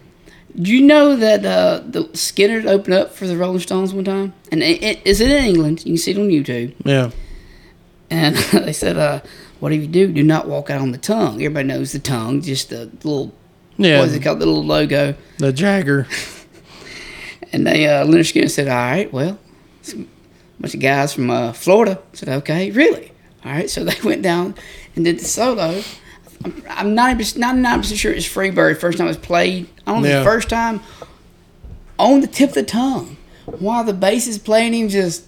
Do 0.54 0.72
you 0.72 0.82
know 0.86 1.16
that 1.16 1.44
uh, 1.44 1.82
the 1.84 2.04
Skynyrds 2.14 2.64
opened 2.66 2.94
up 2.94 3.12
for 3.12 3.26
the 3.26 3.36
Rolling 3.36 3.58
Stones 3.58 3.92
one 3.92 4.04
time? 4.04 4.32
And 4.52 4.62
it, 4.62 4.80
it, 4.82 5.00
it's 5.04 5.20
in 5.20 5.30
England. 5.30 5.80
You 5.84 5.92
can 5.94 5.98
see 5.98 6.12
it 6.12 6.18
on 6.18 6.28
YouTube. 6.28 6.74
yeah, 6.84 7.10
And 8.08 8.36
they 8.52 8.72
said, 8.72 8.96
uh, 8.96 9.20
"What 9.58 9.70
do 9.70 9.74
you 9.74 9.88
do? 9.88 10.12
Do 10.12 10.22
not 10.22 10.46
walk 10.46 10.70
out 10.70 10.80
on 10.80 10.92
the 10.92 10.98
tongue." 10.98 11.34
Everybody 11.42 11.66
knows 11.66 11.90
the 11.92 11.98
tongue, 11.98 12.40
just 12.40 12.70
the 12.70 12.86
little 13.02 13.34
yeah. 13.76 13.98
what 13.98 14.08
is 14.08 14.14
it 14.14 14.22
called, 14.22 14.38
the 14.38 14.46
little 14.46 14.64
logo. 14.64 15.14
The 15.38 15.52
Jagger. 15.52 16.06
And 17.50 17.66
they 17.66 17.88
uh, 17.88 18.04
Lynyrd 18.04 18.30
Skynyrd 18.30 18.50
said, 18.50 18.68
"All 18.68 18.74
right, 18.76 19.10
well, 19.10 19.38
a 19.94 20.04
bunch 20.60 20.74
of 20.74 20.80
guys 20.80 21.14
from 21.14 21.30
uh, 21.30 21.52
Florida." 21.54 21.98
Said, 22.12 22.28
"Okay, 22.28 22.70
really? 22.70 23.10
All 23.44 23.52
right." 23.52 23.70
So 23.70 23.84
they 23.88 23.96
went 24.04 24.20
down 24.22 24.54
and 24.94 25.04
did 25.04 25.18
the 25.18 25.24
solo. 25.24 25.82
I'm, 26.44 26.62
I'm 26.68 26.94
99 26.94 27.78
percent 27.80 27.98
sure 27.98 28.12
it's 28.12 28.26
Freebird. 28.26 28.78
First 28.78 28.98
time 28.98 29.06
it 29.06 29.10
was 29.10 29.16
played. 29.16 29.68
I 29.86 29.92
don't 29.92 30.02
know 30.02 30.08
Yeah. 30.08 30.18
the 30.20 30.24
first 30.24 30.48
time 30.48 30.80
on 31.98 32.20
the 32.20 32.26
tip 32.26 32.50
of 32.50 32.54
the 32.54 32.62
tongue 32.62 33.16
while 33.46 33.84
the 33.84 33.92
bass 33.94 34.26
is 34.26 34.38
playing 34.38 34.74
him. 34.74 34.88
Just 34.88 35.24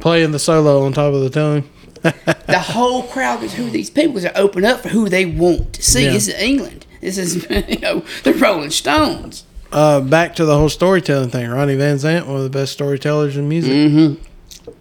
Playing 0.00 0.32
the 0.32 0.38
solo 0.38 0.84
on 0.84 0.92
top 0.94 1.12
of 1.12 1.20
the 1.20 1.30
tongue. 1.30 1.68
the 2.02 2.58
whole 2.58 3.02
crowd 3.04 3.40
goes, 3.42 3.52
"Who 3.54 3.68
these 3.70 3.90
people?" 3.90 4.14
Because 4.14 4.24
they 4.24 4.40
open 4.40 4.64
up 4.64 4.80
for 4.80 4.88
who 4.88 5.08
they 5.08 5.26
want 5.26 5.74
to 5.74 5.82
see. 5.82 6.04
Yeah. 6.04 6.12
This 6.12 6.28
is 6.28 6.34
England. 6.34 6.86
This 7.00 7.18
is 7.18 7.46
you 7.68 7.78
know 7.80 8.02
the 8.24 8.32
Rolling 8.34 8.70
Stones. 8.70 9.44
Uh, 9.70 10.00
back 10.00 10.34
to 10.36 10.44
the 10.44 10.56
whole 10.56 10.68
storytelling 10.68 11.28
thing. 11.30 11.48
Ronnie 11.50 11.76
Van 11.76 11.96
Zant, 11.96 12.26
one 12.26 12.36
of 12.36 12.42
the 12.42 12.50
best 12.50 12.72
storytellers 12.72 13.36
in 13.36 13.48
music. 13.48 13.72
Mm-hmm. 13.72 14.22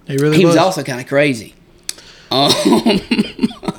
He 0.08 0.18
really 0.18 0.38
He 0.38 0.45
was. 0.45 0.56
was 0.56 0.64
also 0.64 0.84
kind 0.84 0.99
of 1.02 1.08
crazy. 1.08 1.54
Um, 2.32 2.52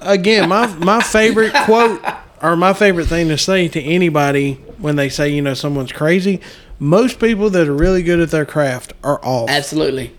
Again, 0.04 0.48
my 0.48 0.66
my 0.76 1.00
favorite 1.02 1.52
quote 1.64 2.00
or 2.42 2.56
my 2.56 2.72
favorite 2.72 3.06
thing 3.06 3.28
to 3.28 3.38
say 3.38 3.68
to 3.68 3.80
anybody 3.80 4.54
when 4.78 4.96
they 4.96 5.08
say 5.08 5.28
you 5.30 5.42
know 5.42 5.54
someone's 5.54 5.92
crazy. 5.92 6.40
Most 6.78 7.20
people 7.20 7.48
that 7.50 7.68
are 7.68 7.74
really 7.74 8.02
good 8.02 8.18
at 8.20 8.30
their 8.30 8.44
craft 8.46 8.92
are 9.04 9.20
off. 9.24 9.48
absolutely. 9.48 10.12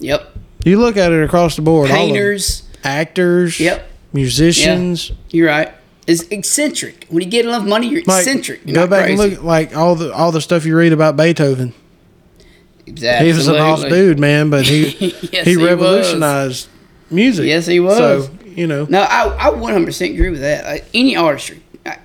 Yep. 0.00 0.36
You 0.64 0.78
look 0.80 0.96
at 0.96 1.12
it 1.12 1.22
across 1.22 1.56
the 1.56 1.62
board. 1.62 1.90
all. 1.90 1.96
Painters. 1.96 2.62
actors, 2.82 3.60
Yep. 3.60 3.86
musicians. 4.12 5.12
You're 5.30 5.48
right. 5.48 5.72
is 6.06 6.26
eccentric. 6.30 7.06
When 7.08 7.22
you 7.22 7.28
get 7.30 7.44
enough 7.46 7.64
money, 7.64 7.88
you're 7.88 8.02
Like, 8.04 8.26
eccentric. 8.26 8.60
You're 8.66 8.74
go 8.74 8.86
back 8.86 9.04
crazy. 9.06 9.12
and 9.12 9.30
look 9.30 9.38
at 9.40 9.44
like 9.44 9.76
all 9.76 9.94
the 9.94 10.12
all 10.12 10.32
the 10.32 10.40
stuff 10.40 10.66
you 10.66 10.76
read 10.76 10.92
about 10.92 11.16
Beethoven. 11.16 11.72
Exactly. 12.86 13.28
He 13.30 13.32
was 13.36 13.48
an 13.48 13.56
off 13.56 13.80
dude, 13.88 14.18
man, 14.18 14.50
but 14.50 14.66
he 14.66 14.88
Yes, 15.32 15.46
he 15.46 15.54
he 15.54 15.56
revolutionized 15.56 16.68
music. 17.10 17.46
Yes, 17.46 17.66
he 17.66 17.80
was. 17.80 17.96
So 17.96 18.28
you 18.56 18.66
know, 18.66 18.86
No, 18.88 19.00
I, 19.02 19.48
I 19.48 19.50
100% 19.50 20.14
agree 20.14 20.30
with 20.30 20.40
that. 20.40 20.64
Like, 20.64 20.84
any 20.94 21.16
artistry. 21.16 21.62
I, 21.84 21.98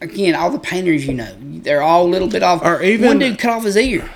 again, 0.00 0.34
all 0.34 0.50
the 0.50 0.58
painters 0.58 1.06
you 1.06 1.14
know, 1.14 1.32
they're 1.40 1.82
all 1.82 2.06
a 2.06 2.08
little 2.10 2.28
bit 2.28 2.42
off. 2.42 2.62
Or 2.64 2.82
even- 2.82 3.06
One 3.06 3.18
dude 3.18 3.38
cut 3.38 3.50
off 3.50 3.64
his 3.64 3.76
ear 3.76 4.08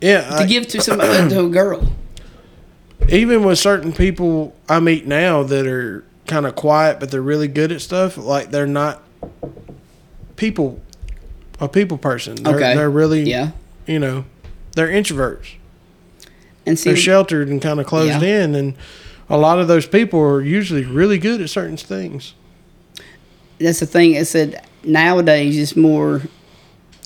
yeah, 0.00 0.22
to 0.28 0.34
I- 0.36 0.46
give 0.46 0.66
to 0.68 0.80
some 0.80 1.00
uh, 1.00 1.28
to 1.28 1.46
a 1.46 1.48
girl. 1.48 1.92
even 3.08 3.44
with 3.44 3.58
certain 3.58 3.92
people 3.92 4.54
I 4.68 4.80
meet 4.80 5.06
now 5.06 5.42
that 5.44 5.66
are 5.66 6.04
kind 6.26 6.44
of 6.46 6.54
quiet, 6.56 6.98
but 7.00 7.10
they're 7.10 7.22
really 7.22 7.48
good 7.48 7.70
at 7.72 7.80
stuff. 7.80 8.16
Like 8.16 8.50
they're 8.50 8.66
not 8.66 9.02
people, 10.36 10.80
a 11.60 11.68
people 11.68 11.98
person. 11.98 12.36
They're, 12.36 12.56
Okay. 12.56 12.74
they're 12.74 12.90
really, 12.90 13.22
Yeah. 13.22 13.50
you 13.86 13.98
know, 13.98 14.24
they're 14.72 14.88
introverts. 14.88 15.54
And 16.66 16.76
see, 16.78 16.90
They're 16.90 16.96
sheltered 16.96 17.48
and 17.48 17.62
kind 17.62 17.78
of 17.80 17.86
closed 17.86 18.20
Yeah. 18.22 18.42
in, 18.44 18.54
and 18.56 18.74
a 19.28 19.36
lot 19.36 19.58
of 19.58 19.68
those 19.68 19.86
people 19.86 20.20
are 20.20 20.40
usually 20.40 20.84
really 20.84 21.18
good 21.18 21.40
at 21.40 21.50
certain 21.50 21.76
things. 21.76 22.34
that's 23.58 23.80
the 23.80 23.86
thing. 23.86 24.16
I 24.16 24.22
said 24.22 24.64
nowadays 24.84 25.58
it's 25.58 25.76
more. 25.76 26.22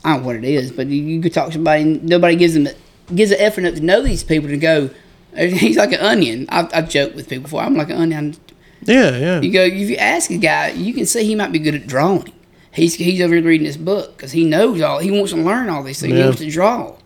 I 0.05 0.14
don't 0.14 0.23
know 0.23 0.27
what 0.27 0.37
it 0.37 0.45
is, 0.45 0.73
but 0.73 0.87
you, 0.87 1.03
you 1.03 1.21
could 1.21 1.35
talk 1.35 1.49
to 1.49 1.53
somebody. 1.53 1.83
And 1.83 2.05
nobody 2.05 2.37
gives 2.37 2.55
them 2.55 2.68
gives 3.14 3.31
an 3.31 3.41
effort 3.41 3.62
enough 3.62 3.75
to 3.75 3.81
know 3.81 4.03
these 4.03 4.25
people 4.25 4.49
to 4.49 4.57
go. 4.57 4.91
He's 5.37 5.77
like 5.77 5.93
an 5.93 6.01
onion. 6.01 6.47
I've, 6.49 6.71
I've 6.75 6.89
joked 6.89 7.14
with 7.14 7.29
people 7.29 7.45
before. 7.45 7.62
I'm 7.62 7.77
like 7.77 7.91
an 7.91 7.97
onion. 7.97 8.37
Yeah, 8.83 9.16
yeah, 9.16 9.41
You 9.41 9.53
go 9.53 9.62
if 9.62 9.91
you 9.91 9.97
ask 9.97 10.31
a 10.31 10.39
guy, 10.39 10.71
you 10.71 10.95
can 10.95 11.05
see 11.05 11.25
he 11.25 11.35
might 11.35 11.53
be 11.53 11.59
good 11.59 11.75
at 11.75 11.87
drawing. 11.87 12.33
He's 12.73 12.95
he's 12.95 13.21
over 13.21 13.35
here 13.35 13.45
reading 13.45 13.66
this 13.66 13.77
book 13.77 14.16
because 14.16 14.33
he 14.33 14.45
knows 14.45 14.81
all. 14.81 15.01
He 15.01 15.11
wants 15.11 15.33
to 15.33 15.39
learn 15.39 15.68
all 15.68 15.83
these 15.83 16.01
things. 16.01 16.14
He 16.14 16.23
wants 16.23 16.39
to 16.39 16.51
draw. 16.51 16.97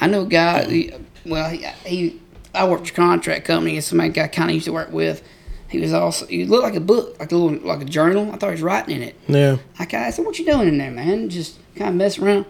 I 0.00 0.06
know 0.06 0.22
a 0.22 0.26
guy. 0.26 0.64
Mm. 0.64 0.70
He, 0.70 0.92
well, 1.26 1.50
he, 1.50 1.66
he 1.84 2.20
I 2.58 2.68
worked 2.68 2.88
for 2.88 2.92
a 2.92 2.96
contract 2.96 3.44
company, 3.46 3.74
and 3.76 3.84
somebody 3.84 4.10
guy 4.10 4.28
kind 4.28 4.50
of 4.50 4.54
used 4.54 4.66
to 4.66 4.72
work 4.72 4.92
with. 4.92 5.22
He 5.68 5.78
was 5.78 5.92
also 5.92 6.26
he 6.26 6.44
looked 6.44 6.62
like 6.64 6.74
a 6.76 6.80
book, 6.80 7.16
like 7.20 7.30
a 7.32 7.36
little 7.36 7.58
like 7.66 7.82
a 7.82 7.84
journal. 7.84 8.30
I 8.32 8.36
thought 8.36 8.46
he 8.48 8.52
was 8.52 8.62
writing 8.62 8.96
in 8.96 9.02
it. 9.02 9.16
yeah. 9.28 9.56
I 9.78 9.84
kind 9.84 10.08
of 10.08 10.14
said, 10.14 10.24
"What 10.24 10.38
you 10.38 10.46
doing 10.46 10.68
in 10.68 10.78
there, 10.78 10.90
man?" 10.90 11.28
Just 11.28 11.58
kind 11.76 11.90
of 11.90 11.94
messing 11.96 12.24
around. 12.24 12.46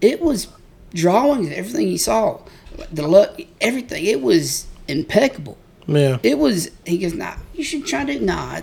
It 0.00 0.20
was 0.20 0.48
drawings, 0.94 1.50
everything 1.52 1.86
he 1.88 1.98
saw, 1.98 2.40
the 2.92 3.06
look, 3.06 3.40
everything. 3.60 4.04
It 4.04 4.20
was 4.22 4.66
impeccable. 4.88 5.56
Yeah, 5.86 6.18
It 6.22 6.38
was. 6.38 6.70
He 6.84 6.98
goes, 6.98 7.14
"Nah, 7.14 7.36
you 7.54 7.62
should 7.64 7.86
try 7.86 8.04
to. 8.04 8.18
Nah, 8.20 8.34
I, 8.56 8.62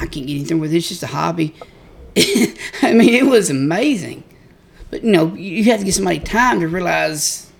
I 0.00 0.06
can't 0.06 0.26
get 0.26 0.30
anything 0.36 0.58
with 0.60 0.72
it. 0.72 0.76
It's 0.78 0.88
just 0.88 1.02
a 1.02 1.08
hobby." 1.08 1.54
I 2.16 2.92
mean, 2.94 3.14
it 3.14 3.26
was 3.26 3.50
amazing, 3.50 4.22
but 4.90 5.02
you 5.02 5.10
know, 5.12 5.34
you 5.34 5.56
you 5.56 5.64
have 5.64 5.80
to 5.80 5.84
give 5.84 5.94
somebody 5.94 6.20
time 6.20 6.60
to 6.60 6.68
realize 6.68 7.50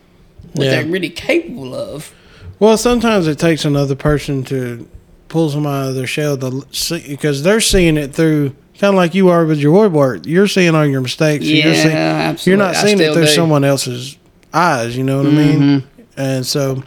what 0.52 0.64
Yeah. 0.66 0.70
they're 0.82 0.86
really 0.86 1.10
capable 1.10 1.74
of. 1.74 2.14
Well, 2.62 2.76
sometimes 2.76 3.26
it 3.26 3.40
takes 3.40 3.64
another 3.64 3.96
person 3.96 4.44
to 4.44 4.88
pull 5.26 5.48
them 5.48 5.66
out 5.66 5.88
of 5.88 5.94
their 5.96 6.06
shell 6.06 6.36
to 6.38 6.64
see 6.70 7.04
because 7.08 7.42
they're 7.42 7.60
seeing 7.60 7.96
it 7.96 8.14
through 8.14 8.50
kind 8.78 8.90
of 8.90 8.94
like 8.94 9.16
you 9.16 9.30
are 9.30 9.44
with 9.44 9.58
your 9.58 9.72
woodwork. 9.72 10.26
You're 10.26 10.46
seeing 10.46 10.72
all 10.76 10.86
your 10.86 11.00
mistakes. 11.00 11.44
and 11.44 11.52
you're 11.56 11.72
Yeah, 11.72 11.82
seeing, 11.82 11.96
absolutely. 11.96 12.50
You're 12.50 12.72
not 12.72 12.76
seeing 12.76 13.00
it 13.00 13.12
through 13.14 13.22
do. 13.22 13.26
Mm-hmm. 13.26 13.34
someone 13.34 13.64
else's 13.64 14.16
eyes. 14.54 14.96
You 14.96 15.02
know 15.02 15.16
what 15.16 15.26
I 15.26 15.30
mean? 15.30 15.82
And 16.16 16.46
so, 16.46 16.84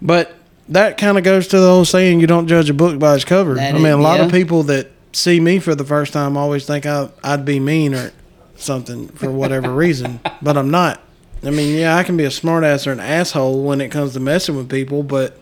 but 0.00 0.34
that 0.70 0.96
kind 0.96 1.18
of 1.18 1.24
goes 1.24 1.48
to 1.48 1.60
the 1.60 1.68
whole 1.68 1.84
saying: 1.84 2.20
you 2.20 2.26
don't 2.26 2.48
judge 2.48 2.70
a 2.70 2.74
book 2.74 2.98
by 2.98 3.16
its 3.16 3.26
cover. 3.26 3.52
That 3.56 3.74
I 3.74 3.76
mean, 3.76 3.84
is- 3.86 3.92
a 3.96 3.98
lot 3.98 4.20
of 4.20 4.30
people 4.30 4.62
that 4.62 4.90
see 5.12 5.40
me 5.40 5.58
for 5.58 5.74
the 5.74 5.84
first 5.84 6.14
time 6.14 6.38
always 6.38 6.64
think 6.64 6.86
I, 6.86 7.10
I'd 7.22 7.44
be 7.44 7.60
mean 7.60 7.94
or 7.94 8.12
something 8.56 9.08
for 9.08 9.30
whatever 9.30 9.74
reason, 9.74 10.20
but 10.40 10.56
I'm 10.56 10.70
not. 10.70 11.02
I 11.44 11.50
mean, 11.50 11.78
yeah, 11.78 11.96
I 11.96 12.02
can 12.02 12.16
be 12.16 12.24
a 12.24 12.28
smartass 12.30 12.86
or 12.86 12.92
an 12.92 13.00
asshole 13.00 13.62
when 13.62 13.80
it 13.80 13.90
comes 13.90 14.12
to 14.14 14.20
messing 14.20 14.56
with 14.56 14.68
people, 14.68 15.02
but 15.02 15.38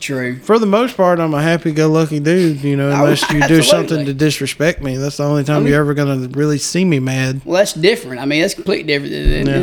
True. 0.00 0.38
for 0.40 0.58
the 0.58 0.66
most 0.66 0.96
part, 0.96 1.18
I'm 1.20 1.32
a 1.32 1.40
happy-go-lucky 1.42 2.20
dude. 2.20 2.62
You 2.62 2.76
know, 2.76 2.90
Oh, 2.90 3.04
unless 3.04 3.30
you 3.30 3.46
do 3.48 3.62
something 3.62 4.04
to 4.04 4.12
disrespect 4.14 4.82
me, 4.82 4.96
that's 4.96 5.16
the 5.16 5.24
only 5.24 5.44
time 5.44 5.56
I 5.56 5.60
mean- 5.60 5.68
you're 5.70 5.80
ever 5.80 5.94
gonna 5.94 6.28
really 6.32 6.58
see 6.58 6.84
me 6.84 6.98
mad. 6.98 7.40
Well, 7.44 7.58
that's 7.58 7.72
different. 7.72 8.20
I 8.20 8.26
mean, 8.26 8.42
that's 8.42 8.54
completely 8.54 8.84
different. 8.84 9.12
Than, 9.12 9.46
Yeah. 9.46 9.58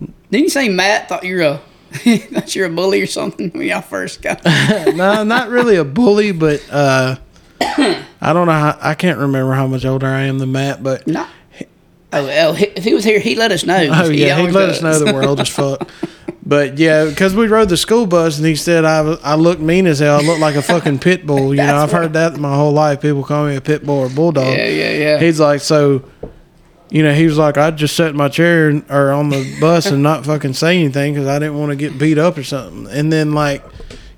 yeah. 0.00 0.06
Didn't 0.30 0.44
you 0.44 0.50
say 0.50 0.68
Matt 0.68 1.08
thought 1.08 1.24
you're 1.24 1.42
a 1.42 1.60
thought 1.92 2.56
you're 2.56 2.66
a 2.66 2.70
bully 2.70 3.00
or 3.00 3.06
something 3.06 3.50
when 3.50 3.66
y'all 3.68 3.80
first 3.80 4.20
got? 4.20 4.44
no, 4.94 5.22
not 5.22 5.48
really 5.48 5.76
a 5.76 5.84
bully, 5.84 6.32
but 6.32 6.60
uh, 6.70 7.16
I 7.60 8.32
don't 8.32 8.46
know. 8.46 8.52
How, 8.52 8.76
I 8.82 8.94
can't 8.94 9.18
remember 9.18 9.52
how 9.54 9.66
much 9.68 9.84
older 9.84 10.06
I 10.08 10.22
am 10.22 10.38
than 10.40 10.50
Matt, 10.52 10.82
but 10.82 11.06
no. 11.06 11.24
Oh, 12.14 12.48
oh, 12.48 12.52
he- 12.54 12.66
if 12.66 12.84
he 12.84 12.94
was 12.94 13.04
here, 13.04 13.18
he'd 13.20 13.38
let 13.38 13.52
us 13.52 13.64
know. 13.64 13.76
oh 13.92 14.08
yeah, 14.10 14.36
he'd 14.40 14.52
let 14.52 14.68
us 14.68 14.80
know 14.82 14.90
does. 14.92 15.04
that 15.04 15.14
we're 15.14 15.24
old 15.24 15.40
as 15.40 15.48
fuck. 15.48 15.88
But 16.46 16.78
yeah, 16.78 17.06
because 17.06 17.34
we 17.34 17.46
rode 17.46 17.70
the 17.70 17.76
school 17.76 18.06
bus, 18.06 18.36
and 18.36 18.46
he 18.46 18.54
said 18.54 18.84
I 18.84 18.98
I 19.24 19.34
looked 19.34 19.62
mean 19.62 19.86
as 19.86 20.00
hell. 20.00 20.18
I 20.18 20.20
looked 20.20 20.40
like 20.40 20.56
a 20.56 20.62
fucking 20.62 20.98
pit 20.98 21.26
bull. 21.26 21.54
You 21.54 21.62
know, 21.66 21.76
I've 21.76 21.90
heard 21.92 22.12
that 22.12 22.36
my 22.38 22.54
whole 22.54 22.72
life. 22.72 23.00
People 23.00 23.24
call 23.24 23.46
me 23.46 23.56
a 23.56 23.60
pit 23.62 23.84
bull 23.84 24.00
or 24.00 24.08
bulldog. 24.10 24.46
Yeah, 24.56 24.66
yeah, 24.68 24.90
yeah. 24.92 25.18
He's 25.18 25.40
like, 25.40 25.60
so, 25.62 26.04
you 26.90 27.02
know, 27.02 27.14
he 27.14 27.24
was 27.24 27.38
like, 27.38 27.56
I'd 27.56 27.76
just 27.78 27.96
sat 27.96 28.10
in 28.10 28.16
my 28.16 28.28
chair 28.28 28.68
and, 28.68 28.84
or 28.90 29.10
on 29.10 29.30
the 29.30 29.56
bus 29.58 29.86
and 29.86 30.02
not 30.02 30.26
fucking 30.26 30.52
say 30.52 30.76
anything 30.78 31.14
because 31.14 31.26
I 31.28 31.38
didn't 31.38 31.58
want 31.58 31.70
to 31.70 31.76
get 31.76 31.98
beat 31.98 32.18
up 32.18 32.36
or 32.36 32.44
something. 32.44 32.88
And 32.92 33.10
then, 33.10 33.32
like, 33.32 33.64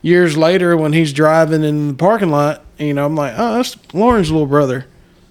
years 0.02 0.36
later, 0.36 0.76
when 0.76 0.92
he's 0.94 1.12
driving 1.12 1.62
in 1.62 1.88
the 1.88 1.94
parking 1.94 2.30
lot, 2.30 2.64
you 2.76 2.92
know, 2.92 3.06
I'm 3.06 3.14
like, 3.14 3.34
oh, 3.36 3.54
that's 3.54 3.76
Lauren's 3.94 4.32
little 4.32 4.46
brother. 4.48 4.86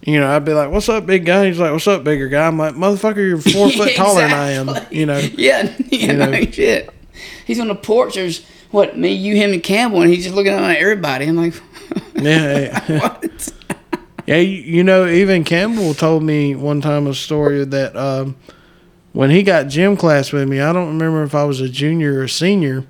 You 0.06 0.20
know, 0.20 0.28
I'd 0.28 0.46
be 0.46 0.54
like, 0.54 0.70
what's 0.70 0.88
up, 0.88 1.08
big 1.08 1.26
guy? 1.26 1.48
He's 1.48 1.60
like, 1.60 1.72
what's 1.72 1.88
up, 1.88 2.04
bigger 2.04 2.28
guy? 2.28 2.46
I'm 2.46 2.60
like, 2.60 2.76
motherfucker, 2.76 3.28
you're 3.28 3.40
four 3.40 3.72
foot 3.72 3.96
taller 3.96 4.22
than 4.22 4.32
I 4.32 4.52
am. 4.52 4.70
You 4.92 5.08
know, 5.08 5.18
Yeah, 5.34 5.76
you 5.90 6.14
know, 6.14 6.30
know. 6.30 6.42
shit. 6.52 6.92
He's 7.46 7.60
on 7.60 7.70
the 7.70 7.76
porch. 7.76 8.14
There's 8.14 8.46
what 8.70 8.98
me, 8.98 9.14
you, 9.14 9.36
him, 9.36 9.52
and 9.52 9.64
Campbell, 9.64 10.02
and 10.02 10.12
he's 10.12 10.24
just 10.24 10.36
looking 10.36 10.54
at 10.54 10.78
everybody. 10.78 11.26
I'm 11.26 11.36
like, 11.36 11.56
yeah. 12.16 12.84
yeah. 12.88 13.00
what? 13.00 13.52
Yeah, 14.28 14.38
you, 14.38 14.62
you 14.62 14.84
know, 14.84 15.08
even 15.08 15.44
Campbell 15.44 15.94
told 15.96 16.22
me 16.22 16.56
one 16.56 16.82
time 16.82 17.08
a 17.08 17.14
story 17.16 17.64
that 17.64 17.96
um, 17.96 18.36
when 19.12 19.32
he 19.32 19.42
got 19.42 19.70
gym 19.70 19.98
class 19.98 20.32
with 20.32 20.48
me, 20.48 20.60
I 20.62 20.72
don't 20.72 20.88
remember 20.88 21.24
if 21.24 21.34
I 21.34 21.46
was 21.46 21.62
a 21.62 21.70
junior 21.70 22.20
or 22.20 22.28
senior. 22.28 22.86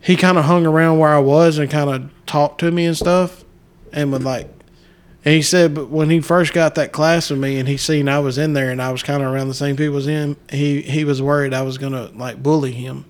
He 0.00 0.14
kind 0.16 0.36
of 0.36 0.44
hung 0.44 0.66
around 0.66 0.98
where 0.98 1.12
I 1.12 1.18
was 1.20 1.58
and 1.58 1.70
kind 1.70 1.88
of 1.88 2.10
talked 2.26 2.60
to 2.60 2.70
me 2.70 2.84
and 2.84 2.96
stuff, 2.96 3.44
and 3.92 4.12
would 4.12 4.24
like. 4.24 4.55
And 5.26 5.34
he 5.34 5.42
said, 5.42 5.74
but 5.74 5.88
when 5.90 6.08
he 6.08 6.20
first 6.20 6.52
got 6.52 6.76
that 6.76 6.92
class 6.92 7.30
with 7.30 7.40
me, 7.40 7.58
and 7.58 7.68
he 7.68 7.76
seen 7.76 8.08
I 8.08 8.20
was 8.20 8.38
in 8.38 8.52
there 8.52 8.70
and 8.70 8.80
I 8.80 8.92
was 8.92 9.02
kind 9.02 9.24
of 9.24 9.32
around 9.32 9.48
the 9.48 9.54
same 9.54 9.76
people 9.76 9.96
as 9.96 10.06
him, 10.06 10.36
he 10.48 10.82
he 10.82 11.04
was 11.04 11.20
worried 11.20 11.52
I 11.52 11.62
was 11.62 11.78
gonna 11.78 12.10
like 12.14 12.40
bully 12.40 12.70
him. 12.70 13.04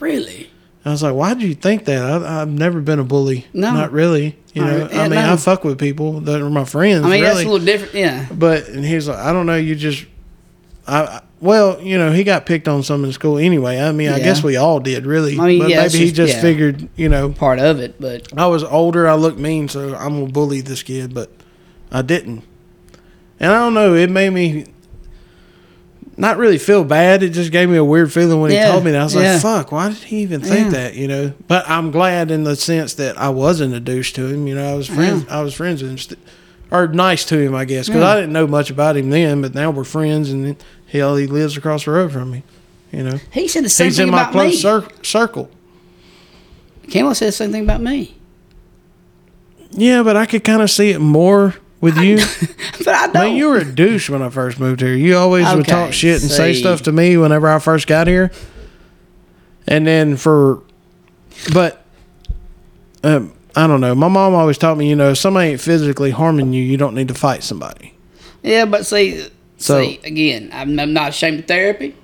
Really? 0.00 0.48
I 0.84 0.90
was 0.90 1.02
like, 1.02 1.14
why 1.14 1.34
do 1.34 1.46
you 1.46 1.54
think 1.54 1.84
that? 1.84 2.02
I, 2.02 2.40
I've 2.40 2.48
never 2.48 2.80
been 2.80 2.98
a 2.98 3.04
bully. 3.04 3.46
No. 3.52 3.70
not 3.72 3.92
really. 3.92 4.36
You 4.54 4.64
know, 4.64 4.86
re- 4.86 4.98
I 4.98 5.02
mean, 5.02 5.10
no. 5.20 5.34
I 5.34 5.36
fuck 5.36 5.62
with 5.62 5.78
people 5.78 6.20
that 6.20 6.40
are 6.40 6.48
my 6.50 6.64
friends. 6.64 7.04
I 7.04 7.10
mean, 7.10 7.22
that's 7.22 7.40
a 7.42 7.48
little 7.48 7.64
different. 7.64 7.94
Yeah. 7.94 8.26
But 8.32 8.68
and 8.68 8.82
he's 8.84 9.06
like, 9.06 9.18
I 9.18 9.32
don't 9.34 9.44
know. 9.46 9.56
You 9.56 9.76
just, 9.76 10.06
I, 10.86 11.02
I 11.02 11.22
well, 11.40 11.80
you 11.82 11.98
know, 11.98 12.12
he 12.12 12.24
got 12.24 12.46
picked 12.46 12.66
on 12.66 12.82
some 12.82 13.04
in 13.04 13.12
school 13.12 13.36
anyway. 13.36 13.78
I 13.78 13.92
mean, 13.92 14.08
I 14.08 14.20
guess 14.20 14.42
we 14.42 14.56
all 14.56 14.80
did, 14.80 15.04
really. 15.06 15.38
I 15.38 15.46
mean, 15.48 15.58
but 15.58 15.68
yeah, 15.68 15.76
maybe 15.76 15.86
it's 15.86 15.94
he 15.94 16.04
just- 16.06 16.16
just 16.16 16.34
yeah. 16.36 16.40
figured, 16.40 16.88
you 16.96 17.08
know, 17.10 17.30
Part 17.30 17.58
of 17.58 17.78
it, 17.78 18.00
but 18.00 18.26
I 18.38 18.46
was 18.46 18.64
older, 18.64 19.06
I 19.06 19.14
looked 19.16 19.38
mean, 19.38 19.68
so 19.68 19.94
I'm 19.94 20.20
gonna 20.20 20.32
bully 20.32 20.62
this 20.62 20.82
kid, 20.82 21.12
but 21.12 21.30
I 21.92 22.02
didn't. 22.02 22.42
And 23.38 23.52
I 23.52 23.58
don't 23.60 23.74
know. 23.74 23.94
It 23.94 24.10
made 24.10 24.30
me 24.30 24.66
not 26.16 26.36
really 26.38 26.58
feel 26.58 26.84
bad. 26.84 27.22
It 27.22 27.30
just 27.30 27.52
gave 27.52 27.68
me 27.68 27.76
a 27.76 27.84
weird 27.84 28.12
feeling 28.12 28.40
when 28.40 28.50
Yeah, 28.50 28.66
he 28.66 28.72
told 28.72 28.84
me 28.84 28.90
that. 28.92 29.00
I 29.00 29.04
was 29.04 29.14
yeah. 29.14 29.32
like, 29.34 29.42
"Fuck! 29.42 29.72
Why 29.72 29.88
did 29.88 29.98
he 29.98 30.18
even 30.18 30.40
think 30.40 30.66
Yeah. 30.72 30.78
that?" 30.78 30.94
You 30.94 31.08
know. 31.08 31.32
But 31.48 31.68
I'm 31.68 31.90
glad 31.90 32.30
in 32.30 32.44
the 32.44 32.56
sense 32.56 32.94
that 32.94 33.18
I 33.18 33.28
wasn't 33.30 33.74
a 33.74 33.80
douche 33.80 34.12
to 34.14 34.26
him. 34.26 34.46
You 34.46 34.54
know, 34.54 34.72
I 34.72 34.74
was 34.74 34.86
friends. 34.88 35.26
I 35.30 35.42
was 35.42 35.54
friends 35.54 35.82
with 35.82 35.90
him, 35.92 35.98
st- 35.98 36.18
or 36.70 36.86
nice 36.88 37.24
to 37.26 37.38
him, 37.38 37.54
I 37.54 37.64
guess, 37.64 37.88
because 37.88 38.02
I 38.02 38.14
didn't 38.16 38.32
know 38.32 38.46
much 38.46 38.70
about 38.70 38.96
him 38.96 39.10
then. 39.10 39.42
But 39.42 39.54
now 39.54 39.70
we're 39.70 39.84
friends, 39.84 40.30
and 40.30 40.56
hell, 40.90 41.16
he 41.16 41.26
lives 41.26 41.56
across 41.56 41.84
the 41.84 41.90
road 41.92 42.12
from 42.12 42.30
me. 42.30 42.42
You 42.92 43.02
know, 43.04 43.18
he 43.30 43.48
said 43.48 43.64
the 43.64 43.68
same 43.70 43.86
he's 43.86 43.96
thing 43.96 44.08
in 44.08 44.12
my 44.12 44.22
about 44.22 44.32
close 44.32 44.52
me. 44.52 44.56
cir- 44.58 44.88
circle. 45.02 45.50
Campbell 46.90 47.14
said 47.14 47.28
the 47.28 47.32
same 47.32 47.52
thing 47.52 47.62
about 47.64 47.80
me. 47.80 48.16
Yeah, 49.70 50.02
but 50.02 50.16
I 50.16 50.26
could 50.26 50.44
kind 50.44 50.60
of 50.60 50.70
see 50.70 50.90
it 50.90 50.98
more 51.00 51.54
with 51.82 51.98
you. 51.98 52.18
But 52.78 52.88
I 52.94 53.04
don't. 53.06 53.12
Man, 53.14 53.36
you 53.36 53.48
were 53.48 53.58
a 53.58 53.64
douche 53.70 54.10
when 54.10 54.22
I 54.22 54.28
first 54.30 54.58
moved 54.58 54.80
here. 54.80 54.94
You 54.94 55.16
always 55.16 55.46
would 55.54 55.66
talk 55.68 55.92
shit 55.92 56.20
and 56.22 56.28
say 56.30 56.52
stuff 56.54 56.82
to 56.84 56.92
me 56.92 57.16
whenever 57.16 57.48
I 57.48 57.60
first 57.60 57.86
got 57.86 58.08
here. 58.08 58.32
And 59.68 59.86
then 59.86 60.16
for, 60.16 60.62
but, 61.52 61.84
um, 63.04 63.32
I 63.54 63.68
don't 63.68 63.80
know. 63.80 63.94
My 63.94 64.08
mom 64.08 64.34
always 64.34 64.58
taught 64.58 64.78
me, 64.78 64.88
you 64.88 64.96
know, 64.96 65.10
if 65.10 65.18
somebody 65.18 65.50
ain't 65.50 65.60
physically 65.60 66.10
harming 66.10 66.52
you, 66.52 66.62
you 66.62 66.76
don't 66.76 66.94
need 66.96 67.06
to 67.08 67.14
fight 67.14 67.44
somebody. 67.44 67.94
Yeah, 68.42 68.64
but 68.64 68.84
see, 68.84 69.28
So- 69.58 69.80
see 69.82 70.00
again, 70.02 70.50
I'm, 70.52 70.80
I'm 70.80 70.92
not 70.92 71.10
ashamed 71.10 71.40
of 71.40 71.44
therapy. 71.46 71.94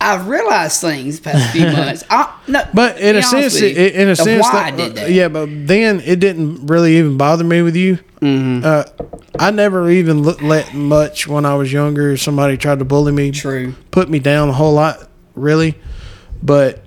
I've 0.00 0.26
realized 0.28 0.80
things 0.80 1.18
the 1.20 1.30
past 1.30 1.52
few 1.52 1.66
months. 1.72 2.04
I, 2.08 2.34
no, 2.46 2.62
But 2.72 2.98
in 2.98 3.16
a 3.16 3.22
sense, 3.22 3.56
it, 3.60 3.94
in 3.94 4.08
a 4.08 4.16
sense, 4.16 4.44
why 4.44 4.52
that, 4.52 4.72
I 4.72 4.76
did 4.76 4.94
that. 4.94 5.10
yeah. 5.10 5.28
But 5.28 5.48
then 5.66 6.00
it 6.00 6.20
didn't 6.20 6.66
really 6.68 6.96
even 6.96 7.18
bother 7.18 7.44
me 7.44 7.60
with 7.62 7.76
you. 7.76 7.98
Mm-hmm. 8.20 8.64
Uh, 8.64 8.84
I 9.38 9.50
never 9.50 9.88
even 9.90 10.26
l- 10.26 10.36
let 10.40 10.74
much 10.74 11.28
when 11.28 11.44
I 11.46 11.54
was 11.54 11.72
younger. 11.72 12.16
Somebody 12.16 12.56
tried 12.56 12.80
to 12.80 12.84
bully 12.84 13.12
me, 13.12 13.30
True. 13.30 13.74
put 13.90 14.08
me 14.08 14.18
down 14.18 14.48
a 14.48 14.52
whole 14.52 14.74
lot, 14.74 15.08
really. 15.34 15.76
But 16.42 16.82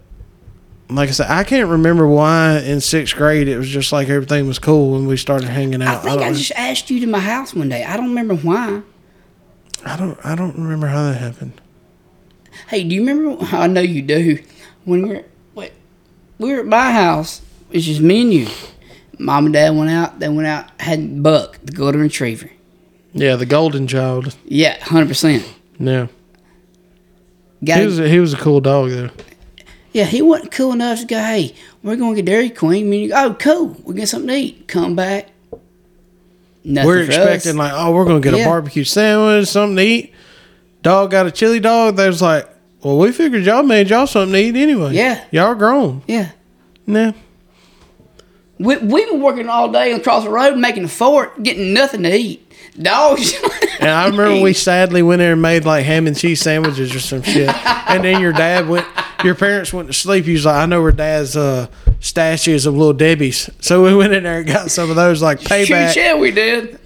like 0.89 1.09
I 1.09 1.11
said, 1.13 1.29
I 1.29 1.43
can't 1.43 1.69
remember 1.69 2.05
why 2.05 2.59
in 2.59 2.81
sixth 2.81 3.15
grade 3.15 3.47
it 3.47 3.57
was 3.57 3.69
just 3.69 3.91
like 3.93 4.09
everything 4.09 4.47
was 4.47 4.59
cool 4.59 4.91
when 4.91 5.07
we 5.07 5.15
started 5.15 5.47
hanging 5.47 5.81
out. 5.81 5.99
I 5.99 5.99
think 5.99 6.21
I, 6.21 6.25
don't, 6.25 6.33
just 6.35 6.51
asked 6.51 6.89
you 6.89 6.99
to 6.99 7.07
my 7.07 7.19
house 7.19 7.53
one 7.53 7.69
day. 7.69 7.83
I 7.83 7.95
don't 7.95 8.09
remember 8.09 8.35
why. 8.35 8.81
I 9.85 9.95
don't. 9.95 10.17
I 10.23 10.35
don't 10.35 10.55
remember 10.57 10.87
how 10.87 11.03
that 11.03 11.17
happened. 11.17 11.59
Hey, 12.67 12.83
do 12.83 12.93
you 12.93 13.05
remember? 13.05 13.43
I 13.55 13.67
know 13.67 13.81
you 13.81 14.01
do. 14.01 14.39
When 14.83 15.07
we're 15.07 15.25
wait, 15.55 15.71
we 16.39 16.51
were 16.51 16.59
at 16.59 16.65
my 16.65 16.91
house. 16.91 17.41
It's 17.71 17.85
just 17.85 18.01
me 18.01 18.21
and 18.21 18.33
you. 18.33 18.47
Mom 19.21 19.45
and 19.45 19.53
Dad 19.53 19.75
went 19.75 19.89
out. 19.91 20.19
They 20.19 20.29
went 20.29 20.47
out 20.47 20.69
had 20.81 21.21
Buck, 21.23 21.57
the 21.63 21.71
golden 21.71 22.01
retriever. 22.01 22.49
Yeah, 23.13 23.35
the 23.35 23.45
golden 23.45 23.87
child. 23.87 24.35
Yeah, 24.45 24.77
hundred 24.83 25.07
percent. 25.09 25.47
Yeah, 25.79 26.07
Got 27.63 27.79
he 27.79 27.85
was. 27.85 27.99
A, 27.99 28.07
he 28.09 28.19
was 28.19 28.33
a 28.33 28.37
cool 28.37 28.61
dog 28.61 28.89
though. 28.91 29.09
yeah, 29.93 30.05
he 30.05 30.21
wasn't 30.21 30.51
cool 30.51 30.71
enough 30.73 30.99
to 31.01 31.05
go. 31.05 31.17
Hey, 31.17 31.53
we're 31.83 31.95
going 31.95 32.15
to 32.15 32.21
get 32.21 32.25
Dairy 32.31 32.49
Queen. 32.49 32.89
Me 32.89 33.01
and 33.03 33.09
you, 33.09 33.15
oh, 33.15 33.35
cool. 33.39 33.75
We 33.83 33.95
get 33.95 34.07
something 34.09 34.29
to 34.29 34.35
eat. 34.35 34.67
Come 34.67 34.95
back. 34.95 35.29
Nothing 36.63 36.87
We're 36.87 37.01
expecting 37.03 37.51
us. 37.51 37.57
like, 37.57 37.73
oh, 37.75 37.91
we're 37.91 38.05
gonna 38.05 38.19
get 38.19 38.35
Yeah. 38.35 38.43
a 38.43 38.45
barbecue 38.47 38.83
sandwich, 38.83 39.47
something 39.47 39.77
to 39.77 39.83
eat. 39.83 40.13
Dog 40.83 41.09
got 41.11 41.25
a 41.25 41.31
chili 41.31 41.59
dog. 41.59 41.95
They 41.95 42.07
was 42.07 42.21
like, 42.21 42.47
well, 42.83 42.97
we 42.97 43.11
figured 43.11 43.43
y'all 43.43 43.63
made 43.63 43.89
y'all 43.89 44.05
something 44.07 44.33
to 44.33 44.39
eat 44.39 44.55
anyway. 44.55 44.93
Yeah. 44.93 45.23
y'all 45.31 45.55
grown. 45.55 46.03
yeah. 46.07 46.31
Nah. 46.87 47.13
We 48.63 48.77
we 48.77 49.05
been 49.05 49.21
working 49.21 49.49
all 49.49 49.71
day 49.71 49.91
across 49.93 50.23
the 50.23 50.29
road 50.29 50.57
making 50.57 50.83
a 50.85 50.87
fort, 50.87 51.41
getting 51.43 51.73
nothing 51.73 52.03
to 52.03 52.13
eat. 52.15 52.47
Dogs. 52.79 53.33
And 53.79 53.89
I 53.89 54.05
remember 54.07 54.41
we 54.41 54.53
sadly 54.67 55.01
went 55.01 55.19
there 55.19 55.33
and 55.33 55.41
made 55.41 55.65
like 55.65 55.83
ham 55.85 56.07
and 56.07 56.15
cheese 56.17 56.39
sandwiches 56.41 56.95
or 56.95 56.99
some 56.99 57.21
shit. 57.21 57.49
And 57.89 58.03
then 58.03 58.21
your 58.21 58.31
dad 58.31 58.69
went, 58.69 58.85
your 59.25 59.35
parents 59.35 59.73
went 59.73 59.87
to 59.87 59.93
sleep. 59.93 60.23
He 60.25 60.33
was 60.33 60.45
like, 60.45 60.55
I 60.55 60.65
know 60.67 60.81
where 60.81 60.91
dad's 60.93 61.35
uh, 61.35 61.67
stash 61.99 62.47
is 62.47 62.65
of 62.65 62.75
little 62.77 62.93
Debbie's. 62.93 63.49
So 63.59 63.83
we 63.83 63.93
went 63.95 64.13
in 64.13 64.23
there 64.23 64.37
and 64.39 64.47
got 64.47 64.71
some 64.71 64.89
of 64.89 64.95
those 64.95 65.21
like 65.21 65.39
Shoot, 65.41 65.49
payback. 65.49 65.95
yeah, 65.95 66.15
we 66.15 66.31
did. 66.31 66.79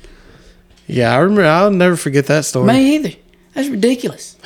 Yeah, 0.87 1.13
I 1.13 1.17
remember. 1.17 1.45
I'll 1.45 1.69
never 1.71 1.95
forget 1.95 2.25
that 2.27 2.45
story. 2.45 2.67
Me 2.73 2.95
either. 2.95 3.11
That's 3.53 3.69
ridiculous. 3.69 4.37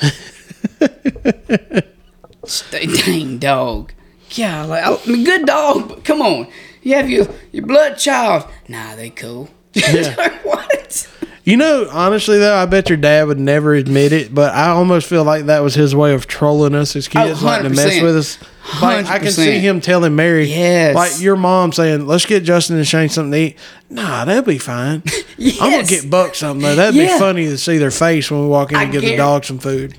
Stay 2.44 2.86
dang 2.86 3.38
dog. 3.38 3.92
Yeah, 4.32 4.64
like 4.64 4.84
I 4.84 4.98
mean, 5.10 5.24
good 5.24 5.46
dog, 5.46 5.88
but 5.88 6.04
come 6.04 6.20
on. 6.22 6.48
You 6.82 6.94
have 6.94 7.08
your 7.10 7.26
your 7.52 7.66
blood 7.66 7.96
child. 7.98 8.44
Nah, 8.68 8.96
they 8.96 9.10
cool. 9.10 9.48
Yeah. 9.74 10.14
Like, 10.18 10.44
what? 10.44 11.08
You 11.44 11.56
know, 11.56 11.88
honestly 11.90 12.38
though, 12.38 12.54
I 12.56 12.66
bet 12.66 12.88
your 12.90 12.98
dad 12.98 13.26
would 13.26 13.38
never 13.40 13.72
admit 13.74 14.12
it, 14.12 14.34
but 14.34 14.52
I 14.54 14.68
almost 14.68 15.06
feel 15.08 15.24
like 15.24 15.46
that 15.46 15.60
was 15.62 15.74
his 15.74 15.94
way 15.96 16.12
of 16.12 16.26
trolling 16.26 16.74
us 16.74 16.94
as 16.96 17.08
kids, 17.08 17.42
Oh, 17.42 17.46
like 17.46 17.62
to 17.62 17.70
mess 17.70 18.00
with 18.02 18.16
us. 18.16 18.38
Like 18.82 19.06
I 19.06 19.18
can 19.18 19.30
see 19.32 19.58
him 19.58 19.80
telling 19.80 20.14
Mary, 20.14 20.44
Yes. 20.46 20.94
like 20.94 21.20
your 21.20 21.36
mom 21.36 21.72
saying, 21.72 22.06
"Let's 22.06 22.26
get 22.26 22.44
Justin 22.44 22.76
and 22.76 22.86
Shane 22.86 23.08
something 23.08 23.32
to 23.32 23.38
eat." 23.38 23.56
Nah, 23.88 24.24
that'll 24.26 24.42
be 24.44 24.58
fine. 24.58 25.02
I'm 25.38 25.70
gonna 25.70 25.84
get 25.84 26.10
Buck 26.10 26.34
something 26.34 26.62
though. 26.62 26.76
That'd 26.76 26.94
Yeah. 26.94 27.14
be 27.14 27.18
funny 27.18 27.46
to 27.46 27.56
see 27.58 27.78
their 27.78 27.90
face 27.90 28.30
when 28.30 28.42
we 28.42 28.46
walk 28.46 28.70
in 28.70 28.76
I 28.76 28.82
and 28.84 28.92
give 28.92 29.02
the 29.02 29.16
dog 29.16 29.44
some 29.44 29.58
food. 29.58 29.96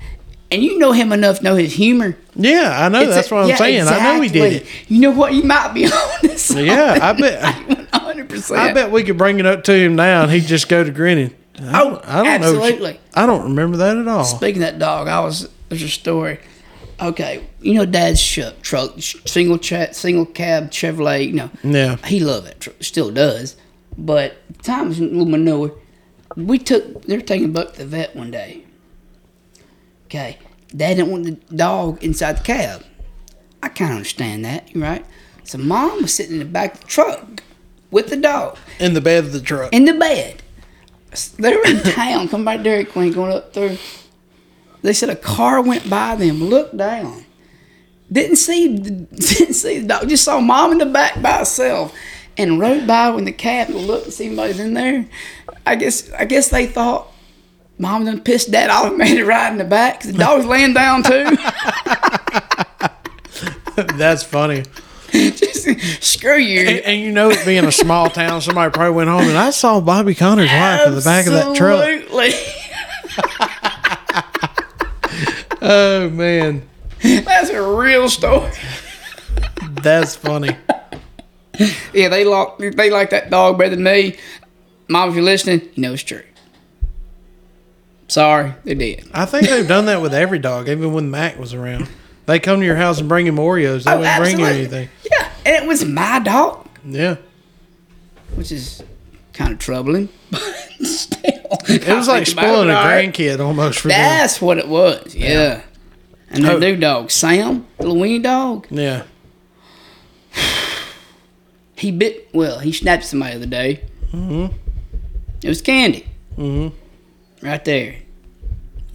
And 0.51 0.61
you 0.61 0.77
know 0.77 0.91
him 0.91 1.11
enough 1.13 1.37
to 1.37 1.43
know 1.43 1.55
his 1.55 1.73
humor. 1.73 2.17
Yeah, 2.35 2.75
I 2.85 2.89
know. 2.89 3.01
It's 3.01 3.15
That's 3.15 3.31
a- 3.31 3.35
what 3.35 3.43
I'm 3.43 3.49
yeah, 3.49 3.55
saying. 3.55 3.87
I 3.87 4.15
know 4.15 4.21
he 4.21 4.27
did 4.29 4.53
it. 4.53 4.65
You 4.89 4.99
know 4.99 5.11
what? 5.11 5.33
You 5.33 5.43
might 5.43 5.73
be 5.73 5.85
on 5.91 5.91
this. 6.21 6.51
Yeah, 6.51 6.99
I 7.01 7.13
bet. 7.19 7.41
hundred 7.93 8.27
percent. 8.29 8.59
I 8.59 8.73
bet 8.73 8.91
we 8.91 9.03
could 9.03 9.17
bring 9.17 9.39
it 9.39 9.45
up 9.45 9.63
to 9.65 9.73
him 9.73 9.95
now, 9.95 10.23
and 10.23 10.31
he'd 10.31 10.45
just 10.45 10.67
go 10.67 10.83
to 10.83 10.91
grinning. 10.91 11.33
I 11.59 11.81
Oh, 11.81 11.89
don't, 11.91 12.07
I 12.07 12.15
don't 12.23 12.41
know. 12.41 12.47
absolutely. 12.63 12.99
I 13.13 13.25
don't 13.25 13.43
remember 13.43 13.77
that 13.77 13.95
at 13.97 14.07
all. 14.07 14.23
Speaking 14.25 14.61
of 14.63 14.71
that 14.71 14.79
dog, 14.79 15.07
I 15.07 15.19
was 15.21 15.47
there's 15.69 15.83
a 15.83 15.89
story. 15.89 16.39
Okay, 16.99 17.43
you 17.61 17.73
know 17.73 17.85
Dad's 17.85 18.23
truck, 18.61 18.93
sh- 18.99 19.15
single 19.25 19.57
cha- 19.57 19.91
single 19.93 20.25
cab 20.25 20.69
Chevrolet. 20.71 21.27
You 21.27 21.33
know, 21.33 21.49
Yeah. 21.63 21.95
he 22.05 22.19
loved 22.19 22.47
it, 22.47 22.67
still 22.83 23.09
does. 23.09 23.55
But 23.97 24.35
times 24.63 24.99
a 24.99 25.03
little 25.03 25.25
manure. 25.25 25.73
We 26.35 26.57
took 26.59 27.03
they're 27.03 27.21
taking 27.21 27.53
Buck 27.53 27.73
to 27.73 27.79
the 27.79 27.85
vet 27.85 28.15
one 28.15 28.31
day. 28.31 28.63
Okay, 30.11 30.37
Dad 30.75 30.95
didn't 30.95 31.09
want 31.09 31.23
the 31.23 31.55
dog 31.55 32.03
inside 32.03 32.33
the 32.39 32.43
cab. 32.43 32.83
I 33.63 33.69
kind 33.69 33.91
of 33.91 33.95
understand 33.95 34.43
that, 34.43 34.75
you 34.75 34.83
right? 34.83 35.05
So 35.45 35.57
Mom 35.57 36.01
was 36.01 36.13
sitting 36.13 36.33
in 36.33 36.39
the 36.39 36.45
back 36.45 36.73
of 36.73 36.81
the 36.81 36.87
truck 36.87 37.43
with 37.91 38.09
the 38.09 38.17
dog 38.17 38.57
In 38.77 38.93
the 38.93 38.99
bed 38.99 39.23
of 39.23 39.31
the 39.31 39.39
truck. 39.39 39.71
in 39.71 39.85
the 39.85 39.93
bed. 39.93 40.43
They 41.39 41.55
were 41.55 41.65
in 41.65 41.77
town, 41.83 42.27
come 42.27 42.43
by 42.43 42.57
Dairy 42.57 42.83
Queen, 42.83 43.13
going 43.13 43.31
up 43.31 43.53
through. 43.53 43.77
They 44.81 44.91
said 44.91 45.09
a 45.09 45.15
car 45.15 45.61
went 45.61 45.89
by 45.89 46.17
them, 46.17 46.43
looked 46.43 46.75
down, 46.75 47.23
didn't 48.11 48.35
see, 48.35 48.77
the, 48.79 48.89
didn't 49.15 49.53
see 49.53 49.79
the 49.79 49.87
dog, 49.87 50.09
just 50.09 50.25
saw 50.25 50.41
mom 50.41 50.73
in 50.73 50.79
the 50.79 50.85
back 50.87 51.21
by 51.21 51.37
herself, 51.37 51.95
and 52.37 52.59
rode 52.59 52.85
by 52.85 53.11
when 53.11 53.23
the 53.23 53.31
cab 53.31 53.69
looked 53.69 54.05
and 54.07 54.13
see 54.13 54.25
anybody's 54.25 54.59
in 54.59 54.73
there. 54.73 55.05
I 55.65 55.75
guess, 55.75 56.11
I 56.11 56.25
guess 56.25 56.49
they 56.49 56.65
thought 56.65 57.10
mom 57.81 58.05
done 58.05 58.21
pissed 58.21 58.51
dad 58.51 58.69
off 58.69 58.85
and 58.87 58.97
made 58.99 59.17
it 59.17 59.25
ride 59.25 59.51
in 59.51 59.57
the 59.57 59.63
back. 59.65 60.01
the 60.01 60.13
dog 60.13 60.37
was 60.37 60.45
laying 60.45 60.73
down 60.73 61.03
too. 61.03 61.25
That's 63.97 64.23
funny. 64.23 64.63
just, 65.11 65.67
screw 66.03 66.37
you. 66.37 66.61
And, 66.61 66.79
and 66.79 67.01
you 67.01 67.11
know, 67.11 67.29
it 67.31 67.43
being 67.45 67.65
a 67.65 67.71
small 67.71 68.09
town, 68.09 68.41
somebody 68.41 68.71
probably 68.71 68.93
went 68.95 69.09
home 69.09 69.23
and 69.23 69.37
I 69.37 69.49
saw 69.49 69.81
Bobby 69.81 70.15
Connor's 70.15 70.49
wife 70.49 70.87
in 70.87 70.95
the 70.95 71.01
back 71.01 71.25
of 71.27 71.33
that 71.33 71.55
truck. 71.55 71.83
Absolutely. 71.83 72.33
Oh 75.63 76.09
man, 76.09 76.67
That's 77.03 77.51
a 77.51 77.61
real 77.61 78.09
story. 78.09 78.51
that's 79.83 80.15
funny. 80.15 80.57
Yeah, 81.93 82.09
they 82.09 82.25
like 82.25 82.57
they 82.57 82.89
like 82.89 83.11
that 83.11 83.29
dog 83.29 83.59
better 83.59 83.75
than 83.75 83.83
me. 83.83 84.17
Mom, 84.87 85.09
if 85.09 85.15
you're 85.15 85.23
listening, 85.23 85.61
you 85.75 85.83
know 85.83 85.93
it's 85.93 86.01
true. 86.01 86.23
Sorry, 88.11 88.53
they 88.65 88.75
did. 88.75 89.09
I 89.13 89.23
think 89.25 89.47
they've 89.47 89.65
done 89.65 89.85
that 89.85 90.01
with 90.01 90.13
every 90.13 90.37
dog, 90.37 90.67
even 90.67 90.91
when 90.91 91.09
Mac 91.09 91.39
was 91.39 91.53
around. 91.53 91.87
They 92.25 92.39
come 92.39 92.59
to 92.59 92.65
your 92.65 92.75
house 92.75 92.99
and 92.99 93.07
bring 93.07 93.25
him 93.25 93.37
Oreos. 93.37 93.85
They 93.85 93.95
wouldn't 93.97 94.17
bring 94.21 94.37
you 94.39 94.45
anything. 94.45 94.89
Yeah, 95.09 95.31
and 95.45 95.63
it 95.63 95.65
was 95.65 95.85
my 95.85 96.19
dog, 96.19 96.67
Yeah, 96.85 97.15
which 98.35 98.51
is 98.51 98.83
kind 99.31 99.53
of 99.53 99.59
troubling. 99.59 100.09
But 100.81 100.87
still, 100.87 101.31
it 101.69 101.87
was 101.87 102.07
like 102.09 102.25
spoiling 102.27 102.69
a 102.69 102.73
grandkid 102.73 103.39
almost 103.39 103.79
for 103.79 103.87
them. 103.89 103.97
That's 103.99 104.41
what 104.41 104.57
it 104.57 104.67
was. 104.67 105.15
Yeah. 105.15 105.61
And 106.29 106.43
the 106.43 106.53
Oh. 106.53 106.57
new 106.57 106.75
dog, 106.75 107.11
Sam, 107.11 107.65
the 107.77 107.85
weenie 107.85 108.23
dog, 108.23 108.65
Yeah, 108.71 109.03
he 111.75 111.91
bit. 111.91 112.29
Well, 112.33 112.59
he 112.59 112.71
snapped 112.73 113.05
somebody 113.05 113.31
the 113.33 113.37
other 113.37 113.45
day. 113.45 113.83
Mm-hmm. 114.11 114.55
It 115.43 115.47
was 115.47 115.61
Candy. 115.61 116.07
Mm-hmm. 116.37 116.75
Right 117.41 117.63
there. 117.65 117.95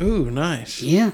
ooh, 0.00 0.30
nice. 0.30 0.82
Yeah. 0.82 1.12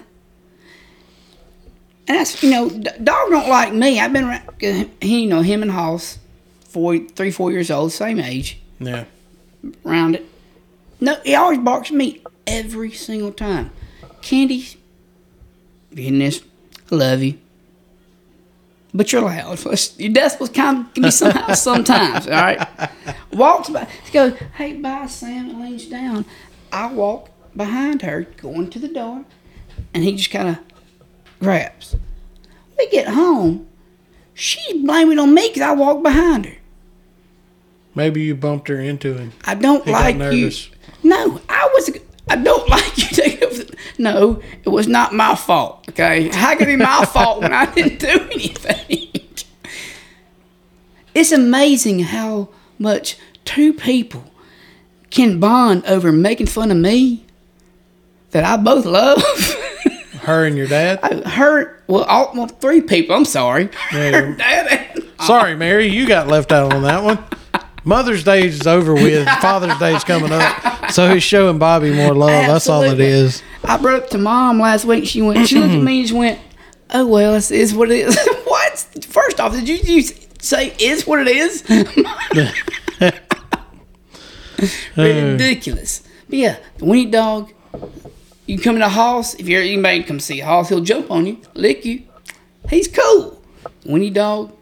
And 2.08 2.18
that's 2.18 2.42
you 2.42 2.50
know, 2.50 2.68
dog 2.68 3.30
don't 3.30 3.48
like 3.48 3.72
me. 3.72 4.00
I've 4.00 4.12
been 4.12 4.24
around, 4.24 4.90
he 5.00 5.22
you 5.22 5.28
know 5.28 5.40
him 5.42 5.62
and 5.62 5.70
Hoss, 5.70 6.18
four, 6.68 6.98
three, 6.98 7.30
four 7.30 7.52
years 7.52 7.70
old, 7.70 7.92
same 7.92 8.18
age, 8.18 8.58
Yeah, 8.80 9.04
around 9.86 10.16
it. 10.16 10.26
No, 11.00 11.16
he 11.24 11.34
always 11.34 11.58
barks 11.60 11.90
at 11.90 11.96
me 11.96 12.20
every 12.46 12.90
single 12.92 13.32
time. 13.32 13.70
Candy, 14.20 14.56
if 15.90 15.98
you're 15.98 16.08
in 16.08 16.18
this, 16.18 16.42
I 16.90 16.94
love 16.96 17.22
you. 17.22 17.38
But 18.94 19.10
you're 19.12 19.22
loud. 19.22 19.58
Your 19.64 19.74
decibels 20.12 20.52
kind 20.52 20.86
of 20.86 20.94
can 20.94 21.02
be 21.04 21.10
somehow 21.10 21.54
sometimes. 21.54 22.26
All 22.26 22.32
right. 22.32 22.68
Walks 23.32 23.70
by. 23.70 23.86
He 24.04 24.12
goes, 24.12 24.34
"Hey, 24.56 24.74
bye, 24.74 25.06
Sam." 25.06 25.48
And 25.50 25.60
leans 25.60 25.86
down. 25.86 26.26
I 26.72 26.92
walk 26.92 27.30
behind 27.54 28.02
her, 28.02 28.22
going 28.38 28.70
to 28.70 28.78
the 28.78 28.88
door, 28.88 29.24
and 29.94 30.02
he 30.02 30.16
just 30.16 30.30
kind 30.30 30.48
of 30.48 30.58
grabs. 31.40 31.96
We 32.78 32.88
get 32.88 33.08
home. 33.08 33.68
She's 34.34 34.82
blaming 34.82 35.18
on 35.18 35.34
me 35.34 35.48
because 35.48 35.62
I 35.62 35.72
walked 35.72 36.02
behind 36.02 36.46
her. 36.46 36.56
maybe 37.94 38.22
you 38.22 38.34
bumped 38.34 38.68
her 38.68 38.80
into 38.80 39.14
him. 39.14 39.32
I 39.44 39.54
don't 39.54 39.84
He 39.84 39.92
like 39.92 40.16
you. 40.16 40.50
No, 41.02 41.40
I 41.48 41.70
was. 41.74 41.90
I 42.30 42.36
don't 42.36 42.68
like 42.68 42.96
you 42.96 43.12
no, 43.98 44.40
it 44.64 44.68
was 44.68 44.88
not 44.88 45.12
my 45.12 45.34
fault. 45.34 45.84
Okay, 45.90 46.28
how 46.28 46.52
could 46.54 46.62
it 46.68 46.76
be 46.78 46.84
my 46.84 47.04
fault 47.04 47.42
when 47.42 47.52
I 47.52 47.66
didn't 47.66 48.00
do 48.00 48.08
anything? 48.32 49.08
It's 51.14 51.32
amazing 51.32 52.00
how 52.00 52.48
much 52.78 53.16
two 53.44 53.72
people 53.72 54.24
can 55.12 55.38
bond 55.38 55.84
over 55.86 56.10
making 56.10 56.46
fun 56.46 56.70
of 56.70 56.76
me 56.76 57.24
that 58.30 58.44
I 58.44 58.56
both 58.56 58.84
love. 58.84 59.22
Her 60.22 60.46
and 60.46 60.56
your 60.56 60.68
dad. 60.68 61.00
Her, 61.26 61.82
well, 61.86 62.04
all, 62.04 62.32
well, 62.34 62.46
three 62.46 62.80
people. 62.80 63.14
I'm 63.14 63.24
sorry. 63.24 63.68
Her 63.90 64.34
dad 64.34 65.02
Sorry, 65.20 65.54
Mary, 65.54 65.86
you 65.86 66.06
got 66.06 66.26
left 66.26 66.50
out 66.50 66.72
on 66.72 66.82
that 66.82 67.02
one. 67.02 67.22
Mother's 67.84 68.24
Day 68.24 68.46
is 68.46 68.66
over 68.66 68.94
with. 68.94 69.28
Father's 69.40 69.78
Day 69.78 69.94
is 69.94 70.04
coming 70.04 70.32
up, 70.32 70.90
so 70.90 71.12
he's 71.12 71.22
showing 71.22 71.58
Bobby 71.58 71.92
more 71.92 72.14
love. 72.14 72.46
That's 72.46 72.68
all 72.68 72.82
it 72.82 73.00
is. 73.00 73.42
I 73.64 73.76
brought 73.76 74.02
up 74.02 74.10
to 74.10 74.18
mom 74.18 74.60
last 74.60 74.84
week. 74.84 75.06
She 75.06 75.22
went. 75.22 75.48
She 75.48 75.58
looked 75.58 75.74
at 75.74 75.82
me 75.82 76.00
and 76.00 76.08
she 76.08 76.14
went, 76.14 76.40
"Oh 76.90 77.06
well, 77.06 77.32
this 77.32 77.50
is 77.50 77.74
what 77.74 77.90
it 77.90 78.08
is." 78.08 78.18
what? 78.44 78.78
First 79.08 79.40
off, 79.40 79.52
did 79.52 79.68
you, 79.68 79.76
you 79.76 80.02
say 80.40 80.74
"is 80.78 81.06
what 81.06 81.26
it 81.26 81.28
is"? 81.28 81.62
Uh. 84.96 85.02
Ridiculous. 85.02 86.02
But 86.28 86.38
yeah, 86.38 86.56
the 86.78 86.84
Winnie 86.84 87.06
dog. 87.06 87.52
You 88.46 88.58
come 88.58 88.74
in 88.76 88.80
the 88.80 88.88
house. 88.88 89.34
If 89.34 89.48
you're 89.48 89.62
anybody 89.62 90.02
come 90.02 90.20
see 90.20 90.40
a 90.40 90.44
house, 90.44 90.68
he'll 90.68 90.80
jump 90.80 91.10
on 91.10 91.26
you, 91.26 91.38
lick 91.54 91.84
you. 91.84 92.02
He's 92.68 92.88
cool. 92.88 93.42
Winnie 93.86 94.10
dog. 94.10 94.52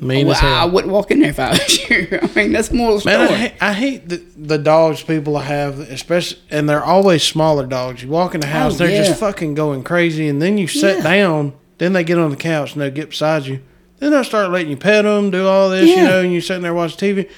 Mean 0.00 0.26
Well, 0.26 0.34
as 0.34 0.40
hell. 0.40 0.54
I 0.54 0.64
wouldn't 0.64 0.92
walk 0.92 1.12
in 1.12 1.20
there 1.20 1.30
if 1.30 1.38
I 1.38 1.50
was 1.50 1.88
you. 1.90 2.08
I 2.20 2.28
mean, 2.34 2.52
that's 2.52 2.68
of 2.68 2.74
Man, 2.74 3.20
I 3.20 3.26
story. 3.26 3.38
hate, 3.38 3.52
I 3.60 3.72
hate 3.72 4.08
the, 4.08 4.16
the 4.36 4.58
dogs 4.58 5.02
people 5.02 5.38
have, 5.38 5.78
especially, 5.78 6.40
and 6.50 6.68
they're 6.68 6.82
always 6.84 7.22
smaller 7.22 7.66
dogs. 7.66 8.02
You 8.02 8.08
walk 8.08 8.34
in 8.34 8.40
the 8.40 8.48
house, 8.48 8.74
Oh, 8.74 8.78
they're 8.78 8.90
yeah. 8.90 9.04
just 9.04 9.20
fucking 9.20 9.54
going 9.54 9.84
crazy, 9.84 10.26
and 10.26 10.42
then 10.42 10.58
you 10.58 10.66
sit 10.66 10.98
Yeah. 10.98 11.02
down, 11.04 11.52
then 11.78 11.92
they 11.92 12.02
get 12.02 12.18
on 12.18 12.30
the 12.30 12.36
couch 12.36 12.72
and 12.72 12.82
they 12.82 12.90
get 12.90 13.10
beside 13.10 13.46
you. 13.46 13.60
Then 14.00 14.10
they'll 14.10 14.24
start 14.24 14.50
letting 14.50 14.70
you 14.70 14.76
pet 14.76 15.04
them, 15.04 15.30
do 15.30 15.46
all 15.46 15.70
this, 15.70 15.88
you 15.88 16.02
know, 16.02 16.20
and 16.22 16.32
you're 16.32 16.42
sitting 16.42 16.62
there 16.64 16.74
watching 16.74 16.98
TV. 17.16 17.30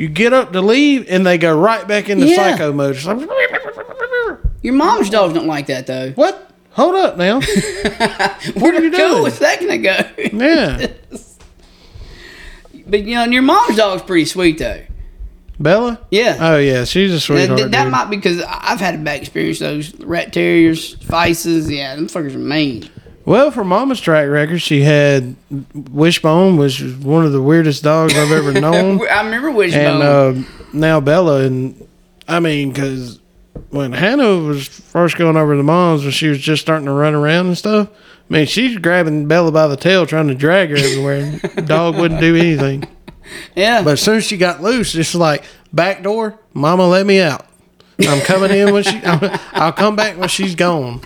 You 0.00 0.08
get 0.08 0.32
up 0.32 0.52
to 0.54 0.62
leave, 0.62 1.04
and 1.10 1.26
they 1.26 1.36
go 1.36 1.54
right 1.54 1.86
back 1.86 2.08
into 2.08 2.26
Yeah. 2.26 2.36
psycho 2.52 2.72
mode. 2.72 2.96
It's 2.96 3.04
like, 3.04 3.28
Your 4.62 4.72
mom's 4.72 5.10
dogs 5.10 5.34
don't 5.34 5.46
like 5.46 5.66
that 5.66 5.86
though. 5.86 6.12
what? 6.12 6.50
Hold 6.70 6.94
up 6.94 7.18
now. 7.18 7.34
what 8.54 8.74
are 8.74 8.82
you 8.82 8.90
Cool, 8.90 9.08
doing? 9.16 9.26
it's 9.26 9.38
that 9.40 9.60
gonna 9.60 9.76
go. 9.76 9.98
Yeah. 10.32 10.86
But 12.86 13.04
you 13.04 13.14
know, 13.14 13.22
and 13.24 13.32
your 13.32 13.42
mom's 13.42 13.76
dog's 13.76 14.02
pretty 14.02 14.24
sweet 14.24 14.58
though. 14.58 14.82
Bella? 15.60 16.00
Yeah. 16.10 16.38
Oh, 16.40 16.56
yeah. 16.58 16.84
She's 16.84 17.10
a 17.10 17.14
That- 17.14 17.20
sweetheart. 17.20 17.60
that, 17.60 17.70
that 17.72 17.82
dude. 17.84 17.92
might 17.92 18.06
be 18.10 18.16
because 18.16 18.42
I've 18.48 18.80
had 18.80 18.94
a 18.94 18.98
bad 18.98 19.20
experience. 19.20 19.58
Those 19.58 19.94
rat 20.00 20.32
terriers, 20.32 20.94
vices, 20.94 21.70
yeah, 21.70 21.94
them 21.94 22.08
fuckers 22.08 22.34
are 22.34 22.38
mean. 22.38 22.88
Well, 23.30 23.52
for 23.52 23.62
Mama's 23.62 24.00
track 24.00 24.28
record, 24.28 24.60
she 24.60 24.80
had 24.80 25.36
Wishbone, 25.72 26.56
which 26.56 26.80
was 26.80 26.96
one 26.96 27.24
of 27.24 27.30
the 27.30 27.40
weirdest 27.40 27.84
dogs 27.84 28.12
I've 28.16 28.32
ever 28.32 28.50
known. 28.60 29.00
I 29.08 29.22
remember 29.22 29.52
Wishbone. 29.52 30.02
and 30.02 30.02
uh, 30.02 30.48
now 30.72 30.98
Bella, 30.98 31.44
and 31.44 31.86
I 32.26 32.40
mean, 32.40 32.72
because 32.72 33.20
when 33.68 33.92
Hannah 33.92 34.38
was 34.38 34.66
first 34.66 35.16
going 35.16 35.36
over 35.36 35.56
to 35.56 35.62
mom's, 35.62 36.02
when 36.02 36.10
she 36.10 36.26
was 36.26 36.40
just 36.40 36.60
starting 36.60 36.86
to 36.86 36.92
run 36.92 37.14
around 37.14 37.46
and 37.46 37.56
stuff, 37.56 37.88
I 38.28 38.32
mean, 38.32 38.46
she's 38.46 38.76
grabbing 38.78 39.28
Bella 39.28 39.52
by 39.52 39.68
the 39.68 39.76
tail, 39.76 40.06
trying 40.06 40.26
to 40.26 40.34
drag 40.34 40.70
her 40.70 40.76
everywhere. 40.76 41.38
dog 41.66 41.98
wouldn't 41.98 42.20
do 42.20 42.34
anything. 42.34 42.82
yeah, 43.54 43.84
But 43.84 43.92
as 43.92 44.02
soon 44.02 44.16
as 44.16 44.24
she 44.24 44.38
got 44.38 44.60
loose, 44.60 44.96
it's 44.96 45.14
like 45.14 45.44
back 45.72 46.02
door, 46.02 46.36
Mama, 46.52 46.88
let 46.88 47.06
me 47.06 47.20
out. 47.20 47.46
I'm 48.00 48.22
coming 48.22 48.50
in 48.50 48.72
when 48.72 48.82
she. 48.82 49.00
I'll 49.04 49.72
come 49.72 49.94
back 49.94 50.18
when 50.18 50.28
she's 50.28 50.56
gone. 50.56 51.02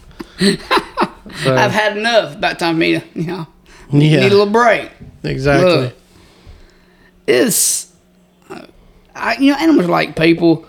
So, 1.43 1.55
I've 1.57 1.71
had 1.73 1.97
enough. 1.97 2.35
About 2.37 2.59
time 2.59 2.75
for 2.75 2.79
me 2.81 2.99
to, 2.99 3.03
you 3.15 3.27
know, 3.27 3.47
yeah, 3.91 4.21
need 4.21 4.27
a 4.27 4.37
little 4.37 4.47
break. 4.47 4.91
exactly. 5.23 5.71
Look. 5.71 5.95
It's, 7.27 7.93
I, 9.15 9.37
you 9.39 9.53
know, 9.53 9.59
animals 9.59 9.87
like 9.87 10.17
people. 10.17 10.67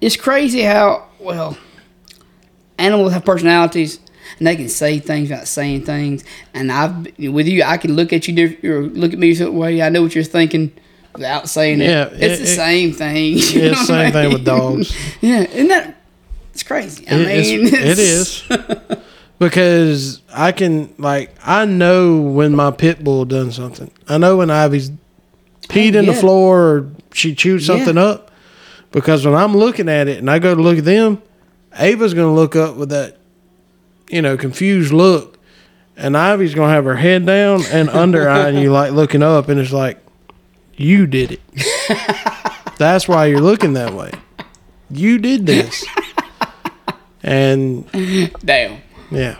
It's 0.00 0.16
crazy 0.16 0.62
how 0.62 1.06
well 1.18 1.56
animals 2.78 3.12
have 3.12 3.24
personalities 3.24 4.00
and 4.38 4.46
they 4.46 4.56
can 4.56 4.68
say 4.68 4.98
things 4.98 5.30
without 5.30 5.46
saying 5.48 5.84
things. 5.84 6.24
And 6.54 6.70
I've 6.72 7.06
with 7.18 7.46
you, 7.48 7.62
I 7.64 7.76
can 7.76 7.94
look 7.94 8.12
at 8.12 8.26
you 8.28 8.58
or 8.64 8.82
look 8.82 9.12
at 9.12 9.18
me 9.18 9.30
a 9.30 9.34
certain 9.36 9.56
way. 9.56 9.80
I 9.82 9.88
know 9.88 10.02
what 10.02 10.14
you're 10.14 10.24
thinking 10.24 10.72
without 11.14 11.48
saying 11.48 11.80
it. 11.80 11.88
Yeah, 11.90 12.04
it's 12.12 12.40
it- 12.40 12.44
the 12.44 12.52
it- 12.52 12.56
same 12.56 12.92
thing. 12.92 13.34
It's 13.38 13.52
the 13.52 13.68
what 13.68 13.80
I 13.80 13.84
same 13.84 14.12
thing 14.12 14.32
with 14.32 14.44
dogs. 14.44 14.96
yeah, 15.20 15.40
isn't 15.42 15.68
that? 15.68 15.96
It's 16.52 16.62
crazy. 16.62 17.06
I 17.08 17.14
It- 17.14 17.26
mean, 17.26 17.66
it's, 17.66 17.74
it 17.74 17.98
is 17.98 18.42
because 19.42 20.22
I 20.32 20.52
can 20.52 20.94
like 20.98 21.34
I 21.44 21.64
know 21.64 22.20
when 22.20 22.54
my 22.54 22.70
pit 22.70 23.02
bull 23.02 23.24
done 23.24 23.50
something. 23.50 23.90
I 24.08 24.16
know 24.18 24.36
when 24.36 24.50
Ivy's 24.50 24.90
peed 25.68 25.94
Oh, 25.94 25.98
in 25.98 26.06
the 26.06 26.14
floor 26.14 26.60
or 26.62 26.90
she 27.12 27.34
chewed 27.34 27.62
something 27.62 27.96
Yeah. 27.96 28.02
up. 28.04 28.30
Because 28.92 29.24
when 29.26 29.34
I'm 29.34 29.56
looking 29.56 29.88
at 29.88 30.06
it 30.06 30.18
and 30.18 30.30
I 30.30 30.38
go 30.38 30.54
to 30.54 30.60
look 30.62 30.78
at 30.78 30.84
them, 30.84 31.20
Ava's 31.78 32.14
gonna 32.14 32.34
look 32.34 32.54
up 32.54 32.76
with 32.76 32.90
that, 32.90 33.16
you 34.10 34.20
know, 34.22 34.36
confused 34.36 34.92
look, 34.92 35.38
and 35.96 36.16
Ivy's 36.16 36.54
gonna 36.54 36.72
have 36.72 36.84
her 36.84 36.96
head 36.96 37.24
down 37.26 37.62
and 37.72 37.88
under 37.88 38.28
eyeing 38.28 38.58
you 38.58 38.70
like 38.70 38.92
looking 38.92 39.22
up, 39.22 39.48
and 39.48 39.58
it's 39.58 39.72
like, 39.72 39.98
you 40.76 41.06
did 41.06 41.32
it. 41.32 41.40
That's 42.78 43.08
why 43.08 43.26
you're 43.26 43.40
looking 43.40 43.72
that 43.72 43.94
way. 43.94 44.10
You 44.90 45.18
did 45.18 45.46
this. 45.46 45.84
And 47.22 47.90
Damn. 48.44 48.80
Yeah. 49.12 49.36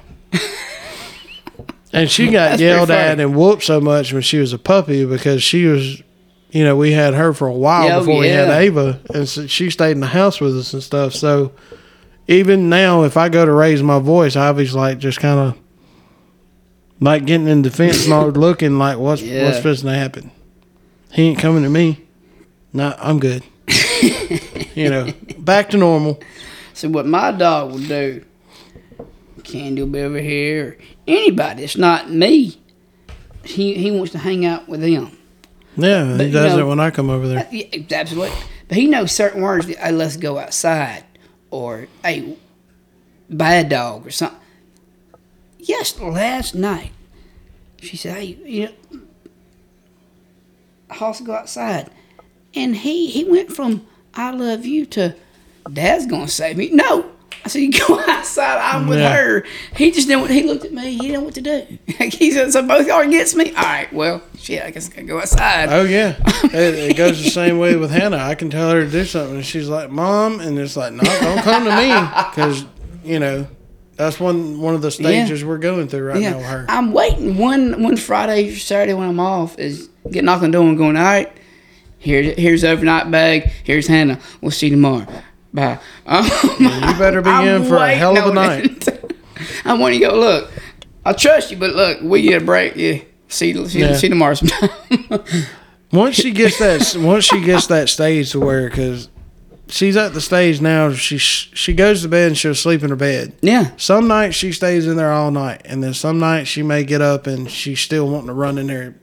And 1.94 2.10
she 2.10 2.30
got 2.30 2.50
That's 2.50 2.62
yelled 2.62 2.90
at 2.90 3.20
and 3.20 3.36
whooped 3.36 3.62
so 3.64 3.78
much 3.80 4.12
when 4.14 4.22
she 4.22 4.38
was 4.38 4.54
a 4.54 4.58
puppy 4.58 5.04
because 5.04 5.42
she 5.42 5.66
was, 5.66 6.02
you 6.50 6.64
know, 6.64 6.74
we 6.74 6.92
had 6.92 7.12
her 7.12 7.34
for 7.34 7.46
a 7.46 7.52
while 7.52 7.86
Yeah, 7.86 7.96
oh, 7.96 8.00
before 8.00 8.20
we 8.20 8.28
had. 8.28 8.48
Ava, 8.48 8.98
and 9.12 9.28
so 9.28 9.46
she 9.46 9.68
stayed 9.68 9.90
in 9.92 10.00
the 10.00 10.06
house 10.06 10.40
with 10.40 10.56
us 10.56 10.72
and 10.72 10.82
stuff. 10.82 11.12
So 11.12 11.52
even 12.28 12.70
now, 12.70 13.02
if 13.02 13.18
I 13.18 13.28
go 13.28 13.44
to 13.44 13.52
raise 13.52 13.82
my 13.82 13.98
voice, 13.98 14.36
Ivy's 14.36 14.74
like 14.74 14.98
just 15.00 15.20
kind 15.20 15.38
of 15.38 15.58
like 16.98 17.26
getting 17.26 17.46
in 17.48 17.60
defense 17.60 18.06
mode, 18.08 18.36
looking 18.38 18.78
like 18.78 18.96
what's 18.96 19.20
Yeah. 19.20 19.44
what's 19.44 19.58
supposed 19.58 19.82
to 19.84 19.90
happen. 19.92 20.30
He 21.12 21.24
ain't 21.24 21.38
coming 21.40 21.62
to 21.62 21.68
me. 21.68 22.00
No, 22.72 22.94
I'm 22.98 23.18
good. 23.20 23.42
you 24.74 24.88
know, 24.88 25.12
back 25.40 25.68
to 25.70 25.76
normal. 25.76 26.20
So 26.72 26.88
what 26.88 27.04
my 27.04 27.32
dog 27.32 27.72
will 27.72 27.80
do, 27.80 28.24
Candy 29.44 29.82
will 29.82 29.88
be 29.90 30.00
over 30.00 30.18
here, 30.18 30.66
or 30.68 30.76
anybody, 31.06 31.64
it's 31.64 31.76
not 31.76 32.10
me. 32.10 32.58
He 33.44 33.74
he 33.74 33.90
wants 33.90 34.12
to 34.12 34.18
hang 34.18 34.44
out 34.46 34.68
with 34.68 34.80
them. 34.80 35.16
Yeah, 35.76 36.14
But, 36.16 36.20
he 36.20 36.26
you 36.26 36.32
does 36.32 36.52
know- 36.54 36.60
it 36.60 36.68
when 36.68 36.80
I 36.80 36.90
come 36.90 37.10
over 37.10 37.26
there. 37.26 37.48
Yeah, 37.50 37.64
absolutely. 37.92 38.36
But 38.68 38.76
he 38.76 38.86
knows 38.86 39.10
certain 39.12 39.42
words. 39.42 39.66
That, 39.66 39.78
hey, 39.78 39.92
let's 39.92 40.16
go 40.16 40.38
outside, 40.38 41.04
or 41.50 41.88
hey, 42.04 42.36
bad 43.28 43.68
dog, 43.68 44.06
or 44.06 44.10
something. 44.10 44.38
Yes, 45.58 45.98
last 45.98 46.54
night, 46.54 46.90
she 47.80 47.96
said, 47.96 48.16
"Hey, 48.16 48.38
you 48.44 48.68
know, 48.92 49.00
Hoss 50.90 51.20
go 51.20 51.32
outside," 51.34 51.90
and 52.54 52.76
he 52.76 53.08
he 53.08 53.24
went 53.24 53.52
from 53.52 53.86
"I 54.14 54.30
love 54.30 54.66
you" 54.66 54.84
to 54.86 55.14
"Dad's 55.72 56.06
gonna 56.06 56.28
save 56.28 56.56
me." 56.56 56.70
No, 56.70 57.11
I 57.44 57.48
said, 57.48 57.58
"You 57.62 57.72
go 57.72 57.98
outside. 58.08 58.58
I'm 58.58 58.86
with 58.86 58.98
Yeah. 59.00 59.16
her." 59.16 59.44
He 59.76 59.90
just 59.90 60.06
didn't. 60.08 60.30
He 60.30 60.42
looked 60.44 60.64
at 60.64 60.72
me. 60.72 60.92
He 60.92 60.98
didn't 60.98 61.12
know 61.14 61.20
what 61.20 61.34
to 61.34 61.40
do. 61.40 61.78
he 62.04 62.30
said, 62.30 62.52
"So 62.52 62.66
both 62.66 62.88
are 62.90 63.02
against 63.02 63.34
me." 63.36 63.50
All 63.50 63.62
right, 63.62 63.92
well, 63.92 64.22
shit. 64.38 64.62
I 64.62 64.70
guess 64.70 64.88
I 64.88 64.92
gotta 64.94 65.06
go 65.06 65.18
outside. 65.18 65.68
Oh 65.70 65.82
yeah, 65.82 66.16
it, 66.44 66.90
it 66.90 66.96
goes 66.96 67.22
the 67.22 67.30
same 67.30 67.58
way 67.58 67.76
with 67.76 67.90
Hannah. 67.90 68.18
I 68.18 68.34
can 68.34 68.50
tell 68.50 68.70
her 68.70 68.84
to 68.84 68.90
do 68.90 69.04
something, 69.04 69.36
and 69.36 69.46
she's 69.46 69.68
like, 69.68 69.90
"Mom," 69.90 70.40
and 70.40 70.58
it's 70.58 70.76
like, 70.76 70.92
"No, 70.92 71.02
don't 71.02 71.42
come 71.42 71.64
to 71.64 71.76
me," 71.76 71.88
because 72.30 72.64
you 73.04 73.18
know 73.18 73.46
that's 73.96 74.20
one 74.20 74.60
one 74.60 74.74
of 74.74 74.82
the 74.82 74.90
stages 74.90 75.44
we're 75.44 75.58
going 75.58 75.88
through 75.88 76.04
right 76.08 76.20
now 76.20 76.38
her. 76.38 76.64
I'm 76.68 76.92
waiting 76.92 77.36
one 77.38 77.82
one 77.82 77.96
Friday, 77.96 78.54
Saturday 78.54 78.94
when 78.94 79.08
I'm 79.08 79.20
off 79.20 79.58
is 79.58 79.88
getting 80.04 80.24
knocked 80.26 80.44
on 80.44 80.50
the 80.50 80.58
door 80.58 80.68
and 80.68 80.78
going, 80.78 80.96
all 80.96 81.02
right, 81.02 81.32
here's 81.98 82.36
here's 82.38 82.64
overnight 82.64 83.10
bag. 83.10 83.50
Here's 83.64 83.86
Hannah. 83.86 84.18
We'll 84.40 84.50
see 84.52 84.66
you 84.68 84.72
tomorrow. 84.76 85.06
Bye. 85.54 85.78
Um, 86.06 86.24
you 86.58 86.68
better 86.98 87.20
be 87.22 87.28
I'm 87.30 87.62
in 87.62 87.64
for 87.68 87.76
a 87.76 87.92
hell 87.94 88.16
of 88.16 88.26
a 88.26 88.32
night. 88.34 88.88
I 89.64 89.74
want 89.74 89.94
to 89.94 90.00
go. 90.00 90.14
Look, 90.18 90.50
I 91.04 91.12
trust 91.12 91.50
you, 91.50 91.56
but 91.56 91.74
look, 91.74 92.00
we 92.02 92.22
get 92.22 92.42
a 92.42 92.44
break. 92.44 92.74
Yeah. 92.76 93.00
See, 93.28 93.52
see, 93.68 93.80
Yeah. 93.80 93.94
see 93.96 94.08
tomorrow 94.08 94.34
sometime. 94.34 94.70
Once 95.92 96.14
she 96.16 96.30
gets 96.30 96.58
that, 96.58 96.96
once 97.02 97.24
she 97.26 97.38
gets 97.42 97.66
that 97.66 97.86
stage 97.90 98.30
to 98.32 98.40
where, 98.40 98.70
because 98.70 99.10
she's 99.68 99.94
at 99.94 100.14
the 100.14 100.22
stage 100.22 100.58
now, 100.58 100.90
she 100.92 101.18
she 101.18 101.74
goes 101.74 102.00
to 102.00 102.08
bed 102.08 102.28
and 102.28 102.38
she'll 102.38 102.54
sleep 102.54 102.82
in 102.82 102.88
her 102.88 102.96
bed. 102.96 103.34
yeah. 103.42 103.72
Some 103.76 104.08
nights 104.08 104.34
she 104.34 104.52
stays 104.52 104.86
in 104.86 104.96
there 104.96 105.12
all 105.12 105.30
night, 105.30 105.60
and 105.66 105.82
then 105.84 105.92
some 105.92 106.18
nights 106.18 106.48
she 106.48 106.62
may 106.62 106.82
get 106.84 107.02
up 107.02 107.26
and 107.26 107.50
she's 107.50 107.78
still 107.80 108.08
wanting 108.08 108.28
to 108.28 108.32
run 108.32 108.56
in 108.56 108.68
there 108.68 108.94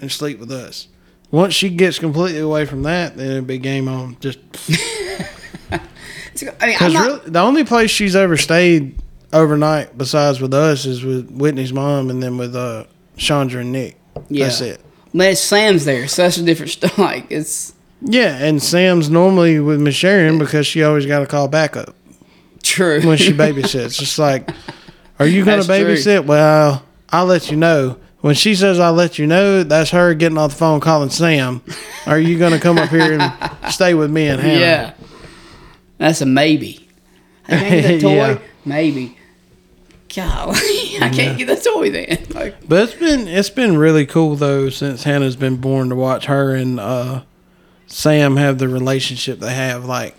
and 0.00 0.10
sleep 0.10 0.38
with 0.38 0.50
us. 0.50 0.88
Once 1.30 1.52
she 1.52 1.68
gets 1.68 1.98
completely 1.98 2.40
away 2.40 2.64
from 2.64 2.82
that, 2.84 3.18
then 3.18 3.30
it'll 3.30 3.42
be 3.42 3.58
game 3.58 3.86
on. 3.86 4.16
Just 4.20 4.38
It's- 6.42 6.56
I 6.62 6.66
mean, 6.66 6.76
I'm 6.80 6.92
not, 6.92 7.06
really, 7.06 7.30
the 7.30 7.40
only 7.40 7.64
place 7.64 7.90
she's 7.90 8.14
ever 8.16 8.36
stayed 8.36 8.94
overnight 9.32 9.96
besides 9.98 10.40
with 10.40 10.54
us 10.54 10.86
is 10.86 11.04
with 11.04 11.30
Whitney's 11.30 11.72
mom, 11.72 12.10
and 12.10 12.22
then 12.22 12.38
with 12.38 12.54
uh, 12.56 12.84
Chandra 13.16 13.60
and 13.60 13.72
Nick. 13.72 13.96
Yeah. 14.28 14.46
That's 14.46 14.60
it. 14.60 14.80
unless 15.12 15.40
Sam's 15.40 15.84
there, 15.84 16.08
so 16.08 16.22
that's 16.22 16.36
a 16.38 16.42
different 16.42 16.70
story. 16.72 16.92
Like 16.98 17.26
it's 17.30 17.72
Yeah, 18.02 18.36
and 18.38 18.62
Sam's 18.62 19.08
normally 19.10 19.58
with 19.60 19.80
Miss 19.80 19.94
Sharon 19.94 20.38
because 20.38 20.66
she 20.66 20.82
always 20.82 21.06
got 21.06 21.20
to 21.20 21.26
call 21.26 21.48
backup 21.48 21.94
true. 22.62 23.00
when 23.02 23.16
she 23.18 23.32
babysits. 23.34 24.00
It's 24.02 24.18
like, 24.18 24.50
are 25.18 25.26
you 25.26 25.44
going 25.44 25.60
to 25.60 25.66
That's 25.66 26.04
true. 26.04 26.14
babysit? 26.14 26.26
Well, 26.26 26.82
I'll 27.10 27.26
let 27.26 27.50
you 27.50 27.56
know. 27.56 27.96
when 28.20 28.34
she 28.34 28.54
says 28.54 28.80
I'll 28.80 28.92
let 28.92 29.18
you 29.18 29.26
know, 29.26 29.62
that's 29.62 29.90
her 29.90 30.12
getting 30.14 30.36
off 30.38 30.50
the 30.50 30.56
phone 30.56 30.80
calling 30.80 31.10
Sam. 31.10 31.62
Are 32.06 32.18
you 32.18 32.36
gonna 32.38 32.58
come 32.58 32.76
up 32.78 32.88
here 32.90 33.16
and 33.18 33.72
stay 33.72 33.94
with 33.94 34.10
me 34.10 34.26
and 34.28 34.40
Hannah? 34.40 34.58
Yeah. 34.60 34.92
That's 35.98 36.20
a 36.20 36.26
maybe. 36.26 36.88
I 37.48 37.50
can't 37.58 37.70
get 37.82 37.90
a 37.90 38.00
toy? 38.00 38.10
Yeah. 38.14 38.38
Maybe. 38.64 39.16
Golly, 40.14 40.96
I 41.02 41.10
can't 41.12 41.36
get 41.36 41.46
the 41.48 41.56
toy 41.56 41.90
then. 41.90 42.24
Like, 42.30 42.66
But 42.66 42.84
it's 42.84 42.94
been 42.94 43.28
it's 43.28 43.50
been 43.50 43.76
really 43.76 44.06
cool 44.06 44.36
though 44.36 44.70
since 44.70 45.04
Hannah's 45.04 45.36
been 45.36 45.56
born 45.56 45.90
to 45.90 45.96
watch 45.96 46.24
her 46.26 46.54
and 46.54 46.80
uh, 46.80 47.22
Sam 47.86 48.36
have 48.36 48.58
the 48.58 48.68
relationship 48.68 49.38
they 49.38 49.52
have. 49.52 49.84
Like, 49.84 50.16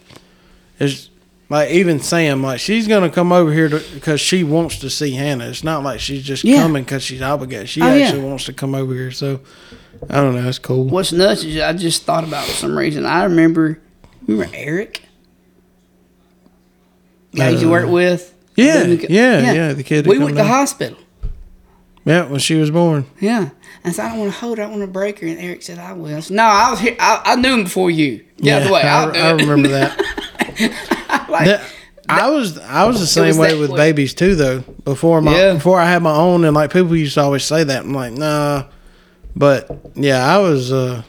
it's 0.80 1.10
like 1.50 1.72
even 1.72 2.00
Sam, 2.00 2.44
like 2.44 2.60
she's 2.60 2.88
gonna 2.88 3.10
come 3.10 3.32
over 3.32 3.52
here 3.52 3.68
because 3.70 4.22
she 4.22 4.44
wants 4.44 4.78
to 4.80 4.92
see 4.92 5.12
Hannah. 5.12 5.48
It's 5.50 5.64
not 5.64 5.84
like 5.84 6.00
she's 6.00 6.24
just 6.24 6.44
Yeah. 6.44 6.62
coming 6.62 6.84
because 6.84 7.02
she's 7.02 7.24
obligated. 7.24 7.68
She 7.68 7.82
Oh, 7.82 7.92
yeah. 7.92 8.06
actually 8.06 8.24
wants 8.24 8.46
to 8.46 8.54
come 8.54 8.76
over 8.76 8.94
here. 8.94 9.12
So 9.12 9.40
I 10.08 10.18
don't 10.22 10.36
know. 10.36 10.48
It's 10.48 10.60
cool. 10.60 10.84
what's 10.86 11.12
nuts 11.12 11.44
is 11.44 11.60
I 11.60 11.74
just 11.74 12.04
thought 12.04 12.24
about 12.24 12.46
for 12.46 12.52
some 12.54 12.78
reason. 12.78 13.08
I 13.08 13.24
remember, 13.24 13.80
remember 14.28 14.56
Eric? 14.56 15.02
Guys 17.36 17.62
you 17.62 17.68
Uh, 17.68 17.72
worked 17.72 17.90
with? 17.90 18.34
Yeah, 18.56 18.84
Didn't- 18.84 19.10
yeah, 19.10 19.54
yeah. 19.54 19.74
The 19.74 19.84
kid. 19.84 20.06
We 20.08 20.18
went 20.18 20.30
to 20.30 20.36
the 20.36 20.42
down. 20.42 20.48
hospital. 20.50 20.98
Yeah, 22.06 22.26
when 22.26 22.40
she 22.40 22.56
was 22.56 22.72
born. 22.72 23.06
Yeah. 23.20 23.50
And 23.84 23.94
so 23.96 24.04
I 24.04 24.10
don't 24.10 24.20
want 24.20 24.34
to 24.34 24.40
hold 24.40 24.58
her. 24.58 24.64
I 24.64 24.68
want 24.68 24.82
to 24.82 24.88
break 24.88 25.20
her. 25.20 25.28
And 25.28 25.40
Eric 25.40 25.62
said, 25.62 25.78
I 25.78 25.94
will. 25.94 26.22
Said, 26.22 26.36
no, 26.36 26.44
I 26.44 26.72
was 26.72 26.80
here. 26.80 26.96
I, 27.00 27.22
I 27.24 27.36
knew 27.36 27.54
him 27.54 27.64
before 27.66 27.92
you. 27.92 28.26
Get 28.42 28.64
out 28.64 28.68
the 28.68 28.74
way. 28.74 28.82
I, 28.82 29.28
I 29.30 29.32
remember 29.32 29.68
that. 29.70 29.98
like, 31.30 31.46
That- 31.46 31.62
I 32.12 32.28
was 32.32 32.58
I 32.58 32.86
was 32.86 33.00
the 33.00 33.06
same 33.06 33.28
was 33.28 33.38
way 33.38 33.56
with 33.60 33.70
quick. 33.70 33.78
babies 33.78 34.16
too 34.16 34.34
though. 34.34 34.62
Before 34.84 35.22
my 35.22 35.38
Yeah. 35.38 35.54
before 35.54 35.80
I 35.80 35.86
had 35.86 36.02
my 36.02 36.16
own 36.16 36.44
and 36.44 36.56
like 36.56 36.74
people 36.74 36.96
used 36.96 37.14
to 37.14 37.22
always 37.22 37.44
say 37.44 37.64
that. 37.64 37.84
I'm 37.84 37.94
like, 37.94 38.14
nah. 38.14 38.64
But 39.36 39.70
yeah, 39.94 40.26
I 40.26 40.40
was 40.40 40.72
uh 40.74 41.04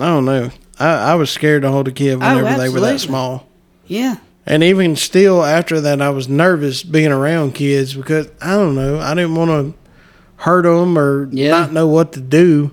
I 0.00 0.06
don't 0.06 0.24
know. 0.24 0.50
I, 0.80 1.12
I 1.12 1.14
was 1.14 1.30
scared 1.30 1.62
to 1.62 1.70
hold 1.70 1.86
a 1.86 1.92
kid 1.92 2.16
whenever 2.18 2.58
they 2.58 2.68
were 2.70 2.80
that 2.80 2.98
small. 3.00 3.46
yeah. 3.86 4.16
And 4.46 4.62
even 4.64 4.96
still 4.96 5.44
after 5.44 5.80
that 5.80 6.02
I 6.02 6.10
was 6.10 6.28
nervous 6.28 6.82
being 6.82 7.12
around 7.12 7.54
kids 7.54 7.94
because 7.94 8.28
I 8.40 8.54
don't 8.54 8.74
know, 8.74 8.98
I 8.98 9.14
didn't 9.14 9.34
want 9.36 9.50
to 9.74 9.78
hurt 10.42 10.62
them 10.62 10.98
or 10.98 11.28
Yeah. 11.30 11.50
not 11.50 11.72
know 11.72 11.86
what 11.86 12.12
to 12.14 12.20
do. 12.20 12.72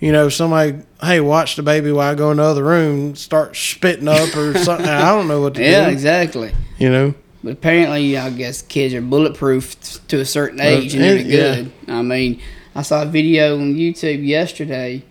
You 0.00 0.10
know, 0.10 0.28
somebody, 0.30 0.78
hey, 1.02 1.20
watch 1.20 1.54
the 1.56 1.62
baby 1.62 1.92
while 1.92 2.10
I 2.10 2.14
go 2.16 2.30
in 2.32 2.38
the 2.38 2.42
other 2.42 2.64
room, 2.64 3.14
start 3.14 3.54
spitting 3.56 4.08
up 4.08 4.34
or 4.36 4.56
something. 4.58 4.88
I 4.88 5.10
don't 5.10 5.28
know 5.28 5.40
what 5.40 5.54
to 5.54 5.60
Yeah, 5.62 5.66
do. 5.66 5.72
Yeah, 5.72 5.88
exactly. 5.88 6.52
You 6.78 6.90
know, 6.90 7.14
But 7.44 7.52
apparently, 7.52 8.16
I 8.16 8.30
guess 8.30 8.62
kids 8.62 8.94
are 8.94 9.00
bulletproof 9.02 9.76
to 10.08 10.18
a 10.20 10.24
certain 10.24 10.60
age 10.60 10.94
and 10.94 11.04
eh, 11.04 11.08
they're 11.08 11.16
yeah. 11.18 11.54
good. 11.56 11.72
I 11.88 12.02
mean, 12.02 12.40
I 12.74 12.82
saw 12.82 13.02
a 13.02 13.06
video 13.06 13.60
on 13.60 13.74
YouTube 13.74 14.26
yesterday. 14.26 15.04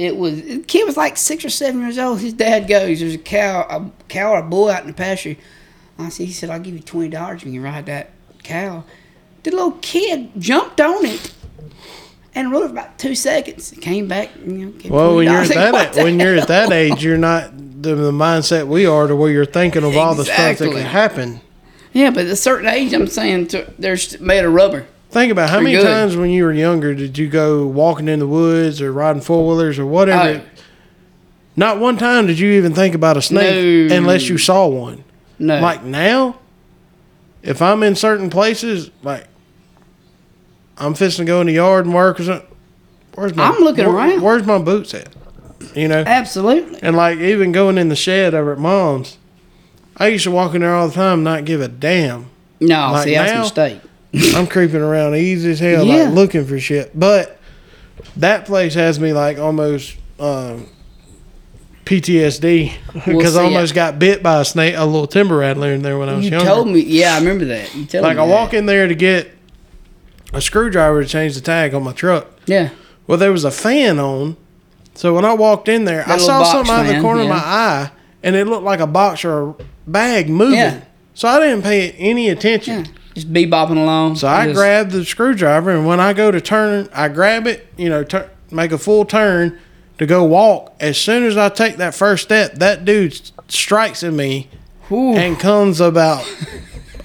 It 0.00 0.16
was 0.16 0.40
the 0.40 0.60
kid 0.60 0.86
was 0.86 0.96
like 0.96 1.18
six 1.18 1.44
or 1.44 1.50
seven 1.50 1.82
years 1.82 1.98
old. 1.98 2.20
His 2.20 2.32
dad 2.32 2.66
goes, 2.66 3.00
"There's 3.00 3.14
a 3.14 3.18
cow, 3.18 3.66
a 3.68 3.90
cow 4.08 4.32
or 4.32 4.38
a 4.38 4.42
bull 4.42 4.70
out 4.70 4.80
in 4.80 4.86
the 4.86 4.94
pasture." 4.94 5.36
I 5.98 6.08
said, 6.08 6.26
"He 6.26 6.32
said 6.32 6.48
I'll 6.48 6.58
give 6.58 6.72
you 6.72 6.80
twenty 6.80 7.10
dollars 7.10 7.44
when 7.44 7.52
you 7.52 7.60
ride 7.60 7.84
that 7.84 8.08
cow." 8.42 8.84
The 9.42 9.50
little 9.50 9.72
kid 9.82 10.30
jumped 10.38 10.80
on 10.80 11.04
it 11.04 11.34
and 12.34 12.50
rode 12.50 12.62
it 12.62 12.66
for 12.68 12.72
about 12.72 12.98
two 12.98 13.14
seconds. 13.14 13.74
Came 13.82 14.08
back, 14.08 14.30
you 14.42 14.52
know. 14.52 14.72
well, 14.88 15.16
when 15.16 15.26
you're 15.26 15.42
at 15.42 15.48
that 15.92 15.96
when 15.96 16.18
you're 16.18 16.36
at 16.36 16.48
that 16.48 16.72
age, 16.72 17.04
you're 17.04 17.18
not 17.18 17.50
the, 17.54 17.94
the 17.94 18.10
mindset 18.10 18.66
we 18.68 18.86
are 18.86 19.06
to 19.06 19.14
where 19.14 19.30
you're 19.30 19.44
thinking 19.44 19.84
of 19.84 19.98
all 19.98 20.14
the 20.14 20.24
stuff 20.24 20.56
that 20.58 20.72
can 20.72 20.80
happen. 20.80 21.42
yeah, 21.92 22.08
but 22.08 22.24
at 22.24 22.30
a 22.30 22.36
certain 22.36 22.68
age, 22.68 22.94
I'm 22.94 23.06
saying 23.06 23.48
to, 23.48 23.70
they're 23.78 23.98
made 24.18 24.46
of 24.46 24.54
rubber. 24.54 24.86
Think 25.10 25.32
about 25.32 25.50
how 25.50 25.56
Pretty 25.58 25.72
many 25.72 25.84
good. 25.84 25.90
times 25.92 26.16
when 26.16 26.30
you 26.30 26.44
were 26.44 26.52
younger 26.52 26.94
did 26.94 27.18
you 27.18 27.28
go 27.28 27.66
walking 27.66 28.08
in 28.08 28.20
the 28.20 28.26
woods 28.28 28.80
or 28.80 28.92
riding 28.92 29.20
four 29.22 29.46
wheelers 29.46 29.78
or 29.78 29.84
whatever. 29.86 30.40
Oh. 30.44 30.60
Not 31.56 31.80
one 31.80 31.96
time 31.98 32.26
did 32.28 32.38
you 32.38 32.52
even 32.52 32.74
think 32.74 32.94
about 32.94 33.16
a 33.16 33.22
snake 33.22 33.90
No. 33.90 33.96
unless 33.96 34.28
you 34.28 34.38
saw 34.38 34.68
one. 34.68 35.02
No, 35.38 35.60
Like 35.60 35.82
now, 35.84 36.38
if 37.42 37.60
I'm 37.60 37.82
in 37.82 37.96
certain 37.96 38.30
places, 38.30 38.90
like 39.02 39.26
I'm 40.78 40.94
fixing 40.94 41.26
to 41.26 41.30
go 41.32 41.40
in 41.40 41.46
the 41.48 41.54
yard 41.54 41.86
and 41.86 41.94
work 41.94 42.20
or 42.20 42.24
something, 42.24 42.48
where's 43.14 43.34
my 43.34 43.48
I'm 43.48 43.60
looking 43.62 43.84
around. 43.86 44.22
Where's 44.22 44.46
my 44.46 44.58
boots 44.58 44.94
at? 44.94 45.08
You 45.74 45.88
know, 45.88 46.04
absolutely. 46.06 46.78
and 46.82 46.96
like 46.96 47.18
even 47.18 47.52
going 47.52 47.78
in 47.78 47.88
the 47.88 47.96
shed 47.96 48.32
over 48.34 48.52
at 48.52 48.58
mom's, 48.58 49.18
I 49.96 50.06
used 50.06 50.24
to 50.24 50.30
walk 50.30 50.54
in 50.54 50.60
there 50.62 50.74
all 50.74 50.88
the 50.88 50.94
time, 50.94 51.14
and 51.14 51.24
not 51.24 51.44
give 51.44 51.60
a 51.60 51.68
damn. 51.68 52.30
No, 52.60 52.92
Like 52.92 53.04
see, 53.04 53.14
that's 53.14 53.30
a 53.32 53.34
now? 53.34 53.40
mistake. 53.42 53.80
I'm 54.14 54.46
creeping 54.46 54.80
around 54.80 55.14
easy 55.16 55.50
as 55.52 55.60
hell, 55.60 55.84
Yeah. 55.84 56.04
like 56.04 56.14
looking 56.14 56.44
for 56.44 56.58
shit. 56.58 56.98
But 56.98 57.38
that 58.16 58.44
place 58.46 58.74
has 58.74 58.98
me 58.98 59.12
like 59.12 59.38
almost 59.38 59.96
um, 60.18 60.66
PTSD 61.84 62.72
Well, 62.94 63.04
because 63.18 63.36
I 63.36 63.44
almost 63.44 63.74
got 63.74 63.98
bit 63.98 64.22
by 64.22 64.40
a 64.40 64.44
snake, 64.44 64.74
a 64.76 64.84
little 64.84 65.06
timber 65.06 65.38
rattler 65.38 65.72
in 65.72 65.82
there 65.82 65.98
when 65.98 66.08
I 66.08 66.14
was 66.14 66.24
young. 66.24 66.32
You 66.40 66.46
younger. 66.46 66.50
told 66.62 66.68
me, 66.68 66.80
yeah, 66.80 67.14
I 67.14 67.18
remember 67.18 67.44
that. 67.46 67.74
You 67.74 67.84
told 67.86 68.04
like 68.04 68.16
me 68.16 68.22
I 68.22 68.26
walk 68.26 68.54
in 68.54 68.66
there 68.66 68.86
to 68.86 68.94
get 68.94 69.30
a 70.32 70.40
screwdriver 70.40 71.02
to 71.02 71.08
change 71.08 71.34
the 71.34 71.40
tag 71.40 71.74
on 71.74 71.82
my 71.82 71.92
truck. 71.92 72.26
Yeah, 72.46 72.70
Well, 73.06 73.18
there 73.18 73.32
was 73.32 73.44
a 73.44 73.50
fan 73.50 73.98
on, 73.98 74.36
so 74.94 75.14
when 75.14 75.24
I 75.24 75.32
walked 75.34 75.68
in 75.68 75.84
there, 75.84 76.04
I 76.08 76.16
saw 76.18 76.44
something 76.44 76.72
out 76.72 76.86
of 76.86 76.94
the 76.94 77.00
corner 77.00 77.22
of 77.22 77.28
my 77.28 77.36
eye, 77.36 77.90
and 78.22 78.36
it 78.36 78.46
looked 78.46 78.64
like 78.64 78.80
a 78.80 78.86
box 78.86 79.24
or 79.24 79.50
a 79.50 79.54
bag 79.86 80.28
moving. 80.28 80.56
Yeah. 80.58 80.80
So 81.14 81.28
I 81.28 81.40
didn't 81.40 81.62
pay 81.62 81.90
any 81.92 82.28
attention. 82.28 82.84
yeah. 82.84 82.90
Just 83.14 83.32
be 83.32 83.46
bopping 83.46 83.76
along. 83.76 84.16
So 84.16 84.28
I 84.28 84.46
Just- 84.46 84.56
grabbed 84.56 84.90
the 84.92 85.04
screwdriver, 85.04 85.70
and 85.70 85.86
when 85.86 86.00
I 86.00 86.12
go 86.12 86.30
to 86.30 86.40
turn, 86.40 86.88
I 86.94 87.08
grab 87.08 87.46
it, 87.46 87.66
you 87.76 87.88
know, 87.88 88.04
tur- 88.04 88.30
make 88.50 88.72
a 88.72 88.78
full 88.78 89.04
turn 89.04 89.58
to 89.98 90.06
go 90.06 90.24
walk. 90.24 90.74
As 90.80 90.96
soon 90.96 91.24
as 91.24 91.36
I 91.36 91.48
take 91.48 91.76
that 91.78 91.94
first 91.94 92.22
step, 92.24 92.54
that 92.56 92.84
dude 92.84 93.20
strikes 93.48 94.02
at 94.02 94.12
me 94.12 94.48
Whew. 94.88 95.14
and 95.16 95.38
comes 95.38 95.80
about 95.80 96.24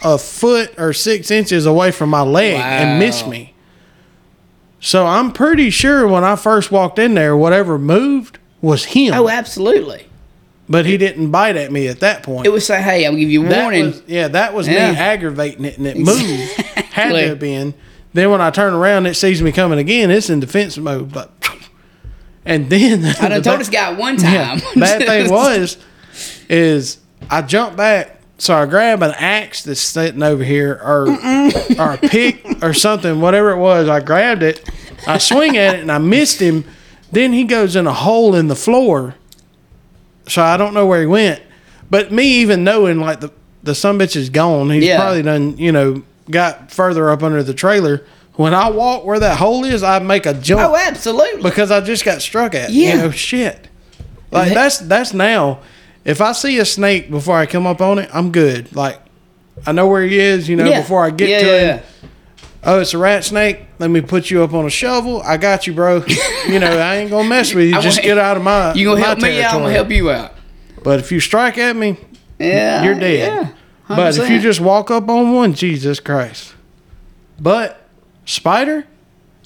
a 0.03 0.17
foot 0.17 0.73
or 0.77 0.93
six 0.93 1.31
inches 1.31 1.65
away 1.65 1.91
from 1.91 2.09
my 2.11 2.21
leg 2.21 2.55
and 2.59 2.99
missed 2.99 3.27
me. 3.27 3.53
So 4.79 5.05
I'm 5.07 5.31
pretty 5.31 5.71
sure 5.71 6.07
when 6.07 6.23
I 6.23 6.35
first 6.35 6.71
walked 6.71 6.99
in 6.99 7.15
there, 7.15 7.35
whatever 7.35 7.79
moved 7.79 8.37
was 8.61 8.85
him, 8.85 9.13
Oh, 9.15 9.27
absolutely. 9.29 10.07
But 10.67 10.85
he 10.85 10.97
didn't 10.97 11.31
bite 11.31 11.55
at 11.55 11.71
me 11.71 11.87
at 11.87 11.99
that 12.01 12.23
point. 12.23 12.45
It 12.47 12.51
would 12.51 12.63
say, 12.63 12.81
"Hey, 12.81 13.05
I'll 13.05 13.15
give 13.15 13.29
you 13.29 13.45
a 13.45 13.49
That 13.49 13.61
warning." 13.63 13.85
was- 13.87 14.01
yeah, 14.07 14.27
that 14.29 14.53
was 14.53 14.67
Yeah. 14.67 14.91
me 14.91 14.97
aggravating 14.97 15.65
it, 15.65 15.77
and 15.77 15.85
it 15.87 15.97
moved. 15.97 16.21
Had 16.91 17.11
to 17.13 17.27
have 17.29 17.39
been. 17.39 17.73
Then 18.13 18.31
when 18.31 18.39
I 18.41 18.49
turn 18.49 18.73
around, 18.73 19.05
it 19.07 19.15
sees 19.15 19.41
me 19.41 19.51
coming 19.51 19.77
again. 19.79 20.09
It's 20.09 20.29
in 20.29 20.39
defense 20.39 20.77
mode, 20.77 21.11
but 21.11 21.31
and 22.45 22.69
then 22.69 23.03
I 23.19 23.29
done 23.29 23.41
told 23.43 23.59
this 23.59 23.69
guy 23.69 23.91
one 23.93 24.17
time. 24.17 24.33
yeah, 24.33 24.59
bad 24.75 25.05
thing 25.05 25.29
was 25.31 25.77
is 26.49 26.97
I 27.29 27.41
jumped 27.41 27.75
back, 27.75 28.19
so 28.37 28.55
I 28.55 28.65
grab 28.65 29.01
an 29.03 29.13
axe 29.17 29.63
that's 29.63 29.81
sitting 29.81 30.23
over 30.23 30.43
here, 30.43 30.79
or 30.83 31.09
or 31.77 31.93
a 31.93 31.97
pick 31.97 32.45
or 32.63 32.73
something, 32.73 33.19
whatever 33.19 33.51
it 33.51 33.57
was. 33.57 33.89
I 33.89 33.99
grabbed 33.99 34.43
it, 34.43 34.67
I 35.07 35.17
swing 35.17 35.57
at 35.57 35.75
it, 35.75 35.81
and 35.81 35.91
I 35.91 35.97
missed 35.97 36.39
him. 36.39 36.63
Then 37.11 37.33
he 37.33 37.43
goes 37.43 37.75
in 37.75 37.87
a 37.87 37.93
hole 37.93 38.35
in 38.35 38.47
the 38.47 38.55
floor, 38.55 39.15
so 40.27 40.41
I 40.43 40.57
don't 40.57 40.73
know 40.73 40.85
where 40.85 41.01
he 41.01 41.07
went. 41.07 41.41
But 41.89 42.11
me 42.11 42.25
even 42.41 42.63
knowing 42.63 42.99
like 42.99 43.19
the 43.19 43.31
the 43.63 43.75
some 43.75 43.97
bitch 43.99 44.15
is 44.15 44.29
gone, 44.29 44.69
he's 44.69 44.83
Yeah. 44.83 44.97
probably 44.99 45.21
done 45.23 45.57
you 45.57 45.71
know 45.71 46.03
got 46.29 46.71
further 46.71 47.09
up 47.09 47.23
under 47.23 47.43
the 47.43 47.53
trailer. 47.53 48.03
When 48.33 48.53
I 48.53 48.69
walk 48.69 49.05
where 49.05 49.19
that 49.19 49.37
hole 49.37 49.63
is, 49.63 49.81
I 49.81 49.99
make 49.99 50.25
a 50.25 50.33
jump 50.33 50.61
Oh, 50.61 50.75
absolutely. 50.75 51.41
because 51.41 51.71
I 51.71 51.79
just 51.81 52.03
got 52.03 52.21
struck 52.21 52.53
at. 52.53 52.69
Yeah. 52.71 52.95
You 52.95 53.01
know, 53.03 53.11
shit. 53.11 53.69
Like 54.31 54.53
that's 54.53 54.79
that's 54.79 55.13
now. 55.13 55.59
If 56.03 56.21
I 56.21 56.33
see 56.33 56.59
a 56.59 56.65
snake 56.65 57.09
before 57.09 57.37
I 57.37 57.45
come 57.45 57.65
up 57.65 57.81
on 57.81 57.97
it, 57.99 58.09
I'm 58.13 58.31
good. 58.31 58.75
Like 58.75 58.99
I 59.65 59.71
know 59.71 59.87
where 59.87 60.03
he 60.03 60.19
is. 60.19 60.49
You 60.49 60.57
know, 60.57 60.65
yeah. 60.65 60.81
before 60.81 61.05
I 61.05 61.11
get 61.11 61.29
yeah, 61.29 61.39
to 61.39 61.45
yeah, 61.45 61.77
him. 61.77 61.83
Oh, 62.65 62.79
it's 62.79 62.93
a 62.93 62.97
rat 62.97 63.23
snake. 63.23 63.59
Let 63.77 63.91
me 63.91 64.01
put 64.01 64.31
you 64.31 64.41
up 64.43 64.53
on 64.53 64.65
a 64.65 64.69
shovel. 64.69 65.21
I 65.21 65.37
got 65.37 65.67
you, 65.67 65.73
bro. 65.73 66.03
you 66.47 66.59
know, 66.59 66.77
I 66.79 66.95
ain't 66.97 67.11
gonna 67.11 67.29
mess 67.29 67.53
with 67.53 67.67
you. 67.69 67.79
Just 67.81 68.01
get 68.01 68.17
out 68.17 68.37
of 68.37 68.43
my. 68.43 68.73
You 68.73 68.85
gonna 68.87 68.99
my 69.01 69.05
help 69.07 69.19
me 69.19 69.41
out? 69.43 69.53
I'm 69.53 69.61
gonna 69.61 69.73
help 69.73 69.89
you 69.91 70.09
out. 70.09 70.33
But 70.83 70.99
if 70.99 71.11
you 71.11 71.19
strike 71.19 71.57
at 71.57 71.75
me, 71.75 71.97
Yeah, 72.39 72.83
you're 72.83 72.95
dead. 72.95 73.53
Yeah, 73.89 73.95
but 73.95 74.17
if 74.17 74.29
you 74.29 74.39
just 74.39 74.59
walk 74.59 74.89
up 74.91 75.07
on 75.09 75.33
one, 75.33 75.53
Jesus 75.53 75.99
Christ. 75.99 76.53
But 77.39 77.87
spider, 78.25 78.85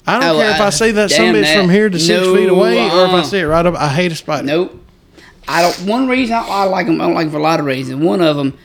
I 0.06 0.18
don't 0.20 0.36
Oh, 0.36 0.38
care 0.40 0.50
if 0.52 0.60
I 0.60 0.66
I- 0.66 0.70
see 0.70 0.90
that 0.92 1.10
some 1.10 1.26
damn 1.32 1.42
that. 1.42 1.56
from 1.58 1.68
here 1.70 1.90
to 1.90 1.98
six 1.98 2.20
No, 2.24 2.34
feet 2.36 2.48
away, 2.48 2.78
or 2.78 3.04
if 3.04 3.10
I 3.10 3.18
uh-uh. 3.18 3.22
see 3.24 3.38
it 3.40 3.44
right 3.44 3.66
up. 3.66 3.74
I 3.74 3.88
hate 3.88 4.12
a 4.12 4.14
spider. 4.14 4.46
Nope. 4.46 4.84
I 5.48 5.62
don't. 5.62 5.78
One 5.86 6.08
reason 6.08 6.36
I, 6.36 6.46
I 6.46 6.64
like 6.64 6.86
them, 6.86 7.00
I 7.00 7.04
don't 7.06 7.14
like 7.14 7.26
them 7.26 7.32
for 7.32 7.38
a 7.38 7.42
lot 7.42 7.60
of 7.60 7.66
reasons. 7.66 8.02
One 8.02 8.20
of 8.22 8.36
them 8.36 8.56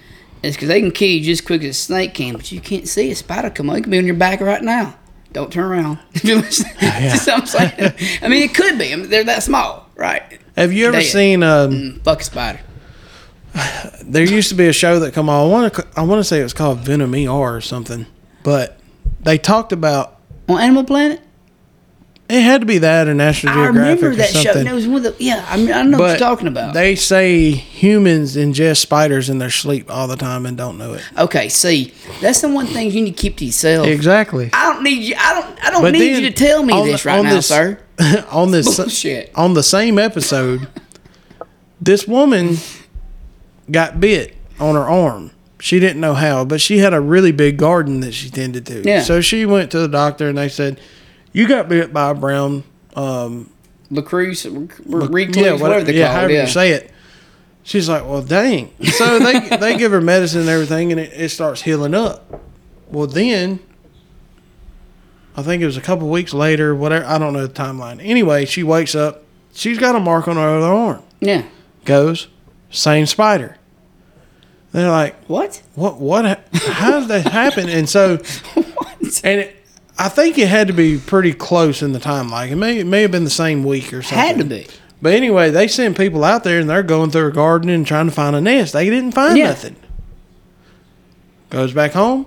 is 0.46 0.56
because 0.56 0.68
they 0.70 0.80
can 0.82 0.92
kill 0.92 1.10
you 1.10 1.22
just 1.22 1.42
as 1.42 1.46
quick 1.48 1.64
as 1.64 1.70
a 1.70 1.74
snake 1.80 2.14
can, 2.14 2.34
but 2.36 2.52
you 2.52 2.62
can't 2.62 2.88
see 2.88 3.12
a 3.12 3.16
spider 3.16 3.50
come 3.50 3.70
on. 3.70 3.78
It 3.78 3.82
could 3.82 3.92
be 3.92 3.98
on 3.98 4.06
your 4.06 4.16
back 4.16 4.42
right 4.42 4.62
now. 4.62 4.96
Don't 5.34 5.52
turn 5.52 5.66
around. 5.66 6.00
If 6.14 6.24
you 6.24 6.42
Just 6.42 7.28
I'm 7.30 7.46
saying. 7.46 7.94
I 8.22 8.28
mean, 8.30 8.44
it 8.44 8.54
could 8.56 8.78
be. 8.78 8.94
I 8.94 8.96
mean, 8.96 9.10
they're 9.10 9.24
that 9.26 9.44
small, 9.44 9.90
right? 9.96 10.40
Have 10.56 10.72
you 10.72 10.88
ever 10.88 10.98
Dead. 11.00 11.06
seen? 11.12 11.44
Um, 11.44 11.72
Mm, 11.72 12.04
Fuck 12.04 12.22
a 12.22 12.24
spider. 12.24 12.60
there 14.04 14.24
used 14.24 14.50
to 14.50 14.56
be 14.56 14.68
a 14.68 14.74
show 14.74 15.00
that 15.00 15.14
come 15.14 15.30
on. 15.30 15.46
I 15.48 15.50
want 15.52 15.74
to. 15.74 15.88
I 15.98 16.02
want 16.04 16.20
to 16.20 16.24
say 16.24 16.40
it 16.40 16.44
was 16.44 16.54
called 16.54 16.80
Venom 16.80 17.14
ER 17.14 17.30
or 17.30 17.62
something. 17.62 18.06
But 18.44 18.80
they 19.22 19.38
talked 19.38 19.72
about 19.72 20.20
on 20.48 20.60
Animal 20.62 20.84
Planet. 20.84 21.22
It 22.28 22.42
had 22.42 22.62
to 22.62 22.66
be 22.66 22.80
that 22.80 23.08
or 23.08 23.14
National 23.14 23.54
Geographic. 23.54 23.82
I 23.82 23.84
remember 23.84 24.16
that 24.16 24.30
show. 24.30 24.54
That 24.64 24.74
was 24.74 24.88
one 24.88 25.06
of 25.06 25.16
the 25.18 25.24
yeah. 25.24 25.46
I 25.48 25.58
mean, 25.58 25.72
I 25.72 25.84
know 25.84 26.00
what 26.00 26.08
you're 26.10 26.18
talking 26.18 26.48
about. 26.48 26.74
They 26.74 26.96
say 26.96 27.52
humans 27.52 28.36
ingest 28.36 28.78
spiders 28.78 29.30
in 29.30 29.38
their 29.38 29.52
sleep 29.52 29.92
all 29.94 30.08
the 30.08 30.16
time 30.16 30.48
and 30.48 30.58
don't 30.58 30.80
know 30.80 30.94
it. 30.94 31.04
okay, 31.20 31.50
see, 31.50 31.94
that's 32.22 32.42
the 32.42 32.50
one 32.50 32.66
thing 32.66 32.90
you 32.90 33.04
need 33.04 33.16
to 33.16 33.22
keep 33.22 33.38
to 33.38 33.46
yourself. 33.46 33.86
Exactly. 33.86 34.50
I 34.54 34.74
don't 34.74 34.84
need 34.84 35.04
you. 35.04 35.16
I 35.20 35.40
don't. 35.40 35.66
I 35.66 35.70
don't 35.70 35.82
But 35.84 35.94
need 35.94 36.14
then 36.16 36.24
you 36.24 36.30
to 36.32 36.36
tell 36.36 36.64
me 36.64 36.74
this 36.86 37.04
the- 37.04 37.10
right 37.10 37.20
on 37.20 37.26
now, 37.26 37.34
this- 37.36 37.48
sir. 37.48 37.80
on 38.32 38.50
this 38.52 38.76
Bullshit. 38.76 39.32
on 39.36 39.54
the 39.54 39.64
same 39.64 40.00
episode, 40.00 40.68
this 41.80 42.08
woman 42.08 42.58
got 43.70 44.00
bit 44.00 44.36
on 44.60 44.76
her 44.76 44.82
arm. 44.90 45.32
She 45.60 45.80
didn't 45.80 46.02
know 46.02 46.14
how, 46.14 46.44
but 46.46 46.60
she 46.60 46.80
had 46.80 46.94
a 46.94 47.00
really 47.00 47.32
big 47.32 47.58
garden 47.58 48.02
that 48.02 48.14
she 48.14 48.30
tended 48.30 48.66
to. 48.68 48.82
Yeah. 48.84 49.02
So 49.04 49.22
she 49.22 49.46
went 49.46 49.72
to 49.72 49.80
the 49.80 49.88
doctor 49.88 50.28
and 50.28 50.38
they 50.38 50.50
said, 50.50 50.80
"You 51.36 51.48
got 51.48 51.70
bit 51.70 51.92
by 51.94 52.10
a 52.12 52.14
brown 52.14 52.64
um, 52.96 53.50
Lacroix, 53.92 54.34
recluse, 54.86 55.36
yeah, 55.36 55.54
whatever 55.54 55.84
they 55.84 55.98
yeah, 55.98 56.14
call 56.14 56.30
it. 56.30 56.34
Yeah. 56.34 56.42
you 56.44 56.48
say 56.50 56.72
it." 56.72 56.92
She's 57.64 57.90
like, 57.90 58.06
"Well, 58.06 58.22
dang." 58.22 58.72
So 58.84 59.20
they 59.20 59.40
they 59.58 59.78
give 59.78 59.92
her 59.92 60.02
medicine 60.02 60.42
and 60.42 60.50
everything, 60.50 60.92
and 60.92 61.00
it, 61.00 61.12
it 61.14 61.30
starts 61.30 61.62
healing 61.64 61.94
up. 61.94 62.42
Well, 62.90 63.08
then 63.08 63.60
I 65.36 65.42
think 65.42 65.62
it 65.62 65.66
was 65.66 65.78
a 65.78 65.82
couple 65.82 66.08
weeks 66.10 66.34
later, 66.34 66.74
whatever. 66.74 67.06
I 67.06 67.18
don't 67.18 67.34
know 67.34 67.46
the 67.46 67.54
timeline. 67.54 68.00
Anyway, 68.04 68.46
she 68.46 68.64
wakes 68.64 68.96
up. 68.96 69.24
She's 69.54 69.78
got 69.78 69.96
a 69.96 70.00
mark 70.00 70.28
on 70.28 70.36
her 70.36 70.42
other 70.58 70.68
arm. 70.68 71.04
yeah. 71.20 71.44
Goes, 71.86 72.28
same 72.72 73.06
spider. 73.06 73.58
They're 74.72 74.90
like, 74.90 75.16
What? 75.26 75.62
what? 75.76 76.00
What? 76.00 76.26
How 76.54 77.00
did 77.00 77.08
that 77.10 77.28
happen? 77.32 77.70
And 77.70 77.88
so, 77.88 78.18
What? 78.54 79.22
and 79.24 79.42
it, 79.42 79.65
I 79.98 80.10
think 80.10 80.38
it 80.38 80.48
had 80.50 80.68
to 80.68 80.74
be 80.74 80.98
pretty 80.98 81.34
close 81.34 81.82
in 81.82 81.94
the 81.94 82.00
timeline. 82.00 82.52
It 82.52 82.56
may 82.58 82.80
it 82.80 82.86
may 82.88 83.02
have 83.04 83.12
been 83.12 83.24
the 83.24 83.30
same 83.30 83.64
week 83.64 83.94
or 83.94 84.02
something. 84.02 84.18
Had 84.18 84.38
to 84.40 84.44
be. 84.44 84.68
But 85.02 85.14
anyway, 85.14 85.52
they 85.52 85.68
send 85.68 85.96
people 85.96 86.24
out 86.24 86.44
there 86.44 86.60
and 86.60 86.70
they're 86.70 86.84
going 86.84 87.12
through 87.12 87.28
a 87.28 87.32
garden 87.32 87.70
and 87.70 87.86
trying 87.86 88.08
to 88.08 88.12
find 88.12 88.36
a 88.36 88.42
nest. 88.42 88.74
They 88.74 88.90
didn't 88.90 89.12
find 89.14 89.38
Yeah. 89.38 89.48
nothing. 89.48 89.76
Goes 91.50 91.74
back 91.74 91.92
home. 91.94 92.26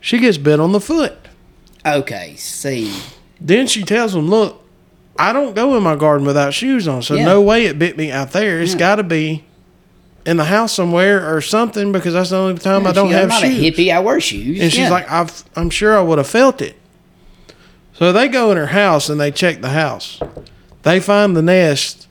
She 0.00 0.18
gets 0.18 0.38
bit 0.38 0.60
on 0.60 0.72
the 0.72 0.80
foot. 0.80 1.14
Okay. 1.84 2.34
See. 2.36 2.92
Then 3.40 3.66
she 3.66 3.82
tells 3.84 4.12
them, 4.12 4.28
"Look, 4.28 4.62
I 5.18 5.32
don't 5.32 5.54
go 5.54 5.76
in 5.76 5.82
my 5.82 5.96
garden 5.96 6.26
without 6.26 6.52
shoes 6.54 6.86
on, 6.88 7.02
so 7.02 7.14
Yeah. 7.14 7.24
no 7.24 7.40
way 7.40 7.66
it 7.66 7.78
bit 7.78 7.96
me 7.96 8.10
out 8.10 8.32
there. 8.32 8.60
It's 8.60 8.72
Yeah. 8.72 8.78
got 8.78 8.96
to 8.96 9.02
be 9.02 9.44
in 10.26 10.36
the 10.36 10.44
house 10.44 10.72
somewhere 10.72 11.34
or 11.34 11.40
something 11.40 11.92
because 11.92 12.12
that's 12.14 12.30
the 12.30 12.36
only 12.36 12.58
time 12.58 12.86
I 12.86 12.92
don't 12.92 13.10
have 13.12 13.22
I'm 13.24 13.28
not 13.28 13.40
shoes." 13.42 13.58
a 13.58 13.70
hippie. 13.70 13.94
I 13.94 14.00
wear 14.00 14.20
shoes. 14.20 14.60
And 14.60 14.72
she's 14.72 14.90
like, 14.90 15.10
I've, 15.10 15.44
I'm 15.56 15.70
sure 15.70 15.96
I 15.96 16.02
would 16.02 16.18
have 16.18 16.26
felt 16.28 16.60
it. 16.60 16.76
So 17.94 18.12
they 18.12 18.28
go 18.28 18.50
in 18.50 18.56
her 18.56 18.66
house 18.66 19.08
and 19.08 19.18
they 19.20 19.30
check 19.30 19.60
the 19.62 19.70
house. 19.70 20.20
They 20.82 21.00
find 21.00 21.36
the 21.36 21.42
nest, 21.42 22.06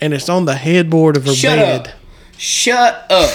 and 0.00 0.12
it's 0.12 0.28
on 0.28 0.44
the 0.44 0.54
headboard 0.54 1.16
of 1.16 1.24
her 1.24 1.32
Shut 1.34 1.58
bed. 1.58 1.80
up. 1.88 1.94
Shut 2.36 3.06
up. 3.10 3.30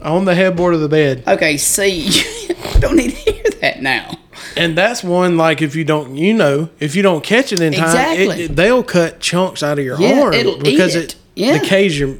On 0.00 0.24
the 0.24 0.34
headboard 0.34 0.74
of 0.74 0.80
the 0.80 0.88
bed. 0.88 1.22
Okay. 1.26 1.56
See, 1.56 2.08
I 2.74 2.78
don't 2.78 2.96
need 2.96 3.10
to 3.10 3.16
hear 3.32 3.44
that 3.60 3.82
now. 3.82 4.16
And 4.56 4.76
that's 4.76 5.02
one 5.04 5.36
like 5.36 5.62
if 5.62 5.74
you 5.76 5.84
don't, 5.84 6.16
you 6.16 6.34
know, 6.34 6.68
if 6.80 6.94
you 6.96 7.02
don't 7.02 7.22
catch 7.24 7.52
it 7.52 7.60
in 7.60 7.72
time, 7.72 7.84
Exactly. 7.84 8.44
it- 8.44 8.56
they'll 8.56 8.82
cut 8.82 9.20
chunks 9.20 9.62
out 9.62 9.78
of 9.78 9.84
your 9.84 9.98
Yeah, 10.00 10.20
arm 10.22 10.34
it'll 10.34 10.56
eat 10.56 10.62
because 10.64 10.94
it. 10.94 11.14
it, 11.14 11.16
Yeah. 11.36 11.58
decays 11.58 11.98
your 11.98 12.16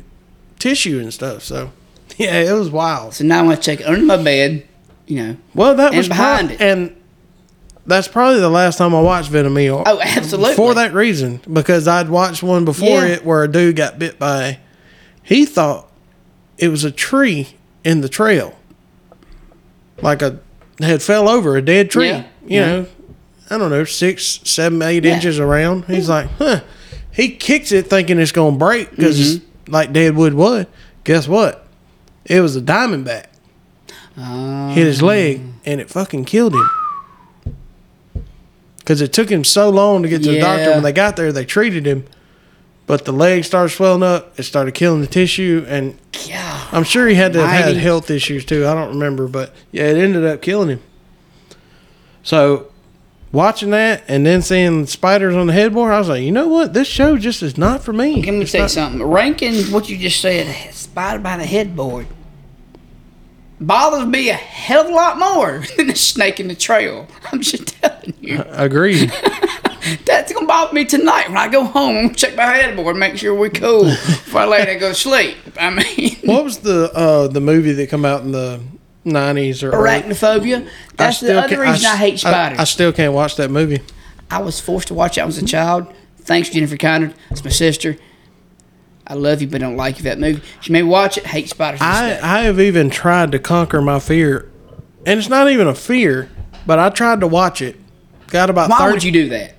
tissue 0.65 0.99
and 0.99 1.13
stuff. 1.13 1.43
So, 1.43 1.71
yeah, 2.17 2.37
it 2.41 2.53
was 2.53 2.71
wild. 2.71 3.15
So 3.15 3.25
now 3.25 3.41
I'm 3.41 3.45
gonna 3.47 3.57
check 3.59 3.87
under 3.87 4.05
my 4.05 4.17
bed. 4.23 4.67
You 5.07 5.17
know. 5.23 5.37
Well, 5.55 5.75
that 5.75 5.89
And 5.89 5.99
was 5.99 6.09
behind 6.09 6.49
prob- 6.49 6.61
it. 6.61 6.65
and 6.65 6.97
that's 7.87 8.09
probably 8.09 8.41
the 8.41 8.49
last 8.49 8.79
time 8.79 8.95
I 8.95 9.03
watched 9.03 9.29
Venom 9.31 9.59
E. 9.59 9.69
Oh, 9.71 9.85
absolutely. 10.01 10.55
For 10.55 10.73
that 10.75 10.95
reason, 10.95 11.43
because 11.53 11.87
I'd 11.87 12.09
watched 12.09 12.43
one 12.43 12.65
before 12.65 13.01
Yeah. 13.03 13.07
it 13.17 13.25
where 13.27 13.43
a 13.45 13.49
dude 13.53 13.77
got 13.77 13.99
bit 13.99 14.19
by. 14.19 14.59
He 15.23 15.45
thought 15.45 15.91
it 16.57 16.69
was 16.69 16.85
a 16.85 16.91
tree 16.91 17.49
in 17.85 18.01
the 18.01 18.09
trail, 18.09 18.55
like 20.01 20.23
a 20.23 20.39
had 20.81 21.03
fell 21.03 21.29
over 21.29 21.57
a 21.57 21.63
dead 21.63 21.91
tree. 21.91 22.09
Yeah. 22.09 22.25
You 22.47 22.61
Yeah. 22.61 22.67
know, 22.67 22.87
I 23.51 23.59
don't 23.59 23.71
know, 23.71 23.85
six, 23.85 24.41
seven, 24.45 24.81
eight 24.81 25.05
inches 25.05 25.39
around. 25.39 25.85
He's 25.85 26.09
like, 26.09 26.29
huh. 26.39 26.61
He 27.11 27.29
kicks 27.29 27.71
it 27.73 27.89
thinking 27.89 28.19
it's 28.19 28.33
gonna 28.33 28.57
break 28.57 28.91
because 28.91 29.19
Mm-hmm. 29.39 29.47
Like 29.69 29.93
dead 29.93 30.17
wood 30.17 30.35
wood. 30.35 30.67
Guess 31.05 31.29
what? 31.29 31.67
It 32.25 32.41
was 32.41 32.57
a 32.57 32.61
diamondback 32.61 33.27
Uh, 34.17 34.71
hit 34.73 34.87
his 34.87 35.03
leg 35.03 35.41
and 35.67 35.81
it 35.81 35.91
fucking 35.91 36.25
killed 36.25 36.55
him. 36.55 36.69
Because 38.79 39.01
it 39.01 39.13
took 39.13 39.31
him 39.31 39.45
so 39.45 39.71
long 39.71 40.03
to 40.03 40.09
get 40.09 40.23
to 40.23 40.31
the 40.31 40.41
doctor. 40.41 40.71
When 40.73 40.83
they 40.83 40.93
got 40.93 41.17
there, 41.17 41.33
they 41.33 41.45
treated 41.47 41.87
him, 41.87 42.05
but 42.87 43.07
the 43.07 43.13
leg 43.13 43.45
started 43.45 43.71
swelling 43.75 44.03
up. 44.03 44.39
It 44.39 44.43
started 44.43 44.73
killing 44.75 45.01
the 45.01 45.07
tissue, 45.07 45.65
and 45.67 45.99
God. 46.29 46.69
I'm 46.71 46.85
sure 46.85 47.09
he 47.09 47.15
had 47.15 47.33
to 47.33 47.41
have 47.47 47.65
had 47.65 47.77
health 47.77 48.11
issues 48.11 48.45
too. 48.45 48.67
I 48.67 48.75
don't 48.75 48.91
remember, 48.91 49.27
but 49.27 49.55
yeah, 49.73 49.85
it 49.85 49.97
ended 49.97 50.25
up 50.27 50.43
killing 50.43 50.69
him. 50.69 50.81
So, 52.23 52.71
watching 53.35 53.71
that 53.71 54.05
and 54.09 54.25
then 54.25 54.41
seeing 54.41 54.87
spiders 54.87 55.35
on 55.37 55.47
the 55.49 55.53
headboard, 55.53 55.93
I 55.93 55.99
was 55.99 56.09
like, 56.09 56.23
you 56.23 56.33
know 56.33 56.49
what? 56.49 56.73
This 56.73 56.89
show 56.89 57.19
just 57.19 57.43
is 57.43 57.59
not 57.59 57.83
for 57.83 57.93
me. 57.93 58.23
Let 58.23 58.33
me 58.33 58.41
It's 58.43 58.53
tell 58.53 58.61
you 58.61 58.63
not- 58.65 58.71
something. 58.71 59.03
Ranking 59.03 59.65
what 59.73 59.89
you 59.89 59.99
just 59.99 60.21
said, 60.21 60.73
spider 60.73 61.23
by 61.23 61.37
the 61.37 61.45
headboard, 61.45 62.07
bothers 63.61 64.07
me 64.07 64.31
a 64.31 64.35
hell 64.35 64.83
of 64.85 64.91
a 64.91 64.95
lot 64.95 65.19
more 65.19 65.63
than 65.77 65.91
a 65.91 65.97
snake 65.97 66.41
in 66.41 66.49
the 66.49 66.55
trail. 66.55 67.07
I'm 67.33 67.41
just 67.41 67.67
telling 67.81 68.15
you. 68.21 68.39
I- 68.39 68.43
Agreed. 68.65 69.13
That's 70.07 70.33
gonna 70.33 70.47
bother 70.47 70.73
me 70.73 70.87
tonight 70.87 71.29
when 71.29 71.37
I 71.37 71.49
go 71.49 71.63
home. 71.65 72.15
Check 72.15 72.37
my 72.37 72.45
headboard, 72.47 72.97
make 72.97 73.19
sure 73.19 73.35
we're 73.35 73.51
cool 73.51 73.85
before 73.85 74.41
I 74.41 74.45
lay 74.47 74.59
there 74.65 74.71
and 74.71 74.81
go 74.81 74.89
to 74.89 74.95
sleep. 74.95 75.37
I 75.61 75.69
mean, 75.69 76.17
what 76.25 76.43
was 76.43 76.59
the 76.61 76.91
uh, 76.95 77.29
the 77.29 77.43
movie 77.43 77.73
that 77.73 77.91
come 77.91 78.07
out 78.07 78.23
in 78.23 78.33
the 78.33 78.63
'90s 79.05 79.63
or 79.63 79.73
arachnophobia. 79.73 80.69
That's 80.97 81.21
the 81.21 81.39
other 81.41 81.61
reason 81.61 81.87
I, 81.87 81.93
s- 81.93 81.99
hate 81.99 82.19
spiders. 82.21 82.59
I, 82.59 82.65
still 82.65 82.93
can't 82.93 83.13
watch 83.13 83.37
that 83.37 83.51
movie. 83.51 83.81
I 84.31 84.39
was 84.39 84.61
forced 84.61 84.89
to 84.89 84.95
watch 84.95 85.19
it. 85.19 85.23
I 85.23 85.25
was 85.27 85.39
a 85.39 85.45
child. 85.45 85.93
Thanks, 86.19 86.49
Jennifer 86.51 86.77
Conard. 86.77 87.15
It's 87.31 87.45
my 87.45 87.51
sister. 87.51 87.97
I 89.07 89.15
love 89.15 89.43
you, 89.43 89.49
but 89.49 89.61
don't 89.61 89.77
like 89.77 89.99
you. 89.99 90.05
That 90.05 90.19
movie. 90.19 90.43
She 90.61 90.73
may 90.73 90.83
watch 90.83 91.19
it. 91.19 91.27
Hate 91.27 91.49
spiders. 91.49 91.81
I. 91.83 92.19
I 92.23 92.43
have 92.43 92.59
even 92.59 92.89
tried 92.89 93.33
to 93.33 93.39
conquer 93.39 93.83
my 93.83 93.99
fear, 94.01 94.51
and 95.05 95.19
it's 95.19 95.29
not 95.29 95.51
even 95.51 95.67
a 95.67 95.75
fear, 95.75 96.31
but 96.67 96.79
I 96.79 96.89
tried 96.89 97.21
to 97.21 97.27
watch 97.27 97.61
it. 97.61 97.77
Got 98.29 98.51
about 98.51 98.71
Why 98.71 98.79
30 98.79 98.93
would 98.93 99.05
you 99.05 99.13
do 99.13 99.29
that? 99.29 99.55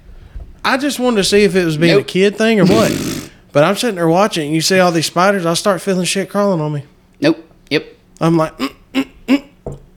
I 0.63 0.77
just 0.77 0.99
wanted 0.99 1.17
to 1.17 1.23
see 1.23 1.43
if 1.43 1.55
it 1.55 1.63
was 1.63 1.77
being 1.77 1.99
a 1.99 2.03
kid 2.03 2.37
thing 2.37 2.59
or 2.59 2.65
what. 2.65 3.31
but 3.51 3.63
I'm 3.63 3.75
sitting 3.75 3.95
there 3.95 4.07
watching, 4.07 4.47
and 4.47 4.55
you 4.55 4.61
see 4.61 4.79
all 4.79 4.91
these 4.91 5.05
spiders. 5.05 5.45
I 5.45 5.53
start 5.53 5.81
feeling 5.81 6.05
shit 6.05 6.29
crawling 6.29 6.59
on 6.59 6.73
me. 6.73 6.85
Nope. 7.21 7.47
Yep. 7.69 7.85
I'm 8.19 8.35
like, 8.35 8.57
mm. 8.57 8.75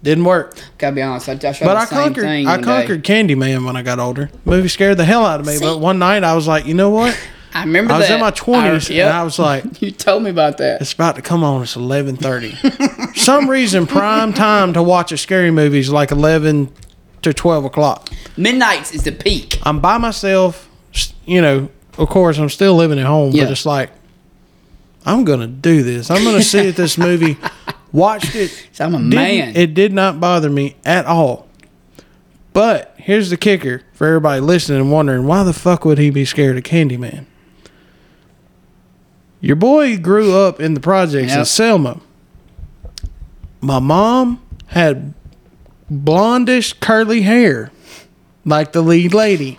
Didn't 0.08 0.24
work. 0.24 0.54
Gotta 0.78 0.96
be 0.96 1.02
honest. 1.02 1.28
I, 1.28 1.32
I 1.32 1.36
tried 1.36 1.58
But 1.60 1.74
the 1.74 1.76
I 1.80 1.84
same 1.84 1.98
conquered. 2.04 2.22
thing 2.22 2.46
I 2.46 2.50
one 2.52 2.60
day. 2.60 2.64
conquered 2.64 3.04
Candyman 3.04 3.64
when 3.66 3.76
I 3.76 3.82
got 3.82 3.98
older. 3.98 4.30
movie 4.44 4.68
scared 4.68 4.96
the 4.96 5.04
hell 5.04 5.24
out 5.26 5.40
of 5.40 5.46
me. 5.46 5.54
See? 5.56 5.64
But 5.64 5.80
one 5.80 5.98
night 5.98 6.24
I 6.24 6.34
was 6.34 6.48
like, 6.48 6.66
you 6.66 6.74
know 6.74 6.90
what? 6.90 7.18
I 7.54 7.64
remember 7.64 7.88
that. 7.88 7.94
I 7.94 7.98
was 7.98 8.08
that. 8.08 8.14
in 8.14 8.20
my 8.20 8.30
twenties, 8.30 8.90
yep. 8.90 9.06
and 9.08 9.16
I 9.16 9.22
was 9.24 9.38
like, 9.38 9.80
you 9.82 9.90
told 9.90 10.22
me 10.22 10.30
about 10.30 10.58
that. 10.58 10.80
It's 10.82 10.92
about 10.92 11.16
to 11.16 11.22
come 11.22 11.42
on. 11.42 11.62
It's 11.62 11.76
eleven 11.76 12.16
thirty. 12.16 12.54
Some 13.14 13.48
reason 13.48 13.86
prime 13.86 14.32
time 14.34 14.74
to 14.74 14.82
watch 14.82 15.12
a 15.12 15.16
scary 15.18 15.50
movie 15.50 15.78
is 15.78 15.90
like 15.90 16.10
eleven 16.10 16.70
to 17.22 17.32
twelve 17.32 17.64
o'clock. 17.64 18.10
Midnight's 18.36 18.92
is 18.92 19.04
the 19.04 19.12
peak. 19.12 19.58
I'm 19.64 19.80
by 19.80 19.96
myself. 19.98 20.68
You 21.24 21.40
know, 21.40 21.68
of 21.96 22.08
course, 22.10 22.38
I'm 22.38 22.48
still 22.50 22.74
living 22.76 22.98
at 22.98 23.06
home, 23.06 23.32
Yeah. 23.32 23.44
but 23.44 23.52
it's 23.52 23.66
like 23.66 23.90
I'm 25.06 25.24
gonna 25.24 25.46
do 25.46 25.82
this. 25.82 26.10
I'm 26.10 26.24
gonna 26.24 26.42
see 26.42 26.58
if 26.68 26.76
this 26.76 26.98
movie. 26.98 27.38
Watched 27.92 28.34
it. 28.34 28.68
So 28.72 28.84
I'm 28.84 28.94
a 28.94 28.98
man. 28.98 29.56
It 29.56 29.74
did 29.74 29.92
not 29.92 30.20
bother 30.20 30.48
me 30.50 30.76
at 30.84 31.06
all. 31.06 31.48
But 32.52 32.94
here's 32.96 33.30
the 33.30 33.36
kicker 33.36 33.82
for 33.92 34.06
everybody 34.06 34.40
listening 34.40 34.80
and 34.80 34.92
wondering 34.92 35.26
why 35.26 35.42
the 35.42 35.52
fuck 35.52 35.84
would 35.84 35.98
he 35.98 36.10
be 36.10 36.24
scared 36.24 36.56
of 36.56 36.64
Candyman? 36.64 37.26
Your 39.40 39.56
boy 39.56 39.96
grew 39.98 40.34
up 40.34 40.60
in 40.60 40.74
the 40.74 40.80
projects 40.80 41.32
in 41.32 41.44
Selma. 41.44 42.00
My 43.60 43.78
mom 43.78 44.42
had 44.68 45.14
blondish 45.90 46.78
curly 46.80 47.22
hair 47.22 47.70
like 48.44 48.72
the 48.72 48.82
lead 48.82 49.14
lady. 49.14 49.58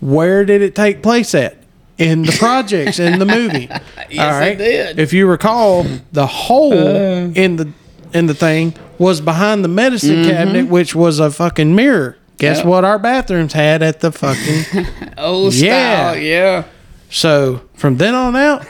Where 0.00 0.44
did 0.44 0.62
it 0.62 0.74
take 0.74 1.02
place 1.02 1.34
at? 1.34 1.56
In 1.96 2.22
the 2.22 2.32
projects 2.32 2.98
in 2.98 3.18
the 3.18 3.26
movie. 3.26 3.68
Yes, 4.10 4.52
it 4.52 4.58
did. 4.58 4.98
If 5.00 5.12
you 5.12 5.26
recall, 5.26 5.86
the 6.12 6.26
hole 6.26 6.72
uh. 6.72 7.30
in 7.34 7.56
the 7.56 7.72
in 8.12 8.26
the 8.26 8.34
thing 8.34 8.74
was 8.98 9.20
behind 9.20 9.64
the 9.64 9.68
medicine 9.68 10.16
mm-hmm. 10.16 10.30
cabinet, 10.30 10.68
which 10.68 10.94
was 10.94 11.18
a 11.18 11.30
fucking 11.30 11.74
mirror. 11.74 12.16
Guess 12.38 12.58
Yep. 12.58 12.66
what 12.66 12.84
our 12.84 12.98
bathrooms 12.98 13.52
had 13.52 13.82
at 13.82 14.00
the 14.00 14.12
fucking 14.12 14.86
Old 15.18 15.54
Yeah. 15.54 16.12
style. 16.12 16.16
Yeah. 16.22 16.64
So 17.10 17.62
from 17.74 17.96
then 17.96 18.14
on 18.14 18.36
out, 18.36 18.66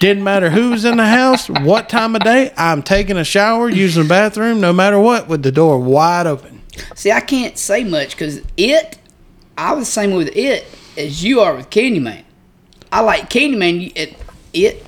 didn't 0.00 0.24
matter 0.24 0.50
who 0.50 0.70
was 0.70 0.84
in 0.84 0.96
the 0.96 1.06
house, 1.06 1.48
what 1.48 1.88
time 1.88 2.14
of 2.14 2.22
day, 2.22 2.52
I'm 2.56 2.82
taking 2.82 3.16
a 3.16 3.24
shower, 3.24 3.68
using 3.68 4.04
the 4.04 4.08
bathroom, 4.08 4.60
no 4.60 4.72
matter 4.72 4.98
what, 4.98 5.26
with 5.28 5.42
the 5.42 5.52
door 5.52 5.78
wide 5.78 6.26
open. 6.26 6.62
See, 6.94 7.10
I 7.10 7.20
can't 7.20 7.58
say 7.58 7.82
much 7.84 8.10
because 8.12 8.40
it 8.56 8.98
I 9.56 9.72
was 9.72 9.86
the 9.86 9.92
same 9.92 10.12
with 10.12 10.34
it 10.36 10.66
as 10.96 11.24
you 11.24 11.40
are 11.40 11.54
with 11.56 11.68
Candyman. 11.70 12.22
I 12.92 13.00
like 13.00 13.30
Candyman. 13.30 13.92
It, 13.94 14.16
it, 14.52 14.86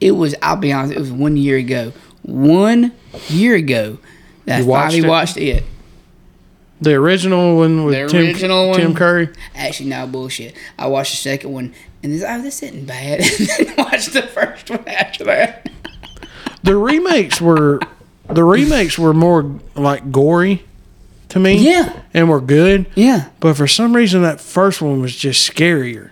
it 0.00 0.12
was. 0.12 0.34
I'll 0.42 0.56
be 0.56 0.72
honest. 0.72 0.94
It 0.94 0.98
was 1.00 1.12
one 1.12 1.36
year 1.36 1.56
ago. 1.56 1.92
One 2.22 2.92
year 3.28 3.54
ago 3.56 3.98
that 4.46 4.58
You 4.58 4.64
I 4.64 4.66
watched 4.66 4.92
finally 4.92 5.06
it? 5.06 5.10
watched 5.10 5.36
it. 5.36 5.64
The 6.80 6.94
original 6.94 7.56
one 7.58 7.84
with 7.84 7.94
The 7.94 8.08
Tim, 8.08 8.26
original 8.26 8.68
one? 8.70 8.80
Tim 8.80 8.94
Curry. 8.94 9.28
Actually, 9.54 9.90
no 9.90 10.06
bullshit. 10.06 10.54
I 10.78 10.88
watched 10.88 11.12
the 11.12 11.16
second 11.18 11.52
one 11.52 11.74
and 12.02 12.12
this, 12.12 12.24
oh, 12.26 12.42
this 12.42 12.62
isn't 12.62 12.86
bad. 12.86 13.20
and 13.38 13.48
then 13.68 13.74
watched 13.76 14.12
the 14.12 14.22
first 14.22 14.68
one 14.70 14.86
after 14.88 15.24
that. 15.24 15.68
The 16.64 16.76
remakes 16.76 17.40
were 17.40 17.80
the 18.28 18.44
remakes 18.44 18.98
were 18.98 19.14
more 19.14 19.60
like 19.74 20.10
gory 20.10 20.64
to 21.30 21.38
me. 21.38 21.58
Yeah. 21.58 22.02
And 22.14 22.28
were 22.28 22.40
good. 22.40 22.86
Yeah. 22.94 23.28
But 23.40 23.56
for 23.56 23.66
some 23.66 23.94
reason 23.94 24.22
that 24.22 24.40
first 24.40 24.82
one 24.82 25.00
was 25.00 25.14
just 25.14 25.48
scarier. 25.48 26.10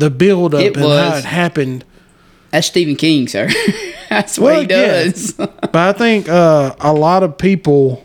The 0.00 0.10
build 0.10 0.54
up 0.54 0.62
It 0.62 0.76
and 0.76 0.84
how 0.84 1.16
it 1.16 1.24
happened. 1.24 1.84
That's 2.50 2.66
Stephen 2.66 2.96
King, 2.96 3.28
sir. 3.28 3.48
That's 4.08 4.38
what 4.38 4.46
Well, 4.52 4.60
he 4.62 4.66
yeah. 4.68 5.04
does. 5.04 5.32
But 5.72 5.76
I 5.76 5.92
think 5.92 6.28
uh, 6.28 6.74
a 6.80 6.92
lot 6.92 7.22
of 7.22 7.38
people 7.38 8.04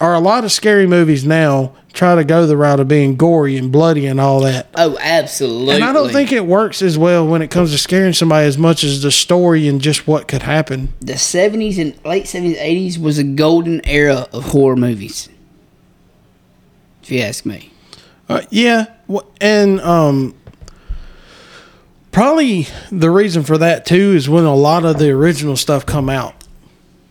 or 0.00 0.12
a 0.12 0.18
lot 0.20 0.44
of 0.44 0.52
scary 0.52 0.86
movies 0.86 1.24
now 1.24 1.72
try 1.92 2.14
to 2.16 2.24
go 2.24 2.46
the 2.46 2.56
route 2.56 2.80
of 2.80 2.88
being 2.88 3.16
gory 3.16 3.56
and 3.56 3.72
bloody 3.72 4.06
and 4.06 4.20
all 4.20 4.40
that. 4.40 4.66
oh, 4.74 4.98
absolutely. 5.00 5.74
And 5.76 5.84
I 5.84 5.92
don't 5.94 6.10
think 6.12 6.32
it 6.32 6.44
works 6.44 6.82
as 6.82 6.98
well 6.98 7.26
when 7.26 7.40
it 7.40 7.50
comes 7.50 7.70
to 7.72 7.78
scaring 7.78 8.12
somebody 8.12 8.46
as 8.46 8.58
much 8.58 8.84
as 8.84 9.00
the 9.02 9.10
story 9.10 9.66
and 9.68 9.80
just 9.80 10.06
what 10.06 10.26
could 10.28 10.42
happen. 10.42 10.92
the 11.00 11.14
70s 11.14 11.78
and 11.80 11.98
late 12.04 12.24
70s, 12.24 12.58
80s 12.58 12.98
was 12.98 13.18
a 13.18 13.24
golden 13.24 13.80
era 13.86 14.26
of 14.32 14.44
horror 14.50 14.76
movies. 14.76 15.28
If 17.02 17.10
you 17.10 17.20
ask 17.20 17.46
me. 17.46 17.70
Uh, 18.28 18.42
yeah, 18.50 18.86
and 19.40 19.80
um, 19.80 20.34
probably 22.16 22.66
the 22.90 23.10
reason 23.10 23.42
for 23.42 23.58
that 23.58 23.84
too 23.84 24.14
is 24.14 24.26
when 24.26 24.44
a 24.44 24.54
lot 24.54 24.86
of 24.86 24.98
the 24.98 25.10
original 25.10 25.54
stuff 25.54 25.84
come 25.84 26.08
out. 26.08 26.34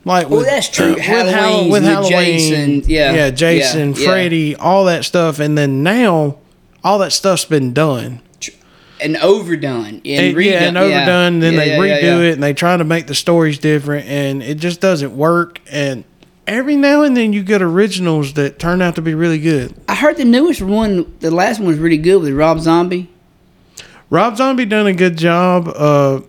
Like, 0.03 0.31
Well, 0.31 0.41
that's 0.41 0.67
true. 0.67 0.95
with, 0.95 1.03
Hall- 1.05 1.63
with 1.65 1.71
with 1.73 1.83
Halloween, 1.83 2.09
Jason, 2.09 2.83
yeah, 2.87 3.13
yeah, 3.13 3.29
Jason, 3.29 3.93
yeah, 3.93 3.99
yeah. 3.99 4.07
Freddy, 4.07 4.55
all 4.55 4.85
that 4.85 5.05
stuff, 5.05 5.39
and 5.39 5.55
then 5.55 5.83
now 5.83 6.37
all 6.83 6.97
that 6.99 7.11
stuff's 7.13 7.45
been 7.45 7.71
done, 7.71 8.19
And 8.99 9.15
overdone. 9.17 9.85
And, 9.85 10.05
and, 10.05 10.35
redone. 10.37 10.45
yeah, 10.45 10.63
and 10.63 10.77
overdone. 10.77 11.39
Then 11.39 11.53
Yeah, 11.53 11.59
they 11.59 11.67
yeah, 11.69 11.77
redo 11.77 12.01
yeah, 12.01 12.17
yeah. 12.21 12.29
it, 12.29 12.33
and 12.33 12.43
they 12.43 12.53
try 12.55 12.75
to 12.75 12.83
make 12.83 13.05
the 13.05 13.15
stories 13.15 13.59
different, 13.59 14.07
and 14.07 14.41
it 14.41 14.55
just 14.55 14.81
doesn't 14.81 15.15
work. 15.15 15.59
And 15.71 16.03
every 16.47 16.75
now 16.75 17.03
and 17.03 17.15
then 17.15 17.31
you 17.31 17.43
get 17.43 17.61
originals 17.61 18.33
that 18.33 18.57
turn 18.57 18.81
out 18.81 18.95
to 18.95 19.01
be 19.03 19.13
really 19.13 19.39
good. 19.39 19.73
I 19.87 19.93
heard 19.95 20.17
the 20.17 20.25
newest 20.25 20.61
one, 20.63 21.15
the 21.19 21.29
last 21.31 21.59
one 21.59 21.67
was 21.67 21.77
really 21.77 21.97
good 21.99 22.21
with 22.23 22.33
Rob 22.33 22.59
Zombie. 22.59 23.09
Rob 24.15 24.37
Zombie 24.37 24.63
done 24.65 24.87
a 24.87 24.93
good 24.93 25.17
job, 25.17 25.67
uh, 25.67 26.21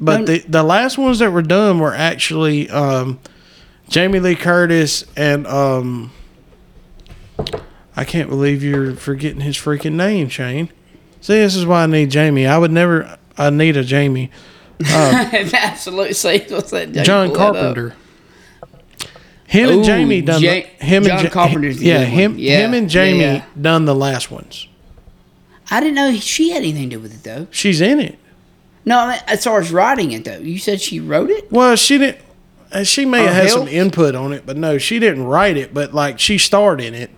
but 0.00 0.24
the 0.24 0.38
the 0.48 0.62
last 0.62 0.96
ones 0.96 1.18
that 1.18 1.30
were 1.30 1.42
done 1.42 1.78
were 1.78 1.94
actually 1.94 2.70
um, 2.70 3.18
Jamie 3.90 4.18
Lee 4.18 4.34
Curtis 4.34 5.04
and 5.14 5.46
um, 5.46 6.10
I 7.94 8.04
can't 8.04 8.30
believe 8.30 8.62
you're 8.62 8.94
forgetting 8.94 9.40
his 9.40 9.56
freaking 9.56 9.92
name, 9.92 10.30
Shane. 10.30 10.70
See, 11.20 11.34
this 11.34 11.54
is 11.54 11.66
why 11.66 11.82
I 11.82 11.86
need 11.86 12.10
Jamie. 12.10 12.46
I 12.46 12.56
would 12.56 12.72
never. 12.72 13.18
I 13.36 13.50
need 13.50 13.76
a 13.76 13.84
Jamie. 13.84 14.30
Absolutely. 14.90 16.14
See, 16.14 16.44
what's 16.48 16.70
that? 16.70 16.92
John 16.92 17.28
Pull 17.28 17.36
that 17.36 17.46
up. 17.48 17.54
Carpenter. 17.54 17.94
Him 19.46 19.68
and 19.70 19.84
Jamie 19.84 20.22
done 20.22 20.40
Ja- 20.42 20.50
the, 20.52 20.60
him 20.84 21.02
John 21.04 21.18
and 21.18 21.24
Ja- 21.24 21.30
Carpenter's 21.30 21.82
yeah 21.82 21.98
him 22.04 22.36
Yeah, 22.38 22.60
him 22.60 22.74
and 22.74 22.88
Jamie 22.88 23.20
yeah. 23.20 23.44
done 23.60 23.84
the 23.84 23.94
last 23.94 24.30
ones. 24.30 24.66
I 25.70 25.80
didn't 25.80 25.94
know 25.94 26.14
she 26.16 26.50
had 26.50 26.58
anything 26.58 26.90
to 26.90 26.96
do 26.96 27.00
with 27.02 27.14
it, 27.14 27.22
though. 27.24 27.46
She's 27.50 27.80
in 27.80 28.00
it. 28.00 28.18
No, 28.84 28.98
I 28.98 29.12
mean, 29.12 29.20
as 29.26 29.44
far 29.44 29.60
as 29.60 29.72
writing 29.72 30.12
it, 30.12 30.24
though. 30.24 30.38
You 30.38 30.58
said 30.58 30.80
she 30.80 31.00
wrote 31.00 31.30
it? 31.30 31.50
Well, 31.50 31.74
she 31.76 31.96
didn't. 31.98 32.18
uh, 32.70 32.84
She 32.84 33.04
may 33.06 33.24
Or 33.24 33.28
have 33.28 33.34
had 33.34 33.50
some 33.50 33.60
helped? 33.62 33.72
input 33.72 34.14
on 34.14 34.32
it, 34.32 34.44
but 34.44 34.56
no, 34.58 34.76
she 34.78 34.98
didn't 34.98 35.24
write 35.24 35.56
it. 35.56 35.72
But 35.72 35.94
like, 35.94 36.20
she 36.20 36.36
starred 36.38 36.80
in 36.82 36.94
it, 36.94 37.10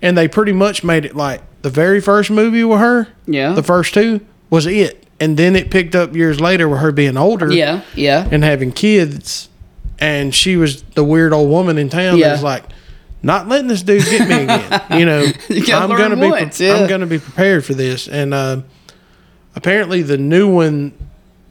and 0.00 0.16
they 0.16 0.28
pretty 0.28 0.52
much 0.52 0.82
made 0.82 1.04
it 1.04 1.14
like 1.14 1.42
the 1.62 1.68
very 1.70 2.00
first 2.00 2.30
movie 2.30 2.64
with 2.64 2.80
her. 2.80 3.08
Yeah. 3.26 3.52
The 3.52 3.62
first 3.62 3.92
two 3.92 4.20
was 4.48 4.66
it, 4.66 5.06
and 5.20 5.36
then 5.36 5.54
it 5.56 5.70
picked 5.70 5.94
up 5.94 6.16
years 6.16 6.40
later 6.40 6.68
with 6.70 6.80
her 6.80 6.90
being 6.92 7.18
older. 7.18 7.52
Yeah, 7.52 7.82
yeah. 7.94 8.26
And 8.30 8.42
having 8.42 8.72
kids, 8.72 9.50
and 9.98 10.34
she 10.34 10.56
was 10.56 10.82
the 10.94 11.04
weird 11.04 11.34
old 11.34 11.50
woman 11.50 11.76
in 11.76 11.90
town. 11.90 12.16
Yeah. 12.16 12.28
that 12.28 12.32
was 12.32 12.42
like, 12.42 12.64
not 13.22 13.48
letting 13.48 13.68
this 13.68 13.82
dude 13.82 14.04
get 14.04 14.28
me 14.28 14.34
again. 14.44 14.82
you 14.98 15.04
know, 15.06 15.22
You 15.48 15.74
I'm 15.74 15.88
gonna 15.90 16.16
be. 16.16 16.30
pre- 16.50 16.66
yeah. 16.66 16.74
I'm 16.74 16.88
gonna 16.88 17.06
be 17.06 17.18
prepared 17.18 17.64
for 17.64 17.74
this, 17.74 18.08
and 18.08 18.32
uh, 18.34 18.62
apparently 19.54 20.02
the 20.02 20.18
new 20.18 20.48
one 20.52 20.92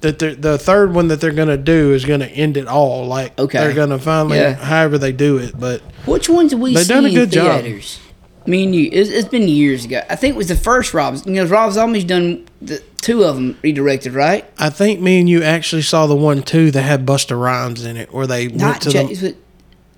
that 0.02 0.18
the 0.20 0.58
third 0.58 0.94
one 0.94 1.10
that 1.10 1.20
they're 1.20 1.32
gonna 1.34 1.58
do 1.58 1.94
is 1.94 2.06
gonna 2.06 2.26
end 2.26 2.56
it 2.58 2.68
all. 2.68 3.06
Like 3.06 3.38
Okay. 3.38 3.60
they're 3.60 3.74
gonna 3.74 4.00
finally, 4.00 4.38
Yeah. 4.38 4.54
however 4.54 4.98
they 4.98 5.12
do 5.12 5.38
it, 5.38 5.60
but 5.60 5.82
Which 6.06 6.30
ones 6.30 6.52
have 6.52 6.62
we 6.62 6.74
They 6.74 6.84
seen 6.84 6.96
done 6.96 7.06
a 7.06 7.10
in 7.10 7.14
good 7.16 7.32
job. 7.32 7.62
theaters? 7.62 8.00
Me 8.46 8.64
and 8.64 8.74
you. 8.74 8.90
It's, 8.92 9.10
it's 9.10 9.28
been 9.28 9.48
years 9.48 9.84
ago. 9.86 10.02
I 10.10 10.16
think 10.16 10.34
it 10.34 10.38
was 10.38 10.48
the 10.48 10.56
first 10.56 10.94
Rob. 10.94 11.18
You 11.26 11.34
know, 11.34 11.46
Rob 11.46 11.74
Zombie's 11.74 12.06
done 12.06 12.46
the 12.62 12.82
two 13.02 13.24
of 13.26 13.36
them 13.36 13.58
redirected, 13.62 14.14
right? 14.14 14.46
I 14.58 14.70
think 14.70 15.02
me 15.02 15.20
and 15.20 15.30
you 15.30 15.44
actually 15.44 15.82
saw 15.84 16.08
the 16.08 16.16
one 16.16 16.42
too 16.42 16.72
that 16.72 16.82
had 16.82 17.06
Busta 17.06 17.40
Rhymes 17.40 17.84
in 17.86 17.98
it, 17.98 18.12
where 18.14 18.26
they 18.26 18.48
went 18.48 18.82
to 18.84 18.90
just. 18.90 19.22
the. 19.22 19.36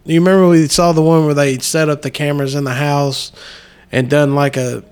You 0.06 0.20
remember 0.20 0.48
we 0.50 0.68
saw 0.68 0.92
the 0.94 1.02
one 1.02 1.26
where 1.26 1.34
they 1.34 1.60
set 1.60 1.90
up 1.90 2.02
the 2.02 2.12
cameras 2.12 2.56
in 2.56 2.64
the 2.64 2.74
house 2.74 3.32
and 3.92 4.10
done 4.10 4.34
like 4.36 4.58
a 4.58 4.84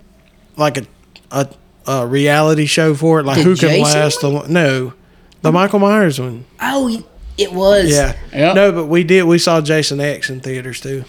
like 0.56 0.78
a 0.78 0.86
a, 1.32 1.48
a 1.88 2.06
reality 2.08 2.66
show 2.66 2.94
for 2.94 3.20
it, 3.20 3.24
like 3.26 3.38
The 3.38 3.44
who 3.44 3.56
can 3.56 3.70
Jason 3.70 3.84
last 3.84 4.22
the 4.22 4.30
lo- 4.30 4.46
no, 4.48 4.94
the 5.42 5.52
Michael 5.52 5.80
Myers 5.80 6.20
one. 6.20 6.46
Oh, 6.62 7.04
it 7.38 7.52
was. 7.54 7.90
Yeah, 7.92 8.16
Yep. 8.34 8.56
no, 8.56 8.72
but 8.72 8.86
we 8.86 9.04
did. 9.04 9.24
We 9.24 9.40
saw 9.40 9.62
Jason 9.62 10.00
X 10.00 10.30
in 10.30 10.42
theaters 10.42 10.80
too 10.82 11.06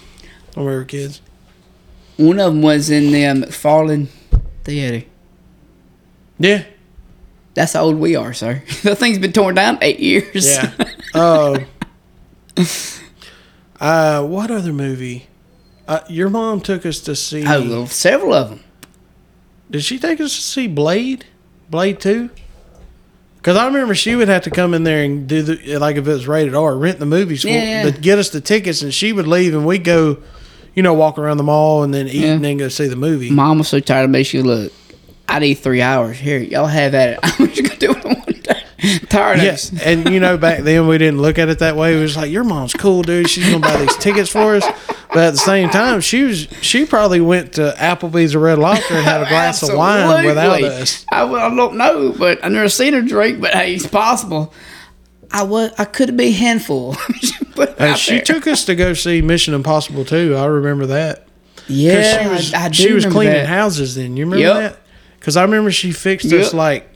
when 0.54 0.64
we 0.66 0.72
were 0.72 0.84
kids. 0.84 1.20
One 2.16 2.38
of 2.38 2.52
them 2.52 2.62
was 2.62 2.88
in 2.90 3.12
the 3.12 3.24
uh, 3.26 3.34
McFarlane 3.34 4.08
Theater. 4.64 5.06
Yeah, 6.38 6.64
That's 7.54 7.72
how 7.74 7.82
old 7.84 7.96
we 7.96 8.16
are, 8.16 8.32
sir. 8.32 8.62
the 8.82 8.94
thing's 8.96 9.18
been 9.18 9.32
torn 9.32 9.54
down 9.56 9.78
eight 9.82 10.00
years. 10.00 10.46
yeah. 10.48 10.72
uh, 11.14 11.60
uh, 13.80 14.24
what 14.24 14.50
other 14.50 14.72
movie? 14.72 15.26
Uh, 15.88 16.00
your 16.08 16.30
mom 16.30 16.60
took 16.60 16.84
us 16.86 17.00
to 17.00 17.16
see. 17.16 17.44
oh, 17.46 17.68
well, 17.68 17.86
several 17.86 18.32
of 18.32 18.50
them. 18.50 18.60
Did 19.70 19.84
she 19.84 19.98
take 19.98 20.20
us 20.20 20.34
to 20.34 20.40
see 20.42 20.66
Blade? 20.68 21.24
Blade 21.70 22.00
Two? 22.00 22.30
Because 23.36 23.56
I 23.56 23.66
remember 23.66 23.94
she 23.94 24.14
would 24.16 24.28
have 24.28 24.42
to 24.42 24.50
come 24.50 24.74
in 24.74 24.84
there 24.84 25.02
and 25.02 25.26
do 25.26 25.42
the 25.42 25.78
like 25.78 25.96
if 25.96 26.06
it 26.06 26.10
was 26.10 26.28
rated 26.28 26.54
R, 26.54 26.76
rent 26.76 26.98
the 26.98 27.06
movies 27.06 27.42
Yeah. 27.44 27.88
get 27.90 28.18
us 28.18 28.28
the 28.30 28.40
tickets, 28.40 28.82
and 28.82 28.92
she 28.92 29.12
would 29.12 29.26
leave, 29.26 29.54
and 29.54 29.64
we'd 29.64 29.84
go, 29.84 30.18
you 30.74 30.82
know, 30.82 30.92
walk 30.94 31.16
around 31.18 31.38
the 31.38 31.42
mall 31.44 31.82
and 31.82 31.94
then 31.94 32.06
eat 32.06 32.16
Yeah. 32.16 32.34
and 32.34 32.44
then 32.44 32.58
go 32.58 32.68
see 32.68 32.86
the 32.88 32.96
movie. 32.96 33.30
Mom 33.30 33.58
was 33.58 33.68
so 33.68 33.80
tired 33.80 34.04
of 34.04 34.10
me. 34.10 34.22
She 34.24 34.42
look. 34.42 34.72
I 35.28 35.38
need 35.38 35.54
three 35.54 35.80
hours. 35.80 36.18
Here, 36.18 36.38
y'all 36.38 36.66
have 36.66 36.92
at 36.94 37.10
it. 37.14 37.18
I'm 37.40 37.48
just 37.52 37.62
gonna 37.62 37.76
do 37.76 37.92
one 38.06 38.14
day. 38.14 38.19
Tired 39.08 39.38
of 39.38 39.44
Yes, 39.44 39.70
this. 39.70 39.82
and 39.82 40.08
you 40.12 40.20
know 40.20 40.36
back 40.38 40.60
then 40.62 40.86
we 40.86 40.96
didn't 40.98 41.20
look 41.20 41.38
at 41.38 41.48
it 41.48 41.58
that 41.58 41.76
way. 41.76 41.96
It 41.96 42.00
was 42.00 42.16
like 42.16 42.30
your 42.30 42.44
mom's 42.44 42.72
cool, 42.72 43.02
dude. 43.02 43.28
She's 43.28 43.44
gonna 43.46 43.60
buy 43.60 43.76
these 43.78 43.96
tickets 43.96 44.30
for 44.30 44.56
us. 44.56 44.64
But 45.08 45.18
at 45.18 45.30
the 45.32 45.38
same 45.38 45.70
time, 45.70 46.00
she 46.00 46.22
was 46.22 46.48
she 46.62 46.86
probably 46.86 47.20
went 47.20 47.54
to 47.54 47.74
Applebee's 47.78 48.34
or 48.34 48.38
Red 48.40 48.58
Lobster 48.58 48.94
and 48.94 49.04
had 49.04 49.22
a 49.22 49.28
glass 49.28 49.62
of 49.62 49.76
wine 49.76 50.24
without 50.24 50.62
us. 50.62 51.04
I, 51.10 51.24
I 51.24 51.54
don't 51.54 51.76
know, 51.76 52.14
but 52.16 52.44
I've 52.44 52.52
never 52.52 52.68
seen 52.68 52.92
her 52.94 53.02
drink. 53.02 53.40
But 53.40 53.52
hey, 53.52 53.74
it's 53.74 53.86
possible. 53.86 54.54
I 55.32 55.42
was. 55.42 55.72
I 55.78 55.84
could 55.84 56.16
be 56.16 56.32
handful. 56.32 56.96
And 57.78 57.98
she 57.98 58.12
there. 58.16 58.22
took 58.22 58.46
us 58.46 58.64
to 58.66 58.74
go 58.74 58.94
see 58.94 59.20
Mission 59.20 59.52
Impossible 59.52 60.06
too. 60.06 60.34
I 60.34 60.46
remember 60.46 60.86
that. 60.86 61.26
Yeah, 61.68 62.22
she 62.22 62.28
was 62.30 62.54
I, 62.54 62.64
I 62.66 62.70
she 62.70 62.92
was 62.94 63.04
cleaning 63.04 63.34
that. 63.34 63.46
houses 63.48 63.94
then. 63.96 64.16
You 64.16 64.24
remember 64.24 64.42
Yep. 64.44 64.54
that? 64.72 64.80
Because 65.18 65.36
I 65.36 65.42
remember 65.42 65.70
she 65.70 65.92
fixed 65.92 66.32
us 66.32 66.54
like 66.54 66.89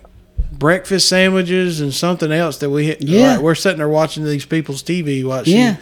breakfast 0.59 1.09
sandwiches 1.09 1.81
and 1.81 1.93
something 1.93 2.31
else 2.33 2.59
that 2.59 2.71
we 2.71 2.87
hit. 2.87 3.03
Yeah. 3.03 3.33
like, 3.35 3.41
we're 3.41 3.55
sitting 3.55 3.79
there 3.79 3.89
watching 3.89 4.25
these 4.25 4.45
people's 4.47 4.83
TV. 4.83 5.25
Watch 5.25 5.49
Yeah, 5.49 5.77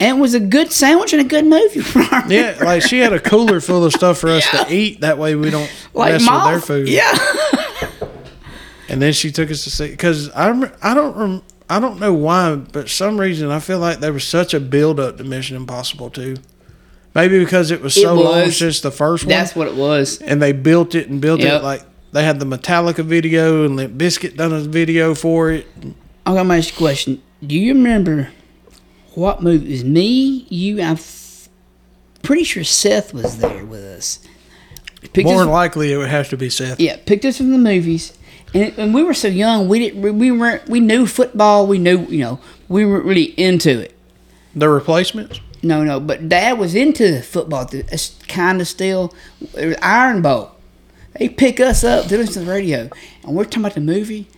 and 0.00 0.18
it 0.18 0.20
was 0.20 0.34
a 0.34 0.40
good 0.40 0.72
sandwich 0.72 1.12
and 1.12 1.22
a 1.22 1.24
good 1.28 1.44
movie. 1.46 1.80
For 1.80 2.00
her. 2.02 2.24
Yeah. 2.32 2.58
Like 2.62 2.82
she 2.82 2.98
had 2.98 3.12
a 3.12 3.20
cooler 3.20 3.60
full 3.60 3.84
of 3.84 3.92
stuff 3.92 4.18
for 4.18 4.28
us 4.30 4.48
to 4.50 4.66
eat. 4.72 5.00
That 5.00 5.18
way 5.18 5.34
we 5.34 5.50
don't 5.50 5.70
like 5.94 6.12
mess 6.12 6.24
mom. 6.26 6.52
with 6.52 6.66
their 6.66 6.76
food. 6.84 6.88
Yeah, 6.88 7.16
And 8.88 9.02
then 9.02 9.12
she 9.12 9.32
took 9.32 9.50
us 9.50 9.64
to 9.64 9.70
see 9.70 9.88
because 9.90 10.30
I 10.30 10.48
I 10.82 10.94
don't 10.94 11.16
rem- 11.16 11.42
I 11.68 11.80
don't 11.80 11.98
know 11.98 12.14
why, 12.14 12.54
but 12.54 12.88
some 12.88 13.18
reason 13.18 13.50
I 13.50 13.58
feel 13.58 13.80
like 13.80 13.98
there 13.98 14.12
was 14.12 14.22
such 14.24 14.54
a 14.54 14.60
build 14.60 15.00
up 15.00 15.16
to 15.18 15.24
Mission 15.24 15.56
Impossible 15.56 16.10
too. 16.10 16.36
Maybe 17.14 17.38
because 17.40 17.70
it 17.72 17.80
was 17.82 17.96
It 17.96 18.02
so 18.02 18.14
long 18.14 18.42
was. 18.44 18.58
since 18.58 18.80
the 18.80 18.90
first 18.92 19.24
one. 19.24 19.30
that's 19.30 19.56
what 19.56 19.66
it 19.66 19.74
was. 19.74 20.20
and 20.20 20.40
they 20.40 20.52
built 20.52 20.94
it 20.94 21.08
and 21.08 21.20
built 21.20 21.40
Yep. 21.40 21.60
it 21.60 21.64
like 21.64 21.82
they 22.12 22.24
had 22.24 22.40
the 22.40 22.46
Metallica 22.46 23.04
video 23.04 23.64
and 23.64 23.76
Limp 23.76 23.94
Bizkit 23.98 24.36
done 24.36 24.52
a 24.52 24.60
video 24.60 25.14
for 25.14 25.50
it. 25.50 25.66
I'm 26.24 26.34
gonna 26.34 26.56
ask 26.56 26.70
you 26.70 26.76
a 26.76 26.78
question. 26.78 27.22
Do 27.46 27.54
you 27.58 27.74
remember 27.74 28.30
what 29.14 29.42
movie? 29.42 29.66
It 29.66 29.70
was 29.70 29.84
me, 29.84 30.46
you. 30.48 30.80
I'm 30.80 30.92
f- 30.96 31.48
pretty 32.22 32.44
sure 32.44 32.64
Seth 32.64 33.12
was 33.14 33.38
there 33.38 33.64
with 33.64 33.84
us. 33.84 34.20
Picked 35.12 35.28
More 35.28 35.42
us, 35.42 35.48
likely, 35.48 35.92
it 35.92 35.96
would 35.98 36.08
have 36.08 36.28
to 36.30 36.36
be 36.36 36.50
Seth. 36.50 36.80
yeah, 36.80 36.96
picked 37.06 37.24
us 37.24 37.36
from 37.36 37.50
the 37.52 37.58
movies, 37.58 38.12
and, 38.54 38.76
and 38.78 38.94
we 38.94 39.02
were 39.04 39.14
so 39.14 39.28
young. 39.28 39.68
We 39.68 39.78
didn't. 39.78 40.18
We 40.18 40.30
weren't. 40.32 40.68
We 40.68 40.80
knew 40.80 41.06
football. 41.06 41.66
We 41.66 41.78
knew. 41.78 42.06
You 42.06 42.20
know, 42.20 42.40
we 42.68 42.84
weren't 42.84 43.04
really 43.04 43.24
into 43.38 43.78
it. 43.80 43.96
The 44.54 44.68
replacements. 44.68 45.40
No, 45.62 45.84
no. 45.84 46.00
But 46.00 46.28
Dad 46.28 46.58
was 46.58 46.74
into 46.74 47.20
football. 47.22 47.68
Uh, 47.72 47.96
kind 48.26 48.60
of 48.60 48.66
still. 48.66 49.14
It 49.56 49.66
was 49.66 49.76
Iron 49.82 50.22
Bowl. 50.22 50.52
They 51.18 51.28
pick 51.28 51.60
us 51.60 51.84
up 51.84 52.06
to 52.06 52.16
listen 52.18 52.34
to 52.34 52.40
the 52.40 52.46
radio, 52.52 52.90
and 53.24 53.34
we're 53.34 53.44
talking 53.44 53.60
about 53.60 53.74
the 53.74 53.80
movie. 53.80 54.28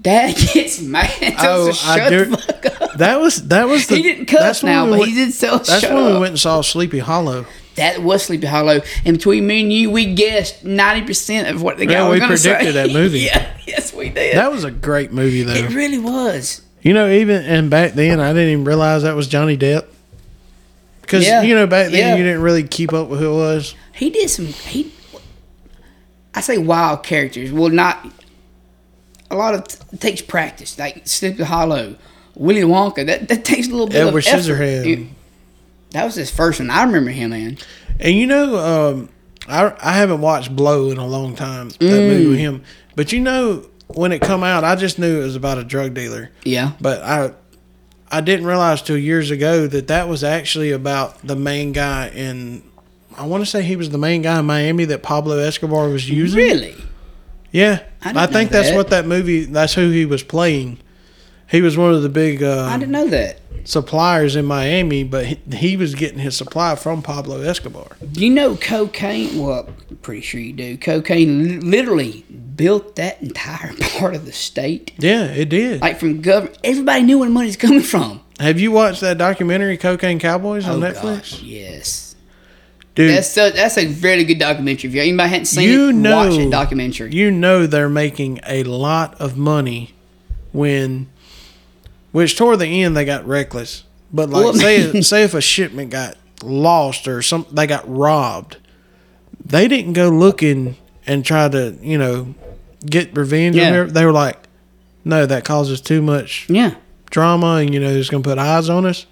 Dad 0.00 0.34
gets 0.54 0.80
mad. 0.80 1.10
Tells 1.10 1.66
oh, 1.66 1.70
us 1.70 1.84
Oh, 1.86 1.90
I 1.90 1.96
shut 1.98 2.10
do- 2.10 2.24
the 2.24 2.36
fuck 2.38 2.82
up. 2.82 2.92
That 2.94 3.20
was 3.20 3.46
that 3.48 3.68
was 3.68 3.86
the. 3.88 3.96
He 3.96 4.02
didn't 4.02 4.26
cuss 4.26 4.62
now, 4.62 4.84
we 4.86 4.90
but 4.92 4.98
went- 5.00 5.10
he 5.12 5.16
did 5.16 5.28
us 5.28 5.66
That's 5.68 5.82
when 5.84 5.96
we 6.06 6.12
went 6.18 6.30
and 6.30 6.40
saw 6.40 6.60
Sleepy 6.62 6.98
Hollow. 7.00 7.46
That 7.76 8.02
was 8.02 8.24
Sleepy 8.24 8.46
Hollow, 8.46 8.80
and 9.04 9.16
between 9.16 9.46
me 9.46 9.62
and 9.62 9.72
you, 9.72 9.90
we 9.90 10.14
guessed 10.14 10.64
ninety 10.64 11.06
percent 11.06 11.48
of 11.48 11.62
what 11.62 11.78
the 11.78 11.86
guy 11.86 11.92
Yeah, 11.94 12.08
was 12.08 12.18
going 12.20 12.30
to 12.30 12.36
say. 12.38 12.50
we 12.50 12.56
predicted 12.56 12.74
that 12.74 12.92
movie. 12.92 13.18
yeah, 13.32 13.56
yes, 13.66 13.92
we 13.94 14.08
did. 14.10 14.36
That 14.36 14.50
was 14.52 14.64
a 14.64 14.70
great 14.70 15.10
movie, 15.12 15.42
though. 15.42 15.52
it 15.54 15.70
really 15.74 15.98
was. 15.98 16.62
You 16.82 16.92
know, 16.94 17.10
even 17.10 17.42
and 17.44 17.70
back 17.70 17.92
then, 17.92 18.18
I 18.20 18.32
didn't 18.32 18.48
even 18.50 18.64
realize 18.64 19.04
that 19.04 19.14
was 19.16 19.26
Johnny 19.28 19.56
Depp. 19.56 19.86
Because 21.00 21.24
Yeah, 21.26 21.42
you 21.42 21.54
know, 21.54 21.66
back 21.66 21.90
then 21.90 21.98
yeah. 22.10 22.16
you 22.16 22.22
didn't 22.24 22.42
really 22.42 22.62
keep 22.64 22.92
up 22.92 23.08
with 23.08 23.20
who 23.20 23.32
it 23.32 23.36
was. 23.36 23.74
He 23.94 24.10
did 24.10 24.28
some. 24.30 24.46
He, 24.46 24.92
I 26.34 26.40
say 26.40 26.58
wild 26.58 27.02
characters. 27.02 27.52
Well, 27.52 27.68
not 27.70 28.06
a 29.30 29.36
lot 29.36 29.54
of 29.54 29.60
it 29.92 30.00
takes 30.00 30.22
practice. 30.22 30.78
Like 30.78 31.06
Sleepy 31.06 31.42
Hollow, 31.44 31.96
Willy 32.34 32.62
Wonka. 32.62 33.06
That 33.06 33.28
that 33.28 33.44
takes 33.44 33.68
a 33.68 33.70
little 33.70 33.86
bit 33.88 33.96
Edward 34.06 34.26
of 34.26 34.32
effort. 34.32 34.40
Scissorhands. 34.52 34.86
It- 34.86 35.06
that 35.90 36.06
was 36.06 36.14
his 36.14 36.30
first 36.30 36.58
one. 36.58 36.70
I 36.70 36.84
remember 36.84 37.10
him, 37.10 37.30
man. 37.30 37.58
And 38.00 38.14
you 38.14 38.26
know, 38.26 38.56
um, 38.56 39.08
I 39.46 39.74
I 39.78 39.92
haven't 39.92 40.22
watched 40.22 40.54
Blow 40.56 40.90
in 40.90 40.96
a 40.96 41.06
long 41.06 41.34
time. 41.36 41.68
That 41.68 41.80
Mm. 41.80 42.08
movie 42.08 42.26
with 42.28 42.38
him, 42.38 42.62
but 42.96 43.12
you 43.12 43.20
know, 43.20 43.66
when 43.88 44.10
it 44.10 44.20
come 44.20 44.42
out, 44.42 44.64
I 44.64 44.74
just 44.74 44.98
knew 44.98 45.20
it 45.20 45.24
was 45.24 45.36
about 45.36 45.58
a 45.58 45.64
drug 45.64 45.92
dealer. 45.92 46.30
Yeah. 46.44 46.72
But 46.80 47.02
I 47.02 47.32
I 48.10 48.22
didn't 48.22 48.46
realize 48.46 48.80
till 48.80 48.96
years 48.96 49.30
ago 49.30 49.66
that 49.66 49.88
that 49.88 50.08
was 50.08 50.24
actually 50.24 50.70
about 50.70 51.26
the 51.26 51.36
main 51.36 51.72
guy 51.72 52.08
in. 52.08 52.62
I 53.18 53.26
want 53.26 53.42
to 53.42 53.50
say 53.50 53.62
he 53.62 53.76
was 53.76 53.90
the 53.90 53.98
main 53.98 54.22
guy 54.22 54.38
in 54.38 54.46
Miami 54.46 54.84
that 54.86 55.02
Pablo 55.02 55.38
Escobar 55.38 55.88
was 55.88 56.08
using. 56.08 56.38
Really? 56.38 56.74
Yeah, 57.50 57.82
I 58.02 58.24
I, 58.24 58.26
think 58.26 58.50
know 58.50 58.62
that's 58.62 58.74
what 58.74 58.88
that 58.90 59.06
movie. 59.06 59.44
That's 59.44 59.74
who 59.74 59.90
he 59.90 60.06
was 60.06 60.22
playing. 60.22 60.78
He 61.50 61.60
was 61.60 61.76
one 61.76 61.92
of 61.92 62.02
the 62.02 62.08
big 62.08 62.42
uh, 62.42 62.64
I 62.70 62.78
didn't 62.78 62.92
know 62.92 63.08
that. 63.08 63.38
suppliers 63.64 64.36
in 64.36 64.46
Miami, 64.46 65.04
but 65.04 65.26
he, 65.26 65.38
he 65.54 65.76
was 65.76 65.94
getting 65.94 66.18
his 66.18 66.34
supply 66.34 66.76
from 66.76 67.02
Pablo 67.02 67.42
Escobar. 67.42 67.88
Do 68.10 68.24
you 68.24 68.30
know 68.32 68.56
cocaine? 68.56 69.38
Well, 69.38 69.68
I'm 69.90 69.96
pretty 69.96 70.22
sure 70.22 70.40
you 70.40 70.54
do. 70.54 70.78
Cocaine 70.78 71.60
literally 71.70 72.22
built 72.56 72.96
that 72.96 73.20
entire 73.20 73.74
part 73.98 74.14
of 74.14 74.24
the 74.24 74.32
state. 74.32 74.92
Yeah, 74.98 75.24
it 75.26 75.50
did. 75.50 75.82
Like 75.82 76.00
from 76.00 76.22
government, 76.22 76.56
everybody 76.64 77.02
knew 77.02 77.18
where 77.18 77.28
the 77.28 77.34
money's 77.34 77.58
coming 77.58 77.82
from. 77.82 78.22
Have 78.40 78.58
you 78.58 78.72
watched 78.72 79.02
that 79.02 79.18
documentary, 79.18 79.76
Cocaine 79.76 80.18
Cowboys, 80.18 80.66
on 80.66 80.82
Oh 80.82 80.86
Netflix? 80.90 81.02
gosh, 81.02 81.42
yes. 81.42 82.11
Dude, 82.94 83.10
That's 83.10 83.28
so, 83.28 83.50
that's 83.50 83.78
a 83.78 83.86
very 83.86 84.22
good 84.24 84.38
documentary. 84.38 84.90
If 84.90 84.96
anybody 84.96 85.28
hadn't 85.30 85.46
seen 85.46 85.68
you 85.68 85.88
it, 85.88 85.94
know, 85.94 86.16
watch 86.16 86.36
that 86.36 86.50
documentary. 86.50 87.12
You 87.12 87.30
know 87.30 87.66
they're 87.66 87.88
making 87.88 88.40
a 88.46 88.64
lot 88.64 89.18
of 89.18 89.36
money 89.38 89.94
when, 90.52 91.08
which 92.12 92.36
toward 92.36 92.58
the 92.58 92.66
end 92.66 92.94
they 92.94 93.06
got 93.06 93.26
reckless. 93.26 93.84
But 94.12 94.28
like, 94.28 94.44
Well, 94.44 94.54
say 94.54 95.00
say 95.00 95.22
if 95.22 95.32
a 95.32 95.40
shipment 95.40 95.90
got 95.90 96.16
lost 96.42 97.08
or 97.08 97.22
some, 97.22 97.46
they 97.50 97.66
got 97.66 97.84
robbed. 97.88 98.58
They 99.42 99.68
didn't 99.68 99.94
go 99.94 100.10
looking 100.10 100.76
and 101.06 101.24
try 101.24 101.48
to 101.48 101.76
you 101.80 101.96
know 101.96 102.34
get 102.84 103.16
revenge. 103.16 103.56
Yeah. 103.56 103.84
They 103.84 104.04
were 104.04 104.12
like, 104.12 104.38
no, 105.04 105.24
that 105.24 105.44
causes 105.44 105.80
too 105.80 106.02
much 106.02 106.46
yeah, 106.50 106.74
drama, 107.10 107.54
and 107.56 107.72
you 107.72 107.80
know 107.80 107.88
it's 107.88 108.10
gonna 108.10 108.22
put 108.22 108.36
eyes 108.36 108.68
on 108.68 108.84
us. 108.84 109.06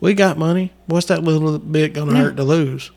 We 0.00 0.14
got 0.14 0.38
money. 0.38 0.72
What's 0.86 1.06
that 1.06 1.24
little 1.24 1.58
bit 1.58 1.94
gonna 1.94 2.16
hurt 2.16 2.36
to 2.36 2.44
lose? 2.44 2.92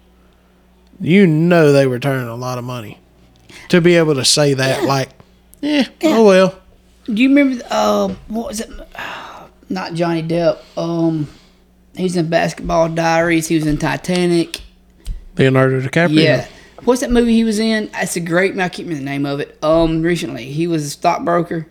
You 0.99 1.27
know 1.27 1.71
they 1.71 1.87
were 1.87 1.99
turning 1.99 2.27
a 2.27 2.35
lot 2.35 2.57
of 2.57 2.63
money 2.63 2.99
to 3.69 3.81
be 3.81 3.95
able 3.95 4.15
to 4.15 4.25
say 4.25 4.53
that. 4.53 4.83
Like, 4.83 5.09
yeah, 5.61 5.87
oh 6.03 6.25
well. 6.25 6.59
do 7.05 7.13
you 7.13 7.29
remember? 7.29 7.63
Uh, 7.69 8.09
what 8.27 8.47
was 8.47 8.59
it? 8.61 8.69
Not 9.69 9.93
Johnny 9.93 10.23
Depp. 10.23 10.59
Um, 10.77 11.27
he 11.95 12.03
was 12.03 12.15
in 12.15 12.29
Basketball 12.29 12.89
Diaries. 12.89 13.47
He 13.47 13.55
was 13.55 13.67
in 13.67 13.77
Titanic. 13.77 14.61
Leonardo 15.37 15.81
DiCaprio. 15.81 16.23
Yeah. 16.23 16.47
What's 16.83 17.01
that 17.01 17.11
movie 17.11 17.33
he 17.33 17.43
was 17.43 17.59
in? 17.59 17.89
It's 17.95 18.15
a 18.15 18.19
great. 18.19 18.53
I 18.53 18.69
can't 18.69 18.87
remember 18.87 18.99
the 18.99 19.05
name 19.05 19.25
of 19.25 19.39
it. 19.39 19.57
Um, 19.63 20.01
recently 20.01 20.45
he 20.45 20.67
was 20.67 20.85
a 20.85 20.89
stockbroker. 20.89 21.67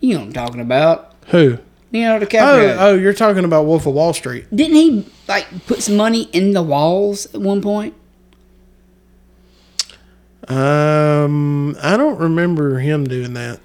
You 0.00 0.14
know 0.14 0.20
what 0.20 0.26
I'm 0.26 0.32
talking 0.32 0.60
about? 0.60 1.14
Who? 1.26 1.58
Leonardo 1.92 2.24
Oh, 2.24 2.28
DiCaprio. 2.28 2.76
oh, 2.78 2.94
you're 2.94 3.12
talking 3.12 3.44
about 3.44 3.66
Wolf 3.66 3.86
of 3.86 3.94
Wall 3.94 4.12
Street. 4.12 4.46
Didn't 4.54 4.76
he 4.76 5.06
like 5.28 5.46
put 5.66 5.82
some 5.82 5.96
money 5.96 6.22
in 6.32 6.52
the 6.52 6.62
walls 6.62 7.26
at 7.34 7.40
one 7.40 7.60
point? 7.60 7.94
Um, 10.48 11.76
I 11.82 11.96
don't 11.96 12.18
remember 12.18 12.78
him 12.78 13.04
doing 13.06 13.34
that. 13.34 13.60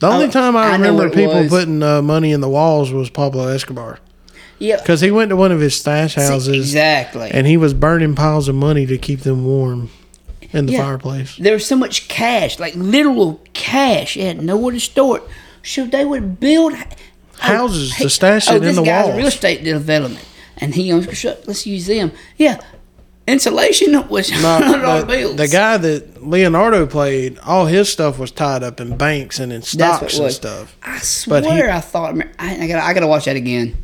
The 0.00 0.08
only 0.08 0.26
Oh, 0.26 0.30
time 0.30 0.56
I 0.56 0.68
I 0.68 0.72
remember 0.72 1.08
people 1.10 1.46
putting 1.48 1.82
uh, 1.82 2.02
money 2.02 2.32
in 2.32 2.40
the 2.40 2.48
walls 2.48 2.90
was 2.90 3.10
Pablo 3.10 3.48
Escobar 3.48 3.98
Yeah. 4.58 4.76
because 4.78 5.00
he 5.02 5.10
went 5.10 5.28
to 5.28 5.36
one 5.36 5.52
of 5.52 5.60
his 5.60 5.76
stash 5.78 6.14
houses 6.14 6.56
Exactly. 6.56 7.30
and 7.30 7.46
he 7.46 7.56
was 7.56 7.74
burning 7.74 8.14
piles 8.14 8.48
of 8.48 8.54
money 8.54 8.86
to 8.86 8.96
keep 8.98 9.20
them 9.20 9.44
warm 9.44 9.90
in 10.52 10.66
the 10.66 10.72
Yeah. 10.72 10.84
fireplace. 10.84 11.36
there 11.38 11.52
was 11.52 11.66
so 11.66 11.76
much 11.76 12.08
cash, 12.08 12.58
like 12.58 12.74
literal 12.74 13.40
cash. 13.52 14.16
It 14.16 14.24
had 14.26 14.42
nowhere 14.42 14.72
to 14.72 14.80
store 14.80 15.18
it. 15.18 15.22
So 15.62 15.84
they 15.84 16.04
would 16.06 16.40
build 16.40 16.72
Houses 17.40 17.94
to 17.96 18.08
stash 18.10 18.48
oh, 18.48 18.54
it 18.54 18.56
in 18.58 18.62
this 18.62 18.76
the 18.76 18.82
guy's 18.82 19.04
walls. 19.06 19.14
a 19.14 19.18
real 19.18 19.26
estate 19.26 19.64
development, 19.64 20.24
and 20.58 20.74
he 20.74 20.92
owns 20.92 21.06
construction. 21.06 21.42
Let's 21.46 21.66
use 21.66 21.86
them. 21.86 22.12
Yeah, 22.36 22.58
insulation 23.26 23.92
was 24.08 24.30
No, 24.30 24.36
hundred 24.60 24.82
dollar 24.82 25.00
the, 25.00 25.06
bills. 25.06 25.36
the 25.36 25.48
guy 25.48 25.76
that 25.78 26.22
Leonardo 26.26 26.86
played, 26.86 27.38
all 27.40 27.66
his 27.66 27.88
stuff 27.90 28.18
was 28.18 28.30
tied 28.30 28.62
up 28.62 28.80
in 28.80 28.96
banks 28.96 29.38
and 29.38 29.52
in 29.52 29.62
stocks 29.62 30.18
and 30.18 30.30
stuff. 30.32 30.76
I 30.82 31.00
but 31.28 31.42
he- 31.44 31.48
swear, 31.50 31.70
I 31.70 31.80
thought 31.80 32.14
I, 32.38 32.64
I 32.64 32.66
gotta 32.66 32.84
I 32.84 32.92
gotta 32.94 33.06
watch 33.06 33.24
that 33.24 33.36
again. 33.36 33.76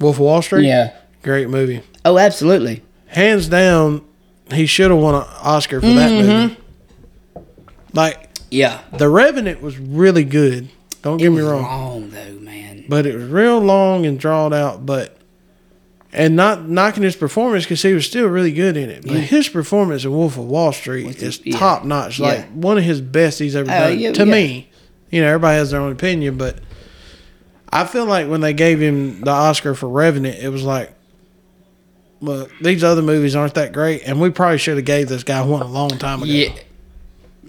Wolf 0.00 0.16
of 0.16 0.20
Wall 0.20 0.42
Street. 0.42 0.66
Yeah. 0.66 0.94
great 1.22 1.48
movie. 1.48 1.82
Oh, 2.04 2.18
absolutely. 2.18 2.82
Hands 3.08 3.46
down, 3.48 4.04
he 4.52 4.66
should 4.66 4.90
have 4.90 5.00
won 5.00 5.14
an 5.14 5.24
Oscar 5.42 5.80
for 5.80 5.86
that 5.86 6.10
Mm-hmm. 6.10 6.26
movie. 6.28 6.56
Like 7.92 8.28
Yeah. 8.50 8.82
the 8.96 9.08
Revenant 9.08 9.62
was 9.62 9.78
really 9.78 10.24
good. 10.24 10.68
Don't 11.02 11.16
get 11.18 11.30
me 11.30 11.40
wrong, 11.40 11.62
Long 11.62 12.10
though, 12.10 12.32
man. 12.40 12.75
But 12.88 13.06
it 13.06 13.14
was 13.14 13.24
real 13.24 13.58
long 13.58 14.06
and 14.06 14.18
drawn 14.18 14.52
out. 14.52 14.84
But 14.86 15.16
and 16.12 16.36
not 16.36 16.68
knocking 16.68 17.02
his 17.02 17.16
performance 17.16 17.64
because 17.64 17.82
he 17.82 17.92
was 17.92 18.06
still 18.06 18.26
really 18.28 18.52
good 18.52 18.76
in 18.76 18.88
it. 18.90 19.06
But 19.06 19.16
his 19.18 19.48
performance 19.48 20.04
in 20.04 20.10
Wolf 20.12 20.36
of 20.38 20.46
Wall 20.46 20.72
Street 20.72 21.22
is 21.22 21.40
yeah. 21.44 21.58
top 21.58 21.84
notch. 21.84 22.18
Like 22.18 22.48
one 22.52 22.78
of 22.78 22.84
his 22.84 23.00
best 23.00 23.38
he's 23.38 23.54
ever 23.56 23.70
Oh, 23.70 23.88
done. 23.90 23.98
yeah, 23.98 24.12
to 24.12 24.24
yeah. 24.24 24.32
me, 24.32 24.70
you 25.10 25.20
know, 25.20 25.28
everybody 25.28 25.56
has 25.58 25.70
their 25.72 25.80
own 25.80 25.92
opinion, 25.92 26.38
but 26.38 26.58
I 27.70 27.84
feel 27.84 28.06
like 28.06 28.28
when 28.28 28.40
they 28.40 28.54
gave 28.54 28.80
him 28.80 29.20
the 29.20 29.30
Oscar 29.30 29.74
for 29.74 29.88
Revenant, 29.88 30.38
it 30.38 30.48
was 30.48 30.62
like. 30.62 30.92
Look, 32.22 32.50
these 32.62 32.82
other 32.82 33.02
movies 33.02 33.36
aren't 33.36 33.54
that 33.56 33.74
great, 33.74 34.02
and 34.06 34.18
we 34.18 34.30
probably 34.30 34.56
should 34.56 34.76
have 34.76 34.86
gave 34.86 35.06
this 35.06 35.22
guy 35.22 35.42
one 35.42 35.60
a 35.60 35.66
long 35.66 35.90
time 35.90 36.22
ago. 36.22 36.32
Yeah. 36.32 36.54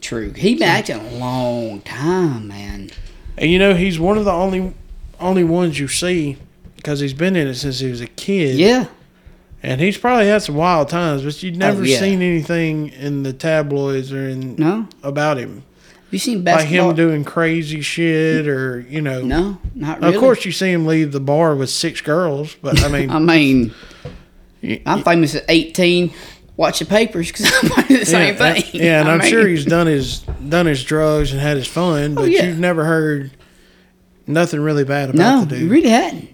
True. 0.02 0.34
He 0.34 0.56
been 0.56 0.64
acting 0.64 0.98
a 0.98 1.12
long 1.18 1.80
time, 1.82 2.50
man. 2.50 2.90
And 3.38 3.50
you 3.50 3.60
know, 3.60 3.76
he's 3.76 3.98
one 3.98 4.18
of 4.18 4.26
the 4.26 4.32
only 4.34 4.74
only 5.20 5.44
ones 5.44 5.80
you 5.80 5.88
see 5.88 6.38
because 6.76 7.00
he's 7.00 7.14
been 7.14 7.36
in 7.36 7.48
it 7.48 7.56
since 7.56 7.80
he 7.80 7.90
was 7.90 8.02
a 8.02 8.08
kid. 8.08 8.58
Yeah. 8.58 8.88
And 9.64 9.82
he's 9.82 9.98
probably 9.98 10.28
had 10.28 10.44
some 10.44 10.56
wild 10.56 10.88
times, 10.90 11.24
but 11.24 11.42
you've 11.42 11.56
oh, 11.56 11.60
never 11.60 11.82
Oh, 11.82 11.86
yeah. 11.86 12.00
seen 12.00 12.22
anything 12.22 12.90
in 12.90 13.24
the 13.24 13.34
tabloids 13.34 14.14
or 14.14 14.30
in 14.30 14.56
No. 14.56 14.88
about 15.04 15.38
him. 15.38 15.64
Have 16.06 16.14
you 16.14 16.20
seen 16.20 16.38
Like 16.38 16.46
basketball? 16.46 16.92
him 16.92 16.96
doing 16.96 17.24
crazy 17.26 17.82
shit 17.82 18.48
or, 18.48 18.86
you 18.90 19.02
know. 19.02 19.22
no, 19.24 19.58
not 19.76 20.00
really. 20.02 20.14
Of 20.16 20.20
course 20.22 20.46
you 20.46 20.52
see 20.52 20.72
him 20.72 20.86
leave 20.86 21.12
the 21.12 21.20
bar 21.20 21.56
with 21.56 21.70
six 21.70 22.00
girls, 22.02 22.56
but 22.62 22.82
I 22.84 22.88
mean 22.88 23.10
I 23.12 23.20
mean, 23.20 23.74
I'm 24.86 25.04
famous 25.04 25.36
at 25.36 25.44
18. 25.50 26.12
Watch 26.56 26.80
the 26.80 26.86
papers 26.86 27.28
because 27.32 27.52
I'm 27.78 27.88
doing 27.88 28.00
the 28.00 28.06
same 28.06 28.36
yeah, 28.36 28.54
thing. 28.54 28.64
Yeah, 28.82 29.00
and 29.02 29.10
I 29.10 29.14
I'm 29.14 29.20
mean, 29.20 29.30
sure 29.30 29.48
he's 29.48 29.66
done 29.66 29.88
his 29.88 30.20
done 30.48 30.66
his 30.66 30.84
drugs 30.84 31.32
and 31.32 31.40
had 31.42 31.58
his 31.58 31.68
fun, 31.68 32.14
oh, 32.14 32.16
but 32.16 32.22
Oh, 32.24 32.26
yeah. 32.26 32.46
you've 32.46 32.60
never 32.60 32.84
heard 32.86 33.32
nothing 34.28 34.60
really 34.60 34.84
bad 34.84 35.10
about 35.10 35.18
No, 35.18 35.46
the 35.46 35.56
you 35.56 35.62
dude. 35.64 35.72
really 35.72 35.90
hadn't. 35.90 36.30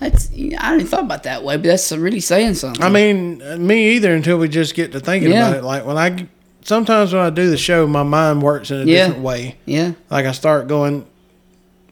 That's 0.00 0.30
I 0.32 0.76
didn't 0.76 0.88
thought 0.88 1.04
about 1.04 1.22
that 1.22 1.44
way, 1.44 1.56
but 1.56 1.64
that's 1.64 1.92
really 1.92 2.18
saying 2.20 2.54
something. 2.54 2.82
I 2.82 2.88
mean, 2.88 3.40
me 3.64 3.90
either 3.92 4.12
until 4.14 4.36
we 4.38 4.48
just 4.48 4.74
get 4.74 4.90
to 4.92 5.00
thinking 5.00 5.30
Yeah. 5.30 5.48
about 5.48 5.58
it. 5.58 5.64
Like 5.64 5.86
when 5.86 5.96
I 5.96 6.26
sometimes 6.64 7.12
when 7.12 7.22
I 7.22 7.30
do 7.30 7.48
the 7.50 7.56
show, 7.56 7.86
my 7.86 8.02
mind 8.02 8.42
works 8.42 8.70
in 8.70 8.78
a 8.82 8.84
Yeah. 8.84 9.06
different 9.06 9.22
way. 9.22 9.56
yeah, 9.64 9.92
Like 10.10 10.26
I 10.26 10.32
start 10.32 10.66
going, 10.66 11.04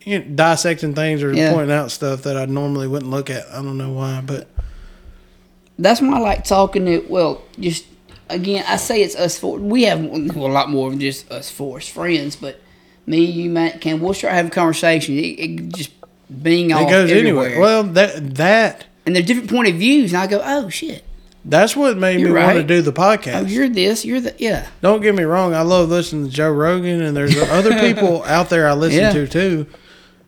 you 0.04 0.18
know, 0.18 0.24
dissecting 0.34 0.94
things 0.94 1.22
or 1.22 1.32
Yeah. 1.32 1.52
pointing 1.52 1.72
out 1.74 1.90
stuff 1.92 2.22
that 2.22 2.36
I 2.36 2.46
normally 2.46 2.88
wouldn't 2.88 3.10
look 3.10 3.30
at. 3.30 3.44
I 3.52 3.56
don't 3.62 3.78
know 3.78 3.90
why, 3.92 4.22
but 4.26 4.48
that's 5.78 6.00
why 6.00 6.16
I 6.16 6.18
like 6.18 6.44
talking 6.44 6.84
to. 6.86 7.04
Well, 7.08 7.42
just 7.58 7.84
again, 8.28 8.64
I 8.68 8.76
say 8.76 9.02
it's 9.02 9.14
us 9.16 9.38
four. 9.38 9.58
We 9.58 9.84
have 9.84 10.00
well, 10.02 10.46
a 10.46 10.52
lot 10.52 10.68
more 10.70 10.90
than 10.90 10.98
just 11.00 11.30
us 11.30 11.50
four 11.50 11.78
as 11.78 11.88
friends, 11.88 12.34
but 12.36 12.60
me, 13.06 13.24
you, 13.24 13.50
Matt, 13.50 13.80
Ken, 13.80 14.00
we'll 14.00 14.14
start 14.14 14.34
having 14.34 14.50
a 14.50 14.54
conversation. 14.54 15.16
It, 15.16 15.20
it 15.40 15.68
just 15.74 15.90
being 16.42 16.72
off 16.72 16.82
It 16.82 16.90
goes 16.90 17.10
everywhere. 17.10 17.46
anywhere. 17.46 17.60
Well, 17.60 17.82
that 17.84 18.34
that 18.36 18.84
and 19.06 19.16
they're 19.16 19.22
different 19.22 19.50
point 19.50 19.68
of 19.68 19.74
views, 19.76 20.12
and 20.12 20.22
I 20.22 20.26
go, 20.26 20.40
oh 20.44 20.68
shit, 20.68 21.02
that's 21.44 21.74
what 21.74 21.96
made 21.96 22.16
me 22.16 22.22
You're 22.22 22.34
want 22.34 22.56
to 22.58 22.62
do 22.62 22.82
the 22.82 22.92
podcast. 22.92 23.34
oh 23.42 23.46
you're 23.46 23.68
this, 23.68 24.04
you're 24.04 24.20
the 24.20 24.34
yeah, 24.38 24.68
Don't 24.82 25.00
get 25.00 25.14
me 25.14 25.24
wrong. 25.24 25.54
I 25.54 25.62
love 25.62 25.88
listening 25.88 26.26
to 26.26 26.30
Joe 26.30 26.52
Rogan, 26.52 27.00
and 27.02 27.16
there's 27.16 27.36
other 27.36 27.78
people 27.80 28.22
out 28.24 28.48
there 28.50 28.68
I 28.68 28.74
listen 28.74 29.00
Yeah. 29.00 29.12
to 29.12 29.26
too. 29.26 29.66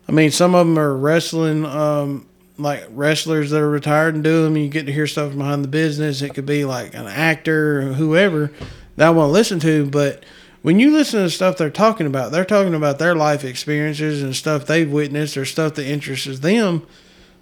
I 0.09 0.11
mean, 0.11 0.31
some 0.31 0.53
of 0.55 0.67
them 0.67 0.77
are 0.77 0.93
wrestling, 0.97 1.65
um, 1.65 2.27
like 2.57 2.83
wrestlers 2.89 3.51
that 3.51 3.61
are 3.61 3.69
retired 3.69 4.15
and 4.15 4.23
do 4.23 4.43
them. 4.43 4.57
You 4.57 4.67
get 4.67 4.85
to 4.87 4.91
hear 4.91 5.07
stuff 5.07 5.33
behind 5.35 5.63
the 5.63 5.69
business. 5.69 6.21
It 6.21 6.33
could 6.33 6.45
be 6.45 6.65
like 6.65 6.93
an 6.93 7.07
actor 7.07 7.79
or 7.79 7.93
whoever 7.93 8.51
that 8.97 9.07
I 9.07 9.09
want 9.11 9.29
to 9.29 9.31
listen 9.31 9.59
to. 9.61 9.85
But 9.89 10.25
when 10.63 10.79
you 10.79 10.91
listen 10.91 11.21
to 11.23 11.29
stuff 11.29 11.57
they're 11.57 11.69
talking 11.69 12.07
about, 12.07 12.31
they're 12.31 12.43
talking 12.45 12.73
about 12.73 12.97
their 12.97 13.15
life 13.15 13.43
experiences 13.43 14.23
and 14.23 14.35
stuff 14.35 14.65
they've 14.65 14.91
witnessed 14.91 15.37
or 15.37 15.45
stuff 15.45 15.75
that 15.75 15.85
interests 15.85 16.39
them. 16.39 16.85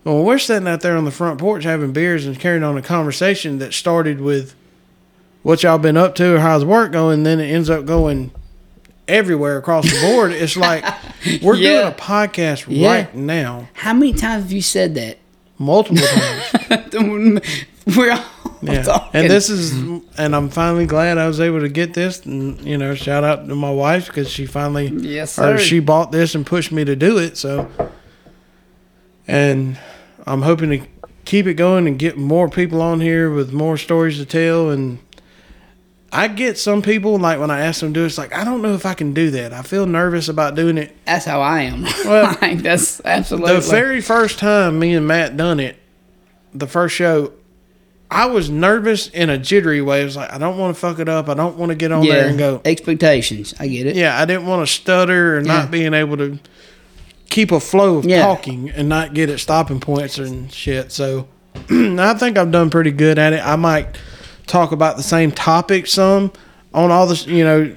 Well, 0.03 0.23
we're 0.23 0.39
sitting 0.39 0.68
out 0.68 0.81
there 0.81 0.98
on 0.98 1.06
the 1.06 1.11
front 1.11 1.39
porch 1.39 1.64
having 1.64 1.93
beers 1.93 2.26
and 2.26 2.39
carrying 2.39 2.64
on 2.64 2.77
a 2.77 2.81
conversation 2.81 3.60
that 3.60 3.73
started 3.73 4.19
with 4.19 4.56
what 5.43 5.64
y'all 5.64 5.77
been 5.77 5.98
up 5.98 6.15
to 6.15 6.35
or 6.35 6.39
how's 6.39 6.65
work 6.65 6.91
going, 6.91 7.23
then 7.23 7.39
it 7.39 7.45
ends 7.52 7.69
up 7.69 7.85
going 7.85 8.31
everywhere 9.07 9.57
across 9.57 9.85
the 9.91 9.99
board. 10.02 10.31
It's 10.31 10.57
like 10.57 10.84
we're 11.41 11.56
Yeah. 11.56 11.81
doing 11.81 11.88
a 11.88 11.95
podcast 11.95 12.65
Yeah. 12.68 12.91
right 12.91 13.15
now, 13.15 13.69
How 13.73 13.93
many 13.93 14.14
times 14.14 14.43
have 14.43 14.52
you 14.52 14.61
said 14.61 14.95
that? 14.95 15.18
multiple 15.60 16.03
times. 16.07 17.41
We're 17.95 18.11
all 18.14 18.23
Yeah. 18.71 19.09
And 19.13 19.29
this 19.29 19.49
is, 19.49 19.71
and 20.19 20.35
I'm 20.35 20.49
finally 20.49 20.85
glad 20.85 21.17
I 21.17 21.25
was 21.27 21.39
able 21.39 21.61
to 21.61 21.69
get 21.69 21.95
this. 21.95 22.23
And, 22.25 22.61
you 22.61 22.77
know, 22.77 22.93
shout 22.93 23.23
out 23.23 23.47
to 23.47 23.55
my 23.55 23.71
wife 23.71 24.05
because 24.05 24.29
she 24.29 24.45
finally, 24.45 24.88
Yes, 24.88 25.39
or 25.39 25.57
she 25.57 25.79
bought 25.79 26.11
this 26.11 26.35
and 26.35 26.45
pushed 26.45 26.71
me 26.71 26.85
to 26.85 26.95
do 26.95 27.17
it. 27.17 27.38
So, 27.38 27.69
and 29.27 29.79
I'm 30.27 30.43
hoping 30.43 30.69
to 30.69 30.88
keep 31.25 31.47
it 31.47 31.55
going 31.55 31.88
and 31.88 31.97
get 31.97 32.17
more 32.17 32.49
people 32.49 32.81
on 32.81 32.99
here 32.99 33.31
with 33.31 33.51
more 33.51 33.77
stories 33.77 34.17
to 34.17 34.25
tell. 34.25 34.69
And 34.69 34.99
I 36.11 36.27
get 36.27 36.57
some 36.57 36.81
people, 36.81 37.17
like 37.17 37.39
when 37.39 37.49
I 37.49 37.61
ask 37.61 37.79
them 37.79 37.93
to 37.93 37.99
do 37.99 38.03
it, 38.03 38.07
it's 38.07 38.17
like, 38.17 38.33
I 38.35 38.43
don't 38.43 38.61
know 38.61 38.73
if 38.73 38.85
I 38.85 38.93
can 38.93 39.13
do 39.13 39.31
that. 39.31 39.53
I 39.53 39.61
feel 39.61 39.85
nervous 39.85 40.27
about 40.29 40.55
doing 40.55 40.77
it. 40.77 40.95
That's 41.05 41.25
how 41.25 41.41
I 41.41 41.61
am. 41.61 41.83
Well, 42.05 42.38
like, 42.41 42.59
that's 42.59 43.01
absolutely. 43.05 43.55
The 43.55 43.61
very 43.61 44.01
first 44.01 44.38
time 44.39 44.77
me 44.77 44.93
and 44.93 45.07
Matt 45.07 45.38
done 45.38 45.59
it, 45.59 45.77
the 46.53 46.67
first 46.67 46.95
show, 46.95 47.33
I 48.13 48.25
was 48.25 48.49
nervous 48.49 49.07
in 49.07 49.29
a 49.29 49.38
jittery 49.38 49.81
way. 49.81 50.01
I 50.01 50.03
was 50.03 50.17
like, 50.17 50.33
I 50.33 50.38
don't 50.38 50.57
want 50.57 50.75
to 50.75 50.79
fuck 50.79 50.99
it 50.99 51.07
up. 51.07 51.29
I 51.29 51.33
don't 51.33 51.55
want 51.57 51.69
to 51.69 51.75
get 51.75 51.93
on 51.93 52.05
there 52.05 52.27
and 52.27 52.38
go. 52.38 52.61
expectations. 52.65 53.53
I 53.57 53.67
get 53.67 53.88
it. 53.88 53.95
Yeah, 53.95 54.19
I 54.19 54.25
didn't 54.25 54.45
want 54.47 54.67
to 54.67 54.71
stutter 54.71 55.38
or 55.38 55.39
Yeah. 55.39 55.47
not 55.47 55.71
being 55.71 55.93
able 55.93 56.17
to 56.17 56.38
keep 57.29 57.53
a 57.53 57.59
flow 57.61 57.97
of 57.99 58.05
Yeah. 58.05 58.21
talking 58.23 58.69
and 58.69 58.89
not 58.89 59.13
get 59.13 59.29
at 59.29 59.39
stopping 59.39 59.79
points 59.79 60.17
and 60.17 60.51
shit. 60.51 60.91
So 60.91 61.27
I 61.69 62.13
think 62.15 62.38
I've 62.38 62.51
done 62.51 62.69
pretty 62.69 62.91
good 62.91 63.17
at 63.17 63.31
it. 63.31 63.41
I 63.45 63.55
might 63.55 63.97
talk 64.45 64.73
about 64.73 64.97
the 64.97 65.03
same 65.03 65.31
topic 65.31 65.88
some 65.88 66.33
on 66.73 66.91
all 66.91 67.07
this, 67.07 67.25
you 67.25 67.45
know, 67.45 67.73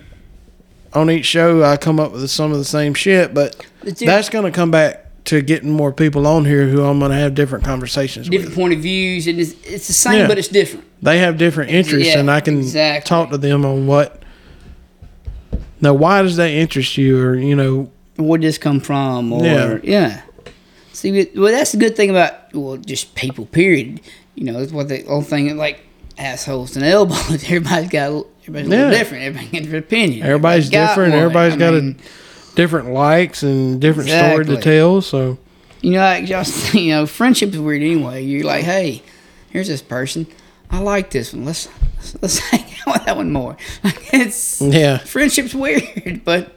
on 0.93 1.11
each 1.13 1.27
show. 1.27 1.63
I 1.63 1.77
come 1.77 2.01
up 2.01 2.11
with 2.13 2.29
some 2.29 2.51
of 2.51 2.59
the 2.59 2.65
same 2.65 2.95
shit, 2.95 3.33
but 3.35 3.55
But 3.85 3.97
that's 3.99 4.29
going 4.31 4.45
to 4.45 4.51
come 4.51 4.73
back 4.73 5.04
to 5.27 5.41
getting 5.41 5.71
more 5.71 5.91
people 5.93 6.27
on 6.27 6.45
here 6.45 6.69
who 6.69 6.85
I'm 6.85 6.99
going 6.99 7.11
to 7.11 7.17
have 7.17 7.35
different 7.35 7.65
conversations 7.65 8.29
different 8.29 8.51
with. 8.51 8.59
point 8.59 8.75
of 8.75 8.81
views. 8.81 9.27
It 9.27 9.39
is. 9.39 9.57
It's 9.65 9.87
the 9.87 9.93
same, 9.95 10.19
Yeah. 10.21 10.27
but 10.29 10.37
it's 10.39 10.49
different. 10.49 10.85
They 11.03 11.19
have 11.19 11.39
different 11.39 11.71
interests, 11.71 12.09
Yeah, 12.09 12.19
and 12.21 12.31
I 12.31 12.41
can 12.41 12.59
exactly. 12.59 13.09
talk 13.09 13.31
to 13.31 13.39
them 13.39 13.65
on 13.65 13.87
what. 13.87 14.23
Now, 15.81 15.95
why 15.95 16.23
does 16.23 16.37
that 16.37 16.51
interest 16.51 16.97
you, 16.97 17.21
or 17.21 17.35
you 17.37 17.57
know, 17.57 17.91
Where 18.17 18.39
did 18.39 18.47
this 18.49 18.59
come 18.59 18.81
from? 18.81 19.33
Or 19.33 19.45
Yeah. 19.45 19.79
yeah. 19.83 20.21
See, 20.93 21.29
well, 21.35 21.51
that's 21.53 21.73
the 21.73 21.79
good 21.79 21.97
thing 21.97 22.11
about 22.11 22.55
well, 22.55 22.77
just 22.77 23.15
people. 23.15 23.47
Period. 23.47 24.01
You 24.35 24.45
know, 24.45 24.61
it's 24.61 24.73
what 24.73 24.89
the 24.89 25.05
old 25.07 25.27
thing 25.27 25.57
like 25.57 25.81
assholes 26.19 26.77
and 26.77 26.85
elbows. 26.85 27.45
Everybody's 27.45 27.89
got 27.91 28.11
a- 28.13 28.25
everybody's 28.43 28.67
a 28.69 28.71
little 28.71 28.91
different. 28.91 29.25
Everybody 29.25 29.47
got 29.49 29.59
a 29.59 29.63
different 29.63 29.85
opinion. 29.85 30.23
Everybody's 30.27 30.71
different, 30.71 31.15
Everybody's 31.15 31.53
got 31.53 31.53
different. 31.53 31.55
Everybody's 31.55 31.55
I 31.55 31.57
got 31.57 31.75
mean, 31.75 31.97
a 31.99 32.24
different 32.55 32.91
likes 32.91 33.43
and 33.43 33.81
different 33.81 34.09
story 34.09 34.45
to 34.47 34.57
tell. 34.61 35.01
So 35.03 35.39
You 35.81 35.93
know, 35.93 35.99
like 36.01 36.25
just 36.27 36.75
you 36.75 36.91
know, 36.91 37.07
friendship 37.07 37.51
is 37.53 37.59
weird 37.59 37.83
anyway. 37.83 38.23
You're 38.25 38.45
like, 38.45 38.65
hey, 38.65 39.03
here's 39.51 39.69
this 39.69 39.83
person. 39.83 40.27
I 40.71 40.79
like 40.81 41.11
this 41.11 41.33
one. 41.33 41.45
Let's 41.45 41.69
let's, 41.97 42.17
let's 42.23 42.39
hang 42.51 42.65
out 42.87 42.95
with 42.95 43.05
that 43.07 43.17
one 43.17 43.33
more. 43.33 43.57
It's 44.13 44.61
yeah, 44.61 44.99
friendship's 44.99 45.55
weird, 45.55 46.23
but 46.25 46.53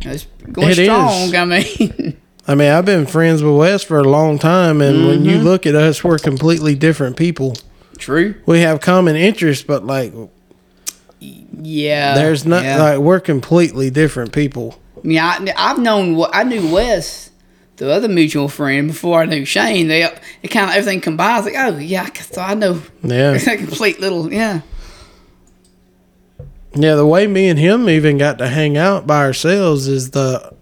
you 0.00 0.08
know, 0.08 0.14
it's 0.14 0.26
going 0.52 0.68
It 0.70 0.78
is. 0.78 0.86
strong. 0.86 1.34
I 1.34 1.44
mean, 1.44 2.16
I 2.46 2.54
mean, 2.54 2.70
I've 2.70 2.84
been 2.86 3.06
friends 3.06 3.42
with 3.42 3.54
Wes 3.56 3.82
for 3.84 3.98
a 3.98 4.04
long 4.04 4.38
time, 4.38 4.80
and 4.80 5.06
when 5.06 5.18
Mm-hmm. 5.20 5.28
you 5.28 5.38
look 5.38 5.66
at 5.66 5.74
us, 5.74 6.02
we're 6.04 6.18
completely 6.18 6.74
different 6.74 7.16
people. 7.16 7.56
true. 7.98 8.34
We 8.46 8.60
have 8.60 8.80
common 8.80 9.16
interests, 9.16 9.64
but 9.64 9.84
like, 9.84 10.12
Yeah, 11.20 12.14
there's 12.14 12.46
not 12.46 12.64
yeah. 12.64 12.82
like 12.82 12.98
we're 13.00 13.20
completely 13.20 13.90
different 13.90 14.32
people. 14.32 14.78
I 15.08 15.38
mean, 15.40 15.54
I, 15.54 15.54
I've 15.56 15.78
known 15.78 16.16
what 16.16 16.30
I 16.34 16.42
knew 16.42 16.70
Wes, 16.72 17.30
the 17.76 17.90
other 17.90 18.08
mutual 18.08 18.48
friend, 18.48 18.88
before 18.88 19.22
I 19.22 19.24
knew 19.24 19.44
Shane. 19.46 19.88
They 19.88 20.02
it 20.04 20.48
kind 20.48 20.68
of 20.68 20.76
everything 20.76 21.00
was 21.16 21.44
like, 21.46 21.54
oh 21.56 21.78
yeah, 21.78 22.08
I- 22.14 22.18
so 22.18 22.42
I 22.42 22.54
know. 22.54 22.82
Yeah. 23.02 23.32
It's 23.32 23.46
a 23.48 23.56
complete 23.56 24.00
little 24.00 24.32
yeah. 24.32 24.60
Yeah, 26.74 26.94
the 26.96 27.06
way 27.06 27.26
me 27.26 27.48
and 27.48 27.58
him 27.58 27.88
even 27.88 28.18
got 28.18 28.38
to 28.38 28.48
hang 28.48 28.76
out 28.76 29.06
by 29.06 29.20
ourselves 29.24 29.88
is 29.88 30.10
the 30.10 30.54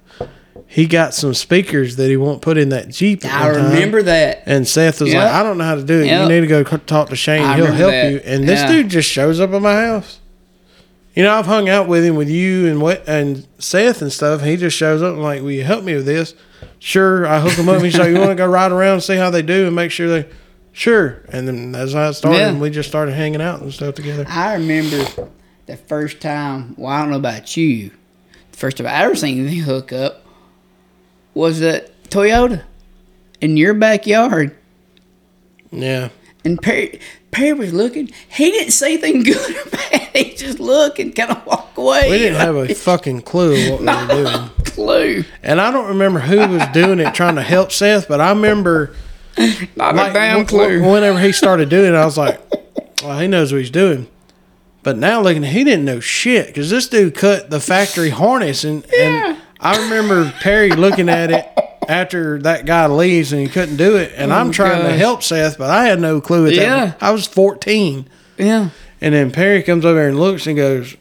he 0.68 0.86
got 0.86 1.14
some 1.14 1.34
speakers 1.34 1.96
that 1.96 2.08
he 2.08 2.16
won't 2.16 2.42
put 2.42 2.56
in 2.58 2.68
that 2.70 2.88
Jeep. 2.88 3.24
I 3.24 3.48
remember 3.48 4.02
that. 4.02 4.42
And 4.46 4.66
Seth 4.66 5.00
was 5.00 5.12
Yep. 5.12 5.22
like, 5.24 5.32
I 5.32 5.42
don't 5.42 5.58
know 5.58 5.64
how 5.64 5.74
to 5.76 5.84
do 5.84 6.00
it. 6.00 6.06
Yep. 6.06 6.22
You 6.22 6.34
need 6.34 6.40
to 6.42 6.46
go 6.46 6.62
talk 6.64 7.08
to 7.10 7.16
Shane. 7.16 7.42
I 7.42 7.56
He'll 7.56 7.66
help 7.66 7.90
that. 7.92 8.12
you. 8.12 8.20
And 8.24 8.44
this 8.48 8.60
Yeah. 8.60 8.72
dude 8.72 8.88
just 8.90 9.08
shows 9.10 9.40
up 9.40 9.50
at 9.52 9.62
my 9.62 9.74
house. 9.74 10.20
You 11.16 11.22
know, 11.22 11.34
I've 11.34 11.46
hung 11.46 11.68
out 11.68 11.88
with 11.88 12.04
him 12.04 12.14
with 12.14 12.28
you 12.28 12.68
and 12.68 12.80
what 12.80 13.08
and 13.08 13.46
Seth 13.58 14.02
and 14.02 14.12
stuff. 14.12 14.42
He 14.42 14.56
just 14.56 14.76
shows 14.76 15.02
up 15.02 15.14
and 15.14 15.22
like, 15.22 15.42
Will 15.42 15.50
you 15.50 15.64
help 15.64 15.82
me 15.82 15.94
with 15.94 16.06
this? 16.06 16.34
Sure. 16.78 17.26
I 17.26 17.40
hook 17.40 17.54
him 17.54 17.68
up. 17.68 17.82
He's 17.82 17.98
like, 17.98 18.10
You 18.10 18.18
want 18.18 18.30
to 18.30 18.34
go 18.36 18.46
ride 18.46 18.70
around 18.70 18.94
and 18.94 19.02
see 19.02 19.16
how 19.16 19.30
they 19.30 19.42
do 19.42 19.66
and 19.66 19.74
make 19.74 19.90
sure 19.90 20.08
they 20.08 20.28
Sure. 20.76 21.22
And 21.30 21.48
then 21.48 21.72
that's 21.72 21.94
how 21.94 22.10
it 22.10 22.12
started. 22.12 22.38
Yeah. 22.38 22.48
And 22.50 22.60
we 22.60 22.68
just 22.68 22.90
started 22.90 23.14
hanging 23.14 23.40
out 23.40 23.62
and 23.62 23.72
stuff 23.72 23.94
together. 23.94 24.26
I 24.28 24.52
remember 24.54 25.06
the 25.64 25.78
first 25.78 26.20
time. 26.20 26.74
Well, 26.76 26.92
I 26.92 27.00
don't 27.00 27.10
know 27.10 27.16
about 27.16 27.56
you. 27.56 27.92
The 28.52 28.58
first 28.58 28.76
time 28.76 28.86
I 28.86 29.04
ever 29.04 29.14
seen 29.14 29.40
anything 29.40 29.60
hook 29.60 29.90
up 29.90 30.22
was 31.32 31.62
at 31.62 31.98
Toyota 32.10 32.62
in 33.40 33.56
your 33.56 33.72
backyard. 33.72 34.54
Yeah. 35.70 36.10
And 36.46 36.62
Perry, 36.62 37.00
Perry 37.32 37.52
was 37.54 37.72
looking. 37.72 38.08
He 38.28 38.50
didn't 38.52 38.70
say 38.72 38.92
anything 38.94 39.24
good 39.24 39.66
or 39.66 39.70
bad. 39.90 40.08
He 40.16 40.34
just 40.34 40.60
looked 40.60 40.98
and 41.00 41.14
kind 41.14 41.32
of 41.32 41.44
walked 41.44 41.76
away. 41.76 42.08
We 42.10 42.18
didn't 42.18 42.40
have 42.40 42.54
a 42.54 42.72
fucking 42.74 43.22
clue 43.22 43.72
what 43.72 43.80
we 43.80 43.86
were 43.86 44.06
doing. 44.24 44.48
clue. 44.64 45.24
And 45.42 45.60
I 45.60 45.70
don't 45.72 45.88
remember 45.88 46.20
who 46.20 46.38
was 46.48 46.62
doing 46.72 47.00
it 47.00 47.12
trying 47.14 47.34
to 47.34 47.42
help 47.42 47.72
Seth, 47.72 48.06
but 48.08 48.20
I 48.20 48.30
remember 48.30 48.94
Not 49.76 49.96
like 49.96 50.12
a 50.12 50.14
damn 50.14 50.46
clue. 50.46 50.80
whenever 50.88 51.18
he 51.20 51.32
started 51.32 51.68
doing 51.68 51.92
it, 51.92 51.96
I 51.96 52.04
was 52.04 52.16
like, 52.16 52.40
well, 53.02 53.18
he 53.18 53.26
knows 53.26 53.52
what 53.52 53.58
he's 53.58 53.70
doing. 53.70 54.06
But 54.82 54.96
now 54.96 55.20
looking, 55.20 55.42
he 55.42 55.64
didn't 55.64 55.84
know 55.84 55.98
shit 56.00 56.46
because 56.46 56.70
this 56.70 56.88
dude 56.88 57.14
cut 57.16 57.50
the 57.50 57.58
factory 57.60 58.10
harness, 58.10 58.62
and, 58.62 58.86
and 58.94 59.36
I 59.58 59.82
remember 59.82 60.32
Perry 60.40 60.70
looking 60.70 61.08
at 61.08 61.30
it 61.32 61.44
after 61.88 62.38
that 62.40 62.66
guy 62.66 62.86
leaves 62.86 63.32
and 63.32 63.40
he 63.40 63.48
couldn't 63.48 63.76
do 63.76 63.96
it, 63.96 64.12
and 64.16 64.32
I'm 64.32 64.50
trying 64.52 64.82
to 64.82 64.94
Oh, 64.94 64.96
help 64.96 65.22
Seth, 65.22 65.58
but 65.58 65.70
I 65.70 65.84
had 65.86 66.00
no 66.00 66.20
clue 66.20 66.46
at 66.46 66.54
Yeah. 66.54 66.86
that. 66.86 66.98
I 67.00 67.10
was 67.10 67.26
14, 67.26 68.06
yeah. 68.38 68.70
and 69.00 69.14
then 69.14 69.30
Perry 69.30 69.62
comes 69.62 69.84
over 69.84 70.06
and 70.08 70.18
looks 70.18 70.46
and 70.46 70.56
goes. 70.56 70.96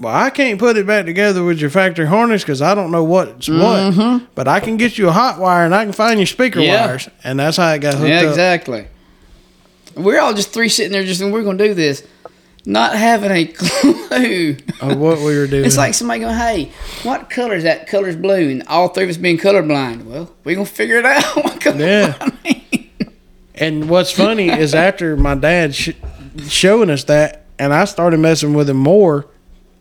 Well, 0.00 0.12
I 0.12 0.30
can't 0.30 0.58
put 0.58 0.76
it 0.76 0.84
back 0.84 1.04
together 1.04 1.44
with 1.44 1.60
your 1.60 1.70
factory 1.70 2.06
harness 2.08 2.42
because 2.42 2.60
I 2.60 2.74
don't 2.74 2.90
know 2.90 3.04
what's 3.04 3.48
what. 3.48 4.22
But 4.34 4.48
I 4.48 4.58
can 4.58 4.76
get 4.76 4.98
you 4.98 5.08
a 5.08 5.12
hot 5.12 5.38
wire 5.38 5.64
and 5.64 5.72
I 5.72 5.84
can 5.84 5.92
find 5.92 6.18
your 6.18 6.26
speaker 6.26 6.58
Mm-hmm. 6.58 6.66
Yeah. 6.68 6.86
wires, 6.86 7.08
and 7.22 7.38
that's 7.38 7.56
how 7.56 7.70
it 7.72 7.78
got 7.78 7.94
hooked 7.94 8.08
Yeah, 8.08 8.22
up. 8.22 8.24
exactly. 8.30 8.86
We're 9.94 10.18
all 10.20 10.32
just 10.34 10.52
three 10.52 10.68
sitting 10.68 10.90
there, 10.92 11.04
just 11.04 11.20
and 11.20 11.32
we're 11.32 11.44
gonna 11.44 11.58
do 11.58 11.74
this, 11.74 12.02
not 12.64 12.94
having 12.96 13.30
a 13.30 13.44
clue. 13.52 14.56
of 14.80 14.98
what 14.98 15.18
we 15.18 15.36
were 15.36 15.46
doing. 15.46 15.64
It's 15.64 15.76
like 15.76 15.94
somebody 15.94 16.20
going, 16.20 16.36
"Hey, 16.36 16.70
what 17.02 17.28
color 17.30 17.54
is 17.54 17.64
that? 17.64 17.86
Color's 17.88 18.16
blue," 18.16 18.50
and 18.50 18.62
all 18.68 18.88
three 18.88 19.04
of 19.04 19.10
us 19.10 19.16
being 19.16 19.38
colorblind. 19.38 20.04
Well, 20.04 20.30
we're 20.44 20.54
gonna 20.54 20.66
figure 20.66 20.96
it 20.98 21.04
out. 21.06 21.24
what 21.36 21.76
Yeah. 21.76 22.28
And 23.54 23.88
what's 23.88 24.10
funny 24.10 24.48
is 24.48 24.74
after 24.74 25.16
my 25.16 25.34
dad 25.34 25.74
sh- 25.74 25.90
showing 26.48 26.90
us 26.90 27.04
that, 27.04 27.44
and 27.58 27.72
I 27.72 27.84
started 27.84 28.18
messing 28.18 28.54
with 28.54 28.68
him 28.68 28.78
more. 28.78 29.26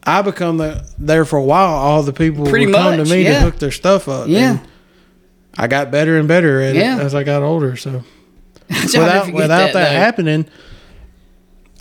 I 0.03 0.21
become 0.23 0.57
the 0.57 0.85
there 0.97 1.25
for 1.25 1.37
a 1.37 1.43
while. 1.43 1.73
All 1.75 2.03
the 2.03 2.11
people 2.13 2.45
Pretty 2.47 2.65
would 2.65 2.75
come 2.75 2.97
much, 2.97 3.07
to 3.07 3.13
me 3.15 3.23
to 3.23 3.35
hook 3.39 3.59
their 3.59 3.71
stuff 3.71 4.07
up. 4.09 4.27
Yeah. 4.27 4.51
and 4.51 4.59
I 5.57 5.67
got 5.67 5.91
better 5.91 6.17
and 6.17 6.27
better 6.27 6.59
at 6.61 6.75
Yeah. 6.75 6.97
it 6.99 7.01
as 7.03 7.13
I 7.15 7.23
got 7.23 7.43
older. 7.43 7.75
So 7.77 8.03
So 8.87 9.01
I'll 9.01 9.07
never 9.07 9.19
without 9.25 9.33
without 9.33 9.47
that, 9.47 9.73
though. 9.73 9.79
happening, 9.79 10.45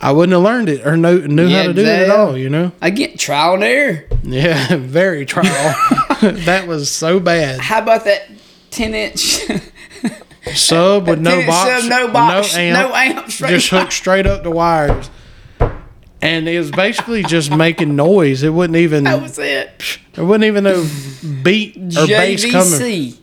I 0.03 0.11
wouldn't 0.11 0.33
have 0.33 0.41
learned 0.41 0.67
it 0.67 0.85
or 0.85 0.97
know, 0.97 1.17
knew 1.17 1.47
Yeah, 1.47 1.61
how 1.61 1.67
to 1.67 1.73
do 1.73 1.81
it 1.81 1.87
at 1.87 2.09
all. 2.09 2.35
You 2.35 2.49
know? 2.49 2.71
I 2.81 2.89
get 2.89 3.19
trial 3.19 3.53
and 3.53 3.63
error. 3.63 4.03
Yeah, 4.23 4.75
very 4.77 5.25
trial. 5.27 5.45
that 6.21 6.65
was 6.67 6.89
so 6.89 7.19
bad. 7.19 7.59
How 7.59 7.81
about 7.81 8.05
that 8.05 8.29
ten 8.71 8.95
inch? 8.95 9.41
Sub 10.55 11.07
with 11.07 11.19
no 11.19 11.35
10 11.35 11.47
box, 11.47 11.81
sub, 11.81 11.89
no 11.89 12.07
box, 12.11 12.55
no 12.55 12.59
amp, 12.59 12.89
no 12.89 12.95
amp, 12.95 13.27
just 13.27 13.69
hooked 13.69 13.93
straight 13.93 14.25
up 14.25 14.41
the 14.41 14.49
wires. 14.49 15.11
And 16.19 16.49
it 16.49 16.57
was 16.57 16.71
basically 16.71 17.21
just 17.21 17.51
making 17.55 17.95
noise. 17.95 18.41
It 18.41 18.49
wouldn't 18.49 18.77
even. 18.77 19.03
that 19.03 19.21
was 19.21 19.37
it. 19.37 19.99
There 20.13 20.25
wasn't 20.25 20.45
even 20.45 20.63
no 20.63 20.87
beat 21.43 21.77
or 21.77 22.07
bass 22.07 22.51
coming. 22.51 22.79
JVC. 22.79 23.17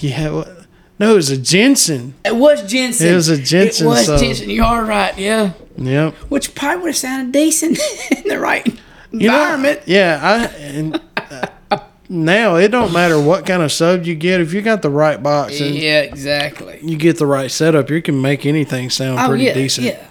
Yeah? 0.00 0.61
No, 0.98 1.12
it 1.12 1.16
was 1.16 1.30
a 1.30 1.38
Jensen. 1.38 2.14
It 2.24 2.36
was 2.36 2.62
Jensen. 2.70 3.08
It 3.08 3.14
was 3.14 3.28
a 3.28 3.36
Jensen 3.38 3.86
It 3.86 3.90
was 3.90 4.06
sub. 4.06 4.20
Jensen. 4.20 4.50
You 4.50 4.62
are 4.64 4.84
right. 4.84 5.16
Yeah. 5.18 5.52
Yep. 5.76 6.14
Which 6.28 6.54
probably 6.54 6.82
would 6.82 6.88
have 6.90 6.96
sounded 6.96 7.32
decent 7.32 7.78
in 8.10 8.28
the 8.28 8.38
right 8.38 8.66
You 9.10 9.28
know, 9.28 9.34
environment. 9.40 9.80
yeah, 9.86 10.20
I 10.22 10.44
and 10.58 11.00
uh, 11.16 11.78
now 12.08 12.56
it 12.56 12.68
don't 12.68 12.92
matter 12.92 13.18
what 13.20 13.46
kind 13.46 13.62
of 13.62 13.72
sub 13.72 14.04
you 14.04 14.14
get. 14.14 14.40
If 14.40 14.52
you 14.52 14.60
got 14.62 14.82
the 14.82 14.90
right 14.90 15.20
box 15.22 15.58
yeah, 15.60 16.00
exactly. 16.02 16.78
you 16.82 16.96
get 16.96 17.16
the 17.18 17.26
right 17.26 17.50
setup, 17.50 17.88
you 17.90 18.02
can 18.02 18.20
make 18.20 18.44
anything 18.46 18.90
sound 18.90 19.18
Oh 19.18 19.28
pretty 19.28 19.44
yeah, 19.44 19.54
decent. 19.54 19.86
yeah. 19.86 20.06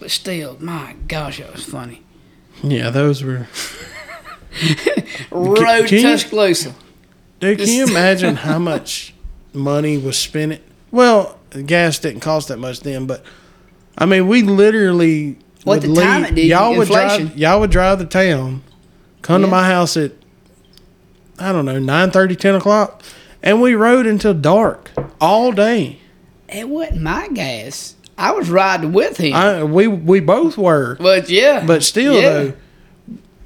But 0.00 0.12
still, 0.12 0.56
my 0.60 0.94
gosh, 1.08 1.38
that 1.38 1.52
was 1.52 1.64
funny. 1.64 2.02
Yeah, 2.62 2.90
those 2.90 3.22
were. 3.24 3.48
Road 5.30 5.88
can 5.88 6.02
Tuscaloosa. 6.02 6.74
Dude, 7.40 7.58
can 7.58 7.68
you 7.68 7.86
imagine 7.86 8.36
how 8.46 8.58
much 8.58 9.14
money 9.52 9.98
was 9.98 10.18
spent? 10.18 10.60
Well, 10.90 11.38
gas 11.66 11.98
didn't 11.98 12.20
cost 12.20 12.48
that 12.48 12.58
much 12.58 12.80
then, 12.80 13.06
but 13.06 13.24
I 13.96 14.06
mean, 14.06 14.28
we 14.28 14.42
literally. 14.42 15.38
Well, 15.64 15.76
at 15.76 15.82
would 15.82 15.96
the 15.96 16.00
time 16.00 16.24
it 16.24 16.34
did, 16.34 16.46
Y'all 16.46 16.76
would 16.76 16.88
drive. 16.88 17.36
Y'all 17.36 17.60
would 17.60 17.70
drive 17.70 17.98
the 17.98 18.06
town, 18.06 18.62
come 19.22 19.42
to 19.42 19.48
my 19.48 19.66
house 19.66 19.96
at, 19.96 20.12
I 21.38 21.52
don't 21.52 21.64
know, 21.64 21.78
9 21.78 22.10
30, 22.10 22.36
10 22.36 22.54
o'clock, 22.54 23.02
and 23.42 23.60
we 23.60 23.74
rode 23.74 24.06
until 24.06 24.34
dark 24.34 24.90
all 25.20 25.52
day. 25.52 25.98
It 26.48 26.68
wasn't 26.68 27.02
my 27.02 27.28
gas. 27.28 27.96
I 28.16 28.32
was 28.32 28.50
riding 28.50 28.92
with 28.92 29.18
him. 29.18 29.34
I 29.34 29.62
we 29.62 29.86
we 29.86 30.20
both 30.20 30.56
were, 30.56 30.96
but 30.96 31.28
yeah. 31.28 31.64
but 31.64 31.82
still 31.84 32.14
yeah. 32.14 32.32
though. 32.32 32.52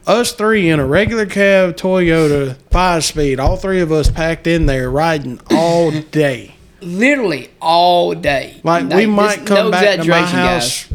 Us 0.06 0.32
three 0.32 0.68
in 0.68 0.80
a 0.80 0.86
regular 0.86 1.26
cab 1.26 1.76
Toyota 1.76 2.56
five 2.70 3.04
speed, 3.04 3.38
all 3.38 3.56
three 3.56 3.80
of 3.80 3.92
us 3.92 4.10
packed 4.10 4.46
in 4.46 4.66
there 4.66 4.90
riding 4.90 5.40
all 5.50 5.90
day. 6.10 6.54
Literally 6.80 7.50
all 7.60 8.12
day. 8.14 8.60
Like 8.64 8.88
we 8.88 9.06
might 9.06 9.46
come 9.46 9.66
no 9.66 9.70
back 9.70 10.00
to 10.00 10.08
my 10.08 10.22
house 10.22 10.88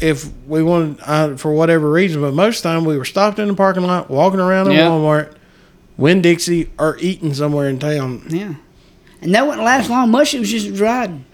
if 0.00 0.30
we 0.46 0.62
wanted 0.62 1.00
uh, 1.04 1.36
for 1.36 1.52
whatever 1.52 1.90
reason, 1.90 2.20
but 2.20 2.32
most 2.32 2.58
of 2.58 2.62
the 2.62 2.68
time 2.68 2.84
we 2.84 2.96
were 2.96 3.04
stopped 3.04 3.40
in 3.40 3.48
the 3.48 3.54
parking 3.54 3.82
lot, 3.82 4.08
walking 4.08 4.38
around 4.38 4.68
in 4.68 4.74
Yeah. 4.74 4.86
Walmart, 4.90 5.34
Winn 5.96 6.22
Dixie, 6.22 6.70
or 6.78 6.96
eating 7.00 7.34
somewhere 7.34 7.68
in 7.68 7.80
town. 7.80 8.22
Yeah. 8.28 8.54
And 9.20 9.34
that 9.34 9.44
wouldn't 9.44 9.64
last 9.64 9.90
long. 9.90 10.12
Much 10.12 10.34
it 10.34 10.38
was 10.38 10.50
just 10.52 10.80
riding. 10.80 11.24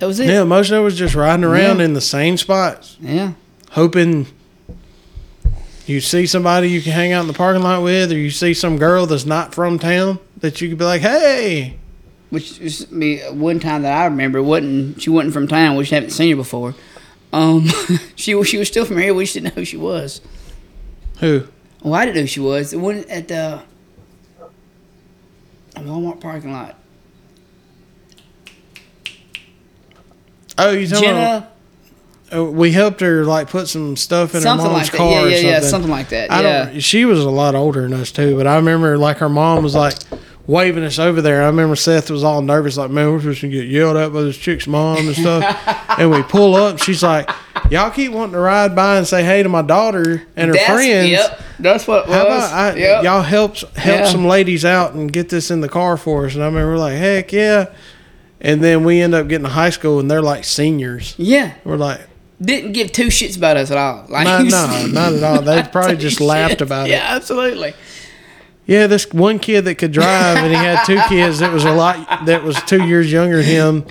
That 0.00 0.06
was 0.06 0.18
it. 0.18 0.28
Yeah, 0.30 0.44
most 0.44 0.70
of 0.70 0.78
it 0.78 0.80
was 0.82 0.96
just 0.96 1.14
riding 1.14 1.44
around 1.44 1.80
Yeah. 1.80 1.84
in 1.84 1.92
the 1.92 2.00
same 2.00 2.38
spots, 2.38 2.96
Yeah. 3.02 3.32
hoping 3.72 4.26
you 5.86 6.00
see 6.00 6.26
somebody 6.26 6.68
you 6.70 6.82
can 6.82 6.92
hang 6.92 7.12
out 7.12 7.22
in 7.22 7.26
the 7.28 7.32
parking 7.32 7.62
lot 7.62 7.82
with, 7.82 8.10
or 8.12 8.18
you 8.18 8.30
see 8.30 8.52
some 8.54 8.76
girl 8.78 9.06
that's 9.06 9.24
not 9.26 9.54
from 9.54 9.78
town 9.78 10.18
that 10.38 10.60
you 10.60 10.68
could 10.68 10.78
be 10.78 10.84
like, 10.84 11.00
"Hey, 11.00 11.76
Which 12.30 12.58
was 12.58 12.90
me 12.90 13.20
one 13.30 13.60
time 13.60 13.82
that 13.82 13.96
I 13.96 14.04
remember 14.06 14.42
wasn't 14.42 15.00
she 15.00 15.10
wasn't 15.10 15.32
from 15.34 15.46
town. 15.48 15.76
We 15.76 15.84
just 15.84 15.92
haven't 15.92 16.10
seen 16.10 16.30
her 16.30 16.36
before. 16.36 16.74
Um, 17.32 17.68
she 18.16 18.34
was 18.34 18.48
she 18.48 18.58
was 18.58 18.68
still 18.68 18.84
from 18.84 18.98
here. 18.98 19.14
We 19.14 19.24
just 19.24 19.34
didn't 19.34 19.46
know 19.54 19.60
who 19.60 19.64
she 19.64 19.76
was. 19.76 20.20
who?" 21.20 21.46
Well, 21.82 21.94
I 21.94 22.04
didn't 22.04 22.16
know 22.16 22.20
who 22.22 22.26
she 22.26 22.40
was. 22.40 22.70
The 22.72 22.78
one 22.80 23.04
at 23.08 23.28
the 23.28 23.62
Walmart 25.76 26.20
parking 26.20 26.52
lot. 26.52 26.74
Oh, 30.58 30.70
you 30.72 30.86
talking 30.88 31.10
about? 31.10 31.20
Jenna, 31.20 31.46
Uh, 31.46 31.46
Uh, 32.34 32.44
we 32.44 32.72
helped 32.72 33.00
her 33.00 33.24
like 33.24 33.48
put 33.48 33.68
some 33.68 33.96
stuff 33.96 34.34
in 34.34 34.40
something 34.40 34.66
her 34.66 34.72
mom's 34.72 34.88
like 34.88 34.98
car 34.98 35.10
Yeah, 35.10 35.22
or 35.22 35.28
yeah, 35.28 35.34
something. 35.36 35.48
yeah, 35.50 35.60
something 35.60 35.90
like 35.90 36.08
that. 36.08 36.30
I 36.32 36.42
yeah. 36.42 36.64
don't. 36.66 36.80
She 36.80 37.04
was 37.04 37.20
a 37.20 37.30
lot 37.30 37.54
older 37.54 37.82
than 37.82 37.92
us 37.94 38.10
too, 38.10 38.36
but 38.36 38.46
I 38.46 38.56
remember 38.56 38.98
like 38.98 39.18
her 39.18 39.28
mom 39.28 39.62
was 39.62 39.74
like 39.74 39.94
waving 40.48 40.82
us 40.84 40.98
over 40.98 41.20
there. 41.22 41.42
I 41.42 41.46
remember 41.46 41.76
Seth 41.76 42.10
was 42.10 42.24
all 42.24 42.42
nervous, 42.42 42.76
like, 42.76 42.90
"Man, 42.90 43.10
we're 43.12 43.20
supposed 43.20 43.40
to 43.42 43.48
get 43.48 43.66
yelled 43.68 43.96
at 43.96 44.12
by 44.12 44.22
this 44.22 44.36
chick's 44.36 44.66
mom 44.66 45.06
and 45.06 45.14
stuff." 45.16 45.88
and 45.98 46.10
we 46.10 46.22
pull 46.24 46.56
up, 46.56 46.78
she's 46.80 47.02
like, 47.02 47.30
"Y'all 47.70 47.90
keep 47.90 48.10
wanting 48.12 48.32
to 48.32 48.40
ride 48.40 48.74
by 48.74 48.96
and 48.98 49.06
say 49.06 49.22
hey 49.24 49.42
to 49.44 49.48
my 49.48 49.62
daughter 49.62 50.22
and 50.36 50.48
her 50.48 50.54
That's- 50.54 50.66
friends." 50.74 51.10
Yep, 51.10 51.40
that's 51.60 51.86
what 51.86 52.04
it 52.04 52.08
was. 52.08 52.16
How 52.16 52.22
about 52.26 52.52
I, 52.52 52.74
Yep. 52.76 53.04
y'all 53.04 53.22
help 53.22 53.56
help 53.76 54.00
Yeah. 54.00 54.04
some 54.06 54.26
ladies 54.26 54.64
out 54.64 54.94
and 54.94 55.12
get 55.12 55.28
this 55.28 55.50
in 55.52 55.60
the 55.60 55.68
car 55.68 55.96
for 55.96 56.26
us? 56.26 56.34
And 56.34 56.42
I 56.42 56.46
remember 56.46 56.76
like, 56.76 56.96
heck 56.96 57.32
yeah. 57.32 57.66
And 58.40 58.62
then 58.62 58.84
we 58.84 59.00
end 59.00 59.14
up 59.14 59.28
getting 59.28 59.44
to 59.46 59.50
high 59.52 59.70
school 59.70 59.98
and 60.00 60.10
they're 60.10 60.22
like 60.22 60.44
seniors. 60.44 61.14
Yeah, 61.16 61.52
We're 61.64 61.76
like, 61.76 62.00
didn't 62.40 62.72
give 62.72 62.92
two 62.92 63.06
shits 63.06 63.36
about 63.36 63.56
us 63.56 63.70
at 63.70 63.78
all. 63.78 64.04
Like, 64.08 64.24
no, 64.26 64.42
no, 64.42 64.86
not 64.86 65.12
at 65.14 65.22
all. 65.22 65.42
They 65.42 65.62
probably 65.70 65.96
just 66.08 66.20
laughed 66.20 66.60
about 66.60 66.86
it. 66.88 66.90
Yeah, 66.92 67.06
absolutely. 67.16 67.74
Yeah, 68.66 68.86
this 68.88 69.10
one 69.12 69.38
kid 69.38 69.64
that 69.66 69.76
could 69.76 69.92
drive 69.92 70.38
and 70.38 70.48
he 70.48 70.54
had 70.54 70.84
two 70.84 71.00
kids 71.08 71.38
that 71.38 71.52
was 71.52 71.64
a 71.64 71.72
lot 71.72 72.26
that 72.26 72.42
was 72.42 72.60
two 72.62 72.84
years 72.86 73.10
younger 73.12 73.36
than 73.36 73.44
him. 73.46 73.86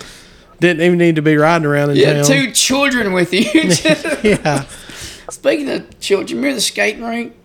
Didn't 0.60 0.82
even 0.84 0.98
need 0.98 1.16
to 1.18 1.22
be 1.22 1.36
riding 1.38 1.66
around 1.66 1.92
in 1.92 1.98
Yeah, 1.98 2.14
town. 2.14 2.26
two 2.26 2.52
children 2.52 3.14
with 3.14 3.34
you. 3.34 3.42
yeah. 4.24 4.66
Speaking 5.30 5.70
of 5.70 6.00
children, 6.00 6.38
remember 6.38 6.56
the 6.56 6.62
skating 6.62 7.04
rink? 7.04 7.36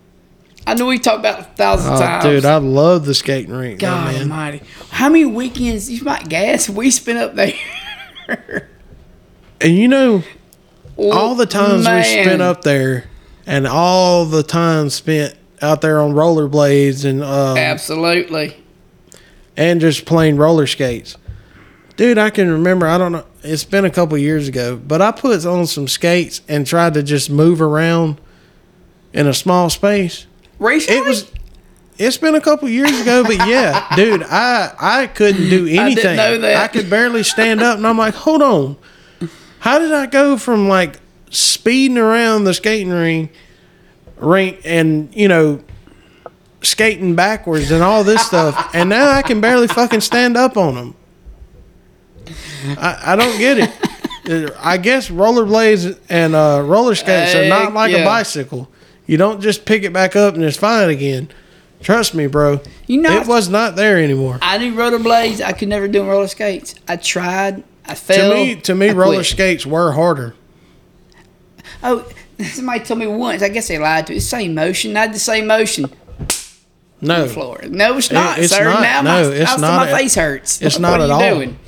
I 0.66 0.74
know 0.74 0.86
we 0.86 0.98
talked 0.98 1.20
about 1.20 1.38
it 1.40 1.46
a 1.46 1.48
thousand 1.56 1.94
Oh, 1.94 1.98
times. 1.98 2.24
dude, 2.24 2.44
I 2.44 2.56
love 2.58 3.06
the 3.06 3.14
skating 3.14 3.52
rink. 3.52 3.80
God 3.80 4.12
man. 4.12 4.22
Almighty, 4.22 4.62
how 4.90 5.08
many 5.08 5.24
weekends 5.24 5.90
you 5.90 6.04
might 6.04 6.28
gas 6.28 6.68
we 6.68 6.90
spent 6.90 7.18
up 7.18 7.34
there? 7.34 8.68
And 9.60 9.76
you 9.76 9.88
know, 9.88 10.22
all 11.12 11.34
the 11.34 11.46
times 11.46 11.86
we 11.88 12.02
spent 12.02 12.42
up 12.42 12.62
there 12.62 13.04
and 13.46 13.66
all 13.66 14.24
the 14.26 14.42
time 14.42 14.90
spent 14.90 15.34
out 15.62 15.80
there 15.80 16.00
on 16.00 16.12
rollerblades 16.12 17.04
and 17.04 17.22
um, 17.22 17.56
Absolutely. 17.56 18.56
and 19.56 19.80
just 19.80 20.04
playing 20.04 20.36
roller 20.36 20.66
skates. 20.66 21.16
Dude, 21.96 22.16
I 22.18 22.30
can 22.30 22.50
remember, 22.50 22.86
I 22.86 22.96
don't 22.98 23.12
know, 23.12 23.24
it's 23.42 23.64
been 23.64 23.84
a 23.84 23.90
couple 23.90 24.16
years 24.16 24.48
ago, 24.48 24.76
but 24.76 25.02
I 25.02 25.10
put 25.12 25.44
on 25.44 25.66
some 25.66 25.86
skates 25.88 26.40
and 26.48 26.66
tried 26.66 26.94
to 26.94 27.02
just 27.02 27.28
move 27.30 27.60
around 27.60 28.20
in 29.12 29.26
a 29.26 29.34
small 29.34 29.68
space. 29.70 30.26
Recently, 30.58 30.98
It 30.98 31.04
was 31.06 31.30
it's 31.98 32.16
been 32.16 32.34
a 32.34 32.40
couple 32.40 32.66
years 32.70 32.98
ago, 33.00 33.22
but 33.22 33.36
yeah, 33.46 33.94
dude, 33.96 34.22
I 34.22 34.72
I 34.78 35.06
couldn't 35.08 35.50
do 35.50 35.66
anything. 35.66 36.16
that. 36.16 36.62
I 36.62 36.68
could 36.68 36.88
barely 36.88 37.22
stand 37.22 37.60
up 37.60 37.76
and 37.76 37.86
I'm 37.86 37.98
like, 37.98 38.14
"Hold 38.14 38.40
on. 38.40 38.76
How 39.60 39.78
did 39.78 39.92
I 39.92 40.06
go 40.06 40.36
from 40.36 40.68
like 40.68 41.00
speeding 41.30 41.98
around 41.98 42.44
the 42.44 42.54
skating 42.54 42.90
rink 42.90 43.32
rink 44.16 44.60
and, 44.64 45.14
you 45.14 45.28
know, 45.28 45.62
skating 46.62 47.14
backwards 47.14 47.70
and 47.70 47.82
all 47.82 48.04
this 48.04 48.20
stuff 48.26 48.70
and 48.74 48.90
now 48.90 49.10
I 49.10 49.22
can 49.22 49.40
barely 49.40 49.68
fucking 49.68 50.00
stand 50.00 50.36
up 50.36 50.56
on 50.56 50.74
them?" 50.74 50.94
I, 52.78 53.12
I 53.12 53.16
don't 53.16 53.38
get 53.38 53.58
it. 53.58 54.52
I 54.58 54.76
guess 54.76 55.08
rollerblades 55.08 55.98
and 56.08 56.34
uh, 56.34 56.62
roller 56.64 56.94
skates 56.94 57.34
are 57.34 57.48
not 57.48 57.72
like 57.72 57.92
a 57.92 58.04
bicycle. 58.04 58.70
You 59.06 59.16
don't 59.16 59.40
just 59.40 59.64
pick 59.64 59.82
it 59.82 59.92
back 59.92 60.14
up 60.14 60.34
and 60.34 60.44
it's 60.44 60.56
fine 60.56 60.88
again. 60.88 61.30
Trust 61.82 62.14
me, 62.14 62.26
bro. 62.26 62.60
You 62.86 63.00
know, 63.00 63.20
it 63.20 63.26
was 63.26 63.48
not 63.48 63.74
there 63.74 63.98
anymore. 63.98 64.38
I 64.42 64.58
knew 64.58 64.74
rollerblades. 64.74 65.40
I 65.40 65.52
could 65.52 65.68
never 65.68 65.88
do 65.88 66.04
roller 66.04 66.28
skates. 66.28 66.74
I 66.86 66.96
tried. 66.96 67.64
I 67.90 67.94
failed. 67.94 68.32
to 68.32 68.34
me, 68.54 68.60
to 68.62 68.74
me, 68.74 68.88
I 68.90 68.92
roller 68.92 69.14
quit. 69.16 69.26
skates 69.26 69.66
were 69.66 69.92
harder. 69.92 70.34
Oh, 71.82 72.06
somebody 72.42 72.80
told 72.84 73.00
me 73.00 73.06
once. 73.06 73.42
I 73.42 73.48
guess 73.48 73.68
they 73.68 73.78
lied 73.78 74.06
to. 74.06 74.12
me. 74.12 74.16
It's 74.16 74.26
the 74.26 74.30
same 74.36 74.54
motion. 74.54 74.92
Not 74.92 75.12
the 75.12 75.18
same 75.18 75.46
motion. 75.46 75.90
No, 77.02 77.26
Floor. 77.28 77.62
No, 77.68 77.96
it's 77.96 78.12
not, 78.12 78.38
it's 78.38 78.52
sir. 78.54 78.64
not. 78.64 78.82
Now 78.82 79.00
No, 79.02 79.30
my, 79.30 79.34
it's 79.34 79.58
not 79.58 79.60
my 79.86 79.90
at- 79.90 79.96
face 79.96 80.14
hurts. 80.14 80.60
it's 80.60 80.74
what 80.76 80.82
not 80.82 81.00
at 81.00 81.08
all. 81.10 81.20
Doing? 81.20 81.58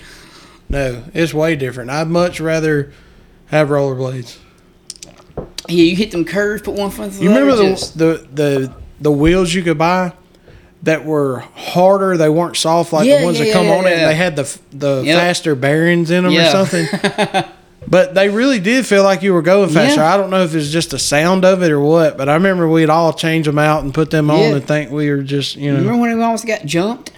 no, 0.68 1.04
it's 1.14 1.32
way 1.32 1.56
different. 1.56 1.88
I'd 1.90 2.08
much 2.08 2.38
rather 2.38 2.92
have 3.46 3.68
rollerblades. 3.68 4.36
Yeah, 5.68 5.84
you 5.84 5.96
hit 5.96 6.10
them 6.10 6.26
curves, 6.26 6.60
put 6.62 6.74
one 6.74 6.86
in 6.86 6.90
front 6.90 7.12
of 7.12 7.18
the 7.18 7.24
You 7.24 7.30
remember 7.30 7.56
the, 7.56 7.68
just- 7.70 7.96
the 7.96 8.26
the 8.32 8.74
the 9.00 9.10
wheels 9.12 9.54
you 9.54 9.62
could 9.62 9.78
buy 9.78 10.12
that 10.82 11.04
were 11.04 11.40
harder? 11.54 12.16
They 12.16 12.28
weren't 12.28 12.56
soft 12.56 12.92
like 12.92 13.06
Yeah, 13.06 13.20
the 13.20 13.24
ones 13.24 13.38
yeah, 13.38 13.46
that 13.46 13.52
come 13.52 13.66
yeah, 13.66 13.76
on 13.76 13.86
it. 13.86 13.92
And 13.98 14.10
they 14.10 14.14
had 14.14 14.36
the 14.36 14.58
the 14.72 15.02
Yep. 15.04 15.18
faster 15.18 15.54
bearings 15.54 16.10
in 16.10 16.24
them 16.24 16.34
or 16.36 16.50
something. 16.50 16.86
But 17.84 18.14
they 18.14 18.28
really 18.28 18.60
did 18.60 18.86
feel 18.86 19.02
like 19.02 19.22
you 19.24 19.34
were 19.34 19.42
going 19.42 19.68
faster. 19.68 20.02
I 20.02 20.16
don't 20.16 20.30
know 20.30 20.44
if 20.44 20.54
it's 20.54 20.70
just 20.70 20.92
the 20.92 21.00
sound 21.00 21.44
of 21.44 21.64
it 21.64 21.72
or 21.72 21.80
what, 21.80 22.16
but 22.16 22.28
I 22.28 22.34
remember 22.34 22.68
we'd 22.68 22.88
all 22.88 23.12
change 23.12 23.44
them 23.44 23.58
out 23.58 23.82
and 23.82 23.92
put 23.92 24.10
them 24.12 24.30
on 24.30 24.38
and 24.54 24.64
think 24.64 24.92
we 24.92 25.10
were 25.10 25.22
just, 25.24 25.56
you 25.56 25.72
know. 25.72 25.78
Remember 25.80 26.00
when 26.00 26.16
we 26.16 26.22
almost 26.22 26.46
got 26.46 26.64
jumped? 26.64 27.10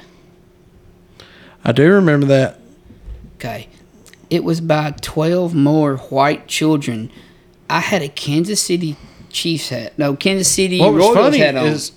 I 1.64 1.72
do 1.72 1.92
remember 1.92 2.26
that. 2.26 2.58
Okay. 3.36 3.68
It 4.30 4.42
was 4.42 4.62
by 4.62 4.92
12 5.02 5.54
more 5.54 5.96
white 5.98 6.48
children. 6.48 7.10
I 7.68 7.80
had 7.80 8.00
a 8.02 8.08
Kansas 8.08 8.60
City 8.62 8.96
Chiefs 9.30 9.68
hat. 9.68 9.98
No, 9.98 10.16
Kansas 10.16 10.48
City 10.48 10.80
What 10.80 10.94
was 10.94 11.02
Royals 11.04 11.16
funny 11.16 11.38
hat 11.38 11.56
on. 11.56 11.66
is 11.66 11.92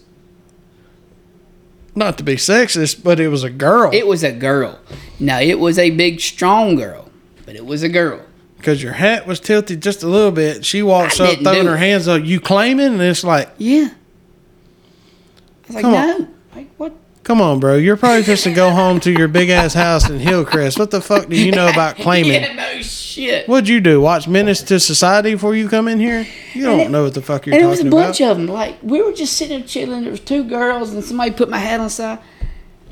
not 1.97 2.17
to 2.19 2.23
be 2.23 2.35
sexist, 2.35 3.03
but 3.03 3.19
it 3.19 3.27
was 3.29 3.43
a 3.43 3.49
girl 3.49 3.89
it 3.93 4.07
was 4.07 4.23
a 4.23 4.31
girl. 4.31 4.79
Now, 5.19 5.39
it 5.39 5.59
was 5.59 5.77
a 5.79 5.89
big, 5.89 6.19
strong 6.21 6.75
girl, 6.75 7.09
but 7.45 7.55
it 7.55 7.65
was 7.65 7.81
a 7.83 7.89
girl. 7.89 8.21
because 8.57 8.81
your 8.83 8.93
hat 8.93 9.25
was 9.27 9.39
tilted 9.39 9.81
just 9.81 10.03
a 10.03 10.07
little 10.07 10.31
bit. 10.31 10.63
She 10.65 10.83
walks 10.83 11.19
I 11.19 11.33
up, 11.33 11.39
throwing 11.39 11.65
her 11.67 11.75
it. 11.75 11.79
hands 11.79 12.07
up. 12.07 12.23
You 12.23 12.39
claiming? 12.39 12.85
And 12.93 13.01
it's 13.01 13.23
like, 13.23 13.49
Yeah. 13.57 13.89
I 13.91 15.67
was 15.67 15.75
like, 15.75 15.81
Come 15.81 15.93
on. 15.95 16.33
Like, 16.55 16.69
what? 16.77 16.93
Come 17.27 17.41
on, 17.41 17.59
bro. 17.59 17.75
You're 17.75 17.97
probably 17.97 18.23
just 18.23 18.45
to 18.45 18.53
go 18.53 18.69
home 18.71 18.99
to 19.01 19.11
your 19.11 19.27
big 19.27 19.49
ass 19.49 19.73
house 19.73 20.09
in 20.09 20.17
Hillcrest. 20.19 20.79
What 20.79 20.91
the 20.91 21.01
fuck 21.01 21.27
do 21.27 21.35
you 21.35 21.51
know 21.51 21.67
about 21.67 21.95
claiming? 22.05 22.41
yeah, 22.41 22.53
no 22.53 22.81
shit. 22.81 23.47
What'd 23.49 23.67
you 23.67 23.81
do? 23.81 23.99
Watch 23.99 24.27
Menace 24.27 24.63
to 24.63 24.79
Society 24.79 25.33
before 25.33 25.53
you 25.53 25.67
come 25.67 25.87
in 25.89 25.99
here? 25.99 26.25
You 26.53 26.63
don't 26.63 26.79
it- 26.79 26.89
know 26.91 27.03
what 27.03 27.13
the 27.13 27.21
fuck 27.21 27.45
you're 27.45 27.55
And 27.55 27.63
it 27.63 27.67
was 27.67 27.81
a 27.81 27.85
bunch 27.85 28.21
about. 28.21 28.31
of 28.31 28.37
them. 28.37 28.47
Like 28.47 28.77
we 28.81 29.01
were 29.01 29.11
just 29.11 29.33
sitting 29.33 29.59
there 29.59 29.67
chilling. 29.67 30.03
There 30.03 30.11
was 30.11 30.21
two 30.21 30.45
girls, 30.45 30.93
and 30.93 31.03
somebody 31.03 31.31
put 31.31 31.49
my 31.49 31.57
hat 31.59 31.79
on 31.81 31.87
the 31.87 31.89
side. 31.89 32.19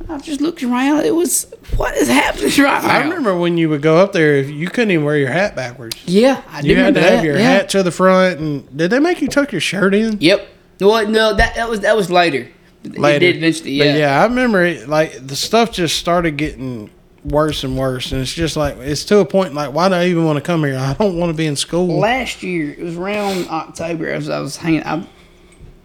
I 0.10 0.18
just 0.20 0.42
looked 0.42 0.62
around. 0.62 1.06
It 1.06 1.16
was 1.16 1.52
what 1.78 1.96
is 1.96 2.10
happening 2.10 2.50
right 2.64 2.84
now? 2.84 2.90
I 2.90 3.00
remember 3.04 3.36
when 3.38 3.58
you 3.58 3.70
would 3.70 3.82
go 3.82 3.98
up 3.98 4.12
there, 4.12 4.40
you 4.42 4.68
couldn't 4.70 4.92
even 4.92 5.06
wear 5.06 5.18
your 5.18 5.32
hat 5.32 5.56
backwards. 5.56 5.96
Yeah, 6.06 6.44
I 6.50 6.62
do 6.62 6.68
You 6.68 6.76
had 6.76 6.94
to 6.96 7.02
have 7.02 7.12
that, 7.20 7.24
your 7.24 7.38
yeah. 7.38 7.44
hat 7.44 7.70
to 7.70 7.82
the 7.84 7.92
front, 7.92 8.40
and 8.40 8.78
did 8.78 8.92
they 8.92 9.00
make 9.00 9.22
you 9.22 9.28
tuck 9.30 9.52
your 9.54 9.62
shirt 9.62 9.96
in? 9.96 10.18
Yep. 10.20 10.48
Well, 10.82 11.08
no, 11.10 11.34
that 11.34 11.56
that 11.56 11.70
was 11.70 11.80
that 11.80 11.96
was 11.96 12.12
later. 12.12 12.50
Later. 12.94 13.16
It 13.16 13.20
did 13.20 13.36
eventually. 13.38 13.78
But 13.80 13.88
Yeah. 13.88 13.98
yeah, 13.98 14.22
I 14.22 14.26
remember 14.26 14.64
it. 14.64 14.88
Like 14.90 15.26
the 15.26 15.36
stuff 15.36 15.72
just 15.72 15.98
started 15.98 16.38
getting 16.38 16.90
worse 17.24 17.64
and 17.64 17.78
worse, 17.78 18.12
and 18.12 18.22
it's 18.22 18.34
just 18.34 18.56
like 18.56 18.78
it's 18.78 19.04
to 19.06 19.20
a 19.20 19.26
point 19.26 19.54
like, 19.54 19.74
why 19.74 19.90
do 19.90 19.96
I 19.96 20.06
even 20.08 20.26
want 20.26 20.38
to 20.38 20.42
come 20.42 20.64
here? 20.64 20.78
I 20.78 20.94
don't 20.94 21.18
want 21.18 21.32
to 21.32 21.38
be 21.38 21.46
in 21.48 21.56
school. 21.56 22.00
Last 22.00 22.44
year, 22.44 22.72
it 22.72 22.80
was 22.80 22.96
around 22.98 23.48
October. 23.50 24.10
As 24.10 24.30
I 24.30 24.40
was 24.40 24.58
hanging, 24.58 24.84
I 24.84 25.08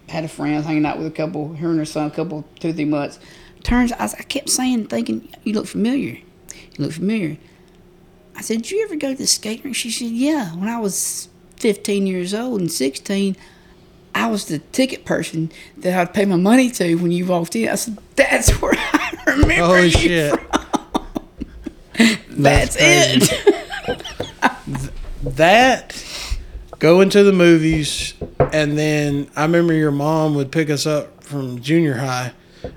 had 0.09 0.23
a 0.23 0.27
friend 0.27 0.53
I 0.53 0.57
was 0.57 0.65
hanging 0.65 0.85
out 0.85 0.97
with 0.97 1.07
a 1.07 1.11
couple, 1.11 1.55
her 1.55 1.69
and 1.69 1.79
her 1.79 1.85
son, 1.85 2.07
a 2.07 2.11
couple, 2.11 2.45
two, 2.59 2.73
three 2.73 2.85
months. 2.85 3.19
Turns, 3.63 3.91
I, 3.93 4.05
I 4.05 4.23
kept 4.23 4.49
saying, 4.49 4.87
thinking, 4.87 5.29
you 5.43 5.53
look 5.53 5.67
familiar. 5.67 6.17
You 6.53 6.85
look 6.85 6.93
familiar. 6.93 7.37
I 8.35 8.41
said, 8.41 8.57
did 8.63 8.71
you 8.71 8.83
ever 8.83 8.95
go 8.95 9.11
to 9.11 9.17
the 9.17 9.27
skate 9.27 9.63
rink? 9.63 9.75
She 9.75 9.91
said, 9.91 10.07
yeah. 10.09 10.55
When 10.55 10.67
I 10.67 10.79
was 10.79 11.29
15 11.57 12.07
years 12.07 12.33
old 12.33 12.59
and 12.59 12.71
16, 12.71 13.35
I 14.13 14.27
was 14.27 14.45
the 14.45 14.59
ticket 14.59 15.05
person 15.05 15.51
that 15.77 15.97
I'd 15.99 16.13
pay 16.13 16.25
my 16.25 16.35
money 16.35 16.69
to 16.71 16.95
when 16.95 17.11
you 17.11 17.25
walked 17.25 17.55
in. 17.55 17.69
I 17.69 17.75
said, 17.75 17.97
that's 18.15 18.49
where 18.61 18.73
I 18.75 19.17
remember 19.27 19.53
Holy 19.65 19.83
you 19.85 19.89
shit! 19.91 20.39
from. 20.39 20.47
That's, 22.29 22.75
crazy. 22.77 23.29
it. 23.35 24.91
That 25.23 26.03
going 26.79 27.09
to 27.11 27.23
the 27.23 27.31
movies, 27.33 28.13
and 28.51 28.77
then 28.77 29.29
I 29.35 29.43
remember 29.43 29.73
your 29.73 29.91
mom 29.91 30.35
would 30.35 30.51
pick 30.51 30.69
us 30.69 30.85
up 30.87 31.23
from 31.23 31.61
junior 31.61 31.95
high, 31.97 32.33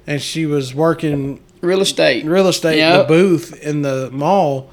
and 0.06 0.20
she 0.20 0.44
was 0.46 0.74
working 0.74 1.42
Real 1.62 1.80
estate. 1.80 2.24
real 2.26 2.48
estate 2.48 2.78
in 2.80 2.98
the 2.98 3.04
booth 3.04 3.58
in 3.62 3.80
the 3.82 4.10
mall. 4.12 4.70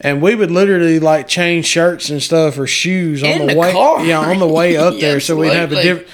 And 0.00 0.22
we 0.22 0.34
would 0.34 0.50
literally 0.50 1.00
like 1.00 1.26
change 1.26 1.66
shirts 1.66 2.08
and 2.08 2.22
stuff 2.22 2.56
or 2.58 2.66
shoes 2.66 3.22
on 3.22 3.30
In 3.30 3.46
the, 3.48 3.52
the 3.54 3.58
way, 3.58 3.72
car. 3.72 4.04
yeah, 4.04 4.18
on 4.20 4.38
the 4.38 4.46
way 4.46 4.76
up 4.76 4.94
there. 5.00 5.18
So 5.20 5.36
we'd 5.36 5.52
have 5.52 5.72
a 5.72 5.82
different. 5.82 6.08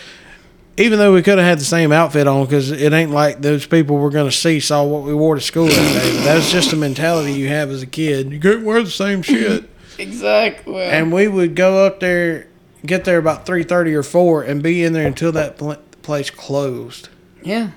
Even 0.76 0.98
though 0.98 1.12
we 1.14 1.22
could 1.22 1.38
have 1.38 1.46
had 1.46 1.60
the 1.60 1.64
same 1.64 1.92
outfit 1.92 2.26
on, 2.26 2.46
because 2.46 2.72
it 2.72 2.92
ain't 2.92 3.12
like 3.12 3.40
those 3.40 3.64
people 3.64 3.96
we're 3.98 4.10
going 4.10 4.28
to 4.28 4.36
see 4.36 4.58
saw 4.58 4.82
what 4.82 5.02
we 5.04 5.14
wore 5.14 5.36
to 5.36 5.40
school 5.40 5.66
that 5.66 6.02
day. 6.02 6.24
That's 6.24 6.50
just 6.50 6.70
the 6.72 6.76
mentality 6.76 7.32
you 7.32 7.46
have 7.48 7.70
as 7.70 7.82
a 7.82 7.86
kid. 7.86 8.32
You 8.32 8.40
can't 8.40 8.64
wear 8.64 8.82
the 8.82 8.90
same 8.90 9.22
shit. 9.22 9.68
Exactly. 9.96 10.82
and 10.82 11.12
we 11.12 11.28
would 11.28 11.54
go 11.54 11.86
up 11.86 12.00
there, 12.00 12.48
get 12.84 13.04
there 13.04 13.18
about 13.18 13.46
three 13.46 13.62
thirty 13.62 13.94
or 13.94 14.02
four, 14.02 14.42
and 14.42 14.60
be 14.60 14.82
in 14.82 14.92
there 14.92 15.06
until 15.06 15.30
that 15.30 15.56
pl- 15.56 15.76
place 16.02 16.30
closed. 16.30 17.08
Yeah. 17.44 17.70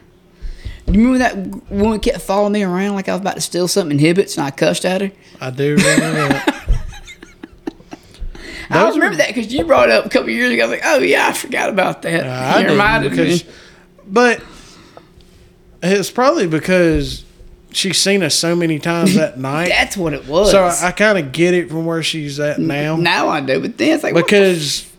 You 0.88 1.12
remember 1.12 1.18
that 1.20 1.70
woman 1.72 2.00
kept 2.00 2.22
following 2.22 2.54
me 2.54 2.64
around 2.64 2.96
like 2.96 3.10
I 3.10 3.12
was 3.12 3.22
about 3.22 3.36
to 3.36 3.42
steal 3.42 3.68
something 3.68 4.00
in 4.00 4.06
Hibbett's 4.06 4.38
and 4.38 4.46
I 4.46 4.52
cussed 4.52 4.86
at 4.86 5.02
her? 5.02 5.12
I 5.42 5.50
do 5.50 5.76
remember 5.76 6.30
that. 6.30 6.54
I 8.70 8.84
Those 8.86 8.96
remember 8.96 9.18
that 9.18 9.28
because 9.28 9.54
you 9.54 9.66
brought 9.66 9.90
it 9.90 9.96
up 9.96 10.06
a 10.06 10.10
couple 10.10 10.30
years 10.30 10.52
ago. 10.52 10.64
I 10.64 10.68
was 10.68 10.80
like, 10.80 10.86
oh, 10.86 11.00
yeah, 11.00 11.28
I 11.28 11.34
forgot 11.34 11.70
about 11.70 12.02
that. 12.04 12.26
Uh, 12.26 12.30
I 12.30 12.52
you 12.54 12.58
didn't 12.64 12.72
reminded 12.72 13.12
because, 13.12 13.46
me. 13.46 13.52
but 14.08 14.44
it's 15.84 16.12
probably 16.12 16.48
because 16.48 17.24
she's 17.72 17.98
seen 17.98 18.24
us 18.24 18.36
so 18.36 18.56
many 18.56 18.80
times 18.80 19.16
that 19.16 19.38
night. 19.40 19.70
That's 19.70 19.96
what 19.96 20.14
it 20.14 20.28
was. 20.28 20.52
so 20.52 20.64
I, 20.64 20.88
I 20.88 20.92
kind 20.92 21.18
of 21.18 21.32
get 21.32 21.54
it 21.54 21.70
from 21.70 21.86
where 21.86 22.04
she's 22.04 22.40
at 22.40 22.60
now 22.60 22.96
now 22.96 23.30
I 23.30 23.42
do, 23.42 23.62
but 23.62 23.78
then 23.78 23.96
it's 23.96 24.04
like, 24.04 24.16
because 24.16 24.92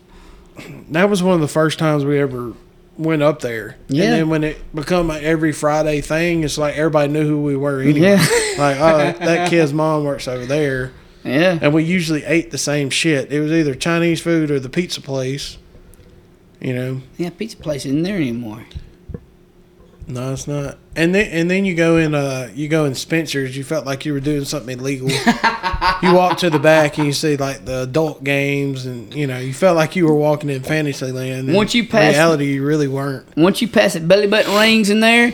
that 0.89 1.09
was 1.09 1.21
one 1.21 1.35
of 1.35 1.41
the 1.41 1.47
first 1.47 1.79
times 1.79 2.05
we 2.05 2.19
ever 2.19 2.53
went 2.99 3.23
up 3.23 3.39
there. 3.39 3.77
Yeah. 3.87 4.03
And 4.03 4.13
then 4.13 4.29
when 4.29 4.43
it 4.43 4.75
become 4.75 5.09
an 5.09 5.23
every 5.23 5.53
Friday 5.53 6.01
thing, 6.01 6.43
it's 6.43 6.57
like 6.57 6.75
everybody 6.75 7.11
knew 7.11 7.25
who 7.25 7.41
we 7.41 7.55
were 7.55 7.81
anyway. 7.81 8.01
Yeah. 8.01 8.17
like, 8.57 8.77
oh, 8.79 9.25
that 9.25 9.49
kid's 9.49 9.73
mom 9.73 10.03
works 10.03 10.27
over 10.27 10.45
there. 10.45 10.91
Yeah. 11.23 11.57
And 11.61 11.73
we 11.73 11.83
usually 11.83 12.23
ate 12.25 12.51
the 12.51 12.57
same 12.57 12.89
shit. 12.89 13.31
It 13.31 13.39
was 13.39 13.51
either 13.51 13.73
Chinese 13.73 14.21
food 14.21 14.51
or 14.51 14.59
the 14.59 14.69
pizza 14.69 15.01
place. 15.01 15.57
You 16.59 16.73
know, 16.73 17.01
Yeah, 17.17 17.29
pizza 17.29 17.55
place 17.55 17.85
isn't 17.85 18.03
there 18.03 18.17
anymore. 18.17 18.65
No, 20.09 20.33
it's 20.33 20.47
not. 20.47 20.77
And 20.95 21.13
then 21.13 21.27
and 21.31 21.49
then 21.51 21.65
you 21.65 21.75
go 21.75 21.97
in 21.97 22.15
uh 22.15 22.49
you 22.55 22.67
go 22.67 22.85
in 22.85 22.95
Spencer's, 22.95 23.55
you 23.55 23.63
felt 23.63 23.85
like 23.85 24.05
you 24.05 24.13
were 24.13 24.19
doing 24.19 24.43
something 24.43 24.79
illegal. 24.79 25.07
you 26.01 26.13
walk 26.13 26.39
to 26.39 26.49
the 26.49 26.59
back 26.59 26.97
and 26.97 27.05
you 27.05 27.13
see 27.13 27.37
like 27.37 27.63
the 27.65 27.83
adult 27.83 28.23
games 28.23 28.85
and 28.87 29.13
you 29.13 29.27
know, 29.27 29.37
you 29.37 29.53
felt 29.53 29.75
like 29.77 29.95
you 29.95 30.05
were 30.07 30.15
walking 30.15 30.49
in 30.49 30.63
Fantasyland. 30.63 31.47
and 31.49 31.55
Once 31.55 31.75
you 31.75 31.87
pass- 31.87 32.13
reality 32.15 32.45
you 32.53 32.65
really 32.65 32.87
weren't. 32.87 33.25
Once 33.37 33.61
you 33.61 33.67
pass 33.67 33.93
the 33.93 33.99
belly 33.99 34.25
button 34.27 34.53
rings 34.55 34.89
in 34.89 34.99
there, 34.99 35.31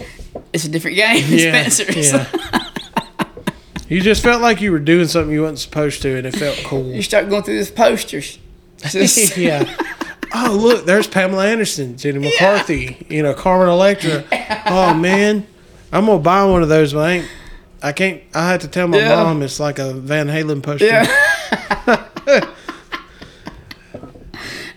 it's 0.51 0.65
a 0.65 0.69
different 0.69 0.97
game 0.97 1.23
Yeah. 1.29 1.69
Spencer's. 1.69 2.11
yeah. 2.11 2.27
you 3.87 4.01
just 4.01 4.21
felt 4.23 4.41
like 4.41 4.59
you 4.59 4.71
were 4.73 4.79
doing 4.79 5.07
something 5.07 5.31
you 5.33 5.43
weren't 5.43 5.59
supposed 5.59 6.01
to 6.01 6.17
and 6.17 6.27
it 6.27 6.35
felt 6.35 6.57
cool. 6.65 6.85
you 6.91 7.01
start 7.01 7.29
going 7.29 7.43
through 7.43 7.57
these 7.57 7.71
posters. 7.71 8.39
Yeah. 9.37 9.63
Oh 10.37 10.53
look, 10.59 10.85
there's 10.85 11.07
Pamela 11.07 11.45
Anderson, 11.47 11.97
Jenny 11.97 12.19
McCarthy, 12.19 13.05
you 13.09 13.23
know, 13.23 13.33
Carmen 13.33 13.69
Electra. 13.69 14.23
Oh 14.65 14.93
man, 14.93 15.47
I'm 15.93 16.05
gonna 16.07 16.19
buy 16.19 16.43
one 16.45 16.61
of 16.61 16.69
those, 16.69 16.93
but 16.93 16.99
I 16.99 17.11
ain't. 17.11 17.29
I 17.81 17.91
can't. 17.93 18.21
I 18.33 18.49
had 18.49 18.61
to 18.61 18.67
tell 18.67 18.87
my 18.87 18.97
Yeah. 18.97 19.23
mom 19.23 19.41
it's 19.43 19.59
like 19.59 19.79
a 19.79 19.93
Van 19.93 20.27
Halen 20.27 20.61
poster. 20.63 20.85
Yeah. 20.87 21.05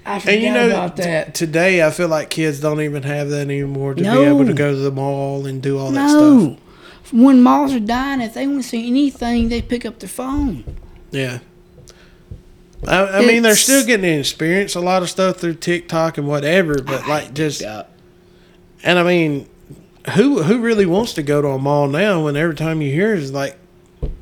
I 0.07 0.21
forgot 0.21 0.33
And 0.35 0.43
you 0.43 0.53
know, 0.53 0.69
about 0.69 0.97
t- 0.97 1.03
that. 1.03 1.35
today 1.35 1.85
I 1.87 1.91
feel 1.91 2.09
like 2.09 2.31
kids 2.31 2.61
don't 2.61 2.81
even 2.81 3.03
have 3.03 3.29
that 3.31 3.41
anymore 3.41 3.95
to 3.95 4.03
No. 4.03 4.21
be 4.21 4.27
able 4.27 4.47
to 4.47 4.55
go 4.55 4.71
to 4.71 4.77
the 4.79 4.91
mall 4.91 5.45
and 5.47 5.61
do 5.63 5.79
all 5.79 5.91
that 5.91 6.09
stuff. 6.09 6.21
No. 6.21 6.57
When 7.13 7.43
malls 7.43 7.73
are 7.75 7.81
dying, 7.81 8.21
if 8.21 8.35
they 8.35 8.47
want 8.47 8.63
to 8.63 8.69
see 8.69 8.87
anything, 8.87 9.49
they 9.51 9.61
pick 9.61 9.85
up 9.85 9.99
their 9.99 10.09
phone. 10.09 10.65
Yeah. 11.11 11.39
I, 12.87 13.19
I 13.19 13.27
mean, 13.27 13.43
they're 13.43 13.57
still 13.57 13.85
getting 13.85 14.03
to 14.03 14.21
experience 14.21 14.75
a 14.75 14.81
lot 14.81 15.03
of 15.03 15.11
stuff 15.11 15.39
through 15.39 15.55
TikTok 15.55 16.19
and 16.19 16.29
whatever, 16.29 16.81
but 16.83 17.09
like 17.09 17.35
just 17.35 17.61
Yeah. 17.61 17.85
And 18.85 18.99
I 18.99 19.03
mean, 19.03 19.49
who 20.15 20.43
who 20.43 20.61
really 20.61 20.87
wants 20.87 21.15
to 21.15 21.23
go 21.23 21.43
to 21.43 21.49
a 21.49 21.59
mall 21.59 21.89
now 21.89 22.25
when 22.25 22.37
every 22.37 22.55
time 22.55 22.81
you 22.81 22.93
hear 22.93 23.15
is 23.15 23.33
like 23.33 23.59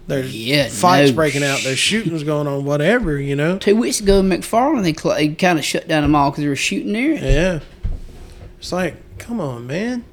there's 0.07 0.35
Yeah, 0.35 0.69
fights 0.69 1.11
no 1.11 1.17
breaking 1.17 1.43
out, 1.43 1.61
there's 1.65 1.79
shootings 1.79 2.23
going 2.23 2.47
on, 2.47 2.65
whatever, 2.65 3.19
you 3.21 3.37
know? 3.37 3.59
Two 3.59 3.77
weeks 3.77 4.01
ago 4.01 4.21
in 4.21 4.29
McFarland, 4.29 4.85
they, 4.85 4.95
cl- 4.95 5.17
they 5.17 5.29
kind 5.29 5.59
of 5.59 5.65
shut 5.65 5.89
down 5.89 6.03
the 6.03 6.09
mall 6.09 6.31
because 6.31 6.43
they 6.43 6.49
were 6.49 6.57
shooting 6.57 6.93
there. 6.93 7.15
Yeah. 7.15 7.61
It's 8.59 8.73
like, 8.73 9.19
come 9.19 9.41
on, 9.41 9.67
man. 9.67 10.05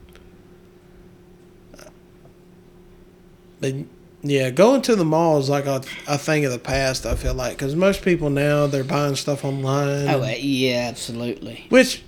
But 3.60 3.74
yeah, 4.24 4.50
going 4.50 4.82
to 4.84 4.96
the 4.96 5.04
mall 5.06 5.38
is 5.40 5.50
like 5.50 5.66
a, 5.66 5.82
a 6.08 6.18
thing 6.18 6.46
of 6.46 6.52
the 6.52 6.60
past, 6.60 7.06
I 7.06 7.16
feel 7.16 7.34
like, 7.34 7.58
because 7.58 7.76
most 7.76 8.02
people 8.02 8.30
now 8.30 8.68
they're 8.68 8.84
buying 8.84 9.16
stuff 9.16 9.44
online. 9.44 10.08
Oh, 10.08 10.22
uh, 10.24 10.34
yeah, 10.40 10.88
absolutely. 10.90 11.66
Which 11.70 12.02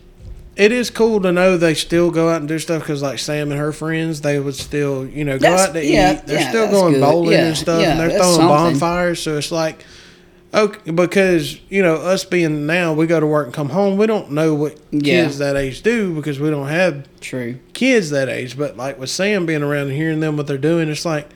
it 0.55 0.71
is 0.71 0.89
cool 0.89 1.19
to 1.21 1.33
know 1.33 1.57
they 1.57 1.73
still 1.73 2.11
go 2.11 2.29
out 2.29 2.37
and 2.39 2.47
do 2.47 2.57
stuff 2.57 2.81
because, 2.81 3.01
like 3.03 3.19
Sam 3.19 3.51
and 3.51 3.59
her 3.59 3.73
friends, 3.73 4.21
they 4.21 4.39
would 4.39 4.55
still, 4.55 5.05
you 5.05 5.25
know, 5.25 5.37
go 5.37 5.49
That's- 5.49 5.67
out 5.67 5.73
to 5.73 5.85
yeah, 5.85 6.13
eat. 6.13 6.25
They're 6.27 6.39
yeah, 6.39 6.49
still 6.49 6.71
going 6.71 6.93
good. 6.93 7.01
bowling 7.01 7.31
Yeah, 7.33 7.47
and 7.47 7.57
stuff, 7.57 7.83
and 7.83 7.99
they're 7.99 8.11
throwing 8.17 8.35
something. 8.35 8.47
bonfires. 8.79 9.21
So 9.21 9.37
it's 9.37 9.51
like, 9.51 9.83
okay, 10.53 10.91
because 10.91 11.59
you 11.69 11.81
know, 11.83 11.95
us 11.95 12.23
being 12.23 12.65
now, 12.65 12.93
we 12.93 13.05
go 13.07 13.19
to 13.19 13.25
work 13.27 13.47
and 13.47 13.53
come 13.53 13.67
home. 13.67 13.97
We 13.97 14.07
don't 14.07 14.31
know 14.31 14.53
what 14.53 14.79
kids 14.91 15.39
that 15.39 15.57
age 15.57 15.81
do 15.81 16.15
because 16.15 16.39
we 16.39 16.49
don't 16.49 16.69
have 16.69 17.05
True. 17.19 17.59
kids 17.73 18.11
that 18.11 18.29
age. 18.29 18.57
But 18.57 18.77
like 18.77 18.97
with 18.97 19.09
Sam 19.09 19.45
being 19.45 19.61
around 19.61 19.87
and 19.87 19.97
hearing 19.97 20.21
them 20.21 20.37
what 20.37 20.47
they're 20.47 20.57
doing, 20.57 20.87
it's 20.87 21.03
like 21.03 21.27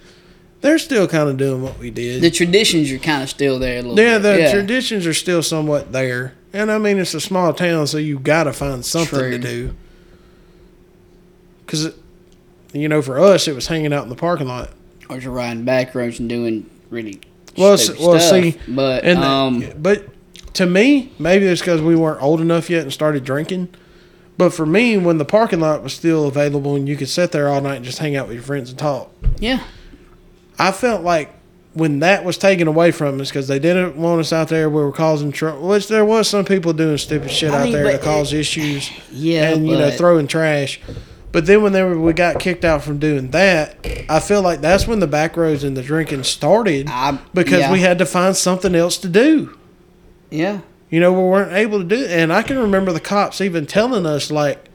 they're 0.61 0.77
still 0.79 1.07
kind 1.07 1.29
of 1.29 1.37
doing 1.37 1.61
what 1.61 1.79
we 1.79 1.89
did. 1.91 2.21
The 2.21 2.31
traditions 2.31 2.91
are 2.91 2.97
kind 2.99 3.23
of 3.23 3.29
still 3.29 3.59
there 3.59 3.79
a 3.79 3.81
little 3.81 3.97
Yeah, 3.99 4.19
bit. 4.19 4.45
the 4.45 4.51
traditions 4.51 5.05
are 5.07 5.13
still 5.13 5.41
somewhat 5.43 5.91
there. 5.91 6.33
And 6.51 6.71
I 6.71 6.77
mean, 6.79 6.97
it's 6.97 7.13
a 7.13 7.21
small 7.21 7.53
town, 7.53 7.87
so 7.87 7.97
you 7.97 8.17
got 8.19 8.45
to 8.45 8.53
find 8.53 8.83
something 8.83 9.19
True. 9.19 9.31
to 9.31 9.37
do. 9.37 9.75
Because, 11.65 11.93
you 12.73 12.89
know, 12.89 13.01
for 13.01 13.19
us, 13.19 13.47
it 13.47 13.55
was 13.55 13.67
hanging 13.67 13.93
out 13.93 14.03
in 14.03 14.09
the 14.09 14.15
parking 14.15 14.47
lot. 14.47 14.71
Or 15.09 15.15
just 15.17 15.27
riding 15.27 15.63
back 15.63 15.93
roads 15.95 16.19
and 16.19 16.27
doing 16.29 16.69
really 16.89 17.21
Well, 17.57 17.73
s- 17.73 17.89
well, 17.99 18.19
stuff. 18.19 18.43
see, 18.43 18.57
but 18.67 19.03
and 19.03 19.19
the- 19.21 19.27
um, 19.27 19.63
but 19.77 20.05
to 20.55 20.65
me, 20.65 21.11
maybe 21.19 21.45
it's 21.45 21.61
because 21.61 21.81
we 21.81 21.95
weren't 21.95 22.21
old 22.21 22.41
enough 22.41 22.69
yet 22.69 22.83
and 22.83 22.93
started 22.93 23.23
drinking. 23.23 23.69
But 24.37 24.53
for 24.53 24.65
me, 24.65 24.97
when 24.97 25.17
the 25.17 25.25
parking 25.25 25.59
lot 25.59 25.83
was 25.83 25.93
still 25.93 26.25
available 26.27 26.75
and 26.75 26.87
you 26.87 26.95
could 26.95 27.09
sit 27.09 27.31
there 27.31 27.49
all 27.49 27.59
night 27.61 27.77
and 27.77 27.85
just 27.85 27.99
hang 27.99 28.15
out 28.15 28.27
with 28.27 28.35
your 28.35 28.43
friends 28.43 28.69
and 28.69 28.79
talk, 28.79 29.11
yeah, 29.39 29.61
I 30.59 30.71
felt 30.71 31.03
like 31.03 31.33
when 31.73 31.99
that 31.99 32.25
was 32.25 32.37
taken 32.37 32.67
away 32.67 32.91
from 32.91 33.21
us 33.21 33.29
because 33.29 33.47
they 33.47 33.59
didn't 33.59 33.95
want 33.95 34.19
us 34.19 34.33
out 34.33 34.49
there, 34.49 34.69
we 34.69 34.81
were 34.81 34.91
causing 34.91 35.31
trouble. 35.31 35.67
Which 35.67 35.87
there 35.87 36.03
was 36.03 36.27
some 36.27 36.43
people 36.45 36.73
doing 36.73 36.97
stupid 36.97 37.31
shit 37.31 37.51
I 37.51 37.57
out 37.59 37.63
mean, 37.65 37.73
there 37.73 37.91
to 37.91 37.97
cause 37.99 38.33
issues 38.33 38.91
yeah, 39.11 39.51
and 39.51 39.67
you 39.67 39.77
know 39.77 39.89
throwing 39.91 40.27
trash. 40.27 40.79
But 41.31 41.45
then 41.45 41.61
when 41.61 41.73
they 41.73 41.83
were, 41.83 41.99
we 41.99 42.13
got 42.13 42.39
kicked 42.39 42.65
out 42.65 42.81
from 42.81 42.97
doing 42.97 43.29
that, 43.31 43.77
I 44.09 44.19
feel 44.19 44.41
like 44.41 44.61
that's 44.61 44.87
when 44.87 44.99
the 44.99 45.05
back 45.05 45.37
roads 45.37 45.63
and 45.63 45.77
the 45.77 45.83
drinking 45.83 46.23
started 46.23 46.87
I- 46.89 47.19
because 47.35 47.59
yeah. 47.59 47.71
we 47.71 47.81
had 47.81 47.99
to 47.99 48.05
find 48.07 48.35
something 48.35 48.73
else 48.73 48.97
to 48.97 49.07
do. 49.07 49.55
yeah, 50.31 50.61
You 50.89 50.99
know, 50.99 51.13
we 51.13 51.19
weren't 51.19 51.53
able 51.53 51.77
to 51.77 51.85
do 51.85 51.97
it. 52.03 52.09
And 52.09 52.33
I 52.33 52.41
can 52.41 52.57
remember 52.57 52.91
the 52.91 52.99
cops 52.99 53.41
even 53.41 53.67
telling 53.67 54.07
us, 54.07 54.31
like, 54.31 54.68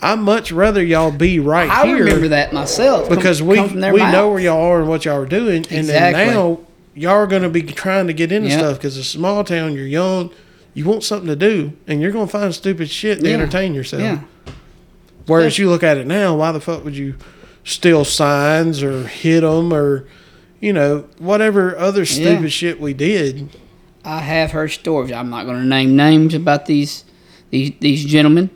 I'd 0.00 0.18
much 0.20 0.52
rather 0.52 0.82
y'all 0.82 1.10
be 1.10 1.40
right 1.40 1.68
I 1.68 1.86
here 1.86 1.96
I 1.96 1.98
remember 2.00 2.28
that 2.28 2.52
myself 2.52 3.08
come- 3.08 3.16
because 3.16 3.42
we 3.42 3.56
come 3.56 3.74
we 3.74 3.98
mouth. 4.00 4.12
know 4.12 4.30
where 4.30 4.38
y'all 4.40 4.62
are 4.62 4.80
and 4.80 4.88
what 4.88 5.04
y'all 5.04 5.20
are 5.22 5.26
doing. 5.26 5.64
And 5.70 5.88
then 5.88 6.12
now 6.12 6.60
y'all 6.94 7.12
are 7.14 7.26
going 7.26 7.42
to 7.42 7.48
be 7.48 7.62
trying 7.62 8.06
to 8.06 8.12
get 8.12 8.30
into 8.30 8.48
Yeah. 8.48 8.58
stuff 8.58 8.76
because 8.78 8.96
it's 8.96 9.08
a 9.08 9.10
small 9.10 9.42
town, 9.44 9.74
you're 9.74 9.86
young, 9.86 10.30
you 10.74 10.84
want 10.84 11.02
something 11.02 11.26
to 11.28 11.34
do, 11.36 11.72
and 11.88 12.00
you're 12.00 12.12
going 12.12 12.26
to 12.26 12.30
find 12.30 12.54
stupid 12.54 12.88
shit 12.90 13.20
to 13.20 13.26
Yeah. 13.28 13.34
entertain 13.34 13.74
yourself. 13.74 14.02
Yeah, 14.02 14.18
Whereas 15.26 15.58
you 15.58 15.68
look 15.68 15.82
at 15.82 15.96
it 15.98 16.06
now, 16.06 16.36
why 16.36 16.52
the 16.52 16.60
fuck 16.60 16.84
would 16.84 16.96
you 16.96 17.14
steal 17.64 18.04
signs 18.04 18.82
or 18.82 19.02
hit 19.06 19.40
them 19.42 19.74
or, 19.74 20.04
you 20.60 20.72
know, 20.72 21.04
whatever 21.18 21.76
other 21.76 22.04
stupid 22.06 22.42
Yeah. 22.44 22.48
shit 22.48 22.80
we 22.80 22.94
did? 22.94 23.48
I 24.04 24.20
have 24.20 24.52
heard 24.52 24.70
stories. 24.70 25.12
I'm 25.12 25.28
not 25.28 25.44
going 25.44 25.58
to 25.60 25.66
name 25.66 25.96
names 25.96 26.34
about 26.34 26.66
these 26.66 27.04
these 27.50 27.72
these 27.80 28.04
gentlemen, 28.04 28.48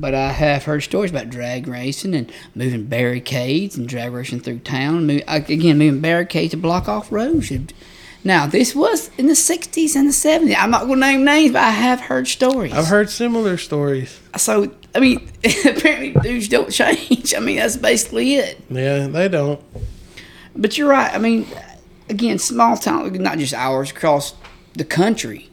but 0.00 0.14
I 0.14 0.30
have 0.32 0.64
heard 0.64 0.82
stories 0.82 1.10
about 1.10 1.30
drag 1.30 1.66
racing 1.66 2.14
and 2.14 2.30
moving 2.54 2.84
barricades 2.84 3.76
and 3.76 3.88
drag 3.88 4.12
racing 4.12 4.40
through 4.40 4.60
town. 4.60 5.06
Move, 5.06 5.22
uh, 5.26 5.40
again, 5.48 5.78
moving 5.78 6.00
barricades 6.00 6.50
to 6.52 6.56
block 6.56 6.88
off 6.88 7.10
roads. 7.10 7.50
Now, 8.22 8.46
this 8.46 8.74
was 8.74 9.10
in 9.16 9.26
the 9.26 9.34
60s 9.34 9.94
and 9.94 10.08
the 10.08 10.12
70s. 10.12 10.56
I'm 10.58 10.70
not 10.70 10.86
going 10.86 11.00
to 11.00 11.06
name 11.06 11.24
names, 11.24 11.52
but 11.52 11.62
I 11.62 11.70
have 11.70 12.00
heard 12.00 12.26
stories. 12.26 12.72
I've 12.72 12.86
heard 12.88 13.08
similar 13.08 13.56
stories. 13.56 14.18
So, 14.36 14.72
I 14.94 15.00
mean, 15.00 15.28
apparently 15.64 16.12
dudes 16.20 16.48
don't 16.48 16.70
change. 16.70 17.34
I 17.34 17.38
mean, 17.40 17.56
that's 17.56 17.76
basically 17.76 18.34
it. 18.34 18.60
Yeah, 18.68 19.06
they 19.06 19.28
don't. 19.28 19.60
But 20.56 20.76
you're 20.76 20.88
right. 20.88 21.12
I 21.14 21.18
mean, 21.18 21.46
again, 22.10 22.38
small 22.38 22.76
town, 22.76 23.12
not 23.14 23.38
just 23.38 23.54
ours, 23.54 23.90
across 23.92 24.34
the 24.74 24.84
country. 24.84 25.48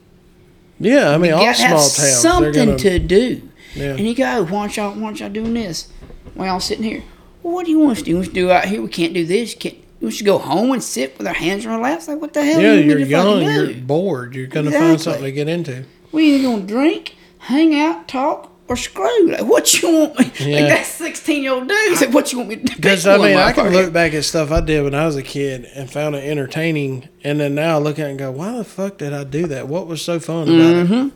Yeah, 0.80 1.11
I 1.11 1.18
mean, 1.18 1.32
all 1.32 1.53
small 1.53 1.70
towns. 1.78 1.94
something 2.18 2.53
gonna- 2.53 2.78
to 2.80 2.99
do. 2.99 3.49
Yeah. 3.76 3.91
And 3.91 4.00
he 4.00 4.14
go, 4.14 4.44
why 4.45 4.60
aren't 4.60 4.78
y'all, 4.78 4.94
why 4.94 5.08
aren't 5.08 5.20
y'all 5.20 5.30
doing 5.30 5.54
this? 5.54 5.90
Why 6.34 6.48
y'all 6.48 6.60
sitting 6.60 6.84
here? 6.84 7.04
Well, 7.41 7.54
what 7.54 7.66
do 7.66 7.72
you 7.72 7.80
want 7.80 7.94
us 7.94 7.98
to 8.00 8.04
do? 8.06 8.12
You 8.12 8.16
want 8.18 8.28
us 8.28 8.34
to 8.34 8.40
do 8.40 8.52
out 8.52 8.66
here? 8.66 8.82
We 8.82 8.88
can't 8.90 9.14
do 9.14 9.26
this. 9.26 9.54
Can't, 9.56 9.78
us 10.04 10.18
to 10.18 10.24
go 10.24 10.38
home 10.38 10.72
and 10.74 10.84
sit 10.84 11.18
with 11.18 11.28
our 11.28 11.34
hands 11.34 11.66
on 11.66 11.72
our 11.74 11.80
laps? 11.80 12.08
Like, 12.08 12.20
what 12.22 12.34
the 12.34 12.44
hell 12.44 12.62
Yeah, 12.62 12.74
you 12.74 12.82
you're 12.82 12.88
want 12.88 13.00
me 13.00 13.04
to 13.06 13.10
young, 13.10 13.41
you're 13.44 13.74
bored. 13.84 14.36
You're 14.36 14.48
going 14.48 14.66
to 14.66 14.72
find 14.72 15.00
something 15.00 15.24
to 15.24 15.32
get 15.32 15.48
into. 15.48 15.86
We 16.12 16.36
either 16.36 16.44
gonna 16.44 16.64
drink, 16.64 17.16
hang 17.40 17.74
out, 17.80 18.08
talk, 18.08 18.52
or 18.68 18.76
screw. 18.78 19.32
Like, 19.32 19.45
what 19.45 19.82
you 19.82 19.91
want 19.91 20.20
me? 20.20 20.32
Yeah. 20.40 20.60
Like, 20.60 20.70
that 20.70 20.86
16 20.86 21.41
year 21.44 21.54
old 21.54 21.68
dude 21.68 21.98
said, 21.98 22.14
what 22.14 22.32
you 22.32 22.38
want 22.40 22.50
me 22.50 22.56
to 22.58 22.64
do? 22.64 22.76
Because, 22.76 23.08
I 23.08 23.18
mean, 23.18 23.36
I 23.38 23.52
can 23.54 23.72
look 23.72 23.91
back 23.94 24.14
at 24.14 24.24
stuff 24.26 24.52
I 24.52 24.62
did 24.62 24.84
when 24.84 24.94
I 24.95 25.06
was 25.06 25.16
a 25.16 25.24
kid 25.24 25.66
and 25.74 25.90
found 25.91 26.16
it 26.16 26.24
entertaining. 26.24 27.08
And 27.24 27.40
then 27.40 27.56
now 27.56 27.76
I 27.78 27.80
look 27.80 27.98
at 28.00 28.08
it 28.08 28.10
and 28.12 28.20
go, 28.20 28.30
why 28.32 28.56
the 28.58 28.64
fuck 28.64 28.98
did 28.98 29.14
I 29.14 29.24
do 29.24 29.48
that? 29.48 29.68
What 29.68 29.88
was 29.88 30.02
so 30.02 30.20
fun 30.20 30.44
about 30.44 30.88
Mm-hmm. 30.88 31.08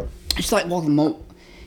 it? 0.00 0.08
It's 0.38 0.52
like 0.52 0.66
walking 0.66 0.90
the 0.90 0.94
mall. 0.94 1.24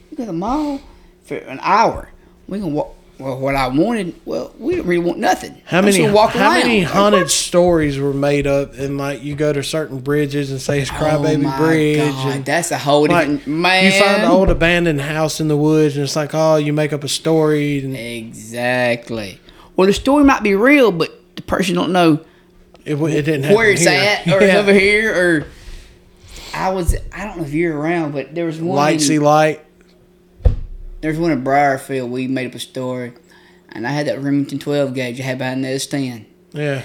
You 0.09 0.17
go 0.17 0.23
to 0.23 0.27
the 0.27 0.33
mall 0.33 0.79
for 1.23 1.35
an 1.35 1.59
hour. 1.61 2.09
We 2.47 2.59
can 2.59 2.73
walk. 2.73 2.95
Well, 3.19 3.37
what 3.37 3.55
I 3.55 3.67
wanted. 3.67 4.15
Well, 4.25 4.51
we 4.57 4.73
didn't 4.75 4.87
really 4.87 5.03
want 5.05 5.19
nothing. 5.19 5.61
How 5.65 5.77
I'm 5.77 5.85
many 5.85 6.09
walk 6.09 6.31
how 6.31 6.39
around. 6.49 6.53
many 6.61 6.81
haunted 6.81 7.21
what? 7.21 7.29
stories 7.29 7.99
were 7.99 8.13
made 8.13 8.47
up 8.47 8.73
and 8.73 8.97
like 8.97 9.21
you 9.21 9.35
go 9.35 9.53
to 9.53 9.61
certain 9.61 9.99
bridges 9.99 10.49
and 10.49 10.59
say 10.59 10.81
it's 10.81 10.89
oh 10.89 10.95
Crybaby 10.95 11.35
oh 11.35 11.49
my 11.49 11.57
Bridge 11.59 11.97
God, 11.99 12.35
and 12.35 12.45
that's 12.45 12.71
a 12.71 12.79
whole 12.79 13.01
like 13.07 13.27
different 13.27 13.45
man. 13.45 13.85
you 13.93 13.99
find 13.99 14.23
an 14.23 14.31
old 14.31 14.49
abandoned 14.49 15.01
house 15.01 15.39
in 15.39 15.49
the 15.49 15.55
woods 15.57 15.95
and 15.97 16.03
it's 16.03 16.15
like 16.15 16.31
oh 16.33 16.55
you 16.55 16.73
make 16.73 16.93
up 16.93 17.03
a 17.03 17.07
story 17.07 17.83
and 17.83 17.95
exactly. 17.95 19.39
Well, 19.75 19.85
the 19.85 19.93
story 19.93 20.23
might 20.23 20.41
be 20.41 20.55
real, 20.55 20.91
but 20.91 21.11
the 21.35 21.43
person 21.43 21.75
don't 21.75 21.91
know 21.91 22.25
it, 22.85 22.95
it 22.99 23.21
didn't 23.23 23.55
where 23.55 23.69
it's 23.69 23.83
here. 23.83 23.91
at 24.25 24.27
or 24.27 24.41
Yeah. 24.45 24.57
over 24.57 24.73
here 24.73 25.13
or. 25.15 25.45
I 26.61 26.69
was. 26.69 26.95
I 27.13 27.25
don't 27.25 27.37
know 27.37 27.43
if 27.43 27.53
you're 27.53 27.77
around, 27.77 28.11
but 28.11 28.35
there 28.35 28.45
was 28.45 28.59
one. 28.59 28.75
Light 28.77 29.01
see 29.01 29.19
light. 29.19 29.65
There's 31.01 31.17
one 31.17 31.31
in 31.31 31.43
Brierfield. 31.43 32.09
We 32.09 32.27
made 32.27 32.47
up 32.47 32.55
a 32.55 32.59
story, 32.59 33.13
and 33.69 33.87
I 33.87 33.91
had 33.91 34.07
that 34.07 34.21
Remington 34.21 34.59
12 34.59 34.93
gauge 34.93 35.19
I 35.19 35.23
had 35.23 35.37
behind 35.39 35.63
that 35.65 35.81
stand. 35.81 36.25
Yeah. 36.53 36.83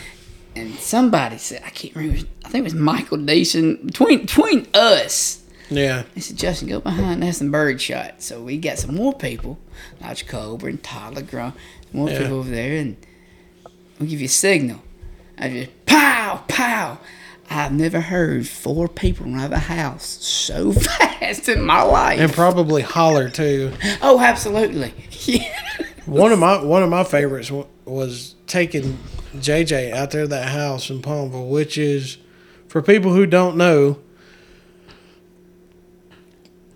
and 0.54 0.74
somebody 0.76 1.36
said 1.38 1.62
I 1.66 1.70
can't 1.70 1.94
remember. 1.94 2.26
I 2.44 2.48
think 2.48 2.62
it 2.62 2.64
was 2.64 2.74
Michael 2.74 3.18
Deason 3.18 3.84
between 3.86 4.20
between 4.22 4.66
us. 4.72 5.42
Yeah. 5.68 6.04
He 6.14 6.20
said 6.20 6.36
Justin, 6.38 6.68
go 6.68 6.80
behind. 6.80 7.22
That's 7.22 7.38
some 7.38 7.50
bird 7.50 7.80
shot. 7.82 8.22
So 8.22 8.40
we 8.40 8.56
got 8.56 8.78
some 8.78 8.94
more 8.94 9.12
people, 9.12 9.58
Notch 10.00 10.26
Cobra 10.28 10.70
and 10.70 10.82
Tyler 10.82 11.22
Grum, 11.22 11.52
more 11.92 12.08
Yeah. 12.08 12.20
people 12.20 12.38
over 12.38 12.50
there, 12.50 12.78
and 12.80 12.96
we'll 13.98 14.08
give 14.08 14.20
you 14.20 14.26
a 14.26 14.28
signal. 14.28 14.80
I 15.36 15.48
just 15.50 15.84
pow 15.84 16.44
pow. 16.48 16.98
I've 17.48 17.72
never 17.72 18.00
heard 18.00 18.46
four 18.48 18.88
people 18.88 19.26
run 19.26 19.36
out 19.38 19.46
of 19.46 19.52
a 19.52 19.58
house 19.58 20.04
so 20.24 20.72
fast 20.72 21.48
in 21.48 21.62
my 21.62 21.82
life. 21.82 22.18
And 22.20 22.32
probably 22.32 22.82
holler 22.82 23.28
too. 23.30 23.72
oh, 24.02 24.20
absolutely. 24.20 24.92
Yeah. 25.26 25.48
One 26.04 26.30
of 26.30 26.38
my 26.38 26.62
one 26.62 26.84
of 26.84 26.88
my 26.90 27.02
favorites 27.02 27.50
was 27.84 28.36
taking 28.46 28.96
JJ 29.34 29.92
out 29.92 30.12
there 30.12 30.22
to 30.22 30.28
that 30.28 30.50
house 30.50 30.88
in 30.88 31.02
Palmville, 31.02 31.48
which 31.48 31.76
is 31.76 32.18
for 32.68 32.80
people 32.80 33.12
who 33.12 33.26
don't 33.26 33.56
know, 33.56 33.98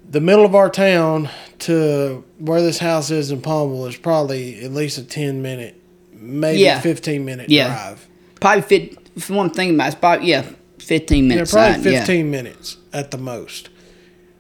the 0.09 0.21
middle 0.21 0.45
of 0.45 0.55
our 0.57 0.69
town 0.69 1.29
to 1.61 2.25
where 2.39 2.61
this 2.61 2.79
house 2.79 3.11
is 3.11 3.31
in 3.31 3.41
Palmville 3.41 3.89
is 3.89 3.97
probably 3.97 4.61
at 4.65 4.73
least 4.73 4.99
a 4.99 5.05
ten 5.05 5.43
minute, 5.43 5.81
maybe 6.13 6.61
Yeah. 6.61 6.81
fifteen 6.81 7.25
minute 7.25 7.49
Yeah. 7.51 7.69
drive. 7.69 8.09
Probably 8.41 8.63
fit. 8.63 9.29
One 9.29 9.51
thing 9.51 9.75
about 9.75 9.87
it's 9.89 9.95
probably 9.97 10.29
yeah, 10.29 10.45
fifteen 10.81 11.29
minutes. 11.29 11.53
Yeah, 11.53 11.59
probably 11.69 11.83
side, 11.85 11.93
yeah. 11.93 11.99
fifteen 12.01 12.31
minutes 12.31 12.77
at 12.93 13.11
the 13.11 13.19
most. 13.19 13.69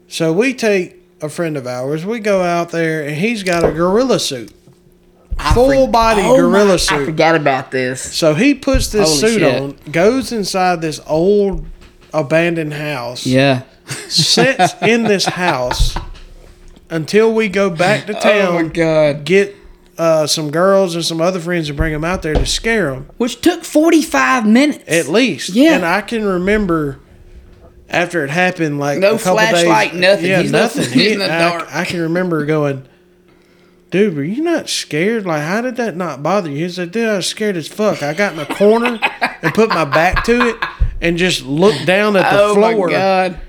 So 0.08 0.32
we 0.32 0.54
take 0.54 0.96
a 1.20 1.28
friend 1.28 1.56
of 1.56 1.66
ours, 1.66 2.04
we 2.04 2.18
go 2.18 2.42
out 2.42 2.70
there, 2.70 3.02
and 3.06 3.14
he's 3.16 3.42
got 3.42 3.62
a 3.64 3.70
gorilla 3.72 4.18
suit. 4.18 4.52
I 5.38 5.54
full 5.54 5.86
for- 5.86 5.92
body 5.92 6.22
Oh 6.24 6.36
gorilla 6.36 6.66
my- 6.66 6.72
I 6.74 6.76
suit. 6.76 7.04
forgot 7.06 7.34
about 7.34 7.70
this. 7.70 8.00
So 8.02 8.34
he 8.34 8.54
puts 8.54 8.88
this 8.88 9.08
Holy 9.08 9.20
suit 9.32 9.40
shit. 9.40 9.62
on, 9.62 9.76
goes 9.92 10.32
inside 10.32 10.80
this 10.82 11.00
old 11.06 11.64
abandoned 12.12 12.74
house, 12.74 13.24
Yeah. 13.26 13.62
sits 14.08 14.74
in 14.82 15.04
this 15.04 15.24
house 15.26 15.96
until 16.90 17.32
we 17.32 17.48
go 17.48 17.70
back 17.70 18.06
to 18.06 18.14
town. 18.14 18.22
Oh 18.48 18.62
my 18.64 18.68
god. 18.68 19.24
get 19.24 19.54
uh, 20.00 20.26
some 20.26 20.50
girls 20.50 20.94
and 20.94 21.04
some 21.04 21.20
other 21.20 21.38
friends 21.40 21.68
and 21.68 21.76
bring 21.76 21.92
them 21.92 22.04
out 22.04 22.22
there 22.22 22.32
to 22.34 22.46
scare 22.46 22.90
them 22.92 23.08
Which 23.18 23.40
took 23.40 23.64
forty 23.64 24.02
five 24.02 24.46
minutes. 24.46 24.84
at 24.88 25.08
least. 25.08 25.50
Yeah. 25.50 25.74
And 25.74 25.84
I 25.84 26.00
can 26.00 26.24
remember 26.24 27.00
after 27.88 28.24
it 28.24 28.30
happened, 28.30 28.78
like 28.78 28.98
No 28.98 29.16
a 29.16 29.18
couple 29.18 29.34
flashlight, 29.34 29.92
days, 29.92 30.00
nothing. 30.00 30.26
Yeah, 30.26 30.40
He's 30.42 30.52
nothing. 30.52 30.90
He- 30.90 31.12
in 31.12 31.18
the 31.18 31.24
I, 31.32 31.38
dark. 31.38 31.68
I 31.74 31.84
can 31.84 32.00
remember 32.00 32.46
going. 32.46 32.86
Dude, 33.90 34.14
were 34.14 34.22
you 34.22 34.42
not 34.44 34.68
scared? 34.68 35.26
Like, 35.26 35.42
how 35.42 35.60
did 35.62 35.74
that 35.76 35.96
not 35.96 36.22
bother 36.22 36.48
you? 36.48 36.58
He 36.58 36.68
said, 36.68 36.92
dude, 36.92 37.08
I 37.08 37.16
was 37.16 37.26
scared 37.26 37.56
as 37.56 37.66
fuck. 37.66 38.04
I 38.04 38.14
got 38.14 38.34
in 38.34 38.38
a 38.38 38.46
corner 38.46 39.00
and 39.42 39.52
put 39.52 39.68
my 39.70 39.84
back 39.84 40.22
to 40.26 40.48
it 40.50 40.56
and 41.00 41.18
just 41.18 41.42
looked 41.44 41.86
down 41.86 42.14
at 42.14 42.30
the 42.30 42.40
oh 42.40 42.54
floor. 42.54 42.86
my 42.86 42.92
god. 42.92 43.40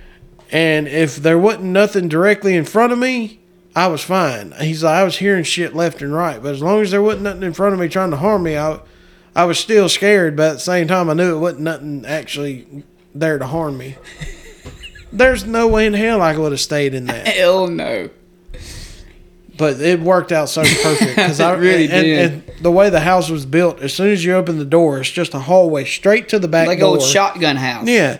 And 0.51 0.87
if 0.87 1.17
there 1.17 1.37
wasn't 1.37 1.65
nothing 1.65 2.09
directly 2.09 2.55
in 2.55 2.65
front 2.65 2.91
of 2.91 2.97
me, 2.97 3.39
I 3.75 3.87
was 3.87 4.03
fine. 4.03 4.53
He's 4.59 4.83
like, 4.83 4.95
I 4.95 5.03
was 5.03 5.17
hearing 5.17 5.43
shit 5.45 5.73
left 5.75 6.01
and 6.01 6.13
right, 6.13 6.41
but 6.43 6.53
as 6.53 6.61
long 6.61 6.81
as 6.81 6.91
there 6.91 7.01
wasn't 7.01 7.23
nothing 7.23 7.43
in 7.43 7.53
front 7.53 7.73
of 7.73 7.79
me 7.79 7.87
trying 7.87 8.11
to 8.11 8.17
harm 8.17 8.43
me, 8.43 8.57
I, 8.57 8.79
I 9.35 9.45
was 9.45 9.59
still 9.59 9.87
scared. 9.87 10.35
But 10.35 10.49
at 10.49 10.53
the 10.55 10.59
same 10.59 10.87
time, 10.89 11.09
I 11.09 11.13
knew 11.13 11.35
it 11.35 11.39
wasn't 11.39 11.61
nothing 11.61 12.05
actually 12.05 12.83
there 13.15 13.39
to 13.39 13.47
harm 13.47 13.77
me. 13.77 13.95
There's 15.13 15.45
no 15.45 15.67
way 15.67 15.85
in 15.85 15.93
hell 15.93 16.21
I 16.21 16.35
would 16.37 16.51
have 16.51 16.61
stayed 16.61 16.93
in 16.93 17.05
that, 17.05 17.27
Hell 17.27 17.67
no. 17.67 18.09
but 19.57 19.79
it 19.81 19.99
worked 19.99 20.31
out 20.31 20.47
so 20.49 20.63
perfect 20.63 21.15
because 21.17 21.39
I 21.41 21.53
really 21.55 21.83
and, 21.89 22.03
did. 22.03 22.31
and 22.31 22.43
the 22.63 22.71
way 22.71 22.89
the 22.89 23.01
house 23.01 23.29
was 23.29 23.45
built. 23.45 23.81
As 23.81 23.93
soon 23.93 24.11
as 24.11 24.23
you 24.23 24.33
open 24.33 24.57
the 24.57 24.65
door, 24.65 24.99
it's 24.99 25.09
just 25.11 25.33
a 25.33 25.39
hallway 25.39 25.83
straight 25.85 26.29
to 26.29 26.39
the 26.39 26.47
back 26.47 26.67
Like 26.67 26.79
door. 26.79 26.95
old 26.95 27.01
shotgun 27.03 27.57
house. 27.57 27.87
Yeah. 27.87 28.19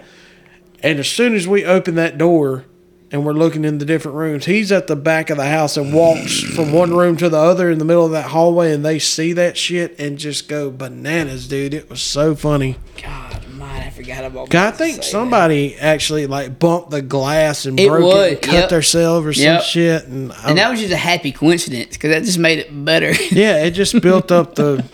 And 0.83 0.99
as 0.99 1.07
soon 1.09 1.33
as 1.35 1.47
we 1.47 1.63
opened 1.65 1.97
that 1.97 2.17
door, 2.17 2.65
and 3.11 3.25
we're 3.25 3.33
looking 3.33 3.65
in 3.65 3.77
the 3.77 3.85
different 3.85 4.15
rooms. 4.17 4.45
He's 4.45 4.71
at 4.71 4.87
the 4.87 4.95
back 4.95 5.29
of 5.29 5.37
the 5.37 5.45
house 5.45 5.75
and 5.77 5.93
walks 5.93 6.39
from 6.41 6.71
one 6.71 6.93
room 6.93 7.17
to 7.17 7.27
the 7.29 7.37
other 7.37 7.69
in 7.69 7.77
the 7.77 7.85
middle 7.85 8.05
of 8.05 8.11
that 8.11 8.27
hallway, 8.27 8.71
and 8.73 8.85
they 8.85 8.99
see 8.99 9.33
that 9.33 9.57
shit 9.57 9.99
and 9.99 10.17
just 10.17 10.47
go 10.47 10.71
bananas, 10.71 11.47
dude. 11.47 11.73
It 11.73 11.89
was 11.89 12.01
so 12.01 12.35
funny. 12.35 12.77
God, 13.01 13.47
man, 13.55 13.87
I 13.87 13.89
forgot 13.89 14.23
about. 14.23 14.49
God, 14.49 14.73
I 14.73 14.77
think 14.77 14.91
say 14.95 15.01
that. 15.01 15.03
somebody 15.05 15.75
actually 15.75 16.25
like 16.27 16.57
bumped 16.59 16.91
the 16.91 17.01
glass 17.01 17.65
and 17.65 17.79
It 17.79 17.87
broke 17.89 18.01
it 18.01 18.05
would, 18.05 18.31
and 18.33 18.41
cut 18.41 18.53
yep. 18.53 18.69
themselves 18.69 19.25
or 19.27 19.33
some 19.33 19.43
Yep. 19.43 19.61
shit. 19.63 20.03
And, 20.05 20.31
And 20.45 20.57
that 20.57 20.69
was 20.71 20.79
just 20.79 20.93
a 20.93 20.97
happy 20.97 21.31
coincidence 21.31 21.97
because 21.97 22.11
that 22.11 22.23
just 22.23 22.39
made 22.39 22.59
it 22.59 22.69
better. 22.85 23.11
yeah, 23.31 23.63
it 23.63 23.71
just 23.71 24.01
built 24.01 24.31
up 24.31 24.55
the 24.55 24.85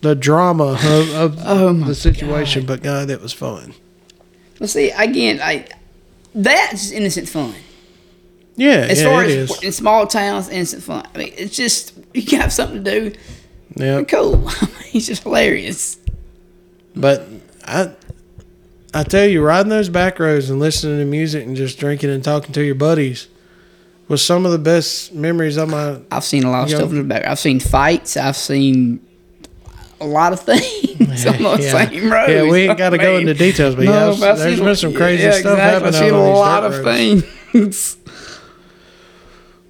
the 0.00 0.14
drama 0.14 0.78
of, 0.84 1.10
of 1.14 1.38
Oh 1.44 1.72
the 1.72 1.94
situation. 1.94 2.64
But 2.64 2.82
God, 2.82 3.10
it 3.10 3.20
was 3.20 3.32
fun. 3.32 3.74
well, 4.60 4.68
see, 4.68 4.90
again, 4.90 5.38
like 5.38 5.72
that's 6.42 6.90
innocent 6.90 7.28
fun. 7.28 7.54
Yeah, 8.56 8.86
As 8.90 9.00
yeah, 9.00 9.08
far 9.08 9.24
it 9.24 9.30
as 9.30 9.50
is. 9.50 9.62
in 9.62 9.72
small 9.72 10.06
towns, 10.06 10.48
innocent 10.48 10.82
fun. 10.82 11.06
I 11.14 11.18
mean, 11.18 11.32
it's 11.36 11.54
just 11.56 11.92
you 12.12 12.22
can 12.24 12.40
have 12.40 12.52
something 12.52 12.82
to 12.82 13.00
do. 13.12 13.18
Yeah, 13.76 14.02
Cool. 14.02 14.48
He's 14.86 15.06
just 15.06 15.22
hilarious. 15.22 15.98
but 16.96 17.26
I. 17.64 17.92
I 18.94 19.02
tell 19.02 19.26
you, 19.26 19.42
riding 19.44 19.68
those 19.68 19.90
back 19.90 20.18
roads 20.18 20.48
and 20.48 20.58
listening 20.58 20.98
to 20.98 21.04
music 21.04 21.44
and 21.46 21.54
just 21.54 21.78
drinking 21.78 22.08
and 22.08 22.24
talking 22.24 22.54
to 22.54 22.62
your 22.64 22.74
buddies 22.74 23.28
was 24.08 24.24
some 24.24 24.46
of 24.46 24.50
the 24.52 24.58
best 24.58 25.12
memories 25.12 25.58
of 25.58 25.68
my. 25.68 26.00
I've 26.10 26.24
seen 26.24 26.44
a 26.44 26.50
lot 26.50 26.64
of 26.64 26.70
stuff 26.70 26.88
in 26.90 26.96
the 26.96 27.04
back. 27.04 27.26
I've 27.26 27.38
seen 27.38 27.60
fights. 27.60 28.16
I've 28.16 28.36
seen 28.36 29.06
a 30.00 30.06
lot 30.06 30.32
of 30.32 30.40
things 30.40 31.26
on 31.26 31.42
the 31.42 31.58
yeah. 31.60 31.86
same 31.88 32.10
road. 32.12 32.28
Yeah, 32.28 32.42
we 32.50 32.60
ain't 32.68 32.78
got 32.78 32.90
to 32.90 32.98
go 32.98 33.16
into 33.16 33.34
details, 33.34 33.74
but 33.74 33.84
yeah, 33.84 34.08
I've- 34.08 34.20
there's 34.20 34.60
been 34.60 34.76
some 34.76 34.94
crazy 34.94 35.30
stuff 35.32 35.58
happening 35.58 35.88
I've 35.88 35.94
seen 35.96 36.14
a 36.14 36.30
lot 36.32 36.64
of 36.64 36.84
roads. 36.84 37.24
things. 37.52 37.96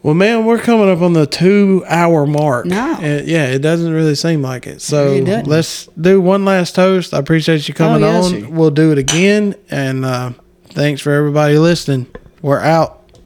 Well, 0.03 0.15
man, 0.15 0.45
we're 0.45 0.59
coming 0.61 0.89
up 0.89 1.01
on 1.03 1.13
the 1.13 1.27
two 1.27 1.85
hour 1.89 2.25
mark. 2.25 2.67
No. 2.67 2.97
And, 3.01 3.27
yeah, 3.27 3.47
it 3.47 3.59
doesn't 3.59 3.93
really 3.93 4.15
seem 4.15 4.43
like 4.43 4.67
it. 4.67 4.81
So 4.81 5.23
doesn't. 5.25 5.49
let's 5.49 5.87
do 6.01 6.21
one 6.21 6.45
last 6.45 6.77
toast. 6.77 7.13
I 7.13 7.19
appreciate 7.19 7.67
you 7.67 7.75
coming 7.75 8.05
Oh, 8.05 8.09
yeah, 8.11 8.21
on. 8.23 8.41
sure. 8.43 8.49
We'll 8.49 8.71
do 8.71 8.93
it 8.93 8.99
again. 8.99 9.57
And 9.71 10.05
uh, 10.05 10.33
thanks 10.69 11.01
for 11.01 11.13
everybody 11.13 11.59
listening. 11.59 12.07
We're 12.43 12.61
out. 12.61 12.98